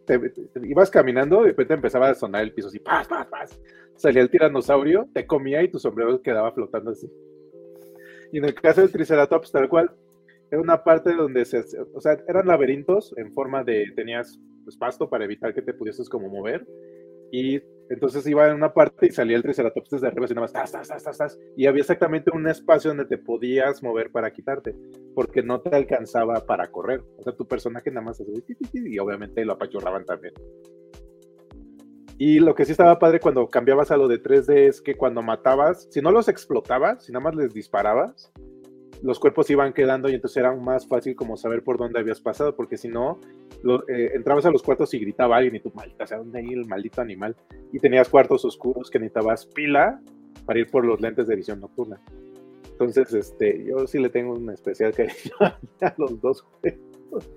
ibas 0.64 0.90
caminando 0.90 1.42
y 1.42 1.44
de 1.44 1.48
repente 1.50 1.74
empezaba 1.74 2.10
a 2.10 2.16
sonar 2.16 2.44
el 2.44 2.54
piso 2.54 2.68
así, 2.68 2.80
paz, 2.80 3.08
paz, 3.08 3.28
paz. 3.28 3.60
Salía 3.98 4.22
el 4.22 4.30
tiranosaurio, 4.30 5.10
te 5.14 5.26
comía 5.26 5.64
y 5.64 5.70
tu 5.70 5.80
sombrero 5.80 6.22
quedaba 6.22 6.52
flotando 6.52 6.92
así. 6.92 7.12
Y 8.32 8.38
en 8.38 8.46
el 8.46 8.54
caso 8.54 8.82
del 8.82 8.92
Triceratops, 8.92 9.52
tal 9.52 9.68
cual, 9.68 9.92
era 10.52 10.62
una 10.62 10.84
parte 10.84 11.14
donde 11.14 11.46
se, 11.46 11.64
o 11.94 12.00
sea, 12.00 12.18
eran 12.28 12.48
laberintos 12.48 13.14
en 13.18 13.34
forma 13.34 13.64
de, 13.64 13.86
tenías 13.96 14.40
pues, 14.64 14.78
pasto 14.78 15.10
para 15.10 15.26
evitar 15.26 15.54
que 15.54 15.62
te 15.62 15.74
pudieses 15.74 16.10
como 16.10 16.30
mover, 16.30 16.66
y 17.32 17.62
entonces 17.90 18.26
iba 18.28 18.48
en 18.48 18.56
una 18.56 18.74
parte 18.74 19.08
y 19.08 19.12
salía 19.12 19.38
el 19.38 19.44
Triceratops 19.44 19.90
desde 19.90 20.08
arriba 20.08 20.26
y 20.26 20.30
nada 20.30 20.42
más, 20.42 20.54
tas, 20.54 20.72
tas, 20.72 20.88
tas, 21.04 21.18
tas, 21.18 21.40
y 21.56 21.66
había 21.66 21.82
exactamente 21.82 22.32
un 22.34 22.48
espacio 22.48 22.92
donde 22.92 23.06
te 23.06 23.18
podías 23.18 23.82
mover 23.82 24.12
para 24.12 24.32
quitarte, 24.32 24.76
porque 25.16 25.42
no 25.42 25.62
te 25.62 25.76
alcanzaba 25.76 26.46
para 26.46 26.68
correr, 26.68 27.02
o 27.18 27.24
sea, 27.24 27.34
tu 27.34 27.48
personaje 27.48 27.90
nada 27.90 28.06
más 28.06 28.22
y 28.74 29.00
obviamente 29.00 29.44
lo 29.44 29.54
apachurraban 29.54 30.06
también. 30.06 30.34
Y 32.18 32.40
lo 32.40 32.56
que 32.56 32.66
sí 32.66 32.72
estaba 32.72 32.98
padre 32.98 33.20
cuando 33.20 33.48
cambiabas 33.48 33.92
a 33.92 33.98
lo 33.98 34.08
de 34.08 34.22
3D 34.22 34.68
es 34.68 34.82
que 34.82 34.96
cuando 34.96 35.22
matabas, 35.22 35.88
si 35.92 36.02
no 36.02 36.12
los 36.12 36.28
explotabas, 36.28 37.06
si 37.06 37.12
nada 37.12 37.24
más 37.24 37.36
les 37.36 37.54
disparabas, 37.54 38.32
los 39.04 39.20
cuerpos 39.20 39.50
iban 39.50 39.74
quedando 39.74 40.10
y 40.10 40.16
entonces 40.16 40.38
era 40.38 40.56
más 40.56 40.88
fácil 40.88 41.16
como 41.16 41.38
saber 41.38 41.64
por 41.64 41.78
dónde 41.78 42.00
habías 42.00 42.20
pasado, 42.20 42.56
porque 42.56 42.78
si 42.78 42.88
no, 42.88 43.20
eh, 43.88 44.12
entrabas 44.16 44.46
a 44.46 44.52
los 44.52 44.64
cuartos 44.64 44.94
y 44.94 45.00
gritaba 45.00 45.38
alguien 45.38 45.56
y 45.56 45.60
tú, 45.60 45.72
maldita, 45.76 46.08
sea, 46.08 46.18
¿dónde 46.18 46.40
hay 46.40 46.48
el 46.48 46.66
maldito 46.66 47.02
animal? 47.02 47.36
Y 47.72 47.80
tenías 47.80 48.10
cuartos 48.10 48.44
oscuros 48.46 48.90
que 48.90 48.98
necesitabas 49.00 49.46
pila 49.46 50.02
para 50.46 50.60
ir 50.60 50.68
por 50.72 50.86
los 50.86 51.00
lentes 51.00 51.28
de 51.28 51.36
visión 51.36 51.60
nocturna. 51.60 52.02
Entonces, 52.72 53.14
este, 53.14 53.66
yo 53.66 53.88
sí 53.88 54.00
le 54.00 54.10
tengo 54.10 54.34
un 54.34 54.50
especial 54.50 54.94
cariño 54.94 55.36
a 55.82 55.94
los 55.98 56.20
dos 56.22 56.42
juegos. 56.42 57.30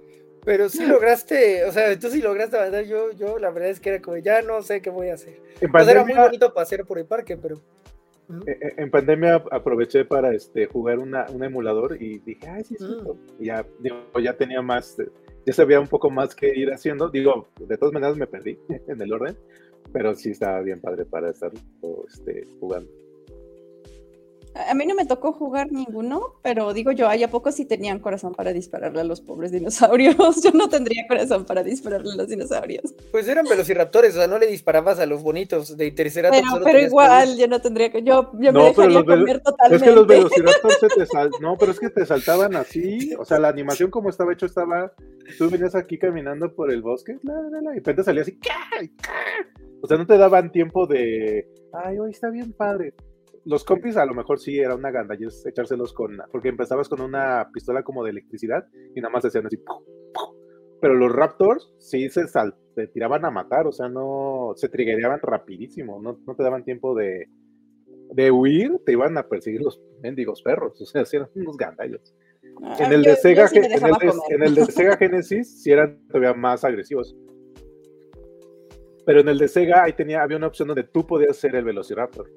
Pero 0.44 0.68
sí 0.68 0.86
lograste, 0.86 1.64
o 1.64 1.72
sea, 1.72 1.98
tú 1.98 2.08
sí 2.08 2.22
lograste 2.22 2.56
avanzar. 2.56 2.84
Yo, 2.84 3.12
yo 3.12 3.38
la 3.38 3.50
verdad 3.50 3.70
es 3.70 3.80
que 3.80 3.90
era 3.90 4.00
como, 4.00 4.16
ya 4.16 4.42
no 4.42 4.62
sé 4.62 4.80
qué 4.80 4.90
voy 4.90 5.08
a 5.08 5.14
hacer. 5.14 5.40
En 5.60 5.70
era 5.88 6.04
muy 6.04 6.14
bonito 6.14 6.52
pasear 6.52 6.86
por 6.86 6.98
el 6.98 7.06
parque, 7.06 7.36
pero. 7.36 7.60
E, 8.46 8.50
e, 8.52 8.74
en, 8.76 8.90
pandemia 8.90 9.42
aproveché 9.50 10.04
para 10.04 10.32
este, 10.32 10.66
jugar 10.66 11.00
una, 11.00 11.26
un 11.30 11.42
emulador 11.42 12.00
y 12.00 12.20
dije, 12.20 12.48
ay, 12.48 12.64
sí, 12.64 12.76
sí. 12.78 12.84
Mm. 12.84 13.42
Y 13.42 13.46
ya, 13.46 13.66
ya 14.22 14.36
tenía 14.36 14.62
más, 14.62 14.96
ya 15.44 15.52
sabía 15.52 15.80
un 15.80 15.88
poco 15.88 16.10
más 16.10 16.34
que 16.34 16.48
ir 16.56 16.72
haciendo. 16.72 17.08
Digo, 17.08 17.48
de 17.58 17.76
todas 17.76 17.92
maneras 17.92 18.16
me 18.16 18.26
perdí 18.26 18.58
en 18.88 19.00
el 19.00 19.12
orden, 19.12 19.36
pero 19.92 20.14
sí 20.14 20.30
estaba 20.30 20.60
bien 20.60 20.80
padre 20.80 21.04
para 21.04 21.30
estar 21.30 21.50
este, 22.08 22.46
jugando. 22.60 22.90
A 24.55 24.74
mí 24.74 24.85
no 24.85 24.97
me 24.97 25.06
tocó 25.06 25.32
jugar 25.32 25.70
ninguno, 25.70 26.35
pero 26.43 26.72
digo 26.72 26.90
yo, 26.90 27.09
¿hay 27.09 27.22
a 27.22 27.31
poco 27.31 27.52
sí 27.52 27.64
tenían 27.64 28.01
corazón 28.01 28.35
para 28.35 28.52
dispararle 28.52 29.01
a 29.01 29.05
los 29.05 29.20
pobres 29.20 29.52
dinosaurios? 29.52 30.16
Yo 30.43 30.51
no 30.52 30.68
tendría 30.68 31.06
corazón 31.06 31.44
para 31.44 31.62
dispararle 31.62 32.12
a 32.12 32.16
los 32.16 32.28
dinosaurios. 32.28 32.93
Pues 33.12 33.28
eran 33.28 33.47
velociraptores, 33.47 34.14
o 34.14 34.18
sea, 34.18 34.27
no 34.27 34.39
le 34.39 34.48
disparabas 34.48 34.98
a 34.98 35.06
los 35.06 35.22
bonitos 35.22 35.77
de 35.77 35.93
tercera 35.93 36.31
Pero, 36.31 36.64
pero 36.64 36.81
igual, 36.81 37.36
yo 37.36 37.47
no 37.47 37.60
tendría 37.60 37.93
que, 37.93 38.02
yo, 38.02 38.32
yo 38.40 38.52
me 38.52 38.64
dejaría 38.64 39.05
comer 39.05 39.40
totalmente. 39.40 39.85
Es 39.85 39.90
que 39.90 39.97
los 39.97 40.06
velociraptores 40.06 40.78
se 40.81 40.89
te 40.89 41.06
sal... 41.06 41.31
no, 41.40 41.56
pero 41.56 41.70
es 41.72 41.78
que 41.78 41.90
te 41.90 42.05
saltaban 42.05 42.56
así, 42.56 43.14
o 43.18 43.24
sea, 43.24 43.39
la 43.39 43.48
animación 43.48 43.90
como 43.90 44.10
estaba 44.10 44.32
hecho 44.32 44.47
estaba, 44.47 44.93
tú 45.39 45.48
venías 45.48 45.74
aquí 45.77 45.98
caminando 45.98 46.52
por 46.55 46.72
el 46.72 46.82
bosque, 46.82 47.18
y 47.22 47.27
de 47.27 47.74
repente 47.74 48.02
salía 48.02 48.22
así, 48.22 48.39
o 49.81 49.86
sea, 49.86 49.97
no 49.97 50.06
te 50.06 50.18
daban 50.18 50.51
tiempo 50.51 50.86
de, 50.86 51.48
ay, 51.72 51.98
hoy 51.98 52.10
está 52.10 52.31
bien 52.31 52.52
padre 52.52 52.94
los 53.44 53.64
compis 53.64 53.96
a 53.96 54.04
lo 54.04 54.14
mejor 54.14 54.38
sí 54.38 54.58
era 54.58 54.74
una 54.74 54.90
ganda 54.90 55.14
es 55.18 55.44
echárselos 55.46 55.92
con, 55.92 56.18
porque 56.30 56.48
empezabas 56.48 56.88
con 56.88 57.00
una 57.00 57.48
pistola 57.52 57.82
como 57.82 58.04
de 58.04 58.10
electricidad 58.10 58.66
y 58.94 59.00
nada 59.00 59.12
más 59.12 59.24
hacían 59.24 59.46
así, 59.46 59.58
pero 60.80 60.94
los 60.94 61.12
Raptors 61.12 61.72
sí 61.78 62.08
se, 62.08 62.26
sal, 62.26 62.54
tiraban 62.92 63.24
a 63.24 63.30
matar, 63.30 63.66
o 63.66 63.72
sea, 63.72 63.88
no, 63.88 64.52
se 64.56 64.68
trigueaban 64.68 65.20
rapidísimo, 65.22 66.00
no, 66.00 66.18
no 66.26 66.34
te 66.34 66.42
daban 66.42 66.64
tiempo 66.64 66.94
de, 66.94 67.28
de 68.12 68.30
huir, 68.30 68.78
te 68.84 68.92
iban 68.92 69.16
a 69.18 69.28
perseguir 69.28 69.62
los 69.62 69.80
mendigos 70.02 70.42
perros, 70.42 70.80
o 70.80 70.86
sea, 70.86 71.04
sí 71.04 71.16
eran 71.16 71.28
unos 71.34 71.56
gandallos. 71.56 72.14
Ah, 72.62 72.76
en, 72.78 72.92
el 72.92 73.02
de 73.02 73.16
Sega, 73.16 73.48
en, 73.52 74.42
el 74.42 74.54
de, 74.54 74.66
Sega 74.66 74.96
Genesis 74.96 75.62
sí 75.62 75.70
eran 75.70 75.98
todavía 76.08 76.34
más 76.34 76.64
agresivos. 76.64 77.16
Pero 79.06 79.20
en 79.20 79.28
el 79.28 79.38
de 79.38 79.48
Sega 79.48 79.84
ahí 79.84 79.92
tenía, 79.92 80.22
había 80.22 80.36
una 80.36 80.46
opción 80.46 80.68
donde 80.68 80.84
tú 80.84 81.06
podías 81.06 81.36
ser 81.36 81.54
el 81.56 81.64
Velociraptor 81.64 82.28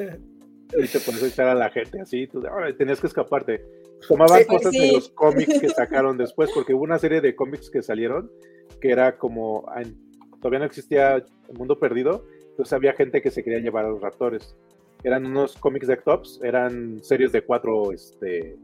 y 0.00 0.86
te 0.86 1.00
pones 1.00 1.22
a 1.22 1.26
echar 1.26 1.48
a 1.48 1.54
la 1.54 1.70
gente 1.70 2.00
así, 2.00 2.26
tú 2.26 2.42
tenías 2.76 3.00
que 3.00 3.06
escaparte. 3.06 3.64
Tomaban 4.06 4.42
pues 4.46 4.62
cosas 4.62 4.72
de 4.72 4.92
los 4.92 5.08
cómics 5.10 5.60
que 5.60 5.68
sacaron 5.68 6.16
después, 6.16 6.50
porque 6.54 6.74
hubo 6.74 6.84
una 6.84 6.98
serie 6.98 7.20
de 7.20 7.34
cómics 7.34 7.70
que 7.70 7.82
salieron 7.82 8.30
que 8.80 8.90
era 8.90 9.16
como, 9.18 9.66
todavía 10.40 10.60
no 10.60 10.64
existía 10.64 11.16
el 11.16 11.24
mundo 11.56 11.78
perdido, 11.78 12.24
entonces 12.50 12.72
había 12.72 12.92
gente 12.92 13.22
que 13.22 13.30
se 13.30 13.42
quería 13.42 13.60
llevar 13.60 13.84
a 13.84 13.90
los 13.90 14.00
raptores. 14.00 14.56
Eran 15.02 15.26
unos 15.26 15.56
cómics 15.56 15.86
de 15.86 15.96
Tops, 15.96 16.40
eran 16.42 17.02
series 17.02 17.32
de 17.32 17.42
cuatro, 17.42 17.92
este, 17.92 18.56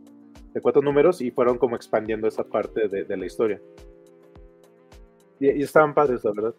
de 0.53 0.61
cuatro 0.61 0.83
números 0.83 1.21
y 1.21 1.31
fueron 1.31 1.59
como 1.59 1.77
expandiendo 1.77 2.27
esa 2.27 2.45
parte 2.45 2.89
de, 2.89 3.17
la 3.17 3.27
historia. 3.27 3.61
Y, 5.39 5.51
y 5.51 5.63
estaban 5.63 5.95
padres, 5.95 6.25
la 6.25 6.33
verdad. 6.33 6.55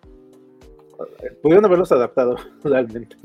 Pudieron 1.41 1.65
haberlos 1.65 1.91
adaptado 1.91 2.37
realmente. 2.63 3.15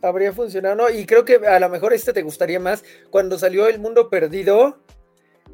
Habría 0.00 0.32
funcionado, 0.32 0.74
¿no? 0.76 0.90
Y 0.90 1.06
creo 1.06 1.24
que 1.24 1.36
a 1.36 1.60
lo 1.60 1.68
mejor 1.68 1.92
este 1.92 2.12
te 2.12 2.22
gustaría 2.22 2.60
más. 2.60 2.84
Cuando 3.10 3.38
salió 3.38 3.68
El 3.68 3.78
Mundo 3.78 4.10
Perdido, 4.10 4.78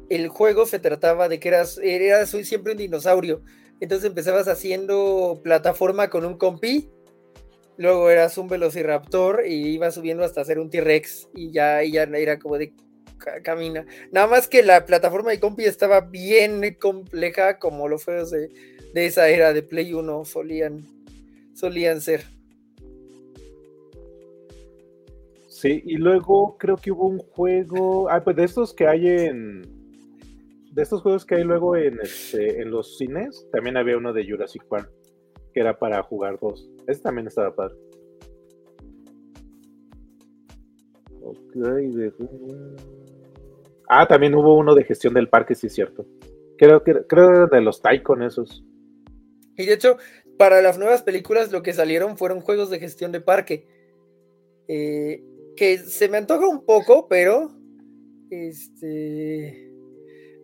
el 0.09 0.27
juego 0.27 0.65
se 0.65 0.79
trataba 0.79 1.29
de 1.29 1.39
que 1.39 1.49
eras, 1.49 1.79
eras 1.81 2.29
siempre 2.29 2.73
un 2.73 2.77
dinosaurio. 2.77 3.41
Entonces 3.79 4.09
empezabas 4.09 4.47
haciendo 4.47 5.39
plataforma 5.43 6.09
con 6.09 6.25
un 6.25 6.37
compi. 6.37 6.89
Luego 7.77 8.09
eras 8.09 8.37
un 8.37 8.49
velociraptor 8.49 9.45
y 9.47 9.69
ibas 9.69 9.95
subiendo 9.95 10.23
hasta 10.23 10.43
ser 10.43 10.59
un 10.59 10.69
T-Rex. 10.69 11.29
Y 11.33 11.51
ya, 11.51 11.83
y 11.83 11.93
ya 11.93 12.03
era 12.03 12.39
como 12.39 12.57
de 12.57 12.73
camina. 13.43 13.85
Nada 14.11 14.27
más 14.27 14.47
que 14.47 14.63
la 14.63 14.85
plataforma 14.85 15.31
de 15.31 15.39
compi 15.39 15.65
estaba 15.65 16.01
bien 16.01 16.75
compleja, 16.79 17.59
como 17.59 17.87
los 17.87 18.03
juegos 18.03 18.31
de, 18.31 18.49
de 18.93 19.05
esa 19.05 19.29
era 19.29 19.53
de 19.53 19.61
Play 19.61 19.93
1 19.93 20.25
solían 20.25 20.87
solían 21.59 22.01
ser. 22.01 22.23
Sí, 25.47 25.83
y 25.85 25.97
luego 25.97 26.57
creo 26.57 26.77
que 26.77 26.91
hubo 26.91 27.07
un 27.07 27.19
juego, 27.19 28.09
ah, 28.09 28.23
pues 28.23 28.35
de 28.37 28.45
estos 28.45 28.73
que 28.73 28.87
hay 28.87 29.07
en, 29.07 29.61
de 30.71 30.81
estos 30.81 31.01
juegos 31.01 31.25
que 31.25 31.35
hay 31.35 31.43
luego 31.43 31.75
en, 31.75 31.99
este, 31.99 32.61
en 32.61 32.71
los 32.71 32.97
cines, 32.97 33.45
también 33.51 33.75
había 33.75 33.97
uno 33.97 34.13
de 34.13 34.25
Jurassic 34.25 34.63
Park, 34.65 34.89
que 35.53 35.59
era 35.59 35.77
para 35.77 36.01
jugar 36.03 36.39
dos. 36.39 36.69
Ese 36.87 37.01
también 37.01 37.27
estaba 37.27 37.53
padre. 37.53 37.75
Ah, 43.89 44.07
también 44.07 44.35
hubo 44.35 44.57
uno 44.57 44.75
de 44.75 44.83
gestión 44.83 45.13
del 45.13 45.27
parque, 45.27 45.55
sí 45.55 45.67
es 45.67 45.73
cierto. 45.73 46.05
Creo 46.57 46.83
que 46.83 47.05
creo 47.07 47.47
de 47.47 47.61
los 47.61 47.81
Taikon 47.81 48.23
esos. 48.23 48.63
Y 49.57 49.65
de 49.65 49.73
hecho, 49.73 49.97
para 50.39 50.61
las 50.61 50.77
nuevas 50.77 51.03
películas 51.03 51.51
lo 51.51 51.61
que 51.61 51.73
salieron 51.73 52.17
fueron 52.17 52.39
juegos 52.39 52.69
de 52.69 52.79
gestión 52.79 53.11
de 53.11 53.19
parque. 53.19 53.67
Eh, 54.69 55.21
que 55.57 55.79
se 55.79 56.07
me 56.07 56.15
antoja 56.15 56.47
un 56.47 56.63
poco, 56.63 57.09
pero 57.09 57.51
este 58.29 59.69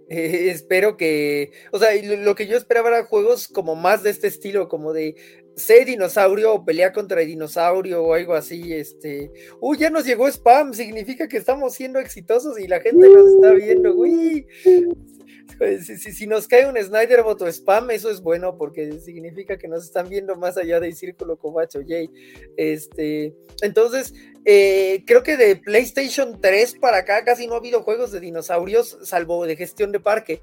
eh, 0.10 0.50
espero 0.50 0.98
que, 0.98 1.52
o 1.72 1.80
sea, 1.80 1.92
lo 2.18 2.36
que 2.36 2.46
yo 2.46 2.58
esperaba 2.58 2.90
era 2.90 3.06
juegos 3.06 3.48
como 3.48 3.78
más 3.78 4.04
de 4.04 4.10
este 4.10 4.28
estilo, 4.28 4.68
como 4.68 4.92
de 4.92 5.16
sé 5.56 5.86
dinosaurio 5.86 6.54
o 6.54 6.66
pelea 6.66 6.92
contra 6.92 7.22
dinosaurio 7.22 8.04
o 8.04 8.14
algo 8.16 8.34
así, 8.34 8.74
este, 8.74 9.32
uy, 9.62 9.78
ya 9.78 9.90
nos 9.90 10.06
llegó 10.06 10.28
spam, 10.28 10.74
significa 10.74 11.30
que 11.30 11.38
estamos 11.38 11.74
siendo 11.74 12.00
exitosos 12.00 12.60
y 12.60 12.68
la 12.68 12.82
gente 12.82 13.08
nos 13.08 13.36
está 13.36 13.54
viendo, 13.54 13.96
uy, 13.96 14.46
pues, 15.58 15.88
si, 15.88 16.28
nos 16.28 16.48
cae 16.48 16.68
un 16.68 16.78
Snyder 16.78 17.24
voto 17.24 17.48
spam, 17.48 17.92
eso 17.92 18.10
es 18.10 18.22
bueno 18.22 18.58
porque 18.58 19.00
significa 19.00 19.58
que 19.58 19.68
nos 19.68 19.86
están 19.86 20.10
viendo 20.10 20.36
más 20.36 20.58
allá 20.58 20.80
del 20.80 20.96
círculo 20.96 21.38
cobacho, 21.38 21.80
Jay. 21.88 22.10
Este, 22.58 23.34
entonces, 23.62 24.14
eh, 24.44 25.04
creo 25.06 25.24
que 25.24 25.38
de 25.38 25.56
PlayStation 25.56 26.40
3 26.42 26.76
para 26.80 26.98
acá 26.98 27.24
casi 27.24 27.48
no 27.48 27.54
ha 27.54 27.58
habido 27.58 27.84
juegos 27.84 28.12
de 28.12 28.20
dinosaurios, 28.20 28.98
salvo 29.04 29.46
de 29.46 29.56
gestión 29.56 29.92
de 29.92 30.00
parque. 30.00 30.42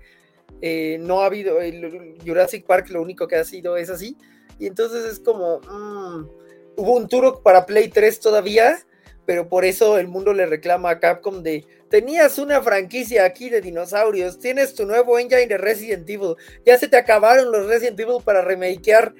Eh, 0.60 0.98
no 1.00 1.22
ha 1.22 1.26
habido, 1.26 1.60
el 1.60 2.16
Jurassic 2.24 2.64
Park 2.66 2.88
lo 2.90 3.02
único 3.02 3.28
que 3.28 3.36
ha 3.36 3.44
sido 3.44 3.76
es 3.76 3.90
así. 3.90 4.16
Y 4.58 4.66
entonces 4.66 5.04
es 5.04 5.20
como, 5.20 5.60
mm, 5.60 6.28
hubo 6.76 6.96
un 6.96 7.08
Turok 7.08 7.42
para 7.42 7.66
Play 7.66 7.88
3 7.88 8.20
todavía, 8.20 8.78
pero 9.26 9.48
por 9.48 9.64
eso 9.64 9.98
el 9.98 10.08
mundo 10.08 10.32
le 10.32 10.46
reclama 10.46 10.90
a 10.90 11.00
Capcom 11.00 11.42
de 11.42 11.64
tenías 11.88 12.38
una 12.38 12.62
franquicia 12.62 13.24
aquí 13.24 13.50
de 13.50 13.60
dinosaurios, 13.60 14.38
tienes 14.38 14.74
tu 14.74 14.86
nuevo 14.86 15.18
engine 15.18 15.46
de 15.46 15.58
Resident 15.58 16.08
Evil, 16.08 16.36
ya 16.64 16.78
se 16.78 16.88
te 16.88 16.96
acabaron 16.96 17.52
los 17.52 17.66
Resident 17.66 18.00
Evil 18.00 18.22
para 18.24 18.42
remakear. 18.42 19.14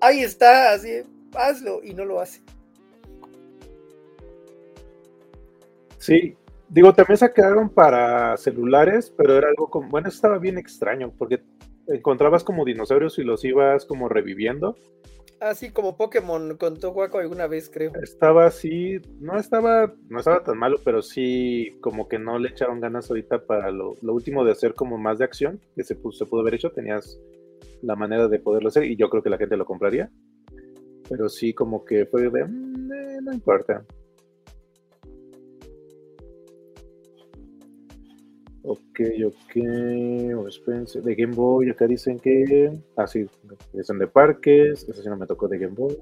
Ahí 0.00 0.20
está, 0.20 0.72
así, 0.72 1.02
hazlo 1.34 1.80
y 1.84 1.94
no 1.94 2.04
lo 2.04 2.20
hace. 2.20 2.40
Sí, 5.98 6.36
digo, 6.68 6.92
también 6.92 7.16
sacaron 7.16 7.68
para 7.68 8.36
celulares, 8.36 9.12
pero 9.16 9.38
era 9.38 9.48
algo 9.48 9.70
como, 9.70 9.88
bueno, 9.88 10.08
estaba 10.08 10.38
bien 10.38 10.58
extraño, 10.58 11.12
porque 11.16 11.42
encontrabas 11.86 12.42
como 12.42 12.64
dinosaurios 12.64 13.18
y 13.20 13.22
los 13.22 13.44
ibas 13.44 13.86
como 13.86 14.08
reviviendo. 14.08 14.76
Así 15.42 15.70
como 15.70 15.96
Pokémon 15.96 16.56
con 16.56 16.78
Waco 16.80 17.18
alguna 17.18 17.48
vez, 17.48 17.68
creo. 17.68 17.92
Estaba 18.00 18.46
así, 18.46 19.00
no 19.18 19.36
estaba, 19.36 19.92
no 20.08 20.20
estaba 20.20 20.44
tan 20.44 20.56
malo, 20.56 20.78
pero 20.84 21.02
sí 21.02 21.76
como 21.80 22.08
que 22.08 22.20
no 22.20 22.38
le 22.38 22.50
echaron 22.50 22.80
ganas 22.80 23.10
ahorita 23.10 23.44
para 23.44 23.72
lo, 23.72 23.96
último 24.02 24.44
de 24.44 24.52
hacer 24.52 24.74
como 24.74 24.98
más 24.98 25.18
de 25.18 25.24
acción, 25.24 25.60
que 25.74 25.82
se, 25.82 25.96
se 25.96 26.26
pudo 26.26 26.42
haber 26.42 26.54
hecho, 26.54 26.70
tenías 26.70 27.18
la 27.82 27.96
manera 27.96 28.28
de 28.28 28.38
poderlo 28.38 28.68
hacer 28.68 28.84
y 28.84 28.94
yo 28.94 29.10
creo 29.10 29.22
que 29.22 29.30
la 29.30 29.38
gente 29.38 29.56
lo 29.56 29.66
compraría. 29.66 30.10
Pero 31.08 31.28
sí 31.28 31.52
como 31.52 31.84
que 31.84 32.06
fue 32.06 32.30
de, 32.30 32.44
mm, 32.44 32.92
eh, 32.92 33.18
no 33.22 33.32
importa. 33.32 33.84
Ok, 38.64 39.00
ok. 39.26 39.54
De 39.54 41.14
Game 41.16 41.34
Boy, 41.34 41.70
acá 41.70 41.86
dicen 41.86 42.18
que. 42.18 42.72
Ah, 42.96 43.06
sí, 43.06 43.26
dicen 43.72 43.98
de 43.98 44.06
parques. 44.06 44.88
Ese 44.88 45.02
sí 45.02 45.08
no 45.08 45.16
me 45.16 45.26
tocó 45.26 45.48
de 45.48 45.58
Game 45.58 45.74
Boy. 45.74 45.96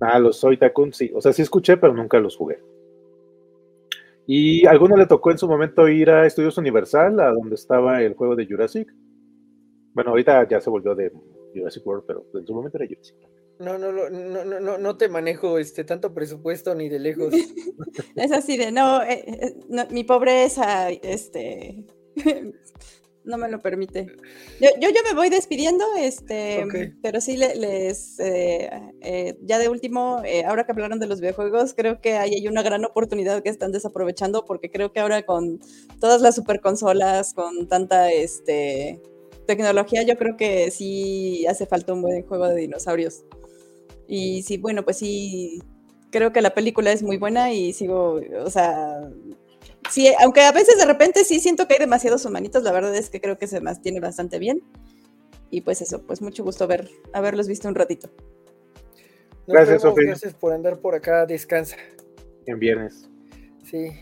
Ah, 0.00 0.18
los 0.18 0.36
Soy 0.38 0.56
Tycoon, 0.56 0.92
sí. 0.92 1.10
O 1.14 1.20
sea, 1.20 1.32
sí 1.32 1.42
escuché, 1.42 1.76
pero 1.76 1.94
nunca 1.94 2.18
los 2.18 2.36
jugué. 2.36 2.58
¿Y 4.26 4.66
alguno 4.66 4.96
le 4.96 5.06
tocó 5.06 5.30
en 5.30 5.38
su 5.38 5.48
momento 5.48 5.88
ir 5.88 6.10
a 6.10 6.26
Estudios 6.26 6.56
Universal, 6.56 7.18
a 7.20 7.30
donde 7.32 7.54
estaba 7.54 8.02
el 8.02 8.14
juego 8.14 8.36
de 8.36 8.46
Jurassic? 8.46 8.92
Bueno, 9.92 10.10
ahorita 10.10 10.48
ya 10.48 10.60
se 10.60 10.70
volvió 10.70 10.94
de 10.94 11.12
Jurassic 11.54 11.86
World, 11.86 12.04
pero 12.06 12.24
en 12.34 12.46
su 12.46 12.54
momento 12.54 12.78
era 12.78 12.86
Jurassic. 12.86 13.16
No, 13.60 13.76
no, 13.76 13.92
no, 13.92 14.08
no, 14.08 14.60
no, 14.60 14.78
no 14.78 14.96
te 14.96 15.10
manejo 15.10 15.58
este 15.58 15.84
tanto 15.84 16.14
presupuesto 16.14 16.74
ni 16.74 16.88
de 16.88 16.98
lejos. 16.98 17.34
es 18.16 18.32
así 18.32 18.56
de 18.56 18.72
no, 18.72 19.02
eh, 19.02 19.22
eh, 19.26 19.54
mi 19.90 20.02
pobreza, 20.02 20.88
este 20.88 21.84
no 23.24 23.36
me 23.36 23.50
lo 23.50 23.60
permite. 23.60 24.06
Yo, 24.62 24.70
yo, 24.80 24.88
me 25.04 25.14
voy 25.14 25.28
despidiendo, 25.28 25.84
este, 25.98 26.64
pero 27.02 27.20
sí 27.20 27.36
les 27.36 28.18
eh, 28.18 29.36
ya 29.42 29.58
de 29.58 29.68
último, 29.68 30.22
ahora 30.46 30.64
que 30.64 30.72
hablaron 30.72 30.98
de 30.98 31.06
los 31.06 31.20
videojuegos, 31.20 31.74
creo 31.74 32.00
que 32.00 32.14
ahí 32.14 32.36
hay 32.36 32.48
una 32.48 32.62
gran 32.62 32.86
oportunidad 32.86 33.42
que 33.42 33.50
están 33.50 33.72
desaprovechando, 33.72 34.46
porque 34.46 34.70
creo 34.70 34.90
que 34.90 35.00
ahora 35.00 35.26
con 35.26 35.60
todas 36.00 36.22
las 36.22 36.34
superconsolas, 36.34 37.34
con 37.34 37.68
tanta 37.68 38.10
este 38.10 39.02
tecnología, 39.46 40.02
yo 40.02 40.16
creo 40.16 40.38
que 40.38 40.70
sí 40.70 41.44
hace 41.46 41.66
falta 41.66 41.92
un 41.92 42.00
buen 42.00 42.22
juego 42.22 42.48
de 42.48 42.56
dinosaurios. 42.56 43.24
Y 44.12 44.42
sí, 44.42 44.58
bueno, 44.58 44.84
pues 44.84 44.98
sí, 44.98 45.62
creo 46.10 46.32
que 46.32 46.42
la 46.42 46.52
película 46.52 46.90
es 46.90 47.00
muy 47.00 47.16
buena 47.16 47.52
y 47.52 47.72
sigo, 47.72 48.20
o 48.44 48.50
sea, 48.50 49.08
sí, 49.88 50.12
aunque 50.18 50.40
a 50.40 50.50
veces 50.50 50.78
de 50.78 50.84
repente 50.84 51.22
sí 51.22 51.38
siento 51.38 51.68
que 51.68 51.74
hay 51.74 51.78
demasiados 51.78 52.24
humanitos, 52.24 52.64
la 52.64 52.72
verdad 52.72 52.92
es 52.96 53.08
que 53.08 53.20
creo 53.20 53.38
que 53.38 53.46
se 53.46 53.60
mantiene 53.60 54.00
bastante 54.00 54.40
bien. 54.40 54.64
Y 55.48 55.60
pues 55.60 55.80
eso, 55.80 56.02
pues 56.02 56.20
mucho 56.22 56.42
gusto 56.42 56.66
ver, 56.66 56.90
haberlos 57.12 57.46
visto 57.46 57.68
un 57.68 57.76
ratito. 57.76 58.10
gracias, 59.46 59.82
Sofía. 59.82 60.08
Gracias 60.08 60.34
por 60.34 60.54
andar 60.54 60.80
por 60.80 60.96
acá, 60.96 61.24
descansa. 61.24 61.76
En 62.46 62.58
viernes. 62.58 63.08
Sí. 63.62 63.92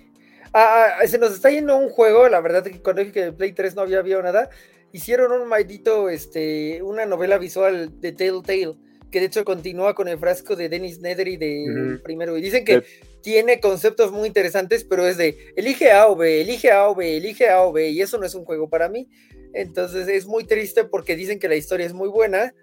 Ah, 0.55 0.87
ah, 1.03 1.07
se 1.07 1.19
nos 1.19 1.35
está 1.35 1.51
yendo 1.51 1.77
un 1.77 1.91
juego, 1.91 2.31
la 2.31 2.41
verdad 2.41 2.65
que 2.65 2.81
cuando 2.81 3.03
dije 3.03 3.13
que 3.13 3.33
Play 3.33 3.53
3 3.53 3.77
no 3.77 3.83
había 3.83 3.99
habido 3.99 4.23
nada, 4.23 4.49
hicieron 4.91 5.39
un 5.39 5.47
maldito, 5.49 6.09
este, 6.09 6.83
una 6.83 7.05
novela 7.05 7.37
visual 7.37 8.01
de 8.01 8.13
Telltale 8.13 8.88
que 9.11 9.21
de 9.21 9.27
hecho 9.27 9.45
continúa 9.45 9.95
con 9.95 10.09
el 10.09 10.19
frasco 10.19 10.57
de 10.57 10.69
Dennis 10.69 11.01
Nedry 11.01 11.37
de 11.37 11.99
primero. 12.03 12.37
Y 12.37 12.43
dicen 12.43 12.65
que 12.65 12.83
tiene 13.23 13.61
conceptos 13.61 14.13
muy 14.13 14.29
interesantes, 14.29 14.85
pero 14.85 15.07
es 15.07 15.17
de 15.17 15.53
elige 15.57 15.93
A 15.93 16.09
o 16.09 16.17
B, 16.17 16.41
elige 16.41 16.71
A 16.71 16.89
o 16.89 16.95
B, 16.95 17.17
elige 17.17 17.49
A 17.49 17.63
o 17.63 17.73
B, 17.73 17.91
y 17.91 18.01
eso 18.01 18.19
no 18.19 18.27
es 18.27 18.35
un 18.35 18.45
juego 18.45 18.69
para 18.69 18.89
mí. 18.89 19.09
Entonces 19.55 20.09
es 20.09 20.27
muy 20.27 20.45
triste 20.45 20.85
porque 20.85 21.17
dicen 21.17 21.39
que 21.39 21.49
la 21.49 21.57
historia 21.57 21.87
es 21.87 21.95
muy 21.95 22.09
buena, 22.09 22.55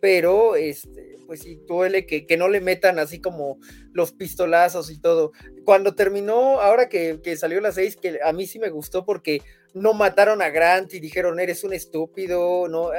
pero 0.00 0.56
este, 0.56 1.16
pues 1.26 1.40
sí, 1.40 1.58
duele 1.66 2.06
que, 2.06 2.26
que 2.26 2.36
no 2.36 2.48
le 2.48 2.60
metan 2.60 2.98
así 2.98 3.20
como 3.20 3.58
los 3.92 4.12
pistolazos 4.12 4.90
y 4.90 5.00
todo. 5.00 5.32
Cuando 5.64 5.94
terminó, 5.94 6.60
ahora 6.60 6.88
que, 6.88 7.20
que 7.22 7.36
salió 7.36 7.60
la 7.60 7.72
6, 7.72 7.96
que 7.96 8.18
a 8.22 8.32
mí 8.32 8.46
sí 8.46 8.58
me 8.58 8.68
gustó 8.68 9.04
porque 9.04 9.40
no 9.74 9.92
mataron 9.92 10.40
a 10.40 10.50
Grant 10.50 10.94
y 10.94 11.00
dijeron 11.00 11.38
eres 11.40 11.64
un 11.64 11.72
estúpido, 11.72 12.68
no, 12.68 12.90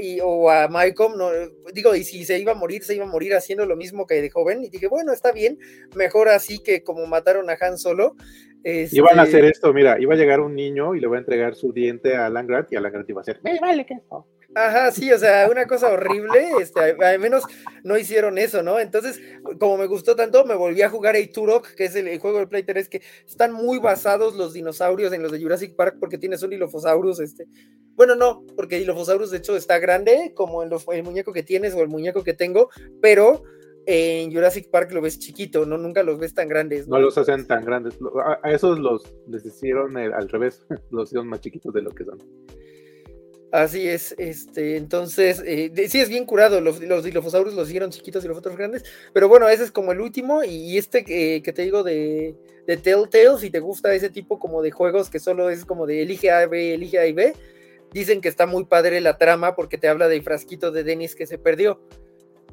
y, 0.00 0.20
o 0.22 0.50
a 0.50 0.68
Malcolm, 0.68 1.16
no, 1.16 1.30
digo, 1.72 1.94
y 1.94 2.04
si 2.04 2.24
se 2.24 2.38
iba 2.38 2.52
a 2.52 2.56
morir, 2.56 2.84
se 2.84 2.94
iba 2.94 3.04
a 3.04 3.08
morir 3.08 3.34
haciendo 3.34 3.64
lo 3.66 3.76
mismo 3.76 4.06
que 4.06 4.20
de 4.20 4.30
joven, 4.30 4.62
y 4.62 4.68
dije, 4.68 4.88
bueno, 4.88 5.12
está 5.12 5.32
bien, 5.32 5.58
mejor 5.96 6.28
así 6.28 6.58
que 6.58 6.82
como 6.82 7.06
mataron 7.06 7.50
a 7.50 7.56
Han 7.60 7.78
Solo. 7.78 8.14
Iban 8.64 9.18
a 9.18 9.22
hacer 9.22 9.44
este 9.44 9.58
esto, 9.58 9.72
mira, 9.72 9.98
iba 10.00 10.14
a 10.14 10.16
llegar 10.16 10.40
un 10.40 10.54
niño 10.54 10.94
y 10.94 11.00
le 11.00 11.06
va 11.06 11.16
a 11.16 11.20
entregar 11.20 11.54
su 11.54 11.72
diente 11.72 12.16
a 12.16 12.26
Alan 12.26 12.46
Grant 12.46 12.72
y 12.72 12.76
Alan 12.76 12.92
Grant 12.92 13.08
iba 13.08 13.20
a 13.20 13.22
hacer, 13.22 13.40
me 13.42 13.58
vale 13.60 13.86
que 13.86 13.94
eso. 13.94 14.26
Ajá, 14.58 14.90
sí, 14.90 15.12
o 15.12 15.18
sea, 15.18 15.50
una 15.50 15.66
cosa 15.66 15.92
horrible, 15.92 16.48
este, 16.62 16.80
al 16.80 17.18
menos 17.18 17.44
no 17.84 17.98
hicieron 17.98 18.38
eso, 18.38 18.62
¿no? 18.62 18.80
Entonces, 18.80 19.20
como 19.60 19.76
me 19.76 19.86
gustó 19.86 20.16
tanto, 20.16 20.46
me 20.46 20.54
volví 20.54 20.80
a 20.80 20.88
jugar 20.88 21.14
a 21.14 21.18
Turok, 21.30 21.74
que 21.74 21.84
es 21.84 21.94
el, 21.94 22.18
juego 22.18 22.38
del 22.38 22.48
Play 22.48 22.62
3, 22.62 22.88
que 22.88 23.02
están 23.26 23.52
muy 23.52 23.78
basados 23.80 24.34
los 24.34 24.54
dinosaurios 24.54 25.12
en 25.12 25.22
los 25.22 25.30
de 25.30 25.42
Jurassic 25.42 25.76
Park, 25.76 25.98
porque 26.00 26.16
tienes 26.16 26.42
un 26.42 26.48
Dilophosaurus, 26.48 27.20
este, 27.20 27.46
bueno, 27.96 28.14
no, 28.14 28.46
porque 28.56 28.78
Dilophosaurus 28.78 29.30
de 29.30 29.36
hecho 29.36 29.58
está 29.58 29.78
grande, 29.78 30.32
como 30.34 30.62
el, 30.62 30.70
el 30.90 31.02
muñeco 31.02 31.34
que 31.34 31.42
tienes 31.42 31.74
o 31.74 31.82
el 31.82 31.88
muñeco 31.88 32.24
que 32.24 32.32
tengo, 32.32 32.70
pero 33.02 33.42
en 33.84 34.32
Jurassic 34.32 34.70
Park 34.70 34.90
lo 34.92 35.02
ves 35.02 35.18
chiquito, 35.18 35.66
no 35.66 35.76
nunca 35.76 36.02
los 36.02 36.18
ves 36.18 36.32
tan 36.32 36.48
grandes. 36.48 36.88
No, 36.88 36.98
los 36.98 37.18
hacen 37.18 37.46
tan 37.46 37.62
grandes. 37.62 37.98
A, 38.42 38.50
esos 38.50 38.78
los 38.78 39.14
les 39.28 39.44
hicieron 39.44 39.98
al 39.98 40.30
revés, 40.30 40.64
los 40.90 41.10
hicieron 41.10 41.28
más 41.28 41.42
chiquitos 41.42 41.74
de 41.74 41.82
lo 41.82 41.90
que 41.90 42.06
son. 42.06 42.18
Así 43.52 43.88
es, 43.88 44.14
este, 44.18 44.76
entonces, 44.76 45.40
eh, 45.46 45.70
sí 45.88 46.00
es 46.00 46.08
bien 46.08 46.26
curado, 46.26 46.60
los, 46.60 46.80
los 46.82 47.04
Dilophosaurus 47.04 47.54
los 47.54 47.68
hicieron 47.68 47.90
chiquitos 47.90 48.24
y 48.24 48.28
los 48.28 48.36
otros 48.36 48.56
grandes, 48.56 48.84
pero 49.12 49.28
bueno, 49.28 49.48
ese 49.48 49.62
es 49.62 49.70
como 49.70 49.92
el 49.92 50.00
último, 50.00 50.42
y, 50.42 50.76
este 50.76 51.04
que 51.04 51.52
te 51.54 51.62
digo 51.62 51.84
de, 51.84 52.34
de 52.66 52.76
Telltale, 52.76 53.38
si 53.38 53.50
te 53.50 53.60
gusta 53.60 53.94
ese 53.94 54.10
tipo 54.10 54.38
como 54.38 54.62
de 54.62 54.72
juegos 54.72 55.08
que 55.08 55.20
solo 55.20 55.48
es 55.50 55.64
como 55.64 55.86
de 55.86 56.02
elige 56.02 56.30
A, 56.30 56.46
B, 56.46 56.74
elige 56.74 56.98
A 56.98 57.06
y 57.06 57.12
B, 57.12 57.34
dicen 57.92 58.20
que 58.20 58.28
está 58.28 58.46
muy 58.46 58.64
padre 58.64 59.00
la 59.00 59.18
trama 59.18 59.54
porque 59.54 59.78
te 59.78 59.88
habla 59.88 60.08
del 60.08 60.22
frasquito 60.22 60.72
de 60.72 60.84
Dennis 60.84 61.14
que 61.14 61.26
se 61.26 61.38
perdió. 61.38 61.80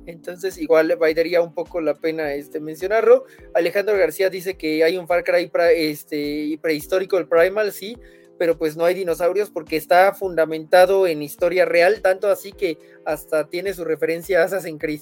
Entonces, 0.06 0.58
igual 0.58 0.96
valdría 0.98 1.42
un 1.42 1.54
poco 1.54 1.80
la 1.80 1.96
pena 1.96 2.34
este, 2.34 2.60
mencionarlo. 2.60 3.26
Alejandro 3.54 3.98
García 3.98 4.30
dice 4.30 4.56
que 4.56 4.84
hay 4.84 4.98
un 4.98 5.08
Far 5.08 5.24
Cry 5.24 5.50
este, 5.76 6.60
prehistórico, 6.62 7.18
el 7.18 7.28
Primal, 7.28 7.72
sí, 7.72 7.98
pero 8.44 8.58
pues 8.58 8.76
no 8.76 8.84
hay 8.84 8.94
dinosaurios 8.94 9.50
porque 9.50 9.78
está 9.78 10.14
fundamentado 10.14 11.08
en 11.08 11.22
historia 11.22 11.64
real, 11.64 12.02
tanto 12.02 12.28
así 12.28 12.52
que 12.52 12.78
hasta 13.06 13.48
tiene 13.48 13.74
su 13.74 13.86
referencia 13.86 14.42
a 14.42 14.44
Assassin's 14.44 14.82
Creed. 14.82 15.00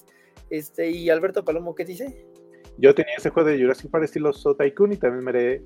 Este, 0.51 0.91
y 0.91 1.09
Alberto 1.09 1.43
Palomo, 1.43 1.73
¿qué 1.73 1.83
dice? 1.83 2.23
Yo 2.77 2.93
tenía 2.93 3.15
ese 3.17 3.31
juego 3.31 3.49
de 3.49 3.59
Jurassic 3.59 3.89
Park 3.89 4.03
estilo 4.03 4.31
So 4.31 4.55
Tycoon 4.55 4.93
y 4.93 4.97
también 4.97 5.25
me 5.25 5.31
heredé 5.31 5.63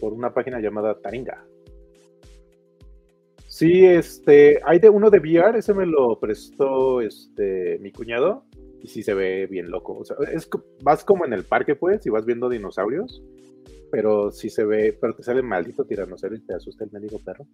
por 0.00 0.14
una 0.14 0.32
página 0.32 0.58
llamada 0.58 0.98
Taringa. 1.02 1.44
Sí, 3.46 3.84
este, 3.84 4.62
hay 4.64 4.78
de 4.78 4.88
uno 4.88 5.10
de 5.10 5.18
VR, 5.18 5.58
ese 5.58 5.74
me 5.74 5.84
lo 5.84 6.18
prestó 6.18 7.02
este 7.02 7.78
mi 7.80 7.92
cuñado 7.92 8.46
y 8.80 8.88
sí 8.88 9.02
se 9.02 9.12
ve 9.12 9.46
bien 9.48 9.70
loco. 9.70 9.98
O 9.98 10.04
sea, 10.06 10.16
es, 10.32 10.48
vas 10.80 11.04
como 11.04 11.26
en 11.26 11.34
el 11.34 11.44
parque, 11.44 11.76
pues, 11.76 12.06
y 12.06 12.08
vas 12.08 12.24
viendo 12.24 12.48
dinosaurios 12.48 13.22
pero 13.90 14.30
si 14.30 14.50
se 14.50 14.64
ve, 14.64 14.96
pero 15.00 15.14
te 15.14 15.22
sale 15.22 15.42
maldito 15.42 15.84
tiranosaurio 15.84 16.38
y 16.38 16.46
te 16.46 16.54
asusta 16.54 16.84
el 16.84 16.92
médico 16.92 17.20
perro. 17.24 17.46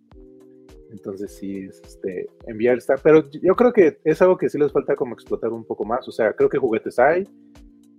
Entonces 0.91 1.35
sí, 1.35 1.69
este, 1.69 2.29
enviar 2.47 2.79
está, 2.79 2.97
pero 2.97 3.29
yo 3.31 3.57
creo 3.57 3.73
que 3.73 3.99
es 4.05 4.23
algo 4.23 4.37
que 4.37 4.49
sí 4.49 4.59
les 4.59 4.73
falta 4.73 4.95
como 4.95 5.15
explotar 5.15 5.51
un 5.51 5.65
poco 5.65 5.85
más, 5.85 6.07
o 6.07 6.13
sea, 6.13 6.33
creo 6.35 6.49
que 6.49 6.59
juguetes 6.59 6.99
hay, 6.99 7.25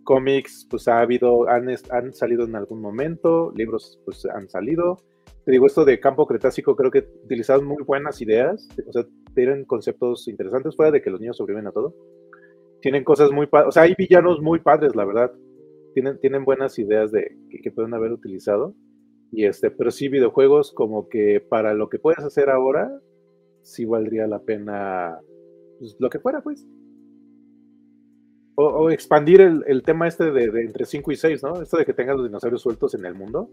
cómics 0.03 0.65
pues 0.69 0.87
ha 0.87 1.01
habido, 1.01 1.49
han, 1.49 1.67
han 1.89 2.13
salido 2.13 2.45
en 2.45 2.55
algún 2.55 2.79
momento, 2.79 3.51
libros 3.55 3.99
pues 4.05 4.25
han 4.25 4.47
salido, 4.47 4.97
te 5.43 5.51
digo, 5.51 5.65
esto 5.65 5.83
de 5.83 5.99
campo 5.99 6.25
cretácico 6.25 6.75
creo 6.75 6.89
que 6.89 7.05
utilizaron 7.25 7.65
muy 7.65 7.83
buenas 7.83 8.21
ideas, 8.21 8.67
o 8.87 8.93
sea, 8.93 9.05
tienen 9.33 9.65
conceptos 9.65 10.27
interesantes 10.27 10.75
fuera 10.75 10.91
de 10.91 11.01
que 11.01 11.09
los 11.09 11.19
niños 11.19 11.37
sobreviven 11.37 11.67
a 11.67 11.71
todo. 11.71 11.93
Tienen 12.81 13.03
cosas 13.03 13.31
muy 13.31 13.47
padres, 13.47 13.69
o 13.69 13.71
sea, 13.71 13.83
hay 13.83 13.95
villanos 13.97 14.41
muy 14.41 14.59
padres, 14.59 14.95
la 14.95 15.05
verdad 15.05 15.31
tienen, 15.95 16.45
buenas 16.45 16.77
ideas 16.77 17.11
de 17.11 17.37
que, 17.49 17.71
pueden 17.71 17.93
haber 17.93 18.11
utilizado. 18.11 18.75
Y 19.31 19.45
este, 19.45 19.71
pero 19.71 19.91
sí, 19.91 20.09
videojuegos 20.09 20.71
como 20.71 21.09
que 21.09 21.41
para 21.41 21.73
lo 21.73 21.89
que 21.89 21.99
puedes 21.99 22.19
hacer 22.19 22.49
ahora, 22.49 22.91
sí 23.61 23.85
valdría 23.85 24.27
la 24.27 24.39
pena 24.39 25.19
pues, 25.79 25.95
lo 25.99 26.09
que 26.09 26.19
fuera, 26.19 26.41
pues. 26.41 26.67
O, 28.57 28.89
expandir 28.89 29.41
el, 29.41 29.83
tema 29.83 30.07
este 30.07 30.31
de, 30.31 30.45
entre 30.61 30.85
5 30.85 31.11
y 31.11 31.15
6, 31.15 31.43
¿no? 31.43 31.61
Esto 31.61 31.77
de 31.77 31.85
que 31.85 31.93
tengas 31.93 32.15
los 32.15 32.25
dinosaurios 32.25 32.61
sueltos 32.61 32.93
en 32.95 33.05
el 33.05 33.15
mundo. 33.15 33.49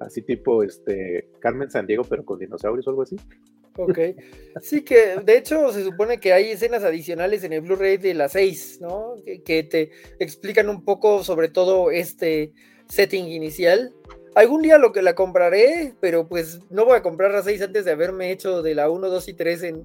Así 0.00 0.22
tipo 0.22 0.62
este 0.62 1.28
Carmen 1.40 1.70
San 1.70 1.86
Diego, 1.86 2.04
pero 2.04 2.24
con 2.24 2.38
dinosaurios 2.38 2.86
o 2.86 2.90
algo 2.90 3.02
así. 3.02 3.16
Ok. 3.78 3.98
Sí, 4.62 4.82
que 4.82 5.16
de 5.22 5.36
hecho 5.36 5.72
se 5.72 5.84
supone 5.84 6.18
que 6.18 6.32
hay 6.32 6.50
escenas 6.50 6.82
adicionales 6.82 7.44
en 7.44 7.52
el 7.52 7.60
Blu-ray 7.60 7.98
de 7.98 8.14
las 8.14 8.32
6, 8.32 8.78
¿no? 8.80 9.14
Que, 9.44 9.62
te 9.62 9.90
explican 10.18 10.68
un 10.68 10.84
poco 10.84 11.22
sobre 11.22 11.48
todo 11.48 11.90
este 11.90 12.52
setting 12.88 13.28
inicial. 13.28 13.92
algún 14.34 14.62
día 14.62 14.78
lo 14.78 14.92
que 14.92 15.02
la 15.02 15.14
compraré, 15.14 15.94
pero 16.00 16.28
pues 16.28 16.60
no 16.70 16.84
voy 16.84 16.96
a 16.96 17.02
comprar 17.02 17.32
la 17.32 17.42
6 17.42 17.62
antes 17.62 17.84
de 17.84 17.92
haberme 17.92 18.30
hecho 18.30 18.62
de 18.62 18.74
la 18.74 18.90
1, 18.90 19.08
2 19.08 19.28
y 19.28 19.34
3 19.34 19.62
en, 19.64 19.84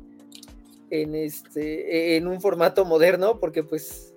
en, 0.90 1.16
este, 1.16 2.16
en 2.16 2.28
un 2.28 2.40
formato 2.42 2.86
moderno, 2.86 3.40
porque 3.40 3.64
pues 3.64 4.14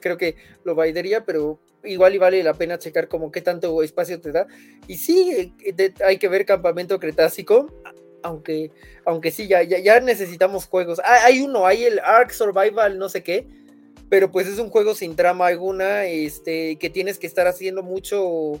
creo 0.00 0.16
que 0.16 0.36
lo 0.64 0.74
validaría, 0.74 1.24
pero 1.24 1.60
igual 1.84 2.14
y 2.14 2.18
vale 2.18 2.42
la 2.42 2.54
pena 2.54 2.78
checar 2.78 3.08
como 3.08 3.30
qué 3.30 3.40
tanto 3.40 3.82
espacio 3.82 4.20
te 4.20 4.32
da. 4.32 4.46
Y 4.86 4.96
sí, 4.96 5.52
eh, 5.64 5.94
hay 6.04 6.18
que 6.18 6.28
ver 6.28 6.46
Campamento 6.46 6.98
Cretácico, 6.98 7.66
aunque, 8.22 8.70
aunque 9.04 9.30
sí, 9.30 9.48
ya, 9.48 9.62
ya, 9.62 10.00
necesitamos 10.00 10.66
juegos. 10.66 11.00
Ah, 11.04 11.20
hay 11.24 11.40
uno, 11.40 11.66
hay 11.66 11.84
el 11.84 11.98
Ark 12.00 12.32
Survival, 12.32 12.98
no 12.98 13.08
sé 13.08 13.22
qué, 13.22 13.46
pero 14.08 14.30
pues 14.30 14.46
es 14.46 14.58
un 14.58 14.70
juego 14.70 14.94
sin 14.94 15.16
trama 15.16 15.46
alguna, 15.46 16.04
este, 16.06 16.76
que 16.76 16.90
tienes 16.90 17.18
que 17.18 17.26
estar 17.26 17.46
haciendo 17.46 17.82
mucho 17.82 18.60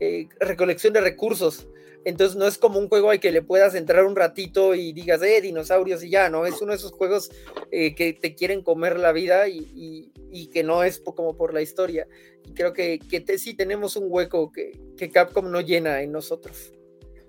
eh, 0.00 0.28
recolección 0.40 0.92
de 0.92 1.00
recursos. 1.00 1.68
Entonces 2.04 2.36
no 2.36 2.46
es 2.46 2.58
como 2.58 2.78
un 2.78 2.88
juego 2.88 3.10
al 3.10 3.20
que 3.20 3.32
le 3.32 3.42
puedas 3.42 3.74
entrar 3.74 4.04
un 4.04 4.16
ratito 4.16 4.74
y 4.74 4.92
digas, 4.92 5.22
eh, 5.22 5.40
dinosaurios 5.40 6.02
y 6.02 6.10
ya, 6.10 6.30
¿no? 6.30 6.46
Es 6.46 6.60
uno 6.62 6.72
de 6.72 6.78
esos 6.78 6.92
juegos 6.92 7.30
eh, 7.70 7.94
que 7.94 8.12
te 8.12 8.34
quieren 8.34 8.62
comer 8.62 8.98
la 8.98 9.12
vida 9.12 9.48
y, 9.48 10.10
que 10.52 10.62
no 10.62 10.84
es 10.84 11.00
como 11.00 11.36
por 11.36 11.52
la 11.52 11.62
historia. 11.62 12.06
Y 12.44 12.54
creo 12.54 12.72
que, 12.72 12.98
que 12.98 13.38
sí 13.38 13.54
tenemos 13.54 13.96
un 13.96 14.04
hueco 14.08 14.52
que, 14.52 14.78
que 14.96 15.10
Capcom 15.10 15.50
no 15.50 15.60
llena 15.60 16.00
en 16.02 16.12
nosotros. 16.12 16.72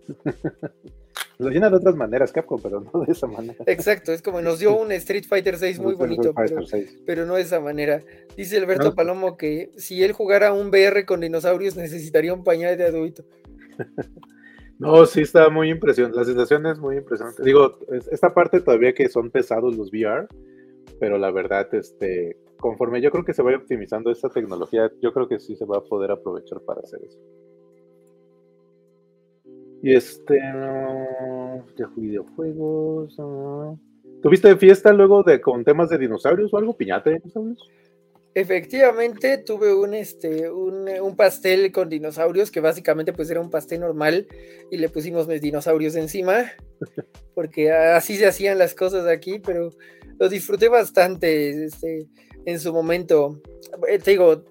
Lo 1.40 1.50
llena 1.50 1.70
de 1.70 1.78
otras 1.78 1.96
maneras 1.96 2.34
Capcom, 2.34 2.60
pero 2.62 2.82
no 2.82 3.06
de 3.06 3.14
esa 3.14 3.26
manera. 3.26 3.64
Exacto, 3.66 4.12
es 4.12 4.22
como 4.22 4.42
nos 4.42 4.60
dio 4.60 4.78
un 4.78 4.92
Street 4.92 5.24
Fighter 5.26 5.58
6 5.58 5.80
muy 5.80 5.96
bonito, 5.96 6.34
pero, 7.06 7.26
no 7.26 7.36
de 7.36 7.42
esa 7.42 7.62
manera. 7.62 8.02
Dice 8.36 8.58
Alberto 8.58 8.94
Palomo 8.94 9.38
que 9.38 9.72
si 9.78 10.04
él 10.04 10.12
jugara 10.12 10.52
un 10.52 10.68
VR 10.68 11.06
con 11.06 11.22
dinosaurios 11.22 11.78
necesitaría 11.78 12.34
un 12.34 12.44
pañal 12.44 12.78
de 12.78 12.86
adulto. 12.86 13.24
No, 14.80 15.06
sí 15.06 15.22
está 15.22 15.50
muy 15.50 15.70
impresionante. 15.70 16.18
La 16.18 16.26
sensación 16.26 16.66
es 16.66 16.80
muy 16.80 16.96
impresionante. 16.98 17.44
Digo, 17.44 17.78
esta 18.12 18.34
parte 18.34 18.62
todavía 18.62 18.94
que 18.94 19.10
son 19.10 19.30
pesados 19.30 19.76
los 19.76 19.92
VR, 19.92 20.26
pero 21.00 21.18
la 21.18 21.32
verdad, 21.32 21.68
este, 21.76 22.38
conforme 22.58 23.02
yo 23.02 23.12
creo 23.12 23.26
que 23.26 23.34
se 23.34 23.42
vaya 23.42 23.58
optimizando 23.58 24.10
esta 24.10 24.30
tecnología, 24.30 24.90
yo 25.02 25.12
creo 25.14 25.28
que 25.28 25.40
sí 25.40 25.58
se 25.58 25.66
va 25.66 25.78
a 25.78 25.84
poder 25.84 26.12
aprovechar 26.12 26.62
para 26.62 26.80
hacer 26.80 27.02
eso. 27.06 27.20
Y 29.82 29.94
este, 29.94 30.40
no, 30.54 31.66
videojuegos. 31.96 33.18
¿Tuviste 34.22 34.56
fiesta 34.58 34.94
luego 34.94 35.24
de 35.24 35.42
con 35.42 35.64
temas 35.66 35.90
de 35.90 35.98
dinosaurios 35.98 36.54
o 36.54 36.58
algo? 36.58 36.76
¿Piñata 36.76 37.10
de 37.10 37.18
dinosaurios? 37.18 37.70
Efectivamente, 38.36 39.40
tuve 39.40 39.74
un, 39.74 39.94
este, 39.94 40.50
un, 40.52 41.16
pastel 41.18 41.72
con 41.72 41.90
dinosaurios 41.90 42.52
que 42.52 42.60
básicamente 42.60 43.12
pues 43.12 43.30
era 43.30 43.42
un 43.42 43.50
pastel 43.50 43.82
normal 43.82 44.28
y 44.70 44.78
le 44.78 44.88
pusimos 44.88 45.28
mis 45.28 45.42
dinosaurios 45.42 45.96
encima, 45.96 46.52
porque 47.36 47.72
así 47.72 48.18
se 48.18 48.28
hacían 48.28 48.60
las 48.60 48.76
cosas 48.76 49.08
aquí, 49.08 49.40
pero 49.40 49.72
lo 50.20 50.30
disfruté 50.30 50.70
bastante 50.70 51.66
este, 51.66 52.08
en 52.46 52.60
su 52.60 52.72
momento. 52.72 53.42
Eh, 53.88 53.98
te 53.98 54.12
digo, 54.12 54.46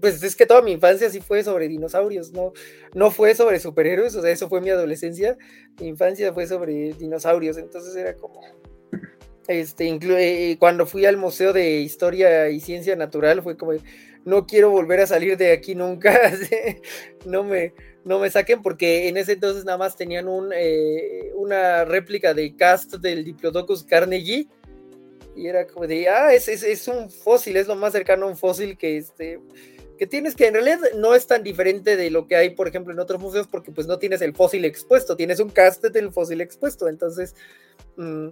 pues 0.00 0.22
es 0.22 0.34
que 0.34 0.46
toda 0.46 0.62
mi 0.62 0.72
infancia 0.72 1.10
sí 1.10 1.20
fue 1.20 1.44
sobre 1.44 1.68
dinosaurios, 1.68 2.32
no, 2.32 2.52
no 2.94 3.10
fue 3.10 3.34
sobre 3.34 3.60
superhéroes, 3.60 4.14
o 4.16 4.22
sea, 4.22 4.30
eso 4.30 4.48
fue 4.48 4.60
mi 4.60 4.70
adolescencia, 4.70 5.36
mi 5.78 5.88
infancia 5.88 6.32
fue 6.32 6.46
sobre 6.46 6.94
dinosaurios, 6.94 7.58
entonces 7.58 7.94
era 7.94 8.14
como, 8.14 8.40
este, 9.48 9.88
eh, 9.88 10.56
cuando 10.58 10.86
fui 10.86 11.06
al 11.06 11.16
Museo 11.16 11.52
de 11.52 11.80
Historia 11.80 12.50
y 12.50 12.60
Ciencia 12.60 12.96
Natural 12.96 13.42
fue 13.42 13.56
como, 13.56 13.72
no 14.24 14.46
quiero 14.46 14.70
volver 14.70 15.00
a 15.00 15.06
salir 15.06 15.36
de 15.36 15.52
aquí 15.52 15.74
nunca, 15.74 16.32
no 17.26 17.44
me, 17.44 17.74
no 18.04 18.18
me 18.18 18.30
saquen 18.30 18.62
porque 18.62 19.08
en 19.08 19.16
ese 19.16 19.32
entonces 19.32 19.64
nada 19.64 19.78
más 19.78 19.96
tenían 19.96 20.28
un, 20.28 20.52
eh, 20.54 21.32
una 21.34 21.84
réplica 21.84 22.34
de 22.34 22.54
cast 22.54 22.94
del 22.96 23.24
Diplodocus 23.24 23.84
Carnegie 23.84 24.48
y 25.36 25.46
era 25.46 25.66
como 25.66 25.86
de, 25.86 26.08
ah, 26.08 26.32
es, 26.32 26.48
es, 26.48 26.62
es, 26.62 26.88
un 26.88 27.10
fósil, 27.10 27.56
es 27.56 27.66
lo 27.66 27.76
más 27.76 27.92
cercano 27.92 28.26
a 28.26 28.28
un 28.30 28.36
fósil 28.36 28.76
que 28.76 28.96
este 28.96 29.40
que 30.00 30.06
tienes 30.06 30.34
que 30.34 30.46
en 30.46 30.54
realidad 30.54 30.78
no 30.96 31.14
es 31.14 31.26
tan 31.26 31.42
diferente 31.42 31.94
de 31.94 32.10
lo 32.10 32.26
que 32.26 32.34
hay, 32.34 32.50
por 32.50 32.66
ejemplo, 32.66 32.90
en 32.90 33.00
otros 33.00 33.20
museos, 33.20 33.46
porque 33.46 33.70
pues 33.70 33.86
no 33.86 33.98
tienes 33.98 34.22
el 34.22 34.34
fósil 34.34 34.64
expuesto, 34.64 35.14
tienes 35.14 35.40
un 35.40 35.50
cast 35.50 35.84
del 35.84 36.10
fósil 36.10 36.40
expuesto, 36.40 36.88
entonces, 36.88 37.34
mm, 37.96 38.28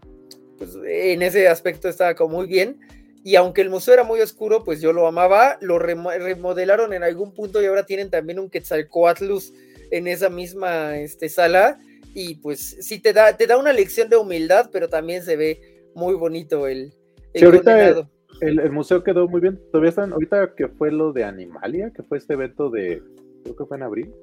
pues 0.59 0.76
en 0.86 1.22
ese 1.22 1.48
aspecto 1.48 1.89
estaba 1.89 2.14
como 2.14 2.36
muy 2.36 2.47
bien. 2.47 2.80
Y 3.24 3.36
aunque 3.36 3.60
el 3.60 3.70
museo 3.70 3.94
era 3.94 4.05
muy 4.05 4.20
oscuro, 4.20 4.64
pues 4.64 4.80
yo 4.80 4.93
lo 4.93 5.06
amaba, 5.06 5.59
lo 5.60 5.78
remodelaron 5.78 6.93
en 6.93 7.02
algún 7.02 7.35
punto 7.35 7.60
y 7.60 7.66
ahora 7.66 7.85
tienen 7.85 8.10
también 8.10 8.39
un 8.39 8.48
Quetzalcoatlus 8.48 9.52
en 9.90 10.06
esa 10.06 10.30
misma 10.30 10.98
este, 10.98 11.28
sala. 11.28 11.78
Y 12.14 12.36
pues 12.36 12.76
sí 12.80 13.01
te 13.01 13.12
da, 13.12 13.36
te 13.36 13.47
da 13.47 13.59
una 13.59 13.72
lección 13.72 14.09
de 14.09 14.16
humildad, 14.16 14.70
pero 14.72 14.89
también 14.89 15.22
se 15.22 15.36
ve 15.36 15.60
muy 15.94 16.14
bonito 16.14 16.66
el, 16.66 16.93
el 17.35 17.43
el, 18.40 18.70
museo 18.70 19.02
quedó 19.02 19.28
muy 19.28 19.40
bien. 19.40 19.60
Todavía 19.72 19.90
están, 19.90 20.12
ahorita 20.12 20.55
que 20.55 20.68
fue 20.68 20.93
lo 20.93 21.12
de 21.12 21.24
Animalia, 21.24 21.90
que 21.94 22.02
fue 22.02 22.18
este 22.18 22.35
evento 22.35 22.70
de, 22.70 23.02
creo 23.43 23.56
que 23.56 23.64
fue 23.64 23.76
en 23.76 23.82
abril. 23.82 24.14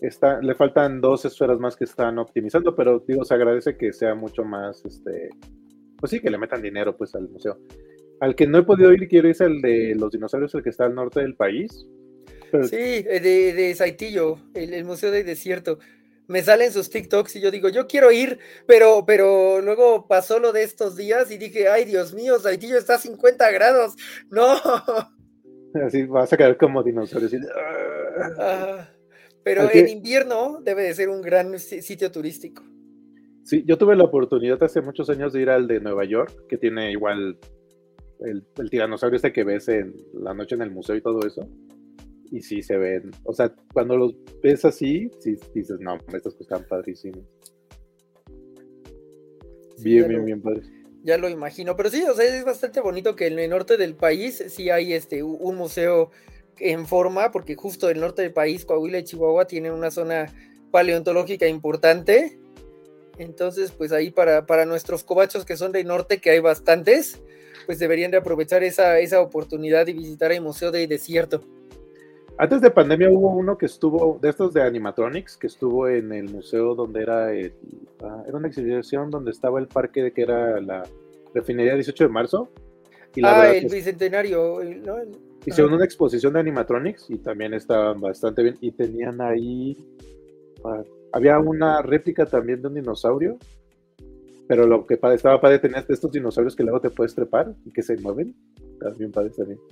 Está, 0.00 0.40
le 0.40 0.54
faltan 0.54 1.00
dos 1.00 1.24
esferas 1.24 1.58
más 1.58 1.76
que 1.76 1.84
están 1.84 2.18
optimizando, 2.18 2.76
pero 2.76 3.02
digo, 3.06 3.24
se 3.24 3.34
agradece 3.34 3.76
que 3.76 3.92
sea 3.92 4.14
mucho 4.14 4.44
más, 4.44 4.84
este, 4.84 5.30
pues 5.98 6.10
sí, 6.10 6.20
que 6.20 6.30
le 6.30 6.38
metan 6.38 6.62
dinero 6.62 6.96
pues 6.96 7.14
al 7.14 7.28
museo. 7.28 7.58
Al 8.20 8.34
que 8.34 8.46
no 8.46 8.58
he 8.58 8.62
podido 8.62 8.92
ir, 8.92 9.08
quiero 9.08 9.28
ir 9.28 9.32
es 9.32 9.40
el 9.40 9.60
de 9.60 9.94
los 9.94 10.12
dinosaurios, 10.12 10.54
el 10.54 10.62
que 10.62 10.70
está 10.70 10.86
al 10.86 10.94
norte 10.94 11.20
del 11.20 11.34
país. 11.34 11.86
Sí, 12.64 12.76
eh, 12.76 13.20
de, 13.20 13.52
de 13.52 13.74
Saitillo, 13.74 14.38
el, 14.54 14.72
el 14.72 14.84
Museo 14.84 15.10
de 15.10 15.22
Desierto 15.22 15.78
me 16.28 16.42
salen 16.42 16.70
sus 16.72 16.90
TikToks 16.90 17.36
y 17.36 17.40
yo 17.40 17.50
digo, 17.50 17.68
yo 17.70 17.86
quiero 17.86 18.12
ir, 18.12 18.38
pero, 18.66 19.04
pero 19.06 19.60
luego 19.60 20.06
pasó 20.06 20.38
lo 20.38 20.52
de 20.52 20.62
estos 20.62 20.94
días 20.94 21.30
y 21.30 21.38
dije, 21.38 21.68
ay, 21.68 21.86
Dios 21.86 22.14
mío, 22.14 22.38
Saitillo 22.38 22.76
está 22.78 22.94
a 22.94 22.98
50 22.98 23.50
grados, 23.50 23.96
no. 24.30 24.54
Así 25.84 26.04
vas 26.04 26.32
a 26.32 26.36
quedar 26.36 26.56
como 26.56 26.82
dinosaurio. 26.82 27.28
pero 29.42 29.70
en 29.72 29.88
invierno 29.88 30.60
debe 30.62 30.84
de 30.84 30.94
ser 30.94 31.08
un 31.08 31.22
gran 31.22 31.58
sitio 31.58 32.10
turístico. 32.10 32.62
Sí, 33.48 33.64
yo 33.66 33.78
tuve 33.78 33.96
la 33.96 34.04
oportunidad 34.04 34.62
hace 34.62 34.82
muchos 34.82 35.08
años 35.08 35.32
de 35.32 35.40
ir 35.40 35.48
al 35.48 35.66
de 35.66 35.80
Nueva 35.80 36.04
York, 36.04 36.46
que 36.50 36.58
tiene 36.58 36.92
igual 36.92 37.38
el, 38.20 38.44
el 38.58 38.70
tiranosaurio 38.70 39.16
este 39.16 39.32
que 39.32 39.42
ves 39.42 39.68
en 39.68 39.94
la 40.12 40.34
noche 40.34 40.54
en 40.54 40.60
el 40.60 40.70
museo 40.70 40.96
y 40.96 41.00
todo 41.00 41.26
eso 41.26 41.48
y 42.30 42.42
sí 42.42 42.62
se 42.62 42.76
ven, 42.76 43.10
o 43.24 43.32
sea, 43.32 43.54
cuando 43.72 43.96
los 43.96 44.14
ves 44.42 44.64
así, 44.64 45.10
sí 45.18 45.36
dices, 45.54 45.78
no, 45.80 45.98
estos 46.12 46.34
que 46.34 46.42
están 46.42 46.64
padrísimos. 46.64 47.24
bien, 49.78 50.08
bien, 50.08 50.24
bien 50.24 50.42
padres. 50.42 50.70
Ya 51.04 51.16
lo 51.16 51.28
imagino, 51.28 51.76
pero 51.76 51.90
sí, 51.90 52.02
o 52.04 52.14
sea, 52.14 52.24
es 52.24 52.44
bastante 52.44 52.80
bonito 52.80 53.16
que 53.16 53.28
en 53.28 53.38
el 53.38 53.48
norte 53.48 53.76
del 53.76 53.94
país 53.94 54.44
sí 54.48 54.68
hay 54.68 54.92
este 54.92 55.22
un 55.22 55.56
museo 55.56 56.10
en 56.58 56.86
forma, 56.86 57.30
porque 57.30 57.54
justo 57.54 57.88
el 57.88 58.00
norte 58.00 58.22
del 58.22 58.32
país, 58.32 58.64
Coahuila 58.64 58.98
y 58.98 59.04
Chihuahua, 59.04 59.46
tienen 59.46 59.72
una 59.72 59.90
zona 59.90 60.26
paleontológica 60.70 61.46
importante. 61.46 62.38
Entonces, 63.18 63.72
pues 63.72 63.92
ahí 63.92 64.10
para, 64.10 64.46
para 64.46 64.64
nuestros 64.64 65.04
cobachos 65.04 65.44
que 65.44 65.56
son 65.56 65.72
del 65.72 65.86
norte, 65.86 66.18
que 66.18 66.30
hay 66.30 66.40
bastantes, 66.40 67.20
pues 67.66 67.78
deberían 67.78 68.10
de 68.10 68.18
aprovechar 68.18 68.62
esa, 68.62 68.98
esa 68.98 69.20
oportunidad 69.20 69.86
y 69.88 69.92
visitar 69.92 70.32
el 70.32 70.40
Museo 70.40 70.70
de 70.70 70.86
Desierto. 70.86 71.42
Antes 72.40 72.60
de 72.60 72.70
pandemia 72.70 73.10
hubo 73.10 73.30
uno 73.30 73.58
que 73.58 73.66
estuvo, 73.66 74.16
de 74.22 74.28
estos 74.28 74.54
de 74.54 74.62
animatronics, 74.62 75.36
que 75.36 75.48
estuvo 75.48 75.88
en 75.88 76.12
el 76.12 76.30
museo 76.30 76.76
donde 76.76 77.02
era, 77.02 77.32
el, 77.32 77.52
ah, 78.00 78.22
era 78.28 78.36
una 78.36 78.46
exhibición 78.46 79.10
donde 79.10 79.32
estaba 79.32 79.58
el 79.58 79.66
parque 79.66 80.12
que 80.12 80.22
era 80.22 80.60
la 80.60 80.84
refinería 81.34 81.74
18 81.74 82.04
de 82.04 82.10
marzo. 82.10 82.48
ah, 83.24 83.48
el 83.48 83.66
bicentenario. 83.66 84.60
¿no? 84.62 84.98
Hicieron 85.44 85.74
una 85.74 85.84
exposición 85.84 86.32
de 86.34 86.38
animatronics 86.38 87.10
y 87.10 87.18
también 87.18 87.54
estaban 87.54 88.00
bastante 88.00 88.44
bien. 88.44 88.56
Y 88.60 88.70
tenían 88.70 89.20
ahí, 89.20 89.76
ah, 90.64 90.84
había 91.12 91.38
una 91.38 91.82
réplica 91.82 92.26
también 92.26 92.62
de 92.62 92.68
un 92.68 92.74
dinosaurio 92.74 93.38
pero 94.48 94.66
lo 94.66 94.86
que 94.86 94.98
estaba 95.14 95.40
padre 95.40 95.58
tener 95.58 95.84
estos 95.88 96.10
dinosaurios 96.10 96.56
que 96.56 96.62
luego 96.62 96.80
te 96.80 96.88
puedes 96.88 97.14
trepar 97.14 97.54
y 97.66 97.70
que 97.70 97.82
se 97.82 97.98
mueven. 97.98 98.34
También 98.80 99.12
padre 99.12 99.30
también. 99.30 99.60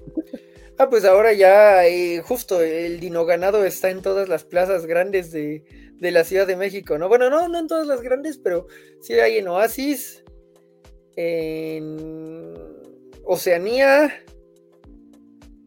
Ah, 0.78 0.90
pues 0.90 1.06
ahora 1.06 1.32
ya 1.32 1.86
eh, 1.86 2.20
justo 2.20 2.60
el 2.60 3.00
dino 3.00 3.24
ganado 3.24 3.64
está 3.64 3.88
en 3.88 4.02
todas 4.02 4.28
las 4.28 4.44
plazas 4.44 4.84
grandes 4.84 5.32
de, 5.32 5.64
la 6.00 6.22
Ciudad 6.22 6.46
de 6.46 6.54
México, 6.54 6.98
¿no? 6.98 7.08
Bueno, 7.08 7.30
no, 7.30 7.48
no 7.48 7.58
en 7.58 7.66
todas 7.66 7.86
las 7.86 8.02
grandes, 8.02 8.36
pero 8.36 8.66
sí 9.00 9.14
hay 9.14 9.38
en 9.38 9.48
Oasis, 9.48 10.22
en 11.16 11.96
Oceanía. 13.24 14.22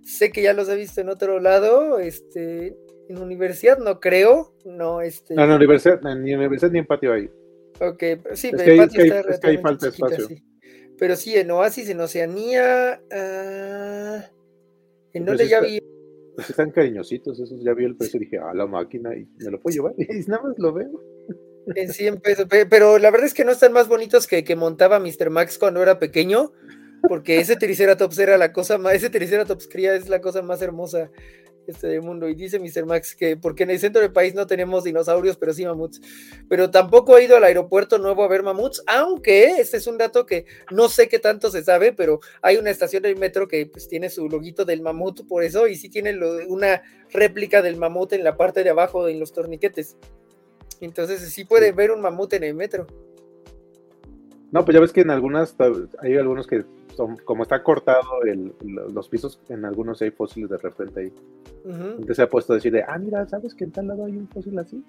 Sé 0.04 0.32
que 0.32 0.44
ya 0.44 0.54
los 0.54 0.70
he 0.70 0.76
visto 0.76 1.02
en 1.02 1.10
otro 1.10 1.40
lado, 1.40 1.98
este, 1.98 2.78
en 3.10 3.18
universidad 3.18 3.80
no 3.80 4.00
creo, 4.00 4.54
no, 4.66 5.02
este. 5.02 5.34
No, 5.34 5.44
en 5.44 5.52
universidad, 5.52 6.00
ni 6.02 6.32
en 6.32 6.40
universidad 6.40 6.72
ni 6.72 6.80
en 6.80 6.86
patio 6.86 7.12
ahí. 7.12 7.30
Ok, 7.82 8.04
sí, 8.34 8.52
pero 8.56 8.84
es 8.84 9.40
que, 9.40 9.58
falta 9.58 9.88
espacio. 9.88 10.28
Pero 10.98 11.16
sí, 11.16 11.36
en 11.36 11.50
Oasis, 11.50 11.90
en 11.90 12.00
Oceanía. 12.02 13.02
Ah, 13.12 14.26
¿En 15.14 15.26
dónde 15.26 15.48
ya 15.48 15.60
vi? 15.60 15.82
Pues 16.36 16.52
están 16.52 16.70
cariñositos, 16.72 17.40
esos 17.40 17.62
ya 17.64 17.74
vi 17.74 17.86
el 17.86 17.98
precio 17.98 18.18
y 18.18 18.26
dije, 18.26 18.38
ah, 18.38 18.54
la 18.54 18.68
máquina, 18.68 19.16
y 19.16 19.28
me 19.44 19.52
lo 19.52 19.60
puedo 19.60 19.74
llevar, 19.74 19.94
y 19.98 20.06
nada 20.28 20.44
más 20.44 20.54
lo 20.60 20.72
veo. 20.72 21.04
En 21.76 21.92
100 21.92 22.22
pesos, 22.22 22.48
pero 22.70 22.98
la 22.98 23.12
verdad 23.12 23.28
es 23.28 23.34
que 23.34 23.44
no 23.44 23.52
están 23.52 23.74
más 23.74 23.88
bonitos 23.88 24.26
que 24.28 24.44
que 24.44 24.56
montaba 24.56 25.00
Mr. 25.00 25.30
Max 25.30 25.58
cuando 25.58 25.82
era 25.84 26.00
pequeño, 26.00 26.52
porque 27.08 27.40
ese 27.40 27.58
Triceratops 27.58 28.18
era 28.20 28.38
la 28.38 28.54
cosa 28.54 28.78
más, 28.78 28.94
ese 28.94 29.10
Triceratops 29.10 29.68
cría 29.68 29.96
es 29.96 30.10
la 30.10 30.22
cosa 30.22 30.42
más 30.42 30.62
hermosa 30.62 31.12
este 31.70 31.88
del 31.88 32.02
mundo. 32.02 32.28
Y 32.28 32.36
dice 32.36 32.60
Mr. 32.60 32.86
Max 32.86 33.16
que 33.16 33.38
porque 33.38 33.64
en 33.64 33.72
el 33.72 33.80
centro 33.80 34.02
del 34.02 34.12
país 34.12 34.36
no 34.36 34.48
tenemos 34.48 34.84
dinosaurios, 34.84 35.38
pero 35.38 35.54
sí 35.54 35.66
mamuts. 35.66 36.02
Pero 36.48 36.70
tampoco 36.70 37.18
he 37.18 37.26
ido 37.26 37.38
al 37.38 37.44
aeropuerto 37.44 37.98
nuevo 37.98 38.24
a 38.24 38.28
ver 38.28 38.44
mamuts, 38.44 38.84
aunque 38.88 39.60
este 39.60 39.78
es 39.78 39.88
un 39.88 39.98
dato 39.98 40.26
que 40.26 40.46
no 40.72 40.90
sé 40.90 41.08
qué 41.08 41.20
tanto 41.20 41.52
se 41.52 41.64
sabe, 41.64 41.94
pero 41.94 42.20
hay 42.42 42.58
una 42.58 42.70
estación 42.70 43.04
del 43.04 43.18
metro 43.18 43.48
que 43.48 43.66
pues 43.66 43.88
tiene 43.88 44.10
su 44.10 44.30
loguito 44.30 44.66
del 44.66 44.82
mamut 44.82 45.28
por 45.28 45.44
eso, 45.44 45.68
y 45.68 45.76
sí 45.76 45.90
tiene 45.90 46.18
una 46.48 46.82
réplica 47.12 47.62
del 47.62 47.78
mamut 47.78 48.14
en 48.14 48.24
la 48.24 48.38
parte 48.38 48.64
de 48.64 48.70
abajo 48.70 49.08
en 49.08 49.20
los 49.20 49.34
torniquetes. 49.34 49.96
Entonces 50.82 51.22
sí 51.32 51.46
pueden 51.46 51.76
ver 51.76 51.92
un 51.92 52.02
mamut 52.02 52.34
en 52.34 52.44
el 52.44 52.56
metro. 52.56 52.88
No, 54.52 54.66
pues 54.66 54.74
ya 54.74 54.82
ves 54.82 54.92
que 54.92 55.02
en 55.02 55.12
algunas, 55.12 55.56
hay 56.00 56.18
algunos 56.18 56.48
que 56.48 56.64
son, 57.00 57.16
como 57.16 57.44
está 57.44 57.64
cortado 57.64 58.24
el, 58.26 58.54
los 58.94 59.08
pisos, 59.08 59.40
en 59.48 59.64
algunos 59.64 60.02
hay 60.02 60.12
fósiles 60.12 60.50
de 60.50 60.58
repente 60.58 61.00
ahí. 61.00 61.14
Entonces 61.64 62.18
se 62.18 62.24
ha 62.24 62.30
puesto 62.30 62.52
a 62.52 62.58
decir 62.58 62.74
de, 62.74 62.84
ah, 62.84 62.98
mira, 62.98 63.26
¿sabes 63.30 63.56
que 63.56 63.64
en 63.64 63.72
tal 63.72 63.88
lado 63.88 64.04
hay 64.04 64.18
un 64.18 64.28
fósil 64.28 64.60
así? 64.60 64.84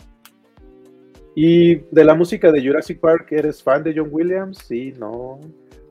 Y 1.37 1.77
de 1.77 2.05
la 2.05 2.17
música 2.17 2.51
de 2.51 2.67
Jurassic 2.67 2.99
Park, 2.99 3.29
¿eres 3.31 3.63
fan 3.63 3.85
de 3.85 3.95
John 3.97 4.09
Williams? 4.11 4.59
Sí, 4.67 4.93
no. 4.99 5.39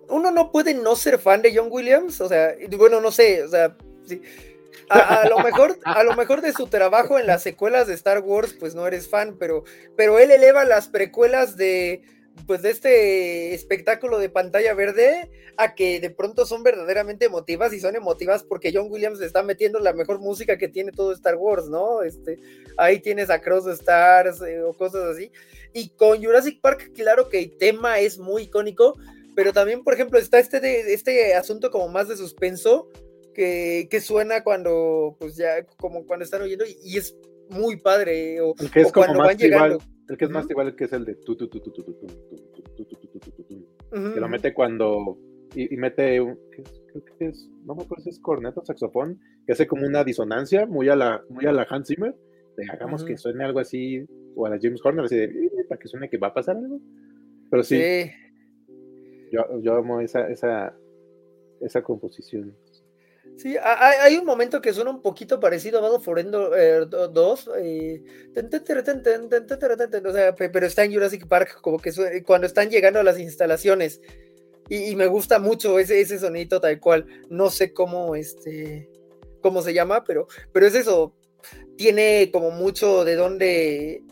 Uno 0.09 0.29
no 0.31 0.51
puede 0.51 0.73
no 0.73 0.97
ser 0.97 1.19
fan 1.19 1.41
de 1.41 1.55
John 1.55 1.69
Williams, 1.71 2.19
o 2.19 2.27
sea, 2.27 2.53
bueno, 2.77 2.99
no 2.99 3.11
sé, 3.11 3.43
o 3.43 3.47
sea, 3.47 3.77
sí. 4.03 4.21
A, 4.89 5.29
lo 5.29 5.39
mejor, 5.39 5.77
a 5.85 6.03
lo 6.03 6.15
mejor 6.15 6.41
de 6.41 6.51
su 6.51 6.67
trabajo 6.67 7.17
en 7.17 7.27
las 7.27 7.43
secuelas 7.43 7.87
de 7.87 7.93
Star 7.93 8.19
Wars, 8.19 8.57
pues 8.59 8.75
no 8.75 8.85
eres 8.85 9.07
fan, 9.07 9.37
pero, 9.39 9.63
pero 9.95 10.19
él 10.19 10.31
eleva 10.31 10.65
las 10.65 10.89
precuelas 10.89 11.55
de, 11.55 12.01
pues 12.45 12.61
de 12.61 12.71
este 12.71 13.53
espectáculo 13.53 14.19
de 14.19 14.29
pantalla 14.29 14.73
verde 14.73 15.29
a 15.57 15.75
que 15.75 15.99
de 15.99 16.09
pronto 16.09 16.45
son 16.45 16.63
verdaderamente 16.63 17.25
emotivas 17.25 17.73
y 17.73 17.79
son 17.79 17.95
emotivas 17.95 18.43
porque 18.43 18.71
John 18.73 18.87
Williams 18.89 19.21
está 19.21 19.43
metiendo 19.43 19.79
la 19.79 19.93
mejor 19.93 20.19
música 20.19 20.57
que 20.57 20.67
tiene 20.67 20.91
todo 20.91 21.11
Star 21.13 21.35
Wars, 21.35 21.67
¿no? 21.67 22.01
Este, 22.01 22.39
ahí 22.77 22.99
tienes 22.99 23.29
a 23.29 23.41
Cross 23.41 23.65
the 23.65 23.73
Stars 23.73 24.41
eh, 24.41 24.61
o 24.61 24.73
cosas 24.73 25.03
así. 25.03 25.31
Y 25.73 25.89
con 25.89 26.23
Jurassic 26.23 26.61
Park, 26.61 26.91
claro 26.95 27.29
que 27.29 27.39
el 27.39 27.57
tema 27.57 27.99
es 27.99 28.17
muy 28.17 28.43
icónico, 28.43 28.95
pero 29.35 29.53
también, 29.53 29.83
por 29.83 29.93
ejemplo, 29.93 30.19
está 30.19 30.39
este, 30.39 30.59
de, 30.59 30.93
este 30.93 31.33
asunto 31.35 31.71
como 31.71 31.87
más 31.87 32.07
de 32.07 32.17
suspenso 32.17 32.89
que, 33.33 34.01
suena 34.03 34.43
cuando, 34.43 35.15
pues 35.19 35.37
ya, 35.37 35.63
como 35.77 36.05
cuando 36.05 36.25
están 36.25 36.41
oyendo, 36.41 36.65
y, 36.65 36.97
es 36.97 37.15
muy 37.49 37.77
padre. 37.77 38.41
O, 38.41 38.53
que 38.53 38.81
es 38.81 38.91
cuando 38.91 39.19
van 39.19 39.37
llegando. 39.37 39.79
El 40.09 40.17
que 40.17 40.25
es 40.25 40.31
más 40.31 40.49
igual 40.49 40.75
que 40.75 40.85
es 40.85 40.93
el 40.93 41.05
de 41.05 41.15
tu, 41.15 41.35
tu, 41.35 41.47
tu, 41.47 41.61
que 43.91 44.19
lo 44.19 44.29
mete 44.29 44.53
cuando 44.53 45.17
y, 45.55 45.75
mete 45.77 46.17
creo 46.17 47.05
que 47.17 47.27
es, 47.27 47.49
no 47.65 47.75
me 47.75 47.83
acuerdo 47.83 48.03
si 48.03 48.09
es 48.09 48.19
corneto, 48.19 48.63
saxofón, 48.63 49.19
que 49.45 49.53
hace 49.53 49.67
como 49.67 49.85
una 49.85 50.03
disonancia 50.03 50.65
muy 50.65 50.89
a 50.89 50.95
la, 50.95 51.23
muy 51.29 51.45
a 51.45 51.51
la 51.51 51.65
Hans 51.69 51.87
Zimmer, 51.87 52.15
de 52.55 52.65
hagamos 52.71 53.03
que 53.03 53.17
suene 53.17 53.43
algo 53.43 53.59
así, 53.59 54.05
o 54.35 54.45
a 54.45 54.49
la 54.49 54.59
James 54.61 54.81
Horner, 54.83 55.05
así 55.05 55.15
de, 55.15 55.49
para 55.67 55.79
que 55.79 55.87
suene 55.87 56.09
que 56.09 56.17
va 56.17 56.27
a 56.27 56.33
pasar 56.33 56.57
algo. 56.57 56.79
Pero 57.49 57.63
sí, 57.63 57.81
Yo, 59.31 59.61
yo 59.61 59.75
amo 59.75 60.01
esa, 60.01 60.27
esa, 60.29 60.75
esa 61.61 61.81
composición. 61.81 62.55
Sí, 63.39 63.55
hay, 63.63 64.17
un 64.17 64.25
momento 64.25 64.61
que 64.61 64.73
suena 64.73 64.89
un 64.89 65.01
poquito 65.01 65.39
parecido 65.39 65.79
a 65.79 65.81
Battle 65.81 66.03
for 66.03 66.19
Endor 66.19 66.89
2, 66.89 67.49
pero 70.37 70.65
está 70.65 70.83
en 70.83 70.93
Jurassic 70.93 71.25
Park, 71.25 71.61
como 71.61 71.79
que 71.79 71.93
cuando 72.25 72.47
están 72.47 72.69
llegando 72.69 72.99
a 72.99 73.03
las 73.03 73.17
instalaciones. 73.17 74.01
Y, 74.67 74.93
me 74.97 75.07
gusta 75.07 75.39
mucho 75.39 75.79
ese, 75.79 76.01
ese 76.01 76.19
sonido 76.19 76.59
tal 76.59 76.81
cual. 76.81 77.05
No 77.29 77.49
sé 77.49 77.71
cómo, 77.71 78.13
este, 78.13 78.89
cómo 79.41 79.61
se 79.61 79.73
llama, 79.73 80.03
pero, 80.03 80.27
pero 80.51 80.67
es 80.67 80.75
eso. 80.75 81.15
Tiene 81.77 82.31
como 82.33 82.51
mucho 82.51 83.05
de 83.05 83.15
dónde 83.15 84.03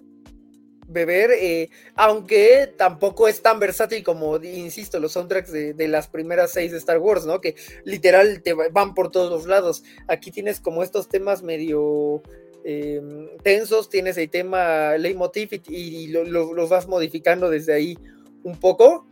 beber, 0.88 1.32
eh, 1.32 1.70
aunque 1.96 2.74
tampoco 2.78 3.28
es 3.28 3.42
tan 3.42 3.60
versátil 3.60 4.04
como, 4.04 4.38
insisto, 4.38 5.00
los 5.00 5.12
soundtracks 5.12 5.52
de, 5.52 5.88
las 5.88 6.08
primeras 6.08 6.52
seis 6.52 6.72
de 6.72 6.78
Star 6.78 7.00
Wars, 7.00 7.26
¿no? 7.26 7.42
Que 7.42 7.56
literal 7.84 8.42
te 8.42 8.54
van 8.54 8.94
por 8.94 9.12
todos 9.12 9.30
los 9.30 9.46
lados. 9.46 9.84
Aquí 10.08 10.32
tienes 10.32 10.60
como 10.60 10.84
estos 10.84 11.10
temas 11.10 11.44
medio 11.44 12.22
em, 12.64 13.28
tensos, 13.44 13.90
tienes 13.90 14.18
el 14.18 14.30
tema 14.30 14.98
leitmotiv 14.98 15.50
y, 15.68 15.76
y 15.76 16.08
los 16.08 16.70
vas 16.70 16.88
modificando 16.88 17.50
desde 17.50 17.74
ahí 17.74 17.98
un 18.44 18.60
poco. 18.60 19.08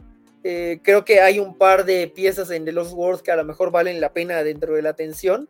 Eh, 0.48 0.80
creo 0.84 1.04
que 1.04 1.22
hay 1.22 1.40
un 1.40 1.58
par 1.58 1.86
de 1.86 2.08
piezas 2.08 2.52
en 2.52 2.66
The 2.66 2.72
Lost 2.72 2.94
World 2.94 3.22
que 3.22 3.32
a 3.32 3.36
lo 3.36 3.44
mejor 3.44 3.72
valen 3.72 4.00
la 4.00 4.14
pena 4.14 4.44
dentro 4.44 4.76
de 4.76 4.84
la 4.84 4.92
atención. 4.92 5.50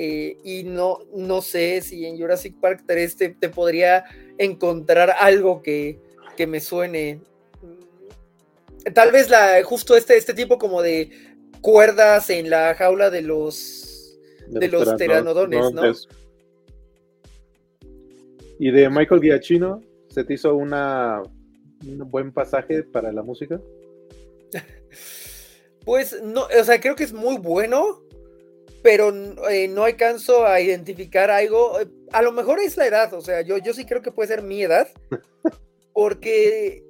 Eh, 0.00 0.36
y 0.44 0.62
no, 0.62 1.00
no 1.12 1.42
sé 1.42 1.80
si 1.80 2.06
en 2.06 2.16
Jurassic 2.16 2.54
Park 2.60 2.84
3 2.86 3.16
te, 3.16 3.48
podría 3.48 4.04
encontrar 4.38 5.12
algo 5.18 5.60
que, 5.60 5.98
me 6.46 6.60
suene. 6.60 7.20
Tal 8.94 9.10
vez 9.10 9.28
la, 9.28 9.60
justo 9.64 9.96
este, 9.96 10.16
este 10.16 10.34
tipo 10.34 10.56
como 10.56 10.82
de 10.82 11.10
cuerdas 11.60 12.30
en 12.30 12.48
la 12.48 12.76
jaula 12.76 13.10
de 13.10 13.22
los 13.22 14.16
de, 14.46 14.68
los 14.68 14.96
teranodones, 14.96 15.72
¿no? 15.72 15.82
Y 18.60 18.70
de 18.70 18.88
Michael 18.88 19.20
Giacchino, 19.20 19.82
¿se 20.10 20.22
te 20.22 20.34
hizo 20.34 20.54
una, 20.54 21.22
un 21.84 22.08
buen 22.08 22.30
pasaje 22.30 22.84
para 22.84 23.10
la 23.10 23.24
música? 23.24 23.60
Pues 25.84 26.22
no, 26.22 26.42
o 26.42 26.64
sea, 26.64 26.78
creo 26.82 26.94
que 26.94 27.04
es 27.04 27.14
muy 27.14 27.38
bueno, 27.38 28.02
pero 28.82 29.12
eh, 29.50 29.68
no 29.68 29.84
alcanzo 29.84 30.46
a 30.46 30.60
identificar 30.60 31.30
algo. 31.30 31.80
Eh, 31.80 31.88
a 32.12 32.22
lo 32.22 32.32
mejor 32.32 32.60
es 32.60 32.76
la 32.76 32.86
edad, 32.86 33.12
o 33.14 33.20
sea, 33.20 33.42
yo, 33.42 33.58
yo 33.58 33.72
sí 33.74 33.84
creo 33.84 34.02
que 34.02 34.12
puede 34.12 34.28
ser 34.28 34.42
mi 34.42 34.62
edad, 34.62 34.88
porque 35.92 36.84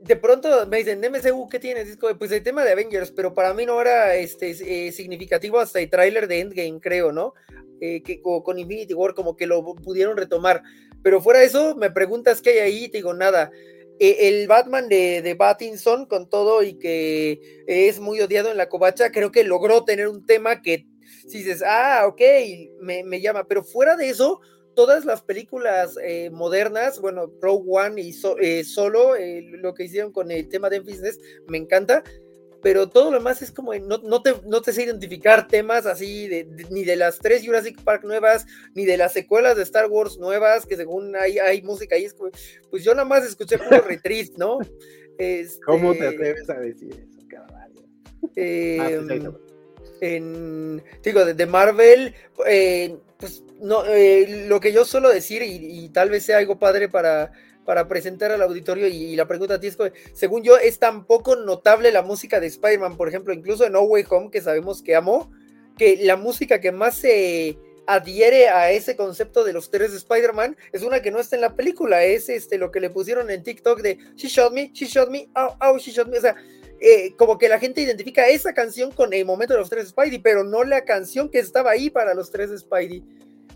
de 0.00 0.16
pronto 0.16 0.66
me 0.66 0.78
dicen, 0.78 1.00
MCU, 1.00 1.48
¿qué 1.48 1.58
tienes? 1.58 1.96
Pues 2.18 2.32
el 2.32 2.42
tema 2.42 2.64
de 2.64 2.72
Avengers, 2.72 3.10
pero 3.12 3.34
para 3.34 3.54
mí 3.54 3.66
no 3.66 3.80
era 3.80 4.16
este, 4.16 4.50
eh, 4.50 4.92
significativo 4.92 5.58
hasta 5.58 5.80
el 5.80 5.90
tráiler 5.90 6.26
de 6.26 6.40
Endgame, 6.40 6.80
creo, 6.80 7.12
¿no? 7.12 7.34
que 7.80 8.22
con 8.22 8.60
Infinity 8.60 8.94
War 8.94 9.12
como 9.12 9.36
que 9.36 9.44
lo 9.44 9.64
pudieron 9.74 10.16
retomar. 10.16 10.62
Pero 11.02 11.20
fuera 11.20 11.40
de 11.40 11.46
eso, 11.46 11.74
me 11.74 11.90
preguntas 11.90 12.40
qué 12.40 12.50
hay 12.50 12.58
ahí, 12.60 12.88
te 12.88 12.98
digo, 12.98 13.12
nada. 13.12 13.50
el 13.98 14.46
Batman 14.46 14.88
de, 14.88 15.20
de 15.20 15.34
Battinson, 15.34 16.06
con 16.06 16.30
todo 16.30 16.62
y 16.62 16.78
que 16.78 17.64
es 17.66 17.98
muy 17.98 18.20
odiado 18.20 18.52
en 18.52 18.56
la 18.56 18.68
covacha, 18.68 19.10
creo 19.10 19.32
que 19.32 19.42
logró 19.42 19.84
tener 19.84 20.06
un 20.06 20.24
tema 20.24 20.62
que 20.62 20.86
si 21.26 21.38
dices, 21.38 21.62
ah, 21.66 22.04
ok, 22.06 22.20
me, 22.80 23.20
llama, 23.20 23.46
pero 23.46 23.62
fuera 23.62 23.96
de 23.96 24.08
eso, 24.08 24.40
todas 24.74 25.04
las 25.04 25.22
películas 25.22 25.96
eh, 26.02 26.30
modernas, 26.30 27.00
bueno, 27.00 27.32
Rogue 27.40 27.64
One 27.68 28.02
y 28.02 28.14
eh, 28.40 28.64
Solo, 28.64 29.16
eh, 29.16 29.42
lo 29.42 29.74
que 29.74 29.84
hicieron 29.84 30.12
con 30.12 30.30
el 30.30 30.48
tema 30.48 30.70
de 30.70 30.80
business, 30.80 31.18
me 31.48 31.58
encanta, 31.58 32.02
pero 32.62 32.88
todo 32.88 33.10
lo 33.10 33.18
demás 33.18 33.42
es 33.42 33.50
como, 33.50 33.74
no, 33.74 33.98
no, 33.98 34.22
te, 34.22 34.34
no 34.46 34.62
te 34.62 34.72
sé 34.72 34.84
identificar 34.84 35.48
temas 35.48 35.84
así, 35.86 36.28
de, 36.28 36.46
ni 36.70 36.84
de 36.84 36.96
las 36.96 37.18
tres 37.18 37.44
Jurassic 37.44 37.82
Park 37.82 38.04
nuevas, 38.04 38.46
ni 38.74 38.84
de 38.84 38.96
las 38.96 39.12
secuelas 39.12 39.56
de 39.56 39.64
Star 39.64 39.90
Wars 39.90 40.18
nuevas, 40.18 40.64
que 40.64 40.76
según 40.76 41.16
hay, 41.16 41.38
hay 41.38 41.62
música 41.62 41.96
ahí, 41.96 42.04
es 42.04 42.14
como, 42.14 42.30
pues 42.70 42.84
yo 42.84 42.92
nada 42.94 43.04
más 43.04 43.24
escuché 43.24 43.58
puro 43.58 43.80
retreat, 43.88 44.30
¿no? 44.36 44.58
¿Cómo 45.66 45.92
te 45.92 45.98
este 45.98 46.16
atreves 46.16 46.50
a 46.50 46.54
decir 46.54 46.92
eso? 46.92 47.22
Eh, 48.36 48.78
ah, 48.80 49.32
en, 50.02 50.82
digo, 51.04 51.24
de, 51.24 51.46
Marvel, 51.46 52.12
eh, 52.44 52.96
pues 53.18 53.44
no, 53.60 53.84
eh, 53.86 54.46
lo 54.48 54.58
que 54.58 54.72
yo 54.72 54.84
suelo 54.84 55.08
decir, 55.08 55.42
y, 55.44 55.88
tal 55.90 56.10
vez 56.10 56.24
sea 56.24 56.38
algo 56.38 56.58
padre 56.58 56.88
para, 56.88 57.30
para 57.64 57.86
presentar 57.86 58.32
al 58.32 58.42
auditorio, 58.42 58.88
y, 58.88 59.14
la 59.14 59.28
pregunta 59.28 59.54
a 59.54 59.60
ti 59.60 59.68
es, 59.68 59.78
según 60.12 60.42
yo, 60.42 60.58
es 60.58 60.80
tan 60.80 61.06
poco 61.06 61.36
notable 61.36 61.92
la 61.92 62.02
música 62.02 62.40
de 62.40 62.48
Spider-Man, 62.48 62.96
por 62.96 63.08
ejemplo, 63.08 63.32
incluso 63.32 63.64
en 63.64 63.74
No 63.74 63.82
Way 63.82 64.04
Home, 64.10 64.30
que 64.32 64.40
sabemos 64.40 64.82
que 64.82 64.96
amo, 64.96 65.30
que 65.78 65.96
la 66.02 66.16
música 66.16 66.60
que 66.60 66.72
más 66.72 66.96
se 66.96 67.56
adhiere 67.86 68.48
a 68.48 68.72
ese 68.72 68.96
concepto 68.96 69.44
de 69.44 69.52
los 69.52 69.70
tres 69.70 69.92
de 69.92 69.98
Spider-Man 69.98 70.56
es 70.72 70.82
una 70.82 71.00
que 71.00 71.10
no 71.10 71.20
está 71.20 71.36
en 71.36 71.42
la 71.42 71.54
película, 71.54 72.02
es 72.02 72.28
este 72.28 72.58
lo 72.58 72.72
que 72.72 72.80
le 72.80 72.90
pusieron 72.90 73.30
en 73.30 73.42
TikTok 73.42 73.80
de 73.82 73.98
She 74.16 74.28
shot 74.28 74.52
me, 74.52 74.70
she 74.72 74.86
shot 74.86 75.10
me, 75.10 75.28
oh, 75.36 75.56
oh, 75.60 75.78
she 75.78 75.92
shot 75.92 76.08
me, 76.08 76.18
o 76.18 76.20
sea, 76.20 76.36
eh, 76.84 77.14
como 77.16 77.38
que 77.38 77.48
la 77.48 77.60
gente 77.60 77.80
identifica 77.80 78.26
esa 78.26 78.52
canción 78.54 78.90
con 78.90 79.12
el 79.12 79.24
momento 79.24 79.54
de 79.54 79.60
los 79.60 79.70
tres 79.70 79.90
Spidey, 79.90 80.18
pero 80.18 80.42
no 80.42 80.64
la 80.64 80.84
canción 80.84 81.28
que 81.28 81.38
estaba 81.38 81.70
ahí 81.70 81.90
para 81.90 82.12
los 82.12 82.32
tres 82.32 82.50
Spidey. 82.58 83.04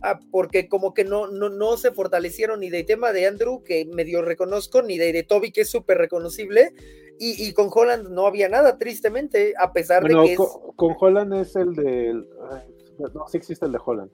Ah, 0.01 0.21
porque 0.31 0.69
como 0.69 0.95
que 0.95 1.05
no, 1.05 1.27
no, 1.27 1.49
no 1.49 1.77
se 1.77 1.91
fortalecieron 1.91 2.61
ni 2.61 2.71
de 2.71 2.85
tema 2.85 3.13
de 3.13 3.27
Andrew, 3.27 3.65
que 3.65 3.85
medio 3.87 4.23
reconozco, 4.23 4.83
ni 4.83 4.97
de, 4.97 5.13
de 5.13 5.25
Toby, 5.25 5.51
que 5.51 5.63
es 5.63 5.71
súper 5.71 5.99
reconocible, 5.99 6.73
y, 7.19 7.53
con 7.55 7.71
Holland 7.73 8.11
no 8.11 8.27
había 8.27 8.49
nada, 8.49 8.79
tristemente, 8.79 9.55
a 9.59 9.73
pesar 9.73 10.05
de 10.05 10.15
que 10.15 10.37
con, 10.37 10.49
con 10.77 10.95
Holland 11.01 11.33
es 11.35 11.57
el 11.57 11.75
del... 11.75 12.29
No, 13.15 13.27
sí 13.27 13.39
existe 13.39 13.65
el 13.65 13.73
de 13.73 13.79
Holland. 13.85 14.11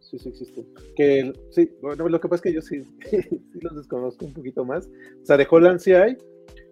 sí, 0.00 0.18
sí 0.18 0.30
existen. 0.30 0.66
Que, 0.96 1.32
sí, 1.50 1.70
bueno, 1.82 2.08
lo 2.08 2.20
que 2.20 2.28
pasa 2.28 2.36
es 2.36 2.42
que 2.42 2.52
yo 2.54 2.62
sí, 2.62 2.82
sí 3.10 3.60
los 3.60 3.76
desconozco 3.76 4.24
un 4.24 4.32
poquito 4.32 4.64
más. 4.64 4.88
O 5.22 5.26
sea, 5.26 5.36
de 5.36 5.46
Holland 5.48 5.78
sí 5.78 5.92
hay, 5.92 6.16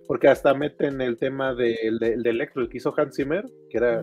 porque 0.08 0.26
hasta 0.26 0.54
meten 0.54 1.02
el 1.02 1.18
tema 1.18 1.54
del 1.54 1.98
de, 2.00 2.16
de, 2.16 2.30
Electro, 2.30 2.62
el 2.62 2.70
que 2.70 2.78
hizo 2.78 2.94
Hans 2.96 3.14
Zimmer, 3.14 3.44
que 3.68 3.76
era 3.76 4.02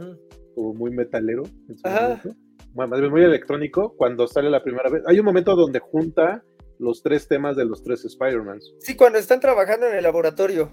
como 0.54 0.76
muy 0.76 0.92
metalero 0.92 1.44
en 1.68 1.78
su 1.78 1.88
momento. 1.88 2.30
Bueno, 2.74 2.92
más 2.92 3.00
bien 3.00 3.12
muy 3.12 3.24
electrónico, 3.24 3.96
cuando 3.98 4.28
sale 4.28 4.52
la 4.52 4.64
primera 4.64 4.90
vez. 4.90 5.02
Hay 5.08 5.20
un 5.20 5.26
momento 5.26 5.56
donde 5.56 5.80
junta 5.80 6.44
los 6.78 7.02
tres 7.02 7.28
temas 7.28 7.56
de 7.56 7.66
los 7.66 7.82
tres 7.82 8.06
Spider-Mans. 8.06 8.76
Sí, 8.80 8.96
cuando 8.96 9.18
están 9.18 9.40
trabajando 9.40 9.88
en 9.88 9.96
el 9.96 10.04
laboratorio. 10.04 10.72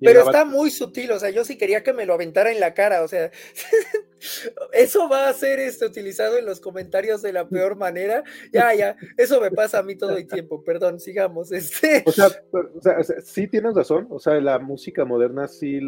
Pero 0.00 0.22
está 0.22 0.44
muy 0.44 0.70
sutil, 0.70 1.10
o 1.12 1.18
sea, 1.18 1.30
yo 1.30 1.44
sí 1.44 1.58
quería 1.58 1.82
que 1.82 1.92
me 1.92 2.06
lo 2.06 2.14
aventara 2.14 2.50
en 2.50 2.60
la 2.60 2.72
cara, 2.74 3.02
o 3.02 3.08
sea, 3.08 3.30
eso 4.72 5.08
va 5.08 5.28
a 5.28 5.32
ser 5.32 5.60
este, 5.60 5.86
utilizado 5.86 6.38
en 6.38 6.46
los 6.46 6.60
comentarios 6.60 7.22
de 7.22 7.32
la 7.32 7.48
peor 7.48 7.76
manera. 7.76 8.24
Ya, 8.52 8.74
ya, 8.74 8.96
eso 9.16 9.40
me 9.40 9.50
pasa 9.50 9.80
a 9.80 9.82
mí 9.82 9.96
todo 9.96 10.16
el 10.16 10.26
tiempo, 10.26 10.64
perdón, 10.64 11.00
sigamos. 11.00 11.52
Este. 11.52 12.02
O, 12.06 12.12
sea, 12.12 12.28
o, 12.52 12.80
sea, 12.80 13.02
sí 13.22 13.46
tienes 13.46 13.74
razón, 13.74 14.06
o 14.10 14.18
sea, 14.18 14.40
la 14.40 14.58
música 14.58 15.04
moderna 15.04 15.46
sí, 15.48 15.80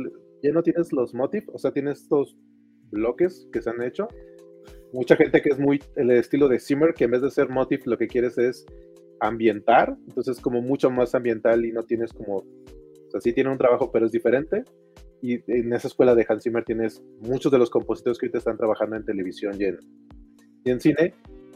ya 0.42 0.52
no 0.52 0.62
tienes 0.62 0.92
los 0.92 1.14
motifs, 1.14 1.48
o 1.52 1.58
sea, 1.58 1.72
tienes 1.72 2.02
estos 2.02 2.36
bloques 2.90 3.48
que 3.52 3.62
se 3.62 3.70
han 3.70 3.82
hecho. 3.82 4.08
Mucha 4.92 5.16
gente 5.16 5.40
que 5.40 5.48
es 5.48 5.58
muy 5.58 5.82
el 5.96 6.10
estilo 6.10 6.48
de 6.48 6.60
Zimmer, 6.60 6.92
que 6.92 7.04
en 7.04 7.12
vez 7.12 7.22
de 7.22 7.30
ser 7.30 7.48
motif, 7.48 7.86
lo 7.86 7.96
que 7.96 8.06
quieres 8.06 8.36
es 8.36 8.66
ambientar, 9.20 9.96
entonces 10.08 10.40
como 10.40 10.60
mucho 10.60 10.90
más 10.90 11.14
ambiental 11.14 11.64
y 11.64 11.72
no 11.72 11.84
tienes 11.84 12.12
como, 12.12 12.44
sea, 13.12 13.20
sí 13.20 13.32
tiene 13.32 13.50
un 13.50 13.58
trabajo, 13.58 13.90
pero 13.92 14.06
es 14.06 14.12
diferente. 14.12 14.64
Y 15.20 15.40
en 15.50 15.72
esa 15.72 15.88
escuela 15.88 16.14
de 16.14 16.26
Hans 16.28 16.42
Zimmer 16.42 16.64
tienes 16.64 17.02
muchos 17.20 17.52
de 17.52 17.58
los 17.58 17.70
compositores 17.70 18.18
que 18.18 18.26
ahorita 18.26 18.38
están 18.38 18.56
trabajando 18.56 18.96
en 18.96 19.04
televisión 19.04 19.56
y 19.60 20.70
en, 20.70 20.80
cine, 20.80 21.14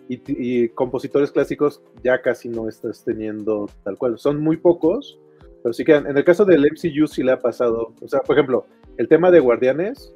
y, 0.08 0.20
y, 0.26 0.68
compositores 0.68 1.32
clásicos 1.32 1.82
ya 2.04 2.22
casi 2.22 2.48
no 2.48 2.68
estás 2.68 3.04
teniendo 3.04 3.68
tal 3.82 3.98
cual. 3.98 4.18
Son 4.18 4.40
muy 4.40 4.56
pocos, 4.56 5.18
pero 5.62 5.72
sí 5.72 5.84
que 5.84 5.94
en 5.94 6.16
el 6.16 6.24
caso 6.24 6.44
del 6.44 6.64
MCU 6.64 7.08
sí 7.08 7.24
le 7.24 7.32
ha 7.32 7.40
pasado. 7.40 7.92
O 8.00 8.06
sea, 8.06 8.20
por 8.20 8.36
ejemplo, 8.36 8.66
el 8.98 9.08
tema 9.08 9.32
de 9.32 9.40
Guardianes, 9.40 10.14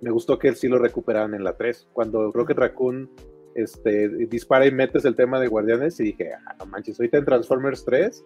me 0.00 0.10
gustó 0.10 0.38
que 0.38 0.54
sí 0.54 0.68
lo 0.68 0.78
recuperaran 0.78 1.34
en 1.34 1.42
la 1.42 1.56
3. 1.56 1.88
Cuando 1.92 2.30
Rocket 2.30 2.56
Raccoon 2.56 3.10
este, 3.56 4.08
dispara 4.26 4.66
y 4.66 4.70
metes 4.70 5.04
el 5.04 5.16
tema 5.16 5.40
de 5.40 5.48
Guardianes 5.48 5.98
y 6.00 6.04
dije, 6.04 6.32
ah, 6.34 6.54
no 6.58 6.66
manches, 6.66 7.00
ahorita 7.00 7.18
en 7.18 7.24
Transformers 7.24 7.84
3, 7.84 8.24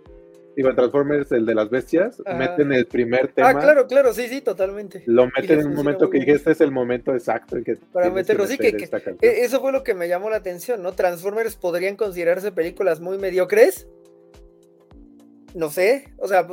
en 0.69 0.77
Transformers, 0.77 1.33
el 1.33 1.47
de 1.47 1.55
las 1.55 1.71
bestias, 1.71 2.23
meten 2.37 2.73
el 2.73 2.87
primer 2.87 3.25
ah, 3.25 3.33
tema. 3.35 3.49
Ah, 3.49 3.59
claro, 3.59 3.87
claro, 3.87 4.13
sí, 4.13 4.29
sí, 4.29 4.43
totalmente. 4.43 5.03
Lo 5.07 5.27
meten 5.27 5.61
en 5.61 5.69
un 5.69 5.75
momento 5.75 6.11
que 6.11 6.19
dije, 6.19 6.33
este 6.33 6.53
es 6.53 6.61
el 6.61 6.71
momento 6.71 7.15
exacto 7.15 7.57
en 7.57 7.65
que... 7.65 7.77
Para 7.77 8.11
meterlo, 8.11 8.47
sí, 8.47 8.59
que, 8.59 8.89
eso 9.23 9.61
fue 9.61 9.73
lo 9.73 9.83
que 9.83 9.95
me 9.95 10.09
llamó 10.09 10.29
la 10.29 10.37
atención, 10.37 10.83
¿no? 10.83 10.93
Transformers 10.93 11.57
podrían 11.57 11.97
considerarse 11.97 12.53
películas 12.53 13.01
muy 13.01 13.17
mediocres. 13.17 13.89
No 15.55 15.71
sé, 15.71 16.13
o 16.19 16.29
sea, 16.29 16.47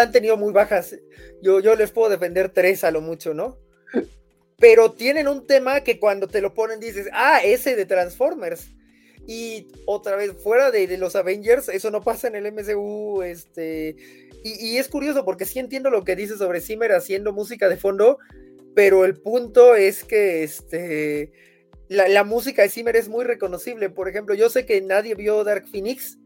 han 0.00 0.12
tenido 0.12 0.36
muy 0.36 0.52
bajas. 0.52 0.96
Yo, 1.42 1.60
yo 1.60 1.74
les 1.74 1.90
puedo 1.90 2.08
defender 2.08 2.48
tres 2.48 2.84
a 2.84 2.90
lo 2.90 3.00
mucho, 3.00 3.34
¿no? 3.34 3.58
pero 4.62 4.92
tienen 4.92 5.26
un 5.26 5.44
tema 5.44 5.80
que 5.80 5.98
cuando 5.98 6.28
te 6.28 6.40
lo 6.40 6.54
ponen 6.54 6.78
dices, 6.78 7.08
ah, 7.12 7.40
ese 7.42 7.74
de 7.74 7.84
Transformers. 7.84 8.70
Y 9.26 9.68
otra 9.86 10.16
vez, 10.16 10.32
fuera 10.42 10.70
de, 10.70 10.96
los 10.98 11.16
Avengers, 11.16 11.68
eso 11.68 11.90
no 11.90 12.02
pasa 12.02 12.28
en 12.28 12.36
el 12.36 12.52
MCU, 12.52 13.22
este... 13.22 13.96
Y, 14.44 14.76
es 14.76 14.88
curioso 14.88 15.24
porque 15.24 15.44
sí 15.44 15.60
entiendo 15.60 15.88
lo 15.88 16.02
que 16.02 16.16
dice 16.16 16.36
sobre 16.36 16.60
Zimmer 16.60 16.90
haciendo 16.92 17.32
música 17.32 17.68
de 17.68 17.76
fondo, 17.76 18.18
pero 18.74 19.04
el 19.04 19.16
punto 19.16 19.76
es 19.76 20.02
que 20.02 20.42
este, 20.42 21.30
la, 21.88 22.24
música 22.24 22.62
de 22.62 22.68
Zimmer 22.68 22.96
es 22.96 23.08
muy 23.08 23.24
reconocible. 23.24 23.88
Por 23.88 24.08
ejemplo, 24.08 24.34
yo 24.34 24.50
sé 24.50 24.66
que 24.66 24.80
nadie 24.80 25.14
vio 25.14 25.44
Dark 25.44 25.68
Phoenix, 25.68 26.18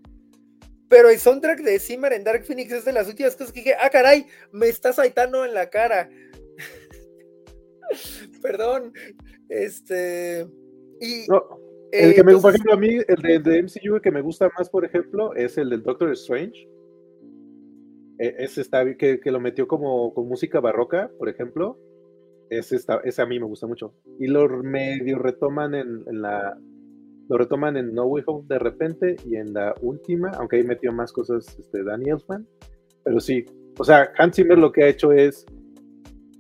pero 0.89 1.11
el 1.11 1.19
soundtrack 1.19 1.61
de 1.61 1.79
Zimmer 1.79 2.15
en 2.15 2.25
Dark 2.25 2.45
Phoenix 2.47 2.73
es 2.73 2.87
de 2.87 2.93
las 2.93 3.07
últimas 3.07 3.37
cosas 3.37 3.53
que 3.53 3.61
dije, 3.61 3.75
ah, 3.79 3.91
caray, 3.91 4.27
me 4.51 4.69
está 4.69 4.95
saltando 4.95 5.45
en 5.45 5.53
la 5.53 5.69
cara. 5.69 6.09
Perdón. 8.43 8.95
Este. 9.49 10.47
Y. 11.01 11.27
el 11.93 12.15
que 12.15 12.25
me, 12.25 12.37
por 12.37 12.51
ejemplo, 12.51 12.75
a 12.75 12.77
mí, 12.77 12.99
el 13.07 13.43
de, 13.43 13.63
MCU 13.63 14.01
que 14.01 14.11
me 14.11 14.21
gusta 14.21 14.51
más, 14.57 14.71
por 14.71 14.85
ejemplo, 14.85 15.35
es 15.35 15.59
el 15.59 15.71
del 15.71 15.83
Doctor 15.83 16.11
Strange. 16.13 16.69
E, 18.19 18.35
ese 18.39 18.61
está 18.61 18.85
que, 18.97 19.21
que 19.21 19.31
lo 19.31 19.41
metió 19.41 19.67
como 19.69 20.13
con 20.15 20.29
música 20.29 20.61
barroca, 20.61 21.11
por 21.19 21.29
ejemplo. 21.29 21.79
Ese, 22.49 22.77
está, 22.77 23.01
ese 23.05 23.23
a 23.23 23.27
mí 23.27 23.39
me 23.39 23.47
gusta 23.47 23.67
mucho. 23.67 23.95
Y 24.19 24.27
lo 24.29 24.49
medio 24.63 25.19
retoman 25.19 25.75
en, 25.75 26.03
en, 26.07 26.23
la. 26.23 26.59
Lo 27.29 27.39
retoman 27.39 27.77
en 27.77 27.93
No 27.93 28.07
Way 28.07 28.25
Home 28.27 28.45
de 28.49 28.59
repente 28.59 29.17
y 29.25 29.37
en 29.37 29.53
la 29.53 29.75
última, 29.81 30.31
aunque 30.39 30.57
ahí 30.57 30.63
metió 30.63 30.93
más 30.93 31.13
cosas 31.13 31.59
este, 31.59 31.83
Danny 31.83 32.11
Elfman. 32.11 32.47
Pero 33.03 33.21
sí, 33.21 33.45
o 33.79 33.85
sea, 33.85 34.13
Hans 34.17 34.37
Zimmer 34.37 34.59
lo 34.59 34.73
que 34.73 34.85
ha 34.85 34.89
hecho 34.89 35.13
es. 35.13 35.45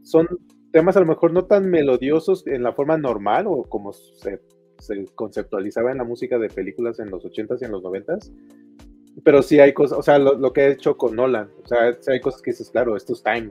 Son 0.02 0.28
temas 0.70 0.96
a 0.96 1.00
lo 1.00 1.06
mejor 1.06 1.32
no 1.32 1.46
tan 1.46 1.68
melodiosos 1.68 2.46
en 2.46 2.62
la 2.62 2.72
forma 2.72 2.96
normal 2.98 3.46
o 3.48 3.62
como 3.64 3.92
se, 3.92 4.40
conceptualizaba 5.14 5.92
en 5.92 5.98
la 5.98 6.04
música 6.04 6.38
de 6.38 6.48
películas 6.48 6.98
en 6.98 7.10
los 7.10 7.24
80s 7.24 7.58
y 7.60 7.64
en 7.64 7.72
los 7.72 7.82
90s, 7.82 8.30
pero 9.24 9.42
sí 9.42 9.58
hay 9.60 9.72
cosas, 9.72 9.98
o 9.98 10.02
sea, 10.02 10.18
lo, 10.18 10.52
que 10.52 10.62
he 10.62 10.72
hecho 10.72 10.96
con 10.96 11.16
Nolan, 11.16 11.50
o 11.64 11.66
sea, 11.66 11.96
hay 12.08 12.20
cosas 12.20 12.42
que 12.42 12.50
dices, 12.50 12.70
claro, 12.70 12.96
esto 12.96 13.14
es 13.14 13.22
Time, 13.22 13.50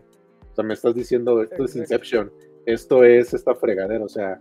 o 0.52 0.56
sea, 0.56 0.64
me 0.64 0.74
estás 0.74 0.94
diciendo, 0.94 1.42
esto 1.42 1.66
es 1.66 1.76
Inception, 1.76 2.32
esto 2.66 3.04
es 3.04 3.34
esta 3.34 3.56
fregadera, 3.56 4.04
o 4.04 4.10
sea, 4.10 4.40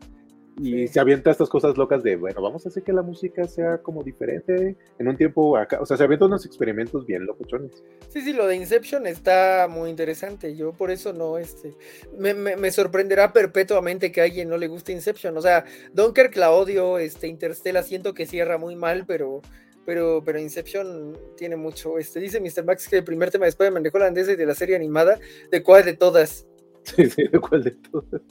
y 0.57 0.87
se 0.87 1.01
avienta 1.01 1.33
estas 1.33 1.49
cosas 1.49 1.77
locas 1.77 2.03
de, 2.05 2.15
bueno, 2.15 2.41
vamos 2.41 2.65
a 2.65 2.69
hacer 2.69 2.85
que 2.85 2.93
la 2.93 3.03
música 3.03 3.45
sea 3.49 3.79
como 3.79 4.05
diferente 4.05 4.77
en 4.99 5.09
un 5.09 5.17
tiempo 5.17 5.57
acá. 5.57 5.81
O 5.81 5.87
sea, 5.87 5.97
se 5.97 6.05
avienta 6.05 6.27
unos 6.27 6.47
experimentos 6.47 7.07
bien 7.07 7.27
locuchones. 7.27 7.83
Sí, 8.09 8.21
sí, 8.21 8.33
lo 8.33 8.47
de 8.47 8.57
Inception 8.57 9.07
está 9.07 9.67
muy 9.69 9.91
interesante. 9.91 10.55
Yo 10.55 10.73
por 10.73 10.93
eso 10.93 11.13
no, 11.13 11.39
este, 11.39 11.75
me, 12.17 12.35
me, 12.35 12.71
sorprenderá 12.71 13.33
perpetuamente 13.33 14.13
que 14.13 14.21
a 14.21 14.25
alguien 14.25 14.49
no 14.49 14.57
le 14.57 14.69
guste 14.69 14.93
Inception. 14.93 15.37
O 15.37 15.43
sea, 15.43 15.65
Dunkirk 15.93 16.37
la 16.37 16.53
odio, 16.53 16.99
este, 16.99 17.27
Interstellar 17.27 17.83
siento 17.83 18.15
que 18.15 18.27
cierra 18.27 18.59
muy 18.59 18.77
mal, 18.77 19.05
pero... 19.07 19.43
Pero, 19.87 20.23
pero 20.25 20.39
Inception 20.39 21.15
tiene 21.37 21.57
mucho. 21.57 21.99
Este, 21.99 22.19
dice 22.19 22.41
Mr. 22.41 22.65
Max 22.65 22.89
que 22.89 22.97
el 22.97 23.05
primer 23.05 23.31
tema 23.31 23.45
de 23.45 23.51
Spider-Man 23.51 23.83
de 23.83 23.91
holandesa 23.93 24.33
y 24.33 24.37
de 24.37 24.47
la 24.47 24.55
serie 24.55 24.77
animada, 24.77 25.19
¿de 25.51 25.63
cuál 25.63 25.85
de 25.85 25.93
todas? 25.93 26.47
Sí, 26.85 27.09
sí, 27.11 27.25
de 27.31 27.39
cuál 27.39 27.65
de 27.65 27.71
todas. 27.73 28.23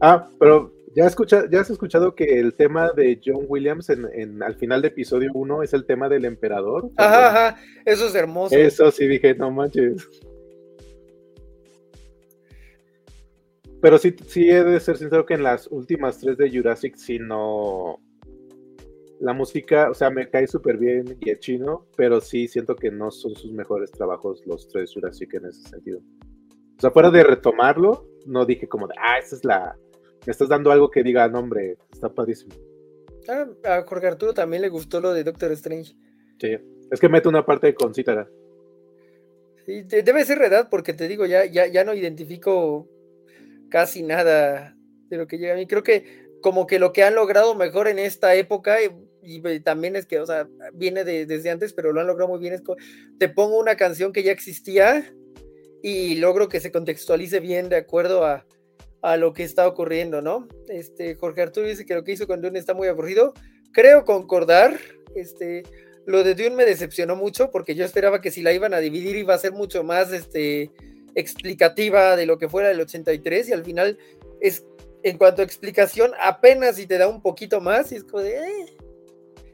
Ah, 0.00 0.28
pero 0.38 0.72
¿Ya, 0.94 1.06
escucha, 1.06 1.44
¿Ya 1.50 1.60
has 1.60 1.70
escuchado 1.70 2.14
que 2.14 2.38
el 2.38 2.54
tema 2.54 2.92
de 2.92 3.18
John 3.24 3.46
Williams 3.48 3.88
en, 3.88 4.42
al 4.42 4.54
final 4.56 4.82
de 4.82 4.88
episodio 4.88 5.30
1 5.32 5.62
es 5.62 5.72
el 5.72 5.86
tema 5.86 6.08
del 6.08 6.26
emperador? 6.26 6.90
Ajá, 6.96 7.28
ajá, 7.28 7.60
eso 7.86 8.06
es 8.06 8.14
hermoso. 8.14 8.54
Eso 8.54 8.90
sí 8.90 9.06
dije, 9.06 9.34
no 9.34 9.50
manches. 9.50 10.08
Pero 13.80 13.98
sí, 13.98 14.14
sí 14.26 14.50
he 14.50 14.62
de 14.62 14.78
ser 14.80 14.98
sincero 14.98 15.24
que 15.24 15.34
en 15.34 15.42
las 15.42 15.66
últimas 15.66 16.18
tres 16.18 16.36
de 16.36 16.50
Jurassic 16.50 16.96
sí 16.96 17.18
no... 17.18 18.00
La 19.18 19.32
música, 19.32 19.88
o 19.88 19.94
sea, 19.94 20.10
me 20.10 20.28
cae 20.28 20.46
súper 20.46 20.76
bien 20.76 21.16
y 21.20 21.30
es 21.30 21.38
chino, 21.38 21.86
pero 21.96 22.20
sí 22.20 22.48
siento 22.48 22.74
que 22.76 22.90
no 22.90 23.10
son 23.10 23.34
sus 23.34 23.52
mejores 23.52 23.92
trabajos 23.92 24.42
los 24.46 24.68
tres 24.68 24.92
Jurassic 24.92 25.32
en 25.34 25.46
ese 25.46 25.62
sentido. 25.62 26.00
O 26.76 26.80
sea, 26.80 26.90
fuera 26.90 27.10
de 27.10 27.22
retomarlo, 27.22 28.08
no 28.26 28.44
dije 28.44 28.68
como 28.68 28.88
de, 28.88 28.94
ah, 29.00 29.18
esa 29.18 29.36
es 29.36 29.44
la, 29.44 29.76
me 30.26 30.30
estás 30.30 30.48
dando 30.48 30.70
algo 30.70 30.90
que 30.90 31.02
diga, 31.02 31.28
nombre, 31.28 31.76
está 31.92 32.08
padrísimo. 32.08 32.54
Ah, 33.28 33.46
a 33.64 33.82
Jorge 33.82 34.06
Arturo 34.06 34.34
también 34.34 34.62
le 34.62 34.68
gustó 34.68 35.00
lo 35.00 35.12
de 35.12 35.24
Doctor 35.24 35.52
Strange. 35.52 35.94
Sí, 36.40 36.56
es 36.90 37.00
que 37.00 37.08
mete 37.08 37.28
una 37.28 37.44
parte 37.44 37.74
con 37.74 37.94
cítara. 37.94 38.28
Sí, 39.64 39.82
debe 39.82 40.24
ser 40.24 40.38
verdad, 40.38 40.68
porque 40.70 40.92
te 40.92 41.06
digo, 41.06 41.24
ya, 41.26 41.44
ya, 41.44 41.66
ya 41.66 41.84
no 41.84 41.94
identifico 41.94 42.88
casi 43.70 44.02
nada 44.02 44.76
de 45.08 45.16
lo 45.16 45.26
que 45.26 45.38
llega 45.38 45.54
a 45.54 45.56
mí. 45.56 45.66
Creo 45.66 45.82
que 45.82 46.26
como 46.40 46.66
que 46.66 46.78
lo 46.78 46.92
que 46.92 47.04
han 47.04 47.14
logrado 47.14 47.54
mejor 47.54 47.86
en 47.86 47.98
esta 47.98 48.34
época, 48.34 48.78
y, 49.22 49.60
también 49.60 49.94
es 49.94 50.06
que, 50.06 50.18
o 50.18 50.26
sea, 50.26 50.48
viene 50.74 51.04
de, 51.04 51.26
desde 51.26 51.50
antes, 51.50 51.72
pero 51.72 51.92
lo 51.92 52.00
han 52.00 52.08
logrado 52.08 52.28
muy 52.28 52.40
bien, 52.40 52.54
es 52.54 52.62
te 53.18 53.28
pongo 53.28 53.58
una 53.58 53.76
canción 53.76 54.12
que 54.12 54.24
ya 54.24 54.32
existía 54.32 55.14
y 55.80 56.16
logro 56.16 56.48
que 56.48 56.60
se 56.60 56.72
contextualice 56.72 57.38
bien 57.38 57.68
de 57.68 57.76
acuerdo 57.76 58.24
a, 58.24 58.44
a 59.02 59.16
lo 59.16 59.32
que 59.32 59.42
está 59.42 59.66
ocurriendo, 59.66 60.22
¿no? 60.22 60.48
Este, 60.68 61.16
Jorge 61.16 61.42
Arturo 61.42 61.66
dice 61.66 61.84
que 61.84 61.94
lo 61.94 62.04
que 62.04 62.12
hizo 62.12 62.26
con 62.26 62.40
Dune 62.40 62.58
está 62.58 62.72
muy 62.72 62.88
aburrido. 62.88 63.34
Creo 63.72 64.04
concordar, 64.04 64.78
este, 65.16 65.64
lo 66.06 66.22
de 66.22 66.34
Dune 66.34 66.56
me 66.56 66.64
decepcionó 66.64 67.16
mucho 67.16 67.50
porque 67.50 67.74
yo 67.74 67.84
esperaba 67.84 68.20
que 68.20 68.30
si 68.30 68.42
la 68.42 68.52
iban 68.52 68.74
a 68.74 68.78
dividir 68.78 69.16
iba 69.16 69.34
a 69.34 69.38
ser 69.38 69.52
mucho 69.52 69.82
más, 69.82 70.12
este, 70.12 70.70
explicativa 71.14 72.16
de 72.16 72.26
lo 72.26 72.38
que 72.38 72.48
fuera 72.48 72.70
el 72.70 72.80
83 72.80 73.48
y 73.48 73.52
al 73.52 73.64
final 73.64 73.98
es, 74.40 74.64
en 75.02 75.18
cuanto 75.18 75.42
a 75.42 75.44
explicación, 75.44 76.12
apenas 76.20 76.76
si 76.76 76.86
te 76.86 76.96
da 76.96 77.08
un 77.08 77.22
poquito 77.22 77.60
más 77.60 77.90
y 77.92 77.96
es 77.96 78.04
como 78.04 78.22
de, 78.22 78.36
eh. 78.36 78.76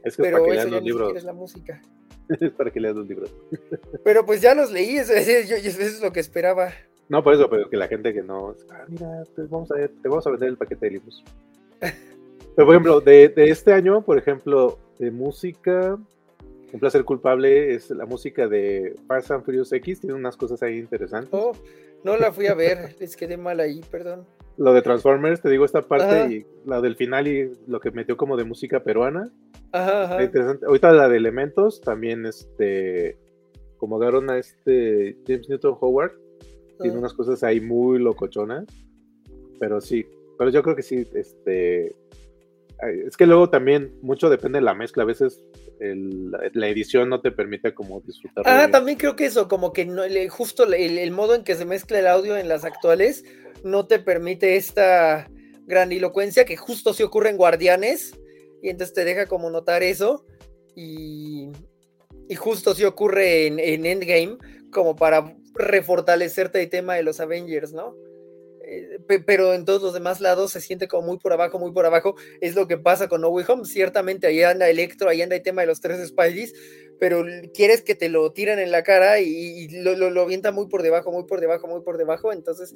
Es 0.03 0.15
que 0.15 0.23
Pero 0.23 0.45
para 0.45 0.63
que 0.63 0.69
los 0.69 0.83
libros. 0.83 1.15
es 1.15 1.23
la 1.23 1.33
música. 1.33 1.81
es 2.29 2.51
para 2.51 2.71
que 2.71 2.79
leas 2.79 2.95
los 2.95 3.07
libros. 3.07 3.35
Pero 4.03 4.25
pues 4.25 4.41
ya 4.41 4.53
los 4.53 4.71
leí, 4.71 4.95
eso 4.97 5.13
es 5.13 6.01
lo 6.01 6.13
que 6.13 6.19
esperaba. 6.19 6.71
No, 7.09 7.23
por 7.23 7.33
eso, 7.33 7.49
pero 7.49 7.69
que 7.69 7.75
la 7.75 7.87
gente 7.87 8.13
que 8.13 8.21
no. 8.21 8.55
Ah, 8.69 8.85
mira, 8.87 9.23
te 9.35 9.41
vamos 9.43 9.71
a, 9.71 9.75
te 9.75 10.07
vamos 10.07 10.25
a 10.25 10.29
vender 10.29 10.49
el 10.49 10.57
paquete 10.57 10.85
de 10.85 10.91
libros. 10.91 11.23
Pero, 12.55 12.65
por 12.65 12.75
ejemplo, 12.75 12.99
de, 12.99 13.29
de 13.29 13.49
este 13.51 13.71
año, 13.71 14.01
por 14.01 14.17
ejemplo, 14.17 14.79
de 14.97 15.11
música, 15.11 15.97
un 16.73 16.79
placer 16.79 17.03
culpable 17.03 17.73
es 17.73 17.89
la 17.89 18.05
música 18.05 18.47
de 18.47 18.95
Fast 19.07 19.31
and 19.31 19.43
Furious 19.43 19.71
X, 19.71 20.01
tiene 20.01 20.15
unas 20.15 20.35
cosas 20.37 20.61
ahí 20.61 20.77
interesantes. 20.77 21.29
Oh, 21.31 21.53
no 22.03 22.17
la 22.17 22.31
fui 22.31 22.47
a 22.47 22.53
ver, 22.53 22.95
les 22.99 23.15
quedé 23.15 23.37
mal 23.37 23.59
ahí, 23.59 23.81
perdón. 23.89 24.25
Lo 24.57 24.73
de 24.73 24.81
Transformers, 24.81 25.41
te 25.41 25.49
digo 25.49 25.63
esta 25.63 25.83
parte 25.83 26.33
y 26.33 26.45
la 26.65 26.81
del 26.81 26.97
final 26.97 27.29
y 27.29 27.49
lo 27.67 27.79
que 27.79 27.91
metió 27.91 28.17
como 28.17 28.35
de 28.35 28.43
música 28.43 28.83
peruana. 28.83 29.31
Ajá, 29.71 30.03
ajá. 30.03 30.23
Interesante. 30.23 30.65
Ahorita 30.65 30.91
la 30.91 31.07
de 31.07 31.15
Elementos 31.15 31.79
también, 31.79 32.25
este, 32.25 33.17
como 33.77 34.01
a 34.01 34.37
este 34.37 35.15
James 35.25 35.47
Newton 35.47 35.77
Howard, 35.79 36.11
tiene 36.81 36.97
unas 36.97 37.13
cosas 37.13 37.43
ahí 37.43 37.59
muy 37.59 37.99
locochonas, 37.99 38.65
pero 39.59 39.81
sí, 39.81 40.05
pero 40.37 40.49
yo 40.49 40.63
creo 40.63 40.75
que 40.75 40.83
sí, 40.83 41.05
este, 41.13 41.95
es 43.05 43.17
que 43.17 43.25
luego 43.25 43.49
también 43.49 43.97
mucho 44.01 44.29
depende 44.29 44.59
de 44.59 44.65
la 44.65 44.73
mezcla, 44.73 45.03
a 45.03 45.05
veces 45.05 45.43
la 45.79 46.67
edición 46.67 47.09
no 47.09 47.21
te 47.21 47.31
permite 47.31 47.73
como 47.73 48.01
disfrutar. 48.01 48.43
Ah, 48.47 48.69
también 48.71 48.97
creo 48.97 49.15
que 49.15 49.25
eso, 49.25 49.47
como 49.47 49.73
que 49.73 49.85
no, 49.85 50.03
justo 50.29 50.71
el, 50.71 51.11
modo 51.11 51.35
en 51.35 51.43
que 51.43 51.55
se 51.55 51.65
mezcla 51.65 51.99
el 51.99 52.07
audio 52.07 52.37
en 52.37 52.47
las 52.47 52.65
actuales 52.65 53.23
no 53.63 53.85
te 53.87 53.99
permite 53.99 54.55
esta 54.55 55.29
grandilocuencia 55.65 56.45
que 56.45 56.57
justo 56.57 56.93
se 56.93 57.03
ocurre 57.03 57.29
en 57.29 57.37
Guardianes 57.37 58.17
y 58.61 58.69
entonces 58.69 58.93
te 58.93 59.05
deja 59.05 59.25
como 59.25 59.49
notar 59.49 59.83
eso 59.83 60.25
y, 60.75 61.49
y 62.27 62.35
justo 62.35 62.73
se 62.73 62.85
ocurre 62.85 63.47
en, 63.47 63.59
en 63.59 63.85
Endgame 63.85 64.37
como 64.71 64.95
para 64.95 65.35
refortalecerte 65.59 66.61
el 66.61 66.69
tema 66.69 66.95
de 66.95 67.03
los 67.03 67.19
Avengers, 67.19 67.73
¿no? 67.73 67.95
Eh, 68.63 68.99
pero 69.25 69.53
en 69.53 69.65
todos 69.65 69.81
los 69.81 69.93
demás 69.93 70.21
lados 70.21 70.51
se 70.51 70.61
siente 70.61 70.87
como 70.87 71.07
muy 71.07 71.17
por 71.17 71.33
abajo, 71.33 71.59
muy 71.59 71.71
por 71.71 71.85
abajo. 71.85 72.15
Es 72.39 72.55
lo 72.55 72.67
que 72.67 72.77
pasa 72.77 73.07
con 73.07 73.21
No 73.21 73.29
Way 73.29 73.45
Home. 73.47 73.65
Ciertamente 73.65 74.27
ahí 74.27 74.41
anda 74.43 74.69
Electro, 74.69 75.09
ahí 75.09 75.21
anda 75.21 75.35
el 75.35 75.41
tema 75.41 75.61
de 75.61 75.67
los 75.67 75.81
tres 75.81 76.07
Spideys, 76.07 76.53
pero 76.99 77.25
quieres 77.53 77.81
que 77.81 77.95
te 77.95 78.09
lo 78.09 78.31
tiran 78.31 78.59
en 78.59 78.71
la 78.71 78.83
cara 78.83 79.19
y, 79.19 79.67
lo, 79.69 79.95
lo, 79.95 80.21
avienta 80.21 80.51
muy 80.51 80.67
por 80.67 80.81
debajo, 80.81 81.11
muy 81.11 81.25
por 81.25 81.41
debajo, 81.41 81.67
muy 81.67 81.81
por 81.81 81.97
debajo. 81.97 82.31
Entonces, 82.31 82.73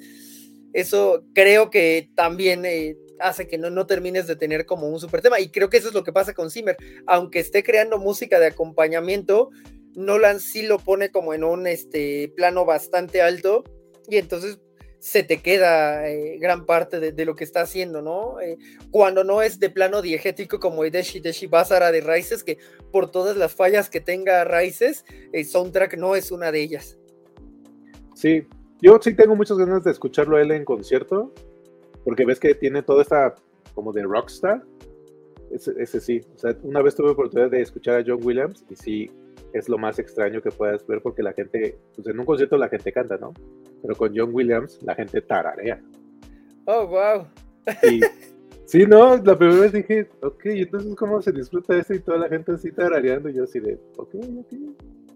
eso 0.72 1.24
creo 1.32 1.70
que 1.70 2.10
también 2.14 2.64
eh, 2.64 2.96
hace 3.20 3.46
que 3.46 3.58
no, 3.58 3.70
no 3.70 3.86
termines 3.86 4.26
de 4.26 4.36
tener 4.36 4.66
como 4.66 4.88
un 4.88 4.98
super 4.98 5.22
tema. 5.22 5.40
Y 5.40 5.50
creo 5.50 5.70
que 5.70 5.76
eso 5.76 5.88
es 5.88 5.94
lo 5.94 6.04
que 6.04 6.12
pasa 6.12 6.34
con 6.34 6.50
Zimmer. 6.50 6.76
Aunque 7.06 7.38
esté 7.38 7.62
creando 7.62 7.98
música 7.98 8.40
de 8.40 8.46
acompañamiento, 8.46 9.50
Nolan 9.94 10.40
sí 10.40 10.62
lo 10.66 10.78
pone 10.78 11.10
como 11.10 11.34
en 11.34 11.44
un 11.44 11.66
este, 11.66 12.32
plano 12.36 12.64
bastante 12.64 13.22
alto. 13.22 13.64
Y 14.08 14.16
entonces 14.16 14.58
se 15.04 15.22
te 15.22 15.42
queda 15.42 16.08
eh, 16.08 16.38
gran 16.38 16.64
parte 16.64 16.98
de, 16.98 17.24
lo 17.26 17.36
que 17.36 17.44
está 17.44 17.60
haciendo, 17.60 18.00
¿no? 18.00 18.40
Eh, 18.40 18.56
cuando 18.90 19.22
no 19.22 19.42
es 19.42 19.60
de 19.60 19.68
plano 19.68 20.00
diegético 20.00 20.58
como 20.58 20.82
Deshi 20.82 21.20
Deshi 21.20 21.46
Basara 21.46 21.92
de 21.92 22.00
Raíces, 22.00 22.42
que 22.42 22.56
por 22.90 23.10
todas 23.10 23.36
las 23.36 23.54
fallas 23.54 23.90
que 23.90 24.00
tenga 24.00 24.44
Raíces, 24.44 25.04
el 25.34 25.44
soundtrack 25.44 25.98
no 25.98 26.16
es 26.16 26.30
una 26.30 26.50
de 26.50 26.62
ellas. 26.62 26.98
Sí, 28.14 28.46
yo 28.80 28.98
sí 28.98 29.12
tengo 29.14 29.36
muchas 29.36 29.58
ganas 29.58 29.84
de 29.84 29.90
escucharlo 29.90 30.38
a 30.38 30.40
él 30.40 30.52
en 30.52 30.64
concierto, 30.64 31.34
porque 32.02 32.24
ves 32.24 32.40
que 32.40 32.54
tiene 32.54 32.82
toda 32.82 33.02
esta 33.02 33.34
como 33.74 33.92
de 33.92 34.04
rockstar. 34.04 34.62
Ese, 35.50 35.74
ese 35.76 36.00
sí, 36.00 36.22
o 36.34 36.38
sea, 36.38 36.56
una 36.62 36.80
vez 36.80 36.94
tuve 36.94 37.10
oportunidad 37.10 37.50
de 37.50 37.60
escuchar 37.60 38.00
a 38.00 38.04
John 38.06 38.20
Williams 38.24 38.64
y 38.70 38.76
sí, 38.76 39.10
es 39.54 39.68
lo 39.68 39.78
más 39.78 39.98
extraño 40.00 40.42
que 40.42 40.50
puedas 40.50 40.84
ver 40.86 41.00
porque 41.00 41.22
la 41.22 41.32
gente, 41.32 41.78
pues 41.94 42.08
en 42.08 42.18
un 42.18 42.26
concierto 42.26 42.58
la 42.58 42.68
gente 42.68 42.92
canta, 42.92 43.16
¿no? 43.16 43.32
Pero 43.80 43.94
con 43.94 44.12
John 44.14 44.30
Williams 44.34 44.82
la 44.82 44.96
gente 44.96 45.20
tararea. 45.22 45.80
Oh, 46.66 46.86
wow. 46.88 47.26
sí, 48.66 48.84
no, 48.84 49.16
la 49.16 49.38
primera 49.38 49.60
vez 49.60 49.72
dije, 49.72 50.10
ok, 50.22 50.46
entonces 50.46 50.94
cómo 50.96 51.22
se 51.22 51.30
disfruta 51.30 51.78
esto 51.78 51.94
y 51.94 52.00
toda 52.00 52.18
la 52.18 52.28
gente 52.28 52.52
así 52.52 52.72
tarareando 52.72 53.28
y 53.28 53.34
yo 53.34 53.44
así 53.44 53.60
de, 53.60 53.78
ok, 53.96 54.14
ok, 54.40 54.52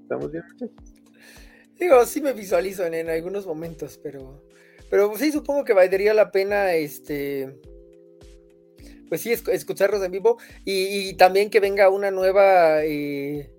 estamos 0.03 0.31
bien, 0.31 0.45
muchachos. 0.53 0.95
Digo, 1.77 2.05
sí 2.07 2.21
me 2.21 2.33
visualizo 2.33 2.87
en, 2.87 3.09
algunos 3.09 3.45
momentos, 3.45 3.99
pero, 4.01 4.45
pero 4.89 5.13
sí 5.17 5.33
supongo 5.33 5.65
que 5.65 5.73
valdría 5.73 6.15
la 6.15 6.31
pena, 6.31 6.75
este, 6.75 7.61
pues 9.09 9.21
sí, 9.21 9.33
escucharlos 9.33 10.03
en 10.05 10.13
vivo 10.13 10.39
y, 10.65 11.15
también 11.15 11.51
que 11.51 11.59
venga 11.59 11.89
una 11.91 12.13
nueva... 12.13 12.85
Eh, 12.85 13.51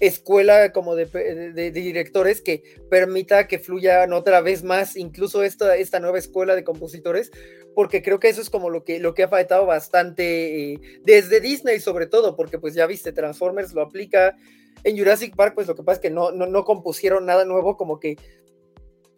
escuela 0.00 0.72
como 0.72 0.94
de, 0.94 1.70
directores 1.72 2.42
que 2.42 2.62
permita 2.90 3.46
que 3.46 3.58
fluyan 3.58 4.12
otra 4.12 4.40
vez 4.40 4.62
más, 4.62 4.96
incluso 4.96 5.42
esta, 5.42 5.76
esta 5.76 6.00
nueva 6.00 6.18
escuela 6.18 6.54
de 6.54 6.64
compositores, 6.64 7.30
porque 7.74 8.02
creo 8.02 8.18
que 8.20 8.28
eso 8.28 8.40
es 8.40 8.50
como 8.50 8.70
lo 8.70 8.84
que, 8.84 8.98
lo 9.00 9.14
que 9.14 9.22
ha 9.22 9.28
faltado 9.28 9.66
bastante 9.66 10.72
eh, 10.72 10.80
desde 11.04 11.40
Disney 11.40 11.80
sobre 11.80 12.06
todo, 12.06 12.36
porque 12.36 12.58
pues 12.58 12.74
ya 12.74 12.86
viste, 12.86 13.12
Transformers 13.12 13.72
lo 13.72 13.82
aplica, 13.82 14.36
en 14.84 14.98
Jurassic 14.98 15.34
Park 15.34 15.54
pues 15.54 15.66
lo 15.66 15.74
que 15.74 15.82
pasa 15.82 15.96
es 15.96 16.02
que 16.02 16.10
no, 16.10 16.30
no, 16.30 16.46
no 16.46 16.64
compusieron 16.64 17.26
nada 17.26 17.44
nuevo, 17.44 17.76
como 17.76 17.98
que 17.98 18.16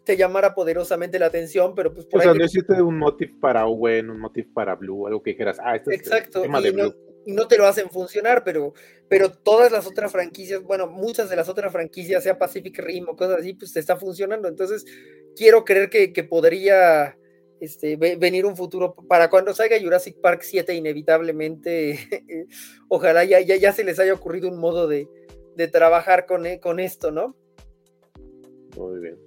te 0.05 0.16
llamara 0.16 0.55
poderosamente 0.55 1.18
la 1.18 1.26
atención, 1.26 1.74
pero 1.74 1.92
pues 1.92 2.06
por 2.06 2.20
o 2.20 2.22
sea, 2.22 2.32
no 2.32 2.44
existe 2.44 2.80
un 2.80 2.98
motif 2.98 3.30
para 3.40 3.66
Owen, 3.66 4.09
un 4.09 4.20
motif 4.20 4.46
para 4.55 4.74
Blue, 4.74 5.06
algo 5.06 5.22
que 5.22 5.30
dijeras, 5.30 5.59
ah, 5.62 5.76
este 5.76 5.94
Exacto, 5.94 6.38
es 6.38 6.44
el 6.44 6.50
tema 6.50 6.60
de 6.60 6.70
Blue 6.70 7.07
y 7.28 7.32
no 7.34 7.46
te 7.46 7.59
lo 7.59 7.66
hacen 7.66 7.90
funcionar, 7.90 8.42
pero, 8.42 8.72
pero 9.06 9.30
todas 9.30 9.70
las 9.70 9.86
otras 9.86 10.10
franquicias, 10.10 10.62
bueno, 10.62 10.86
muchas 10.86 11.28
de 11.28 11.36
las 11.36 11.50
otras 11.50 11.70
franquicias, 11.70 12.22
sea 12.22 12.38
Pacific 12.38 12.78
Rim 12.78 13.06
o 13.06 13.16
cosas 13.16 13.40
así, 13.40 13.52
pues 13.52 13.70
te 13.74 13.80
está 13.80 13.98
funcionando. 13.98 14.48
Entonces, 14.48 14.86
quiero 15.36 15.62
creer 15.62 15.90
que, 15.90 16.24
podría 16.24 17.18
este, 17.60 17.96
venir 17.96 18.46
un 18.46 18.56
futuro 18.56 18.94
para 19.10 19.28
cuando 19.28 19.52
salga 19.52 19.78
Jurassic 19.78 20.18
Park 20.22 20.40
7, 20.42 20.74
inevitablemente, 20.74 21.98
ojalá 22.88 23.24
ya, 23.24 23.40
ya, 23.40 23.56
ya, 23.56 23.74
se 23.74 23.84
les 23.84 23.98
haya 23.98 24.14
ocurrido 24.14 24.48
un 24.48 24.59
modo 24.59 24.88
de, 24.88 25.06
trabajar 25.70 26.24
con, 26.24 26.46
eh, 26.46 26.60
con 26.60 26.80
esto, 26.80 27.10
¿no? 27.10 27.36
Muy 28.74 29.00
bien. 29.00 29.18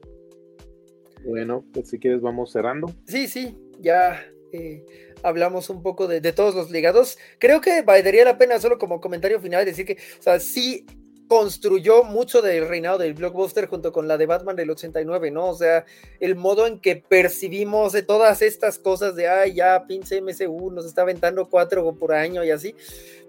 Bueno, 1.24 1.64
pues 1.72 1.90
si 1.90 2.00
quieres 2.00 2.22
vamos 2.22 2.52
cerrando. 2.52 2.92
Sí, 3.06 3.28
sí, 3.28 3.56
ya 3.80 4.26
eh, 4.54 4.84
hablamos 5.24 5.70
un 5.70 5.82
poco 5.84 6.08
de, 6.08 6.22
todos 6.32 6.56
los 6.56 6.72
ligados. 6.72 7.18
Creo 7.40 7.62
que 7.62 7.82
valdría 7.82 8.26
la 8.26 8.38
pena, 8.38 8.60
solo 8.60 8.78
como 8.78 9.02
comentario 9.02 9.40
final, 9.40 9.66
decir 9.66 9.86
que, 9.86 9.98
o 10.20 10.22
sea, 10.22 10.40
sí 10.40 10.86
construyó 11.28 12.04
mucho 12.04 12.42
del 12.42 12.68
reinado 12.68 12.98
del 12.98 13.14
blockbuster 13.14 13.68
junto 13.68 13.94
con 13.94 14.06
la 14.06 14.18
de 14.18 14.26
Batman 14.26 14.58
del 14.58 14.70
89, 14.70 15.32
¿no? 15.32 15.48
O 15.48 15.56
sea, 15.56 15.86
el 16.20 16.36
modo 16.36 16.68
en 16.68 16.82
que 16.82 16.98
percibimos 16.98 17.94
de 17.94 18.04
todas 18.04 18.42
estas 18.42 18.78
cosas 18.78 19.16
de, 19.16 19.30
ay, 19.30 19.54
ya, 19.54 19.86
pinche 19.88 20.22
MCU, 20.22 20.72
nos 20.72 20.86
está 20.86 21.04
aventando 21.04 21.48
cuatro 21.50 21.96
por 21.96 22.14
año 22.14 22.44
y 22.44 22.52
así, 22.52 22.76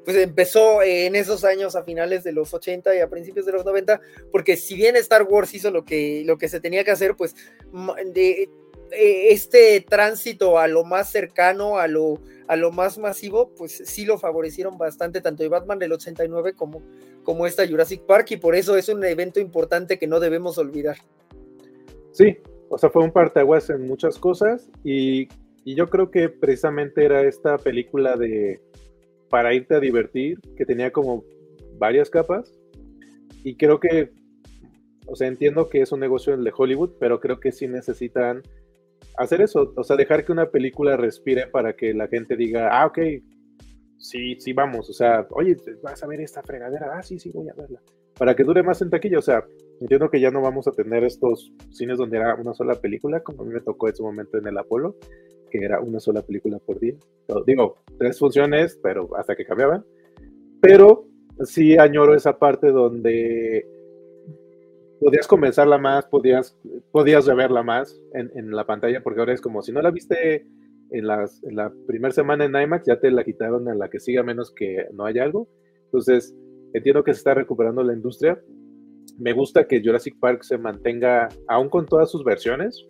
pues 0.05 0.16
empezó 0.16 0.82
en 0.82 1.14
esos 1.14 1.44
años 1.44 1.77
a 1.77 1.85
finales 1.85 2.24
de 2.24 2.32
los 2.32 2.52
80 2.52 2.93
y 2.97 2.98
a 2.98 3.09
principios 3.09 3.47
de 3.47 3.52
los 3.52 3.64
90, 3.64 4.01
porque 4.32 4.56
si 4.56 4.74
bien 4.74 4.97
Star 4.97 5.23
Wars 5.23 5.55
hizo 5.55 5.70
lo 5.70 5.85
que, 5.85 6.24
lo 6.27 6.39
que 6.39 6.48
se 6.48 6.59
tenía 6.59 6.82
que 6.82 6.90
hacer, 6.90 7.14
pues 7.14 7.36
eh, 8.93 9.32
este 9.32 9.81
tránsito 9.81 10.59
a 10.59 10.69
lo 10.69 10.85
más 10.85 11.10
cercano, 11.10 11.78
a 11.78 11.89
lo, 11.89 12.20
a 12.47 12.56
lo 12.56 12.70
más 12.73 12.98
masivo, 12.98 13.51
pues 13.56 13.82
sí 13.86 14.05
lo 14.05 14.19
favorecieron 14.19 14.78
bastante, 14.78 15.20
tanto 15.20 15.43
de 15.43 15.48
Batman 15.48 15.78
del 15.78 15.93
89 15.93 16.55
como, 16.55 16.82
como 17.23 17.47
esta 17.47 17.66
Jurassic 17.66 18.02
Park, 18.02 18.31
y 18.31 18.36
por 18.36 18.55
eso 18.55 18.77
es 18.77 18.89
un 18.89 19.05
evento 19.05 19.40
importante 19.40 19.98
que 19.98 20.06
no 20.06 20.20
debemos 20.20 20.59
olvidar. 20.59 20.97
Sí, 22.12 22.39
o 22.69 22.78
sea, 22.78 22.90
fue 22.90 23.02
un 23.02 23.12
parteaguas 23.12 23.70
en 23.70 23.86
muchas 23.86 24.19
cosas, 24.19 24.70
y, 24.85 25.28
y 25.64 25.74
yo 25.74 25.89
creo 25.89 26.10
que 26.10 26.28
precisamente 26.28 27.05
era 27.05 27.23
esta 27.23 27.59
película 27.59 28.16
de 28.16 28.60
para 29.28 29.55
irte 29.55 29.74
a 29.74 29.81
divertir, 29.81 30.39
que 30.56 30.66
tenía 30.66 30.93
como 30.93 31.24
varias 31.78 32.10
capas, 32.10 32.52
y 33.44 33.56
creo 33.56 33.81
que, 33.81 34.12
o 35.06 35.16
sea, 35.16 35.27
entiendo 35.27 35.69
que 35.69 35.81
es 35.81 35.90
un 35.90 36.01
negocio 36.01 36.36
de 36.36 36.52
Hollywood, 36.55 36.90
pero 37.01 37.19
creo 37.19 37.40
que 37.40 37.51
sí 37.51 37.66
necesitan 37.66 38.43
hacer 39.19 39.41
eso, 39.41 39.73
o 39.77 39.85
sea, 39.85 39.97
dejar 39.97 40.24
que 40.24 40.33
una 40.33 40.51
película 40.51 40.97
respire 40.97 41.47
para 41.47 41.74
que 41.74 41.95
la 41.95 42.09
gente 42.09 42.37
diga, 42.37 42.69
ah, 42.70 42.87
ok, 42.87 42.99
sí, 43.99 44.37
sí, 44.39 44.53
vamos, 44.53 44.89
o 44.91 44.93
sea, 44.93 45.27
oye, 45.31 45.57
vas 45.83 46.03
a 46.03 46.07
ver 46.07 46.20
esta 46.20 46.43
fregadera, 46.43 46.91
ah, 46.97 47.03
sí, 47.03 47.19
sí, 47.19 47.31
voy 47.33 47.49
a 47.49 47.55
verla, 47.55 47.81
para 48.19 48.35
que 48.35 48.45
dure 48.45 48.62
más 48.62 48.83
en 48.83 48.91
taquilla, 48.91 49.19
o 49.19 49.23
sea, 49.23 49.45
entiendo 49.81 50.11
que 50.11 50.20
ya 50.20 50.31
no 50.31 50.41
vamos 50.41 50.66
a 50.69 50.73
tener 50.73 51.05
estos 51.05 51.53
cines 51.70 51.99
donde 51.99 52.19
era 52.19 52.35
una 52.35 52.55
sola 52.55 52.74
película, 52.74 53.20
como 53.20 53.43
a 53.43 53.47
mí 53.47 53.53
me 53.53 53.61
tocó 53.61 53.89
en 53.89 53.97
su 53.97 54.05
momento 54.05 54.39
en 54.39 54.47
el 54.47 54.59
Apolo, 54.59 54.97
que 55.51 55.59
era 55.59 55.81
una 55.81 56.01
sola 56.01 56.23
película 56.23 56.59
por 56.59 56.81
día, 56.81 56.95
digo, 57.47 57.77
tres 57.99 58.19
funciones, 58.19 58.79
pero 58.83 59.09
hasta 59.16 59.37
que 59.37 59.45
cambiaban, 59.45 59.85
pero 60.61 61.07
sí 61.45 61.77
añoro 61.77 62.15
esa 62.15 62.39
parte 62.39 62.69
donde 62.69 63.66
podías 65.03 65.27
comenzarla 65.27 65.79
más, 65.79 66.07
podías, 66.07 66.57
podías 66.93 67.27
reverla 67.27 67.62
más 67.62 68.01
en, 68.15 68.51
la 68.53 68.65
pantalla, 68.66 69.03
porque 69.03 69.20
ahora 69.20 69.33
es 69.33 69.41
como 69.41 69.62
si 69.62 69.73
no 69.73 69.83
la 69.83 69.91
viste 69.91 70.47
en, 70.91 71.07
las, 71.07 71.43
en 71.43 71.57
la 71.57 71.73
primera 71.87 72.12
semana 72.12 72.45
en 72.45 72.55
IMAX, 72.55 72.87
ya 72.87 73.01
te 73.01 73.11
la 73.11 73.24
quitaron 73.24 73.69
en 73.69 73.79
la 73.79 73.91
que 73.91 73.99
siga 73.99 74.23
menos 74.23 74.53
que 74.55 74.87
no 74.93 75.05
haya 75.05 75.24
algo. 75.24 75.49
Entonces, 75.87 76.37
entiendo 76.73 77.03
que 77.03 77.12
se 77.12 77.19
está 77.19 77.35
recuperando 77.35 77.83
la 77.83 77.95
industria. 77.95 78.41
Me 79.19 79.33
gusta 79.33 79.66
que 79.66 79.83
Jurassic 79.83 80.19
Park 80.20 80.45
se 80.45 80.57
mantenga, 80.57 81.29
aún 81.49 81.69
con 81.69 81.87
todas 81.87 82.11
sus 82.11 82.23
versiones, 82.23 82.87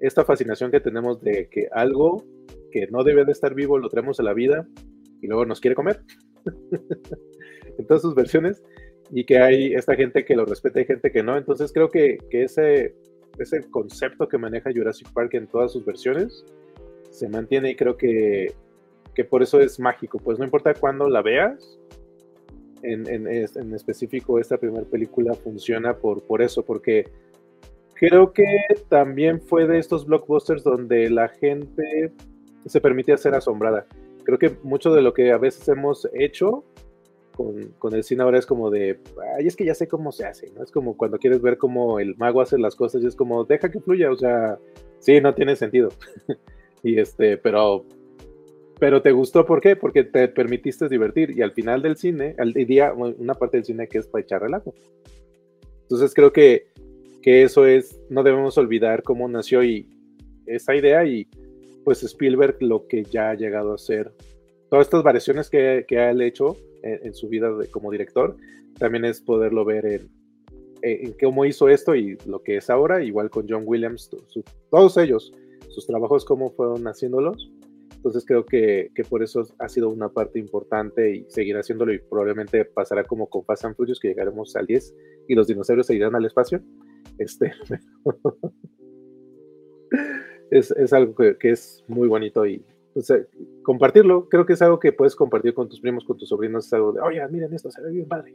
esta 0.00 0.24
fascinación 0.24 0.72
que 0.72 0.80
tenemos 0.80 1.20
de 1.20 1.48
que 1.48 1.68
algo 1.70 2.24
que 2.72 2.88
no 2.88 3.04
debe 3.04 3.24
de 3.24 3.32
estar 3.32 3.54
vivo 3.54 3.78
lo 3.78 3.88
traemos 3.88 4.18
a 4.18 4.24
la 4.24 4.34
vida 4.34 4.66
y 5.20 5.28
luego 5.28 5.46
nos 5.46 5.60
quiere 5.60 5.76
comer 5.76 6.02
en 7.78 7.86
todas 7.86 8.02
sus 8.02 8.14
versiones 8.14 8.62
y 9.12 9.24
que 9.24 9.38
hay 9.38 9.74
esta 9.74 9.94
gente 9.94 10.24
que 10.24 10.34
lo 10.34 10.46
respeta 10.46 10.80
y 10.80 10.86
gente 10.86 11.12
que 11.12 11.22
no. 11.22 11.36
Entonces 11.36 11.70
creo 11.72 11.90
que, 11.90 12.18
que 12.30 12.44
ese, 12.44 12.94
ese 13.38 13.60
concepto 13.70 14.26
que 14.26 14.38
maneja 14.38 14.72
Jurassic 14.74 15.12
Park 15.12 15.34
en 15.34 15.46
todas 15.46 15.72
sus 15.72 15.84
versiones 15.84 16.44
se 17.10 17.28
mantiene 17.28 17.70
y 17.70 17.76
creo 17.76 17.96
que, 17.98 18.54
que 19.14 19.24
por 19.24 19.42
eso 19.42 19.60
es 19.60 19.78
mágico. 19.78 20.18
Pues 20.18 20.38
no 20.38 20.44
importa 20.44 20.72
cuándo 20.72 21.10
la 21.10 21.20
veas, 21.20 21.78
en, 22.82 23.06
en, 23.06 23.28
en 23.28 23.74
específico 23.74 24.40
esta 24.40 24.56
primera 24.56 24.84
película 24.84 25.34
funciona 25.34 25.94
por, 25.94 26.22
por 26.22 26.42
eso, 26.42 26.64
porque 26.64 27.08
creo 27.94 28.32
que 28.32 28.46
también 28.88 29.40
fue 29.42 29.66
de 29.66 29.78
estos 29.78 30.06
blockbusters 30.06 30.64
donde 30.64 31.10
la 31.10 31.28
gente 31.28 32.12
se 32.64 32.80
permitía 32.80 33.18
ser 33.18 33.34
asombrada. 33.34 33.86
Creo 34.24 34.38
que 34.38 34.56
mucho 34.62 34.92
de 34.94 35.02
lo 35.02 35.12
que 35.12 35.32
a 35.32 35.38
veces 35.38 35.68
hemos 35.68 36.08
hecho 36.14 36.64
con, 37.32 37.94
el 37.94 38.04
cine 38.04 38.22
ahora 38.22 38.38
es 38.38 38.46
como 38.46 38.70
de, 38.70 38.98
ay, 39.36 39.46
es 39.46 39.56
que 39.56 39.64
ya 39.64 39.74
sé 39.74 39.88
cómo 39.88 40.12
se 40.12 40.24
hace, 40.26 40.50
¿no? 40.50 40.62
Es 40.62 40.70
como 40.70 40.96
cuando 40.96 41.18
quieres 41.18 41.40
ver 41.40 41.58
cómo 41.58 41.98
el 41.98 42.16
mago 42.16 42.40
hace 42.40 42.58
las 42.58 42.76
cosas 42.76 43.02
y 43.02 43.06
es 43.06 43.16
como, 43.16 43.44
deja 43.44 43.70
que 43.70 43.80
fluya, 43.80 44.10
o 44.10 44.16
sea, 44.16 44.58
sí, 44.98 45.20
no 45.20 45.34
tiene 45.34 45.56
sentido. 45.56 45.90
y 46.82 46.98
este, 46.98 47.36
pero, 47.38 47.84
pero 48.78 49.02
te 49.02 49.12
gustó, 49.12 49.44
¿por 49.46 49.60
qué? 49.60 49.76
Porque 49.76 50.04
te 50.04 50.28
permitiste 50.28 50.88
divertir 50.88 51.30
y 51.36 51.42
al 51.42 51.52
final 51.52 51.82
del 51.82 51.96
cine, 51.96 52.34
al 52.38 52.52
día, 52.52 52.92
una 52.92 53.34
parte 53.34 53.56
del 53.56 53.64
cine 53.64 53.88
que 53.88 53.98
es 53.98 54.06
para 54.06 54.22
echar 54.22 54.42
relajo. 54.42 54.74
Entonces 55.82 56.14
creo 56.14 56.32
que, 56.32 56.66
que 57.20 57.42
eso 57.42 57.66
es, 57.66 58.00
no 58.10 58.22
debemos 58.22 58.56
olvidar 58.58 59.02
cómo 59.02 59.28
nació 59.28 59.62
y 59.62 59.88
esa 60.46 60.74
idea 60.74 61.04
y 61.04 61.28
pues 61.84 62.02
Spielberg 62.02 62.56
lo 62.60 62.86
que 62.86 63.04
ya 63.04 63.30
ha 63.30 63.34
llegado 63.34 63.74
a 63.74 63.78
ser. 63.78 64.12
Todas 64.70 64.86
estas 64.86 65.02
variaciones 65.02 65.50
que, 65.50 65.84
que 65.86 65.98
ha 65.98 66.12
hecho 66.12 66.56
en, 66.82 67.14
su 67.14 67.28
vida 67.28 67.50
como 67.70 67.90
director, 67.90 68.36
también 68.78 69.04
es 69.04 69.20
poderlo 69.20 69.64
ver 69.64 69.86
en, 69.86 70.10
en, 70.82 71.14
cómo 71.20 71.44
hizo 71.44 71.68
esto 71.68 71.94
y 71.94 72.16
lo 72.26 72.42
que 72.42 72.56
es 72.56 72.70
ahora, 72.70 73.02
igual 73.02 73.30
con 73.30 73.46
John 73.48 73.64
Williams, 73.66 74.10
todos 74.70 74.96
ellos, 74.96 75.32
sus 75.68 75.86
trabajos, 75.86 76.24
cómo 76.24 76.50
fueron 76.50 76.84
haciéndolos. 76.84 77.50
Entonces 77.96 78.24
creo 78.26 78.44
que, 78.44 78.90
que, 78.96 79.04
por 79.04 79.22
eso 79.22 79.46
ha 79.58 79.68
sido 79.68 79.88
una 79.88 80.08
parte 80.08 80.40
importante 80.40 81.14
y 81.14 81.24
seguirá 81.28 81.60
haciéndolo 81.60 81.92
y 81.92 82.00
probablemente 82.00 82.64
pasará 82.64 83.04
como 83.04 83.28
con 83.28 83.44
Fast 83.44 83.64
and 83.64 83.76
Furious 83.76 84.00
que 84.00 84.08
llegaremos 84.08 84.56
al 84.56 84.66
10 84.66 84.94
y 85.28 85.34
los 85.36 85.46
dinosaurios 85.46 85.86
se 85.86 85.94
irán 85.94 86.16
al 86.16 86.24
espacio. 86.24 86.60
Este, 87.18 87.52
es, 90.50 90.72
es, 90.72 90.92
algo 90.92 91.14
que, 91.14 91.36
que, 91.38 91.50
es 91.50 91.84
muy 91.86 92.08
bonito 92.08 92.44
y 92.44 92.64
compartirlo, 93.62 94.28
creo 94.28 94.46
que 94.46 94.54
es 94.54 94.62
algo 94.62 94.78
que 94.78 94.92
puedes 94.92 95.16
compartir 95.16 95.54
con 95.54 95.68
tus 95.68 95.80
primos, 95.80 96.04
con 96.04 96.16
tus 96.16 96.28
sobrinos, 96.28 96.66
es 96.66 96.72
algo 96.72 96.92
de, 96.92 97.00
oye, 97.00 97.26
miren 97.28 97.52
esto, 97.52 97.70
se 97.70 97.80
ve 97.80 97.90
bien 97.90 98.08
padre. 98.08 98.34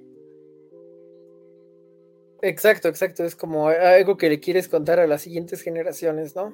Exacto, 2.41 2.87
exacto, 2.87 3.23
es 3.23 3.35
como 3.35 3.67
algo 3.67 4.17
que 4.17 4.29
le 4.29 4.39
quieres 4.39 4.67
contar 4.67 4.99
a 4.99 5.07
las 5.07 5.21
siguientes 5.21 5.61
generaciones, 5.61 6.35
¿no? 6.35 6.53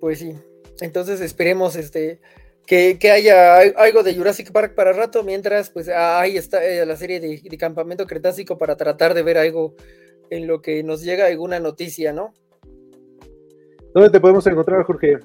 Pues 0.00 0.18
sí, 0.18 0.34
entonces 0.80 1.20
esperemos 1.20 1.76
este 1.76 2.20
que, 2.66 2.98
haya 3.10 3.58
algo 3.58 4.02
de 4.02 4.14
Jurassic 4.14 4.52
Park 4.52 4.74
para 4.74 4.92
rato, 4.92 5.24
mientras 5.24 5.70
pues 5.70 5.88
ahí 5.88 6.36
está 6.36 6.64
eh, 6.64 6.84
la 6.86 6.96
serie 6.96 7.18
de, 7.18 7.40
de 7.42 7.58
Campamento 7.58 8.06
Cretácico 8.06 8.58
para 8.58 8.76
tratar 8.76 9.14
de 9.14 9.22
ver 9.22 9.38
algo 9.38 9.74
en 10.28 10.46
lo 10.46 10.62
que 10.62 10.82
nos 10.84 11.02
llega 11.02 11.26
alguna 11.26 11.58
noticia, 11.58 12.12
¿no? 12.12 12.32
¿Dónde 13.92 14.10
te 14.10 14.20
podemos 14.20 14.46
encontrar, 14.46 14.84
Jorge? 14.84 15.18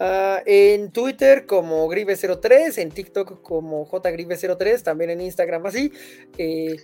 Uh, 0.00 0.38
en 0.46 0.92
Twitter 0.92 1.44
como 1.44 1.88
Grive03, 1.88 2.78
en 2.78 2.90
TikTok 2.92 3.42
como 3.42 3.84
JGrive03, 3.90 4.82
también 4.82 5.10
en 5.10 5.20
Instagram 5.20 5.66
así. 5.66 5.92
Eh, 6.36 6.76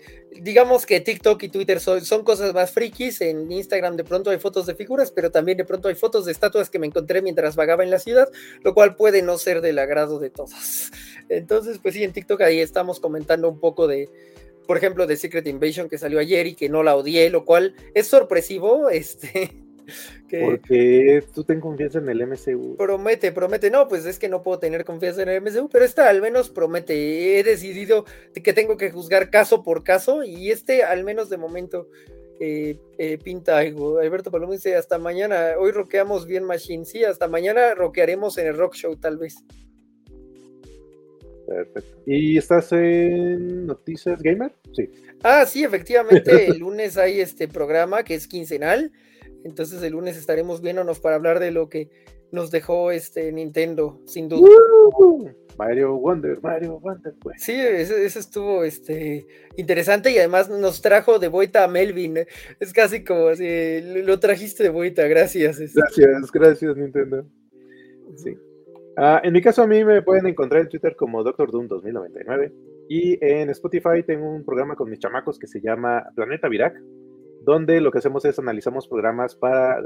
digamos 0.43 0.85
que 0.85 0.99
TikTok 0.99 1.41
y 1.45 1.49
Twitter 1.49 1.78
son, 1.78 2.05
son, 2.05 2.24
cosas 2.24 2.53
más 2.53 2.73
frikis. 2.73 3.20
En 3.20 3.53
Instagram 3.53 3.95
de 3.95 4.03
pronto 4.03 4.31
hay 4.31 4.39
fotos 4.39 4.66
de 4.66 4.74
figuras, 4.74 5.12
pero 5.12 5.31
también 5.31 5.57
de 5.57 5.65
pronto 5.65 5.86
hay 5.86 5.95
fotos 5.95 6.24
de 6.24 6.32
estatuas 6.32 6.70
que 6.70 6.81
me 6.81 6.89
encontré 6.89 7.23
mientras 7.23 7.55
vagaba 7.55 7.85
en 7.85 7.91
la 7.91 8.01
ciudad, 8.01 8.28
lo 8.65 8.74
cual 8.74 8.97
puede 8.97 9.23
no 9.23 9.39
ser 9.39 9.61
del 9.61 9.78
agrado 9.78 10.19
de 10.19 10.31
todos. 10.31 10.91
Entonces, 11.28 11.78
pues 11.81 11.95
sí, 11.95 12.03
en 12.03 12.12
TikTok 12.12 12.41
ahí 12.41 12.59
estamos 12.59 12.99
comentando 12.99 13.49
un 13.49 13.61
poco 13.61 13.86
de, 13.86 14.11
por 14.66 14.77
ejemplo, 14.77 15.07
de 15.07 15.16
Secret 15.16 15.47
Invasion 15.47 15.89
que 15.89 15.99
salió 15.99 16.19
ayer 16.19 16.49
y 16.49 16.57
que 16.57 16.69
no 16.69 16.82
la 16.82 16.97
odié, 16.97 17.31
lo 17.31 17.45
cual 17.45 17.77
es 17.95 18.09
sorpresivo. 18.09 18.91
Este 18.91 19.64
Porque 20.40 21.23
tú 21.35 21.44
ten 21.44 21.61
confianza 21.61 21.98
en 21.98 22.09
el 22.09 22.27
MCU. 22.27 22.77
Promete, 22.77 23.32
promete. 23.32 23.70
No, 23.70 23.89
pues 23.89 24.05
es 24.06 24.19
que 24.19 24.28
no 24.28 24.43
puedo 24.43 24.59
tener 24.59 24.85
confianza 24.85 25.23
en 25.23 25.28
el 25.28 25.40
MCU, 25.40 25.69
pero 25.69 25.85
esta 25.85 26.09
al 26.09 26.20
menos 26.20 26.51
promete. 26.51 27.39
He 27.39 27.44
decidido 27.44 28.05
que 28.43 28.52
tengo 28.52 28.77
que 28.77 28.90
juzgar 28.90 29.31
caso 29.31 29.62
por 29.62 29.85
caso 29.85 30.24
y 30.24 30.51
este 30.51 30.82
al 30.82 31.05
menos 31.05 31.31
de 31.31 31.36
momento 31.36 31.89
eh, 32.40 32.78
eh, 32.98 33.19
pinta 33.19 33.59
algo. 33.59 33.98
Alberto 33.98 34.31
Palomo 34.31 34.52
dice, 34.52 34.77
hasta 34.77 34.98
mañana, 34.98 35.52
hoy 35.59 35.70
roqueamos 35.70 36.27
bien 36.27 36.44
Machine. 36.44 36.85
Sí, 36.85 37.05
hasta 37.05 37.28
mañana 37.28 37.74
roquearemos 37.74 38.39
en 38.39 38.48
el 38.48 38.56
rock 38.56 38.74
show 38.74 38.97
tal 38.97 39.19
vez. 39.19 39.44
Perfecto. 41.47 42.02
¿Y 42.06 42.39
estás 42.39 42.73
en 42.73 43.66
Noticias 43.66 44.20
Gamer? 44.23 44.52
Sí. 44.74 44.90
Ah, 45.23 45.47
sí, 45.47 45.62
efectivamente, 45.62 46.47
el 46.48 46.59
lunes 46.59 46.97
hay 46.97 47.20
este 47.20 47.48
programa 47.48 48.02
que 48.02 48.15
es 48.15 48.27
quincenal 48.27 48.93
entonces 49.45 49.83
el 49.83 49.93
lunes 49.93 50.16
estaremos 50.16 50.61
viéndonos 50.61 51.01
para 51.01 51.16
hablar 51.16 51.39
de 51.39 51.51
lo 51.51 51.69
que 51.69 51.91
nos 52.33 52.51
dejó 52.51 52.91
este 52.91 53.31
Nintendo, 53.33 54.01
sin 54.07 54.29
duda. 54.29 54.51
Mario 55.57 55.95
Wonder, 55.97 56.41
Mario 56.43 56.81
Wonder, 56.81 57.15
pues. 57.21 57.41
Sí, 57.41 57.53
eso, 57.55 57.95
estuvo 58.19 58.65
este, 58.65 59.27
interesante 59.57 60.11
y 60.11 60.19
además 60.19 60.49
nos 60.49 60.83
trajo 60.83 61.19
de 61.21 61.29
vuelta 61.29 61.62
a 61.62 61.69
Melvin. 61.69 62.16
¿eh? 62.19 62.27
Es 62.59 62.73
casi 62.73 63.05
como 63.05 63.29
así, 63.29 63.81
lo 64.03 64.19
trajiste 64.19 64.65
de 64.65 64.71
vuelta, 64.71 65.07
gracias. 65.07 65.61
Este. 65.61 65.81
Gracias, 65.81 66.33
gracias 66.33 66.77
Nintendo. 66.77 67.25
Sí. 68.16 68.37
Ah, 68.97 69.21
en 69.23 69.33
mi 69.33 69.41
caso 69.41 69.62
a 69.62 69.66
mí 69.66 69.85
me 69.85 70.03
pueden 70.03 70.27
encontrar 70.27 70.62
en 70.62 70.69
Twitter 70.69 70.97
como 70.97 71.23
Doctor 71.23 71.51
Doom 71.51 71.69
2099 71.69 72.53
y 72.89 73.19
en 73.25 73.51
Spotify 73.51 74.03
tengo 74.07 74.29
un 74.29 74.45
programa 74.45 74.77
con 74.77 74.89
mis 74.89 74.99
chamacos 74.99 75.39
que 75.39 75.47
se 75.47 75.61
llama 75.61 76.05
Planeta 76.15 76.49
Virac 76.49 76.81
donde 77.45 77.81
lo 77.81 77.91
que 77.91 77.99
hacemos 77.99 78.25
es 78.25 78.39
analizamos 78.39 78.89
programas 78.89 79.35
para, 79.37 79.83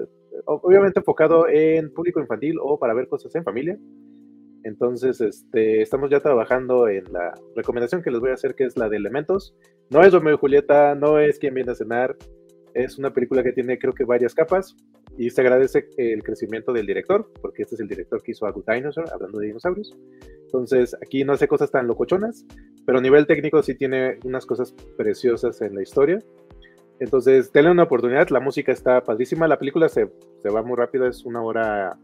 obviamente 0.46 1.00
enfocado 1.00 1.48
en 1.48 1.92
público 1.92 2.20
infantil 2.20 2.56
o 2.62 2.78
para 2.78 2.94
ver 2.94 3.08
cosas 3.08 3.34
en 3.34 3.44
familia. 3.44 3.78
Entonces, 4.64 5.20
este, 5.20 5.82
estamos 5.82 6.10
ya 6.10 6.20
trabajando 6.20 6.88
en 6.88 7.04
la 7.12 7.32
recomendación 7.54 8.02
que 8.02 8.10
les 8.10 8.20
voy 8.20 8.30
a 8.30 8.34
hacer, 8.34 8.54
que 8.54 8.64
es 8.64 8.76
la 8.76 8.88
de 8.88 8.96
Elementos. 8.96 9.54
No 9.90 10.02
es 10.02 10.12
Romeo 10.12 10.34
y 10.34 10.38
Julieta, 10.38 10.94
no 10.94 11.18
es 11.18 11.38
quien 11.38 11.54
viene 11.54 11.72
a 11.72 11.74
cenar, 11.74 12.16
es 12.74 12.98
una 12.98 13.12
película 13.12 13.42
que 13.42 13.52
tiene 13.52 13.78
creo 13.78 13.92
que 13.92 14.04
varias 14.04 14.34
capas 14.34 14.76
y 15.16 15.30
se 15.30 15.40
agradece 15.40 15.88
el 15.96 16.22
crecimiento 16.22 16.72
del 16.72 16.86
director, 16.86 17.28
porque 17.40 17.62
este 17.62 17.74
es 17.74 17.80
el 17.80 17.88
director 17.88 18.22
que 18.22 18.32
hizo 18.32 18.46
a 18.46 18.52
Good 18.52 18.66
Dinosaur, 18.72 19.10
hablando 19.12 19.38
de 19.38 19.48
dinosaurios. 19.48 19.96
Entonces, 20.44 20.94
aquí 21.02 21.24
no 21.24 21.32
hace 21.32 21.48
cosas 21.48 21.72
tan 21.72 21.88
locochonas, 21.88 22.46
pero 22.86 22.98
a 22.98 23.02
nivel 23.02 23.26
técnico 23.26 23.62
sí 23.62 23.74
tiene 23.74 24.18
unas 24.24 24.46
cosas 24.46 24.72
preciosas 24.96 25.60
en 25.60 25.74
la 25.74 25.82
historia. 25.82 26.20
Entonces, 27.00 27.52
denle 27.52 27.70
una 27.70 27.84
oportunidad, 27.84 28.28
la 28.30 28.40
música 28.40 28.72
está 28.72 29.02
padrísima, 29.02 29.46
la 29.46 29.58
película 29.58 29.88
se, 29.88 30.10
se 30.42 30.50
va 30.50 30.62
muy 30.62 30.76
rápido, 30.76 31.06
es 31.06 31.24
una 31.24 31.42
hora 31.42 31.96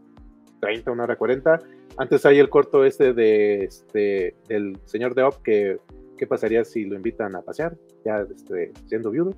30, 0.61 0.91
una 0.91 1.03
hora 1.03 1.15
40. 1.15 1.59
Antes 1.97 2.25
hay 2.25 2.39
el 2.39 2.49
corto 2.49 2.85
este 2.85 3.13
de 3.13 3.65
este 3.65 4.35
del 4.47 4.77
señor 4.85 5.15
de 5.15 5.23
Op 5.23 5.41
que 5.43 5.79
qué 6.17 6.27
pasaría 6.27 6.63
si 6.63 6.85
lo 6.85 6.95
invitan 6.95 7.35
a 7.35 7.41
pasear, 7.41 7.75
ya 8.03 8.25
este, 8.33 8.71
siendo 8.85 9.11
viudo. 9.11 9.31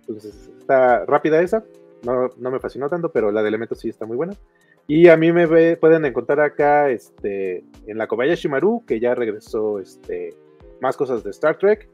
Entonces, 0.00 0.50
está 0.58 1.04
rápida 1.04 1.40
esa, 1.42 1.62
no, 2.04 2.30
no, 2.38 2.50
me 2.50 2.58
fascinó 2.58 2.88
tanto, 2.88 3.12
pero 3.12 3.30
la 3.30 3.42
de 3.42 3.48
elementos 3.48 3.80
sí 3.80 3.88
está 3.88 4.06
muy 4.06 4.16
buena. 4.16 4.34
Y 4.86 5.08
a 5.08 5.16
mí 5.16 5.30
me 5.30 5.46
ve, 5.46 5.76
pueden 5.76 6.04
encontrar 6.04 6.40
acá 6.40 6.90
este, 6.90 7.64
en 7.86 7.98
la 7.98 8.06
Kobayashi 8.06 8.48
Maru, 8.48 8.82
que 8.86 8.98
ya 8.98 9.14
regresó 9.14 9.78
este, 9.78 10.34
más 10.80 10.96
cosas 10.96 11.22
de 11.22 11.30
Star 11.30 11.58
Trek 11.58 11.88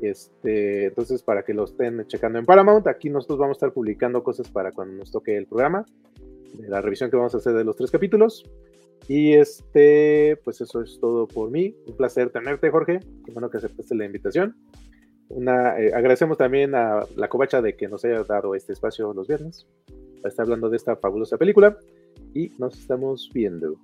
este, 0.00 0.86
entonces, 0.86 1.22
para 1.22 1.44
que 1.44 1.54
lo 1.54 1.64
estén 1.64 2.06
checando 2.06 2.38
en 2.38 2.46
Paramount, 2.46 2.86
aquí 2.86 3.10
nosotros 3.10 3.38
vamos 3.38 3.56
a 3.56 3.58
estar 3.58 3.72
publicando 3.72 4.22
cosas 4.22 4.48
para 4.48 4.72
cuando 4.72 4.94
nos 4.94 5.10
toque 5.10 5.36
el 5.36 5.46
programa, 5.46 5.84
de 6.54 6.68
la 6.68 6.80
revisión 6.80 7.10
que 7.10 7.16
vamos 7.16 7.34
a 7.34 7.38
hacer 7.38 7.54
de 7.54 7.64
los 7.64 7.76
tres 7.76 7.90
capítulos. 7.90 8.44
Y 9.08 9.34
este, 9.34 10.38
pues 10.42 10.60
eso 10.60 10.82
es 10.82 10.98
todo 11.00 11.28
por 11.28 11.50
mí. 11.50 11.76
Un 11.86 11.96
placer 11.96 12.30
tenerte, 12.30 12.70
Jorge. 12.70 13.00
Qué 13.24 13.32
bueno 13.32 13.50
que 13.50 13.58
aceptaste 13.58 13.94
la 13.94 14.04
invitación. 14.04 14.56
Una, 15.28 15.78
eh, 15.78 15.92
agradecemos 15.94 16.38
también 16.38 16.74
a 16.74 17.04
la 17.16 17.28
covacha 17.28 17.60
de 17.60 17.76
que 17.76 17.88
nos 17.88 18.04
haya 18.04 18.22
dado 18.24 18.54
este 18.54 18.72
espacio 18.72 19.12
los 19.12 19.26
viernes 19.26 19.66
para 20.22 20.30
estar 20.30 20.44
hablando 20.44 20.70
de 20.70 20.76
esta 20.76 20.96
fabulosa 20.96 21.36
película. 21.36 21.78
Y 22.34 22.50
nos 22.58 22.78
estamos 22.78 23.30
viendo. 23.32 23.76